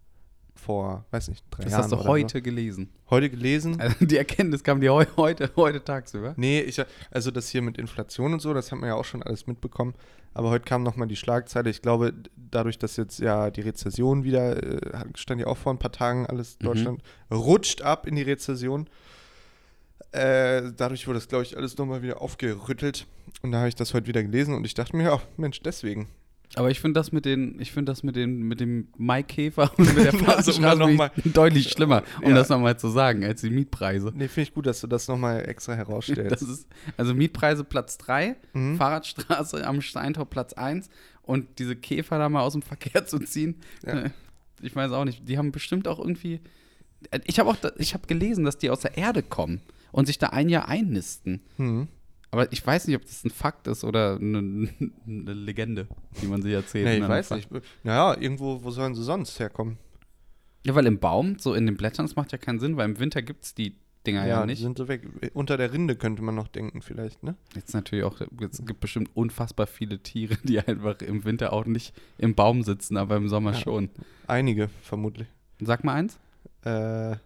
vor, 0.54 1.04
weiß 1.12 1.28
nicht, 1.28 1.44
drei 1.50 1.62
Das 1.62 1.72
Jahren. 1.72 1.82
hast 1.84 1.92
du 1.92 1.96
oder 1.98 2.08
heute 2.08 2.42
gelesen. 2.42 2.90
So. 3.04 3.10
Heute 3.10 3.30
gelesen. 3.30 3.80
Also 3.80 4.04
die 4.04 4.16
Erkenntnis 4.16 4.64
kam 4.64 4.80
dir 4.80 4.92
heu 4.92 5.06
heute, 5.16 5.50
heute 5.54 5.84
tagsüber. 5.84 6.34
Nee, 6.36 6.60
ich, 6.60 6.82
also 7.12 7.30
das 7.30 7.48
hier 7.48 7.62
mit 7.62 7.78
Inflation 7.78 8.32
und 8.32 8.40
so, 8.40 8.52
das 8.54 8.72
hat 8.72 8.80
man 8.80 8.88
ja 8.88 8.96
auch 8.96 9.04
schon 9.04 9.22
alles 9.22 9.46
mitbekommen. 9.46 9.94
Aber 10.34 10.50
heute 10.50 10.64
kam 10.64 10.82
nochmal 10.82 11.06
die 11.08 11.14
Schlagzeile. 11.16 11.70
Ich 11.70 11.80
glaube, 11.80 12.12
dadurch, 12.36 12.76
dass 12.78 12.96
jetzt 12.96 13.20
ja 13.20 13.50
die 13.50 13.60
Rezession 13.60 14.24
wieder, 14.24 14.60
äh, 14.62 15.04
stand 15.14 15.40
ja 15.40 15.46
auch 15.46 15.56
vor 15.56 15.72
ein 15.72 15.78
paar 15.78 15.92
Tagen 15.92 16.26
alles, 16.26 16.58
Mhm. 16.60 16.64
Deutschland 16.66 17.02
rutscht 17.30 17.82
ab 17.82 18.06
in 18.06 18.16
die 18.16 18.22
Rezession. 18.22 18.88
Äh, 20.12 20.72
dadurch 20.76 21.06
wurde 21.06 21.18
das, 21.18 21.28
glaube 21.28 21.44
ich, 21.44 21.56
alles 21.56 21.76
nochmal 21.78 22.02
wieder 22.02 22.20
aufgerüttelt. 22.20 23.06
Und 23.42 23.52
da 23.52 23.58
habe 23.58 23.68
ich 23.68 23.74
das 23.76 23.94
heute 23.94 24.06
wieder 24.06 24.22
gelesen 24.22 24.54
und 24.54 24.64
ich 24.64 24.74
dachte 24.74 24.96
mir, 24.96 25.04
ja, 25.04 25.20
Mensch, 25.36 25.60
deswegen. 25.62 26.08
Aber 26.54 26.70
ich 26.70 26.80
finde 26.80 26.98
das 26.98 27.12
mit 27.12 27.24
den, 27.24 27.60
ich 27.60 27.72
finde 27.72 27.92
das 27.92 28.02
mit 28.02 28.16
den, 28.16 28.40
mit 28.42 28.58
dem 28.60 28.88
Maikäfer 28.96 29.70
und 29.76 29.94
mit 29.94 30.04
der 30.04 30.74
noch 30.76 30.90
mal- 30.90 31.10
deutlich 31.24 31.68
schlimmer, 31.70 32.02
um 32.22 32.30
Ja. 32.30 32.36
das 32.36 32.48
nochmal 32.48 32.78
zu 32.78 32.88
sagen, 32.88 33.22
als 33.24 33.42
die 33.42 33.50
Mietpreise. 33.50 34.12
Nee, 34.14 34.28
finde 34.28 34.48
ich 34.48 34.54
gut, 34.54 34.66
dass 34.66 34.80
du 34.80 34.86
das 34.86 35.06
nochmal 35.08 35.46
extra 35.48 35.74
herausstellst. 35.74 36.42
ist, 36.42 36.66
also 36.96 37.14
Mietpreise 37.14 37.64
Platz 37.64 37.98
3, 37.98 38.36
Mhm. 38.54 38.76
Fahrradstraße 38.76 39.66
am 39.66 39.82
Steintor 39.82 40.24
Platz 40.28 40.54
1 40.54 40.88
und 41.22 41.58
diese 41.58 41.76
Käfer 41.76 42.18
da 42.18 42.28
mal 42.28 42.40
aus 42.40 42.54
dem 42.54 42.62
Verkehr 42.62 43.04
zu 43.06 43.18
ziehen, 43.18 43.56
Ja. 43.86 44.04
äh, 44.04 44.10
ich 44.62 44.74
weiß 44.74 44.90
auch 44.92 45.04
nicht, 45.04 45.28
die 45.28 45.36
haben 45.38 45.52
bestimmt 45.52 45.86
auch 45.86 45.98
irgendwie, 45.98 46.40
äh, 47.10 47.20
ich 47.26 47.38
habe 47.38 47.50
auch, 47.50 47.56
ich 47.76 47.92
habe 47.94 48.06
gelesen, 48.06 48.44
dass 48.44 48.56
die 48.58 48.70
aus 48.70 48.80
der 48.80 48.96
Erde 48.96 49.22
kommen 49.22 49.60
und 49.92 50.06
sich 50.06 50.18
da 50.18 50.28
ein 50.28 50.48
Jahr 50.48 50.66
einnisten. 50.68 51.42
Hm. 51.56 51.88
Aber 52.30 52.52
ich 52.52 52.66
weiß 52.66 52.86
nicht, 52.86 52.96
ob 52.96 53.02
das 53.02 53.24
ein 53.24 53.30
Fakt 53.30 53.66
ist 53.68 53.84
oder 53.84 54.16
eine, 54.16 54.68
eine 55.06 55.32
Legende, 55.34 55.88
die 56.20 56.26
man 56.26 56.42
sich 56.42 56.52
erzählt. 56.52 56.84
Nee, 56.84 56.98
ich 56.98 57.08
weiß 57.08 57.30
nicht. 57.30 57.48
Naja, 57.84 58.20
irgendwo, 58.20 58.62
wo 58.62 58.70
sollen 58.70 58.94
sie 58.94 59.02
sonst 59.02 59.38
herkommen? 59.40 59.78
Ja, 60.66 60.74
weil 60.74 60.86
im 60.86 60.98
Baum, 60.98 61.38
so 61.38 61.54
in 61.54 61.64
den 61.66 61.76
Blättern, 61.76 62.04
das 62.06 62.16
macht 62.16 62.32
ja 62.32 62.38
keinen 62.38 62.60
Sinn, 62.60 62.76
weil 62.76 62.84
im 62.86 62.98
Winter 62.98 63.22
gibt 63.22 63.44
es 63.44 63.54
die 63.54 63.76
Dinger 64.06 64.26
ja, 64.26 64.42
die 64.42 64.48
nicht. 64.48 64.60
sind 64.60 64.76
so 64.78 64.88
weg. 64.88 65.02
Unter 65.34 65.56
der 65.56 65.72
Rinde 65.72 65.96
könnte 65.96 66.22
man 66.22 66.34
noch 66.34 66.48
denken, 66.48 66.82
vielleicht, 66.82 67.22
ne? 67.22 67.34
Jetzt 67.54 67.72
natürlich 67.74 68.04
auch, 68.04 68.20
es 68.20 68.64
gibt 68.64 68.80
bestimmt 68.80 69.10
unfassbar 69.14 69.66
viele 69.66 69.98
Tiere, 70.02 70.36
die 70.44 70.60
einfach 70.60 71.00
im 71.00 71.24
Winter 71.24 71.52
auch 71.52 71.64
nicht 71.66 71.94
im 72.18 72.34
Baum 72.34 72.62
sitzen, 72.62 72.96
aber 72.96 73.16
im 73.16 73.28
Sommer 73.28 73.52
Ja. 73.52 73.58
schon. 73.60 73.90
Einige, 74.26 74.68
vermutlich. 74.82 75.28
Sag 75.60 75.82
mal 75.84 75.94
eins. 75.94 76.18
Äh, 76.62 77.16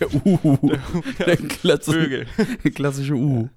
Der 0.00 0.14
Uhu. 0.24 0.72
Der 1.26 1.36
klassische, 1.36 2.00
Vögel. 2.00 2.26
klassische 2.74 3.14
Uhu. 3.14 3.42
Ja, 3.44 3.48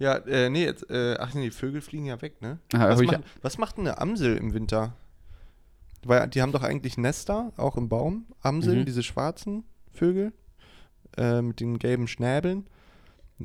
äh, 0.00 0.50
nee, 0.50 0.64
jetzt, 0.64 0.88
äh, 0.90 1.16
ach 1.18 1.34
nee, 1.34 1.42
die 1.44 1.50
Vögel 1.50 1.80
fliegen 1.80 2.06
ja 2.06 2.20
weg, 2.20 2.40
ne? 2.42 2.58
Ah, 2.72 2.88
Was, 2.90 3.00
macht, 3.02 3.20
was 3.42 3.58
macht 3.58 3.76
denn 3.78 3.86
eine 3.86 3.98
Amsel 3.98 4.36
im 4.36 4.52
Winter? 4.54 4.94
Weil 6.04 6.28
die 6.28 6.42
haben 6.42 6.52
doch 6.52 6.62
eigentlich 6.62 6.98
Nester, 6.98 7.52
auch 7.56 7.76
im 7.76 7.88
Baum. 7.88 8.26
Amseln, 8.42 8.80
Mhm. 8.80 8.84
diese 8.84 9.02
schwarzen 9.02 9.64
Vögel 9.92 10.32
äh, 11.16 11.40
mit 11.40 11.60
den 11.60 11.78
gelben 11.78 12.08
Schnäbeln. 12.08 12.66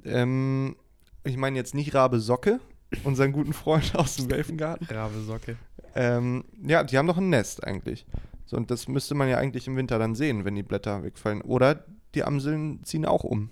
Ähm, 0.04 0.76
ich 1.24 1.38
meine 1.38 1.56
jetzt 1.58 1.74
nicht 1.76 1.94
Rabe 1.96 2.20
Socke, 2.20 2.60
unseren 3.04 3.32
guten 3.32 3.54
Freund 3.54 3.96
aus 3.96 4.16
dem 4.18 4.30
Welfengarten. 4.30 4.88
Rabe 4.88 5.20
Socke. 5.22 5.56
Ähm, 5.96 6.44
ja, 6.62 6.84
die 6.84 6.98
haben 6.98 7.08
doch 7.08 7.18
ein 7.18 7.30
Nest 7.30 7.64
eigentlich. 7.64 8.06
So, 8.46 8.58
und 8.58 8.72
das 8.72 8.88
müsste 8.88 9.16
man 9.16 9.30
ja 9.30 9.38
eigentlich 9.38 9.68
im 9.68 9.76
Winter 9.76 10.00
dann 10.00 10.16
sehen, 10.16 10.44
wenn 10.46 10.56
die 10.56 10.64
Blätter 10.64 11.04
wegfallen. 11.04 11.42
Oder 11.42 11.86
die 12.16 12.24
Amseln 12.24 12.84
ziehen 12.84 13.06
auch 13.06 13.24
um. 13.24 13.52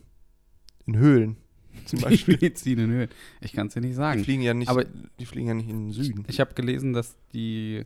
In 0.85 0.97
Höhlen 0.97 1.37
zum 1.85 1.99
Beispiel. 2.01 2.37
Die 2.37 2.53
ziehen 2.53 2.79
in 2.79 2.89
Höhen. 2.91 3.09
Ich 3.41 3.53
kann 3.53 3.67
es 3.67 3.73
dir 3.73 3.81
nicht 3.81 3.91
Die 3.91 3.95
sagen. 3.95 4.23
fliegen 4.23 4.41
ja 4.41 4.53
nicht, 4.53 4.69
Aber- 4.69 4.85
die 5.19 5.25
fliegen 5.25 5.47
ja 5.47 5.53
nicht 5.53 5.69
in 5.69 5.87
den 5.87 5.91
Süden. 5.91 6.25
Ich 6.27 6.39
habe 6.39 6.53
gelesen, 6.53 6.93
dass 6.93 7.15
die 7.33 7.85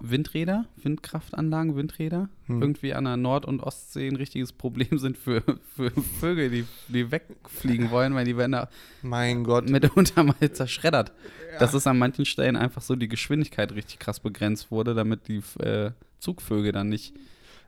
Windräder, 0.00 0.64
Windkraftanlagen, 0.76 1.74
Windräder, 1.74 2.28
Hm. 2.46 2.62
irgendwie 2.62 2.94
an 2.94 3.02
der 3.04 3.16
Nord- 3.16 3.44
und 3.46 3.60
Ostsee 3.60 4.06
ein 4.06 4.14
richtiges 4.14 4.52
Problem 4.52 4.96
sind 4.98 5.18
für, 5.18 5.42
für 5.74 5.90
Vögel, 6.20 6.50
die, 6.50 6.64
die 6.86 7.10
wegfliegen 7.10 7.90
wollen, 7.90 8.14
weil 8.14 8.24
die 8.24 8.36
werden 8.36 8.52
da 8.52 8.68
Mein 9.02 9.42
Gott. 9.42 9.68
mitunter 9.68 10.22
mal 10.22 10.36
zerschreddert. 10.52 11.12
Dass 11.58 11.74
es 11.74 11.86
an 11.88 11.98
manchen 11.98 12.24
Stellen 12.26 12.54
einfach 12.54 12.80
so 12.82 12.94
die 12.94 13.08
Geschwindigkeit 13.08 13.72
richtig 13.72 13.98
krass 13.98 14.20
begrenzt 14.20 14.70
wurde, 14.70 14.94
damit 14.94 15.26
die 15.26 15.42
äh, 15.60 15.90
Zugvögel 16.20 16.70
dann 16.70 16.88
nicht. 16.88 17.12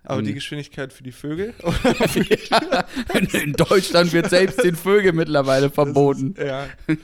Aber 0.02 0.22
die 0.22 0.30
ähm, 0.30 0.34
Geschwindigkeit 0.36 0.92
für 0.92 1.02
die 1.02 1.12
Vögel? 1.12 1.52
In 3.44 3.52
Deutschland 3.52 4.12
wird 4.12 4.30
selbst 4.30 4.62
den 4.64 4.74
Vögeln 4.74 5.14
mittlerweile 5.16 5.70
verboten. 5.70 6.34
ja. 6.38 6.66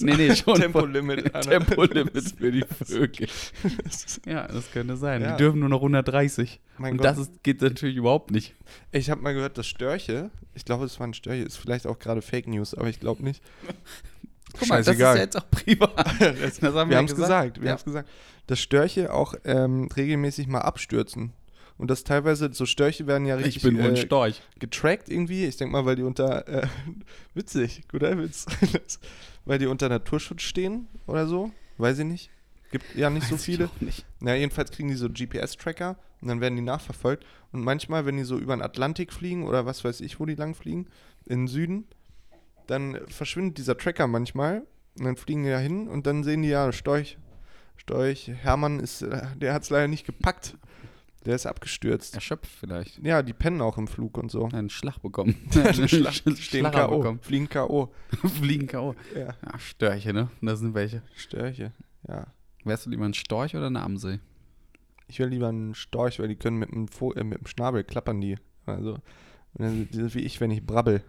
Nee, 0.00 0.14
nee, 0.16 0.34
schon. 0.36 0.54
Tempolimit. 0.60 1.32
Tempolimit 1.42 2.34
für 2.38 2.52
die 2.52 2.64
Vögel. 2.84 3.28
Ja, 4.26 4.46
das 4.46 4.70
könnte 4.70 4.96
sein. 4.96 5.22
Ja. 5.22 5.32
Die 5.32 5.38
dürfen 5.38 5.60
nur 5.60 5.68
noch 5.68 5.78
130. 5.78 6.60
Mein 6.78 6.92
Und 6.92 6.98
Gott. 6.98 7.06
das 7.06 7.18
ist, 7.18 7.42
geht 7.42 7.60
natürlich 7.60 7.96
überhaupt 7.96 8.30
nicht. 8.30 8.54
ich 8.92 9.10
habe 9.10 9.20
mal 9.22 9.34
gehört, 9.34 9.58
dass 9.58 9.66
Störche, 9.66 10.30
ich 10.54 10.64
glaube, 10.64 10.84
es 10.84 10.98
waren 11.00 11.14
Störche, 11.14 11.42
ist 11.42 11.56
vielleicht 11.56 11.86
auch 11.86 11.98
gerade 11.98 12.22
Fake 12.22 12.46
News, 12.46 12.74
aber 12.74 12.88
ich 12.88 13.00
glaube 13.00 13.22
nicht. 13.24 13.42
Guck 14.58 14.68
mal, 14.68 14.76
das 14.78 14.86
ist 14.88 14.92
Scheißegal. 14.94 15.16
ja 15.16 15.22
jetzt 15.22 15.36
auch 15.36 15.50
privat. 15.50 15.96
Das 16.20 16.62
haben 16.62 16.88
wir 16.88 16.92
ja 16.94 16.98
haben 16.98 17.06
es 17.06 17.16
gesagt, 17.16 17.60
wir 17.60 17.66
Ja. 17.66 17.70
haben 17.72 17.78
es 17.78 17.84
gesagt, 17.84 18.08
dass 18.46 18.60
Störche 18.60 19.12
auch 19.12 19.34
ähm, 19.44 19.88
regelmäßig 19.96 20.46
mal 20.46 20.60
abstürzen. 20.60 21.32
Und 21.76 21.90
das 21.90 22.04
teilweise, 22.04 22.52
so 22.52 22.66
Störche 22.66 23.06
werden 23.06 23.26
ja 23.26 23.34
richtig 23.34 23.56
Ich 23.56 23.62
bin 23.62 23.78
äh, 23.78 23.96
Storch. 23.96 24.40
getrackt 24.58 25.08
irgendwie. 25.08 25.44
Ich 25.44 25.56
denke 25.56 25.72
mal, 25.72 25.84
weil 25.84 25.96
die 25.96 26.02
unter, 26.02 26.46
äh, 26.46 26.66
witzig, 27.34 27.82
guter 27.90 28.16
Witz, 28.16 28.46
weil 29.44 29.58
die 29.58 29.66
unter 29.66 29.88
Naturschutz 29.88 30.42
stehen 30.42 30.86
oder 31.06 31.26
so. 31.26 31.50
Weiß 31.78 31.98
ich 31.98 32.06
nicht. 32.06 32.30
Gibt 32.70 32.94
ja 32.94 33.10
nicht 33.10 33.26
so 33.26 33.34
Weiß 33.34 33.40
ich 33.40 33.56
viele. 33.56 33.70
nicht. 33.80 34.04
Na, 34.20 34.34
jedenfalls 34.34 34.70
kriegen 34.70 34.88
die 34.88 34.94
so 34.94 35.08
GPS-Tracker 35.08 35.96
und 36.20 36.28
dann 36.28 36.40
werden 36.40 36.56
die 36.56 36.62
nachverfolgt. 36.62 37.24
Und 37.52 37.62
manchmal, 37.62 38.06
wenn 38.06 38.16
die 38.16 38.24
so 38.24 38.38
über 38.38 38.56
den 38.56 38.62
Atlantik 38.62 39.12
fliegen 39.12 39.44
oder 39.46 39.66
was 39.66 39.84
weiß 39.84 40.00
ich, 40.00 40.18
wo 40.20 40.26
die 40.26 40.34
lang 40.34 40.54
fliegen, 40.54 40.86
in 41.26 41.42
den 41.42 41.48
Süden, 41.48 41.86
dann 42.66 42.98
verschwindet 43.08 43.58
dieser 43.58 43.76
Tracker 43.76 44.06
manchmal 44.06 44.66
und 44.98 45.04
dann 45.04 45.16
fliegen 45.16 45.42
die 45.44 45.50
da 45.50 45.58
hin 45.58 45.88
und 45.88 46.06
dann 46.06 46.24
sehen 46.24 46.42
die 46.42 46.48
ja, 46.48 46.72
Storch, 46.72 47.18
Storch, 47.76 48.28
Hermann 48.42 48.80
ist, 48.80 49.02
äh, 49.02 49.22
der 49.36 49.54
hat 49.54 49.62
es 49.62 49.70
leider 49.70 49.88
nicht 49.88 50.06
gepackt. 50.06 50.56
Der 51.24 51.34
ist 51.36 51.46
abgestürzt. 51.46 52.14
Erschöpft 52.14 52.50
vielleicht. 52.60 52.98
Ja, 53.04 53.22
die 53.22 53.32
pennen 53.32 53.60
auch 53.62 53.78
im 53.78 53.88
Flug 53.88 54.18
und 54.18 54.30
so. 54.30 54.48
Einen 54.52 54.68
Schlag 54.70 54.98
bekommen. 55.00 55.34
Einen 55.54 55.88
Schlag- 55.88 56.12
Stehen 56.38 56.70
K.O. 56.70 56.98
bekommen. 56.98 57.20
Fliegen 57.22 57.48
K.O. 57.48 57.90
Fliegen 58.40 58.66
K.O. 58.66 58.94
Ja, 59.14 59.34
Ja, 59.42 59.58
Störche, 59.58 60.12
ne? 60.12 60.28
Das 60.42 60.58
sind 60.60 60.74
welche. 60.74 61.02
Störche. 61.16 61.72
Ja. 62.06 62.26
Wärst 62.64 62.84
du 62.86 62.90
lieber 62.90 63.04
ein 63.06 63.14
Storch 63.14 63.54
oder 63.56 63.66
eine 63.68 63.80
Amsel? 63.82 64.20
Ich 65.06 65.18
wäre 65.18 65.28
lieber 65.28 65.48
ein 65.50 65.74
Storch, 65.74 66.18
weil 66.18 66.28
die 66.28 66.36
können 66.36 66.58
mit 66.58 66.70
dem, 66.72 66.88
Vo 66.88 67.12
äh, 67.12 67.24
mit 67.24 67.38
dem 67.40 67.46
Schnabel 67.46 67.84
klappern 67.84 68.20
die. 68.20 68.36
Also, 68.66 68.98
die 69.58 69.86
sind 69.92 70.14
wie 70.14 70.20
ich, 70.20 70.40
wenn 70.40 70.50
ich 70.50 70.64
brabbel. 70.64 71.02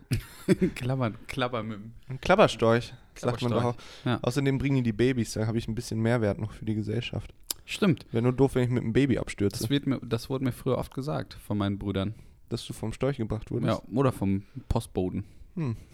Klapper, 0.76 1.12
klapper 1.28 1.64
mit 1.64 1.78
dem. 1.80 1.94
Ein 2.08 2.20
Klapperstorch, 2.22 2.94
sagt 3.16 3.42
man 3.42 3.52
doch 3.52 3.58
auch. 3.64 3.76
Klapperstorch, 3.78 4.06
ja. 4.06 4.20
Außerdem 4.22 4.58
bringen 4.58 4.76
die 4.78 4.84
die 4.84 4.94
Babys, 4.94 5.34
da 5.34 5.48
habe 5.48 5.58
ich 5.58 5.68
ein 5.68 5.76
bisschen 5.76 6.00
Mehrwert 6.02 6.38
noch 6.40 6.52
für 6.52 6.66
die 6.66 6.76
Gesellschaft. 6.76 7.34
Stimmt. 7.66 8.06
Wäre 8.12 8.22
nur 8.24 8.34
doof, 8.34 8.56
wenn 8.56 8.64
ich 8.64 8.70
mit 8.70 8.84
einem 8.84 8.94
Baby 8.94 9.18
abstürze, 9.18 9.60
Das, 9.60 9.70
wird 9.70 9.88
mir, 9.88 10.00
das 10.04 10.30
wurde 10.30 10.44
mir 10.46 10.52
früher 10.52 10.78
oft 10.78 10.94
gesagt 10.94 11.34
von 11.34 11.58
meinen 11.58 11.78
Brüdern. 11.80 12.14
dass 12.50 12.66
du 12.68 12.74
vom 12.74 12.94
Storch 12.94 13.18
gebracht 13.18 13.50
wurdest. 13.52 13.82
Ja, 13.82 13.94
oder 13.94 14.12
vom 14.12 14.44
Postboden. 14.70 15.26
Hm. 15.56 15.76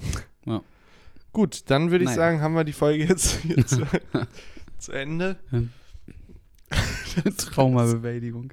Ja. 0.45 0.61
Gut, 1.33 1.69
dann 1.69 1.91
würde 1.91 2.03
ich 2.03 2.09
Naja. 2.09 2.17
sagen, 2.17 2.41
haben 2.41 2.55
wir 2.55 2.63
die 2.63 2.73
Folge 2.73 3.05
jetzt 3.05 3.35
hier 3.43 3.63
zu, 3.65 3.85
zu 4.79 4.91
Ende. 4.91 5.37
Traumabewältigung. 7.37 8.51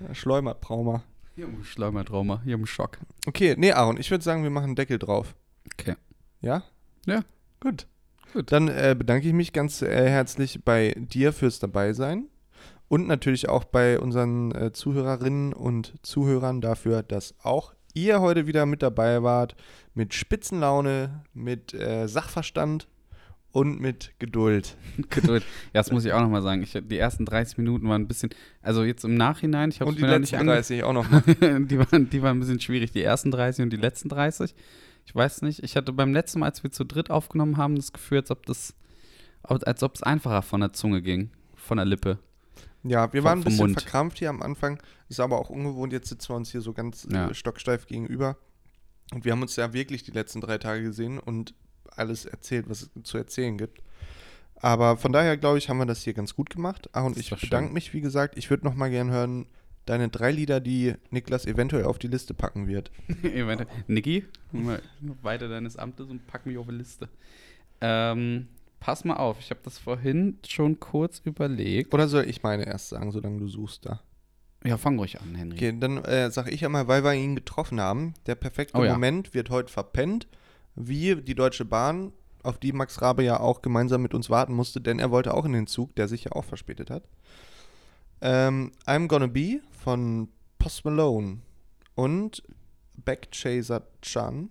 Ja, 0.00 0.14
Schleumertrauma. 0.14 1.04
Hier 1.34 1.44
im 1.46 1.64
Schleumertrauma, 1.64 2.42
hier 2.44 2.54
im 2.54 2.66
Schock. 2.66 2.98
Okay, 3.26 3.54
nee, 3.56 3.72
Aaron, 3.72 3.98
ich 3.98 4.10
würde 4.10 4.22
sagen, 4.24 4.42
wir 4.42 4.50
machen 4.50 4.64
einen 4.66 4.74
Deckel 4.74 4.98
drauf. 4.98 5.34
Okay. 5.72 5.94
Ja? 6.40 6.64
Ja. 7.06 7.22
Gut. 7.60 7.86
Gut. 8.32 8.50
Dann 8.52 8.68
äh, 8.68 8.94
bedanke 8.98 9.28
ich 9.28 9.32
mich 9.32 9.52
ganz 9.52 9.80
äh, 9.80 10.08
herzlich 10.10 10.62
bei 10.64 10.94
dir 10.96 11.32
fürs 11.32 11.58
Dabeisein 11.60 12.26
und 12.92 13.06
natürlich 13.06 13.48
auch 13.48 13.64
bei 13.64 13.98
unseren 13.98 14.52
äh, 14.54 14.70
Zuhörerinnen 14.70 15.54
und 15.54 15.94
Zuhörern 16.02 16.60
dafür, 16.60 17.02
dass 17.02 17.34
auch 17.42 17.72
ihr 17.94 18.20
heute 18.20 18.46
wieder 18.46 18.66
mit 18.66 18.82
dabei 18.82 19.22
wart, 19.22 19.56
mit 19.94 20.12
Spitzenlaune, 20.12 21.24
mit 21.32 21.72
äh, 21.72 22.06
Sachverstand 22.06 22.88
und 23.50 23.80
mit 23.80 24.12
Geduld. 24.18 24.76
Geduld. 25.08 25.42
Ja, 25.72 25.80
das 25.80 25.90
muss 25.90 26.04
ich 26.04 26.12
auch 26.12 26.20
nochmal 26.20 26.42
sagen. 26.42 26.62
Ich, 26.62 26.78
die 26.82 26.98
ersten 26.98 27.24
30 27.24 27.56
Minuten 27.56 27.88
waren 27.88 28.02
ein 28.02 28.08
bisschen, 28.08 28.28
also 28.60 28.84
jetzt 28.84 29.06
im 29.06 29.14
Nachhinein, 29.14 29.70
ich 29.70 29.80
habe 29.80 29.88
Und 29.88 29.96
die 29.96 30.02
mir 30.02 30.10
noch 30.10 30.18
nicht 30.18 30.32
letzten 30.32 30.46
ange- 30.50 30.52
30 30.56 30.82
auch 30.84 30.92
noch 30.92 31.10
mal. 31.10 31.22
die, 31.64 31.78
waren, 31.78 32.10
die 32.10 32.20
waren 32.20 32.36
ein 32.36 32.40
bisschen 32.40 32.60
schwierig, 32.60 32.92
die 32.92 33.02
ersten 33.02 33.30
30 33.30 33.62
und 33.62 33.70
die 33.72 33.78
letzten 33.78 34.10
30. 34.10 34.54
Ich 35.06 35.14
weiß 35.14 35.40
nicht, 35.40 35.62
ich 35.64 35.76
hatte 35.76 35.94
beim 35.94 36.12
letzten 36.12 36.40
Mal, 36.40 36.46
als 36.46 36.62
wir 36.62 36.70
zu 36.70 36.84
dritt 36.84 37.08
aufgenommen 37.08 37.56
haben, 37.56 37.74
das 37.74 37.94
Gefühl, 37.94 38.18
als 38.18 38.30
ob 38.30 38.44
das, 38.44 38.74
als 39.44 39.82
ob 39.82 39.94
es 39.94 40.02
einfacher 40.02 40.42
von 40.42 40.60
der 40.60 40.74
Zunge 40.74 41.00
ging, 41.00 41.30
von 41.56 41.78
der 41.78 41.86
Lippe. 41.86 42.18
Ja, 42.84 43.12
wir 43.12 43.22
waren 43.24 43.38
ein 43.40 43.44
bisschen 43.44 43.66
Mund. 43.68 43.80
verkrampft 43.80 44.18
hier 44.18 44.30
am 44.30 44.42
Anfang. 44.42 44.80
Ist 45.08 45.20
aber 45.20 45.38
auch 45.38 45.50
ungewohnt. 45.50 45.92
Jetzt 45.92 46.08
sitzen 46.08 46.30
wir 46.30 46.36
uns 46.36 46.50
hier 46.50 46.60
so 46.60 46.72
ganz 46.72 47.06
Ja. 47.10 47.28
äh, 47.30 47.34
stocksteif 47.34 47.86
gegenüber. 47.86 48.36
Und 49.12 49.24
wir 49.24 49.32
haben 49.32 49.42
uns 49.42 49.56
ja 49.56 49.72
wirklich 49.72 50.02
die 50.02 50.10
letzten 50.10 50.40
drei 50.40 50.58
Tage 50.58 50.82
gesehen 50.82 51.18
und 51.18 51.54
alles 51.94 52.24
erzählt, 52.24 52.68
was 52.68 52.82
es 52.82 52.90
zu 53.04 53.18
erzählen 53.18 53.58
gibt. 53.58 53.82
Aber 54.56 54.96
von 54.96 55.12
daher, 55.12 55.36
glaube 55.36 55.58
ich, 55.58 55.68
haben 55.68 55.78
wir 55.78 55.86
das 55.86 56.02
hier 56.02 56.14
ganz 56.14 56.34
gut 56.34 56.48
gemacht. 56.50 56.88
Ah, 56.92 57.02
und 57.02 57.16
ich 57.18 57.30
war 57.30 57.38
schön. 57.38 57.50
bedanke 57.50 57.72
mich, 57.74 57.92
wie 57.94 58.00
gesagt. 58.00 58.36
Ich 58.38 58.48
würde 58.48 58.64
noch 58.64 58.74
mal 58.74 58.90
gern 58.90 59.10
hören, 59.10 59.46
deine 59.86 60.08
drei 60.08 60.30
Lieder, 60.30 60.60
die 60.60 60.94
Niklas 61.10 61.46
eventuell 61.46 61.84
auf 61.84 61.98
die 61.98 62.06
Liste 62.08 62.32
packen 62.34 62.68
wird. 62.68 62.90
Niki, 63.88 64.24
weiter 65.22 65.48
deines 65.48 65.76
Amtes 65.76 66.08
und 66.08 66.26
pack 66.26 66.46
mich 66.46 66.56
auf 66.58 66.66
die 66.68 66.74
Liste. 66.74 67.08
Ähm, 67.80 68.48
pass 68.82 69.04
mal 69.04 69.14
auf, 69.14 69.38
ich 69.38 69.50
habe 69.50 69.60
das 69.62 69.78
vorhin 69.78 70.38
schon 70.44 70.80
kurz 70.80 71.20
überlegt. 71.20 71.94
Oder 71.94 72.08
soll 72.08 72.28
ich 72.28 72.42
meine 72.42 72.66
erst 72.66 72.88
sagen, 72.88 73.12
solange 73.12 73.38
du 73.38 73.46
suchst 73.46 73.86
da? 73.86 74.00
Ja, 74.64 74.76
fang 74.76 74.98
ruhig 74.98 75.20
an, 75.20 75.36
Henry. 75.36 75.56
Okay, 75.56 75.76
dann 75.78 76.04
äh, 76.04 76.30
sage 76.32 76.50
ich 76.50 76.64
einmal, 76.64 76.88
weil 76.88 77.04
wir 77.04 77.14
ihn 77.14 77.36
getroffen 77.36 77.80
haben. 77.80 78.14
Der 78.26 78.34
perfekte 78.34 78.76
Oh 78.76 78.82
ja. 78.82 78.92
Moment 78.92 79.34
wird 79.34 79.50
heute 79.50 79.72
verpennt, 79.72 80.26
wie 80.74 81.14
die 81.14 81.36
Deutsche 81.36 81.64
Bahn, 81.64 82.12
auf 82.42 82.58
die 82.58 82.72
Max 82.72 83.00
Rabe 83.00 83.22
ja 83.22 83.38
auch 83.38 83.62
gemeinsam 83.62 84.02
mit 84.02 84.14
uns 84.14 84.28
warten 84.28 84.52
musste, 84.52 84.80
denn 84.80 84.98
er 84.98 85.12
wollte 85.12 85.32
auch 85.34 85.44
in 85.44 85.52
den 85.52 85.68
Zug, 85.68 85.94
der 85.94 86.08
sich 86.08 86.24
ja 86.24 86.32
auch 86.32 86.44
verspätet 86.44 86.90
hat. 86.90 87.04
Ähm, 88.20 88.72
I'm 88.84 89.06
Gonna 89.06 89.28
Be 89.28 89.60
von 89.70 90.28
Post 90.58 90.84
Malone 90.84 91.38
und 91.94 92.42
Backchaser 92.96 93.86
Chan, 94.00 94.50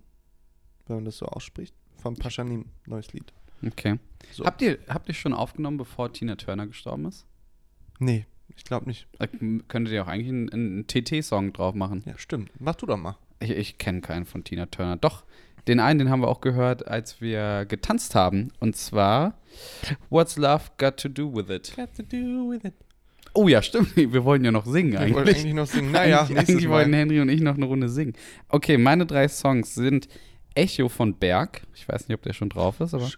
wenn 0.87 0.95
man 0.95 1.05
das 1.05 1.17
so 1.17 1.25
ausspricht, 1.25 1.75
von 1.97 2.15
Paschanim, 2.15 2.67
neues 2.85 3.11
Lied. 3.11 3.33
Okay. 3.65 3.99
So. 4.31 4.45
Habt, 4.45 4.61
ihr, 4.61 4.77
habt 4.87 5.07
ihr 5.07 5.13
schon 5.13 5.33
aufgenommen, 5.33 5.77
bevor 5.77 6.11
Tina 6.13 6.35
Turner 6.35 6.67
gestorben 6.67 7.05
ist? 7.05 7.25
Nee, 7.99 8.25
ich 8.55 8.63
glaube 8.63 8.87
nicht. 8.87 9.07
Da 9.19 9.27
könntet 9.67 9.93
ihr 9.93 10.03
auch 10.03 10.07
eigentlich 10.07 10.29
einen, 10.29 10.49
einen 10.49 10.87
TT-Song 10.87 11.53
drauf 11.53 11.75
machen. 11.75 12.03
Ja, 12.05 12.17
stimmt. 12.17 12.51
Mach 12.59 12.75
du 12.75 12.85
doch 12.85 12.97
mal. 12.97 13.17
Ich, 13.39 13.51
ich 13.51 13.77
kenne 13.77 14.01
keinen 14.01 14.25
von 14.25 14.43
Tina 14.43 14.67
Turner. 14.67 14.97
Doch, 14.97 15.23
den 15.67 15.79
einen, 15.79 15.99
den 15.99 16.09
haben 16.09 16.21
wir 16.21 16.27
auch 16.27 16.41
gehört, 16.41 16.87
als 16.87 17.21
wir 17.21 17.65
getanzt 17.65 18.15
haben. 18.15 18.51
Und 18.59 18.75
zwar 18.75 19.37
What's 20.09 20.37
Love 20.37 20.63
Got 20.77 20.97
to 20.97 21.09
Do 21.09 21.33
With 21.35 21.49
It? 21.49 21.73
Got 21.75 21.95
to 21.97 22.03
do 22.03 22.49
with 22.49 22.63
it. 22.63 22.73
Oh 23.33 23.47
ja, 23.47 23.61
stimmt. 23.61 23.95
Wir 23.95 24.25
wollten 24.25 24.43
ja 24.43 24.51
noch 24.51 24.65
singen 24.65 24.91
Ich 24.93 24.99
eigentlich. 24.99 25.15
wollte 25.15 25.31
eigentlich 25.35 25.53
noch 25.53 25.67
singen. 25.67 25.91
Naja, 25.91 26.21
eigentlich, 26.23 26.37
eigentlich 26.37 26.67
Mal. 26.67 26.75
wollten 26.75 26.93
Henry 26.93 27.21
und 27.21 27.29
ich 27.29 27.39
noch 27.39 27.55
eine 27.55 27.65
Runde 27.65 27.87
singen. 27.87 28.13
Okay, 28.49 28.77
meine 28.77 29.05
drei 29.05 29.27
Songs 29.29 29.73
sind 29.73 30.09
Echo 30.53 30.89
von 30.89 31.15
Berg. 31.15 31.61
Ich 31.73 31.87
weiß 31.87 32.09
nicht, 32.09 32.15
ob 32.15 32.23
der 32.23 32.33
schon 32.33 32.49
drauf 32.49 32.81
ist, 32.81 32.93
aber. 32.93 33.09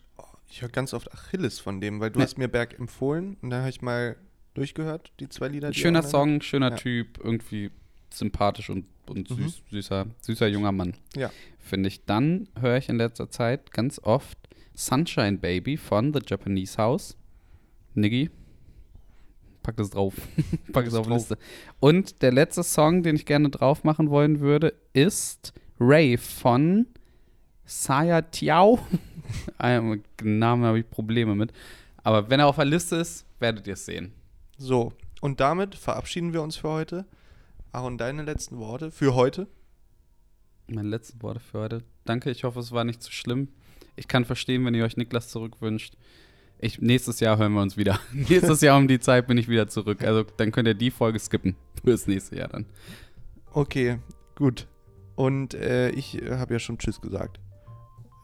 Ich 0.53 0.61
höre 0.61 0.69
ganz 0.69 0.93
oft 0.93 1.11
Achilles 1.11 1.57
von 1.59 1.81
dem, 1.81 1.99
weil 1.99 2.11
du 2.11 2.19
Ne. 2.19 2.25
hast 2.25 2.37
mir 2.37 2.47
Berg 2.47 2.77
empfohlen 2.77 3.37
und 3.41 3.49
dann 3.49 3.61
habe 3.61 3.71
ich 3.71 3.81
mal 3.81 4.17
durchgehört, 4.53 5.11
die 5.19 5.27
zwei 5.27 5.47
Lieder. 5.47 5.71
die 5.71 5.79
Schöner 5.79 6.03
Song, 6.03 6.41
schöner 6.41 6.69
Ja. 6.69 6.75
Typ, 6.75 7.17
irgendwie 7.23 7.71
sympathisch 8.11 8.69
und, 8.69 8.85
und 9.07 9.31
Mhm. 9.31 9.35
süß, 9.35 9.63
süßer, 9.71 10.05
süßer 10.21 10.47
junger 10.47 10.71
Mann. 10.71 10.93
Ja. 11.15 11.31
Finde 11.57 11.87
ich. 11.87 12.05
Dann 12.05 12.49
höre 12.59 12.77
ich 12.77 12.87
in 12.87 12.97
letzter 12.97 13.31
Zeit 13.31 13.71
ganz 13.71 13.97
oft 14.03 14.37
Sunshine 14.75 15.39
Baby 15.39 15.75
von 15.75 16.13
The 16.13 16.19
Japanese 16.23 16.77
House. 16.77 17.17
Niggi. 17.95 18.29
Pack 19.63 19.77
das 19.77 19.89
drauf. 19.89 20.13
Pack 20.71 20.85
es 20.85 20.93
auf 20.93 21.07
die 21.07 21.09
drauf. 21.09 21.17
Liste. 21.29 21.37
Und 21.79 22.21
der 22.21 22.31
letzte 22.31 22.61
Song, 22.61 23.01
den 23.01 23.15
ich 23.15 23.25
gerne 23.25 23.49
drauf 23.49 23.83
machen 23.83 24.11
wollen 24.11 24.39
würde, 24.39 24.75
ist 24.93 25.51
Ray 25.79 26.15
von 26.17 26.85
Saya 27.65 28.21
Tiao. 28.21 28.77
Namen 30.23 30.65
habe 30.65 30.79
ich 30.79 30.89
Probleme 30.89 31.35
mit. 31.35 31.51
Aber 32.03 32.29
wenn 32.29 32.39
er 32.39 32.47
auf 32.47 32.57
der 32.57 32.65
Liste 32.65 32.97
ist, 32.97 33.25
werdet 33.39 33.67
ihr 33.67 33.73
es 33.73 33.85
sehen. 33.85 34.13
So, 34.57 34.93
und 35.21 35.39
damit 35.39 35.75
verabschieden 35.75 36.33
wir 36.33 36.41
uns 36.41 36.57
für 36.57 36.69
heute. 36.69 37.05
Aaron, 37.71 37.97
deine 37.97 38.23
letzten 38.23 38.57
Worte 38.57 38.91
für 38.91 39.15
heute? 39.15 39.47
Meine 40.67 40.89
letzten 40.89 41.21
Worte 41.21 41.39
für 41.39 41.59
heute. 41.59 41.83
Danke, 42.05 42.29
ich 42.29 42.43
hoffe, 42.43 42.59
es 42.59 42.71
war 42.71 42.83
nicht 42.83 43.01
zu 43.01 43.11
schlimm. 43.11 43.49
Ich 43.95 44.07
kann 44.07 44.25
verstehen, 44.25 44.65
wenn 44.65 44.73
ihr 44.73 44.83
euch 44.83 44.97
Niklas 44.97 45.29
zurückwünscht. 45.29 45.95
Ich, 46.59 46.79
nächstes 46.79 47.19
Jahr 47.19 47.37
hören 47.37 47.53
wir 47.53 47.61
uns 47.61 47.77
wieder. 47.77 47.99
nächstes 48.13 48.61
Jahr 48.61 48.77
um 48.77 48.87
die 48.87 48.99
Zeit 48.99 49.27
bin 49.27 49.37
ich 49.37 49.47
wieder 49.47 49.67
zurück. 49.67 50.03
Also 50.03 50.23
dann 50.23 50.51
könnt 50.51 50.67
ihr 50.67 50.73
die 50.73 50.91
Folge 50.91 51.19
skippen. 51.19 51.55
Fürs 51.83 52.07
nächste 52.07 52.37
Jahr 52.37 52.47
dann. 52.47 52.65
Okay, 53.51 53.99
gut. 54.35 54.67
Und 55.15 55.53
äh, 55.53 55.89
ich 55.89 56.21
habe 56.29 56.53
ja 56.53 56.59
schon 56.59 56.77
Tschüss 56.77 57.01
gesagt. 57.01 57.39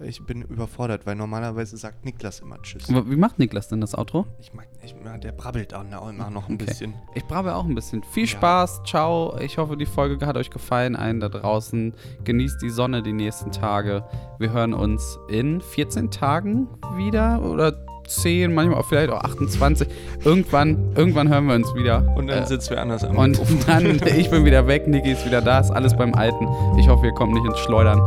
Ich 0.02 0.26
bin 0.26 0.44
überfordert, 0.44 1.06
weil 1.06 1.16
normalerweise 1.16 1.76
sagt 1.76 2.06
Niklas 2.06 2.40
immer 2.40 2.62
Tschüss. 2.62 2.88
Wie 2.88 3.16
macht 3.18 3.38
Niklas 3.38 3.68
denn 3.68 3.82
das 3.82 3.94
Outro? 3.98 4.26
Ich 4.40 4.54
mag, 4.54 4.66
ich, 4.82 4.96
der 5.22 5.34
brabbelt 5.34 5.74
auch 5.74 5.82
immer 6.10 6.30
noch 6.30 6.48
ein 6.48 6.56
Okay. 6.56 6.66
bisschen. 6.68 6.94
Ich 7.16 7.26
brabe 7.26 7.54
auch 7.54 7.66
ein 7.66 7.76
bisschen. 7.76 8.04
Viel 8.04 8.24
Ja. 8.24 8.30
Spaß, 8.30 8.84
ciao. 8.86 9.38
Ich 9.42 9.58
hoffe, 9.58 9.76
die 9.76 9.86
Folge 9.86 10.26
hat 10.26 10.38
euch 10.38 10.52
gefallen, 10.52 10.96
allen 10.96 11.20
da 11.20 11.28
draußen. 11.28 11.94
Genießt 12.24 12.62
die 12.62 12.70
Sonne 12.70 13.04
die 13.04 13.12
nächsten 13.12 13.52
Tage. 13.52 14.06
Wir 14.38 14.54
hören 14.54 14.74
uns 14.74 15.20
in 15.30 15.60
14 15.60 16.12
Tagen 16.12 16.70
wieder 16.96 17.42
oder 17.42 17.74
10, 18.08 18.54
manchmal 18.54 18.80
auch 18.80 18.86
vielleicht 18.86 19.10
auch 19.12 19.22
28. 19.22 19.88
Irgendwann, 20.24 20.94
irgendwann 20.96 21.28
hören 21.28 21.46
wir 21.48 21.56
uns 21.56 21.76
wieder. 21.76 22.16
Und 22.16 22.28
dann 22.28 22.44
Äh, 22.44 22.48
sitzen 22.48 22.70
wir 22.72 22.82
anders 22.82 23.04
am 23.04 23.18
Und 23.18 23.38
dann, 23.68 23.86
ich 24.18 24.30
bin 24.32 24.46
wieder 24.46 24.66
weg, 24.66 24.88
Niki 24.88 25.12
ist 25.12 25.26
wieder 25.26 25.42
da, 25.42 25.60
ist 25.60 25.72
alles 25.72 25.96
beim 25.98 26.14
Alten. 26.16 26.48
Ich 26.80 26.88
hoffe, 26.88 27.06
ihr 27.06 27.14
kommt 27.14 27.34
nicht 27.34 27.46
ins 27.46 27.60
Schleudern. 27.60 28.00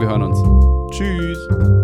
Wir 0.00 0.08
hören 0.08 0.22
uns. 0.22 0.42
Tschüss. 0.90 1.79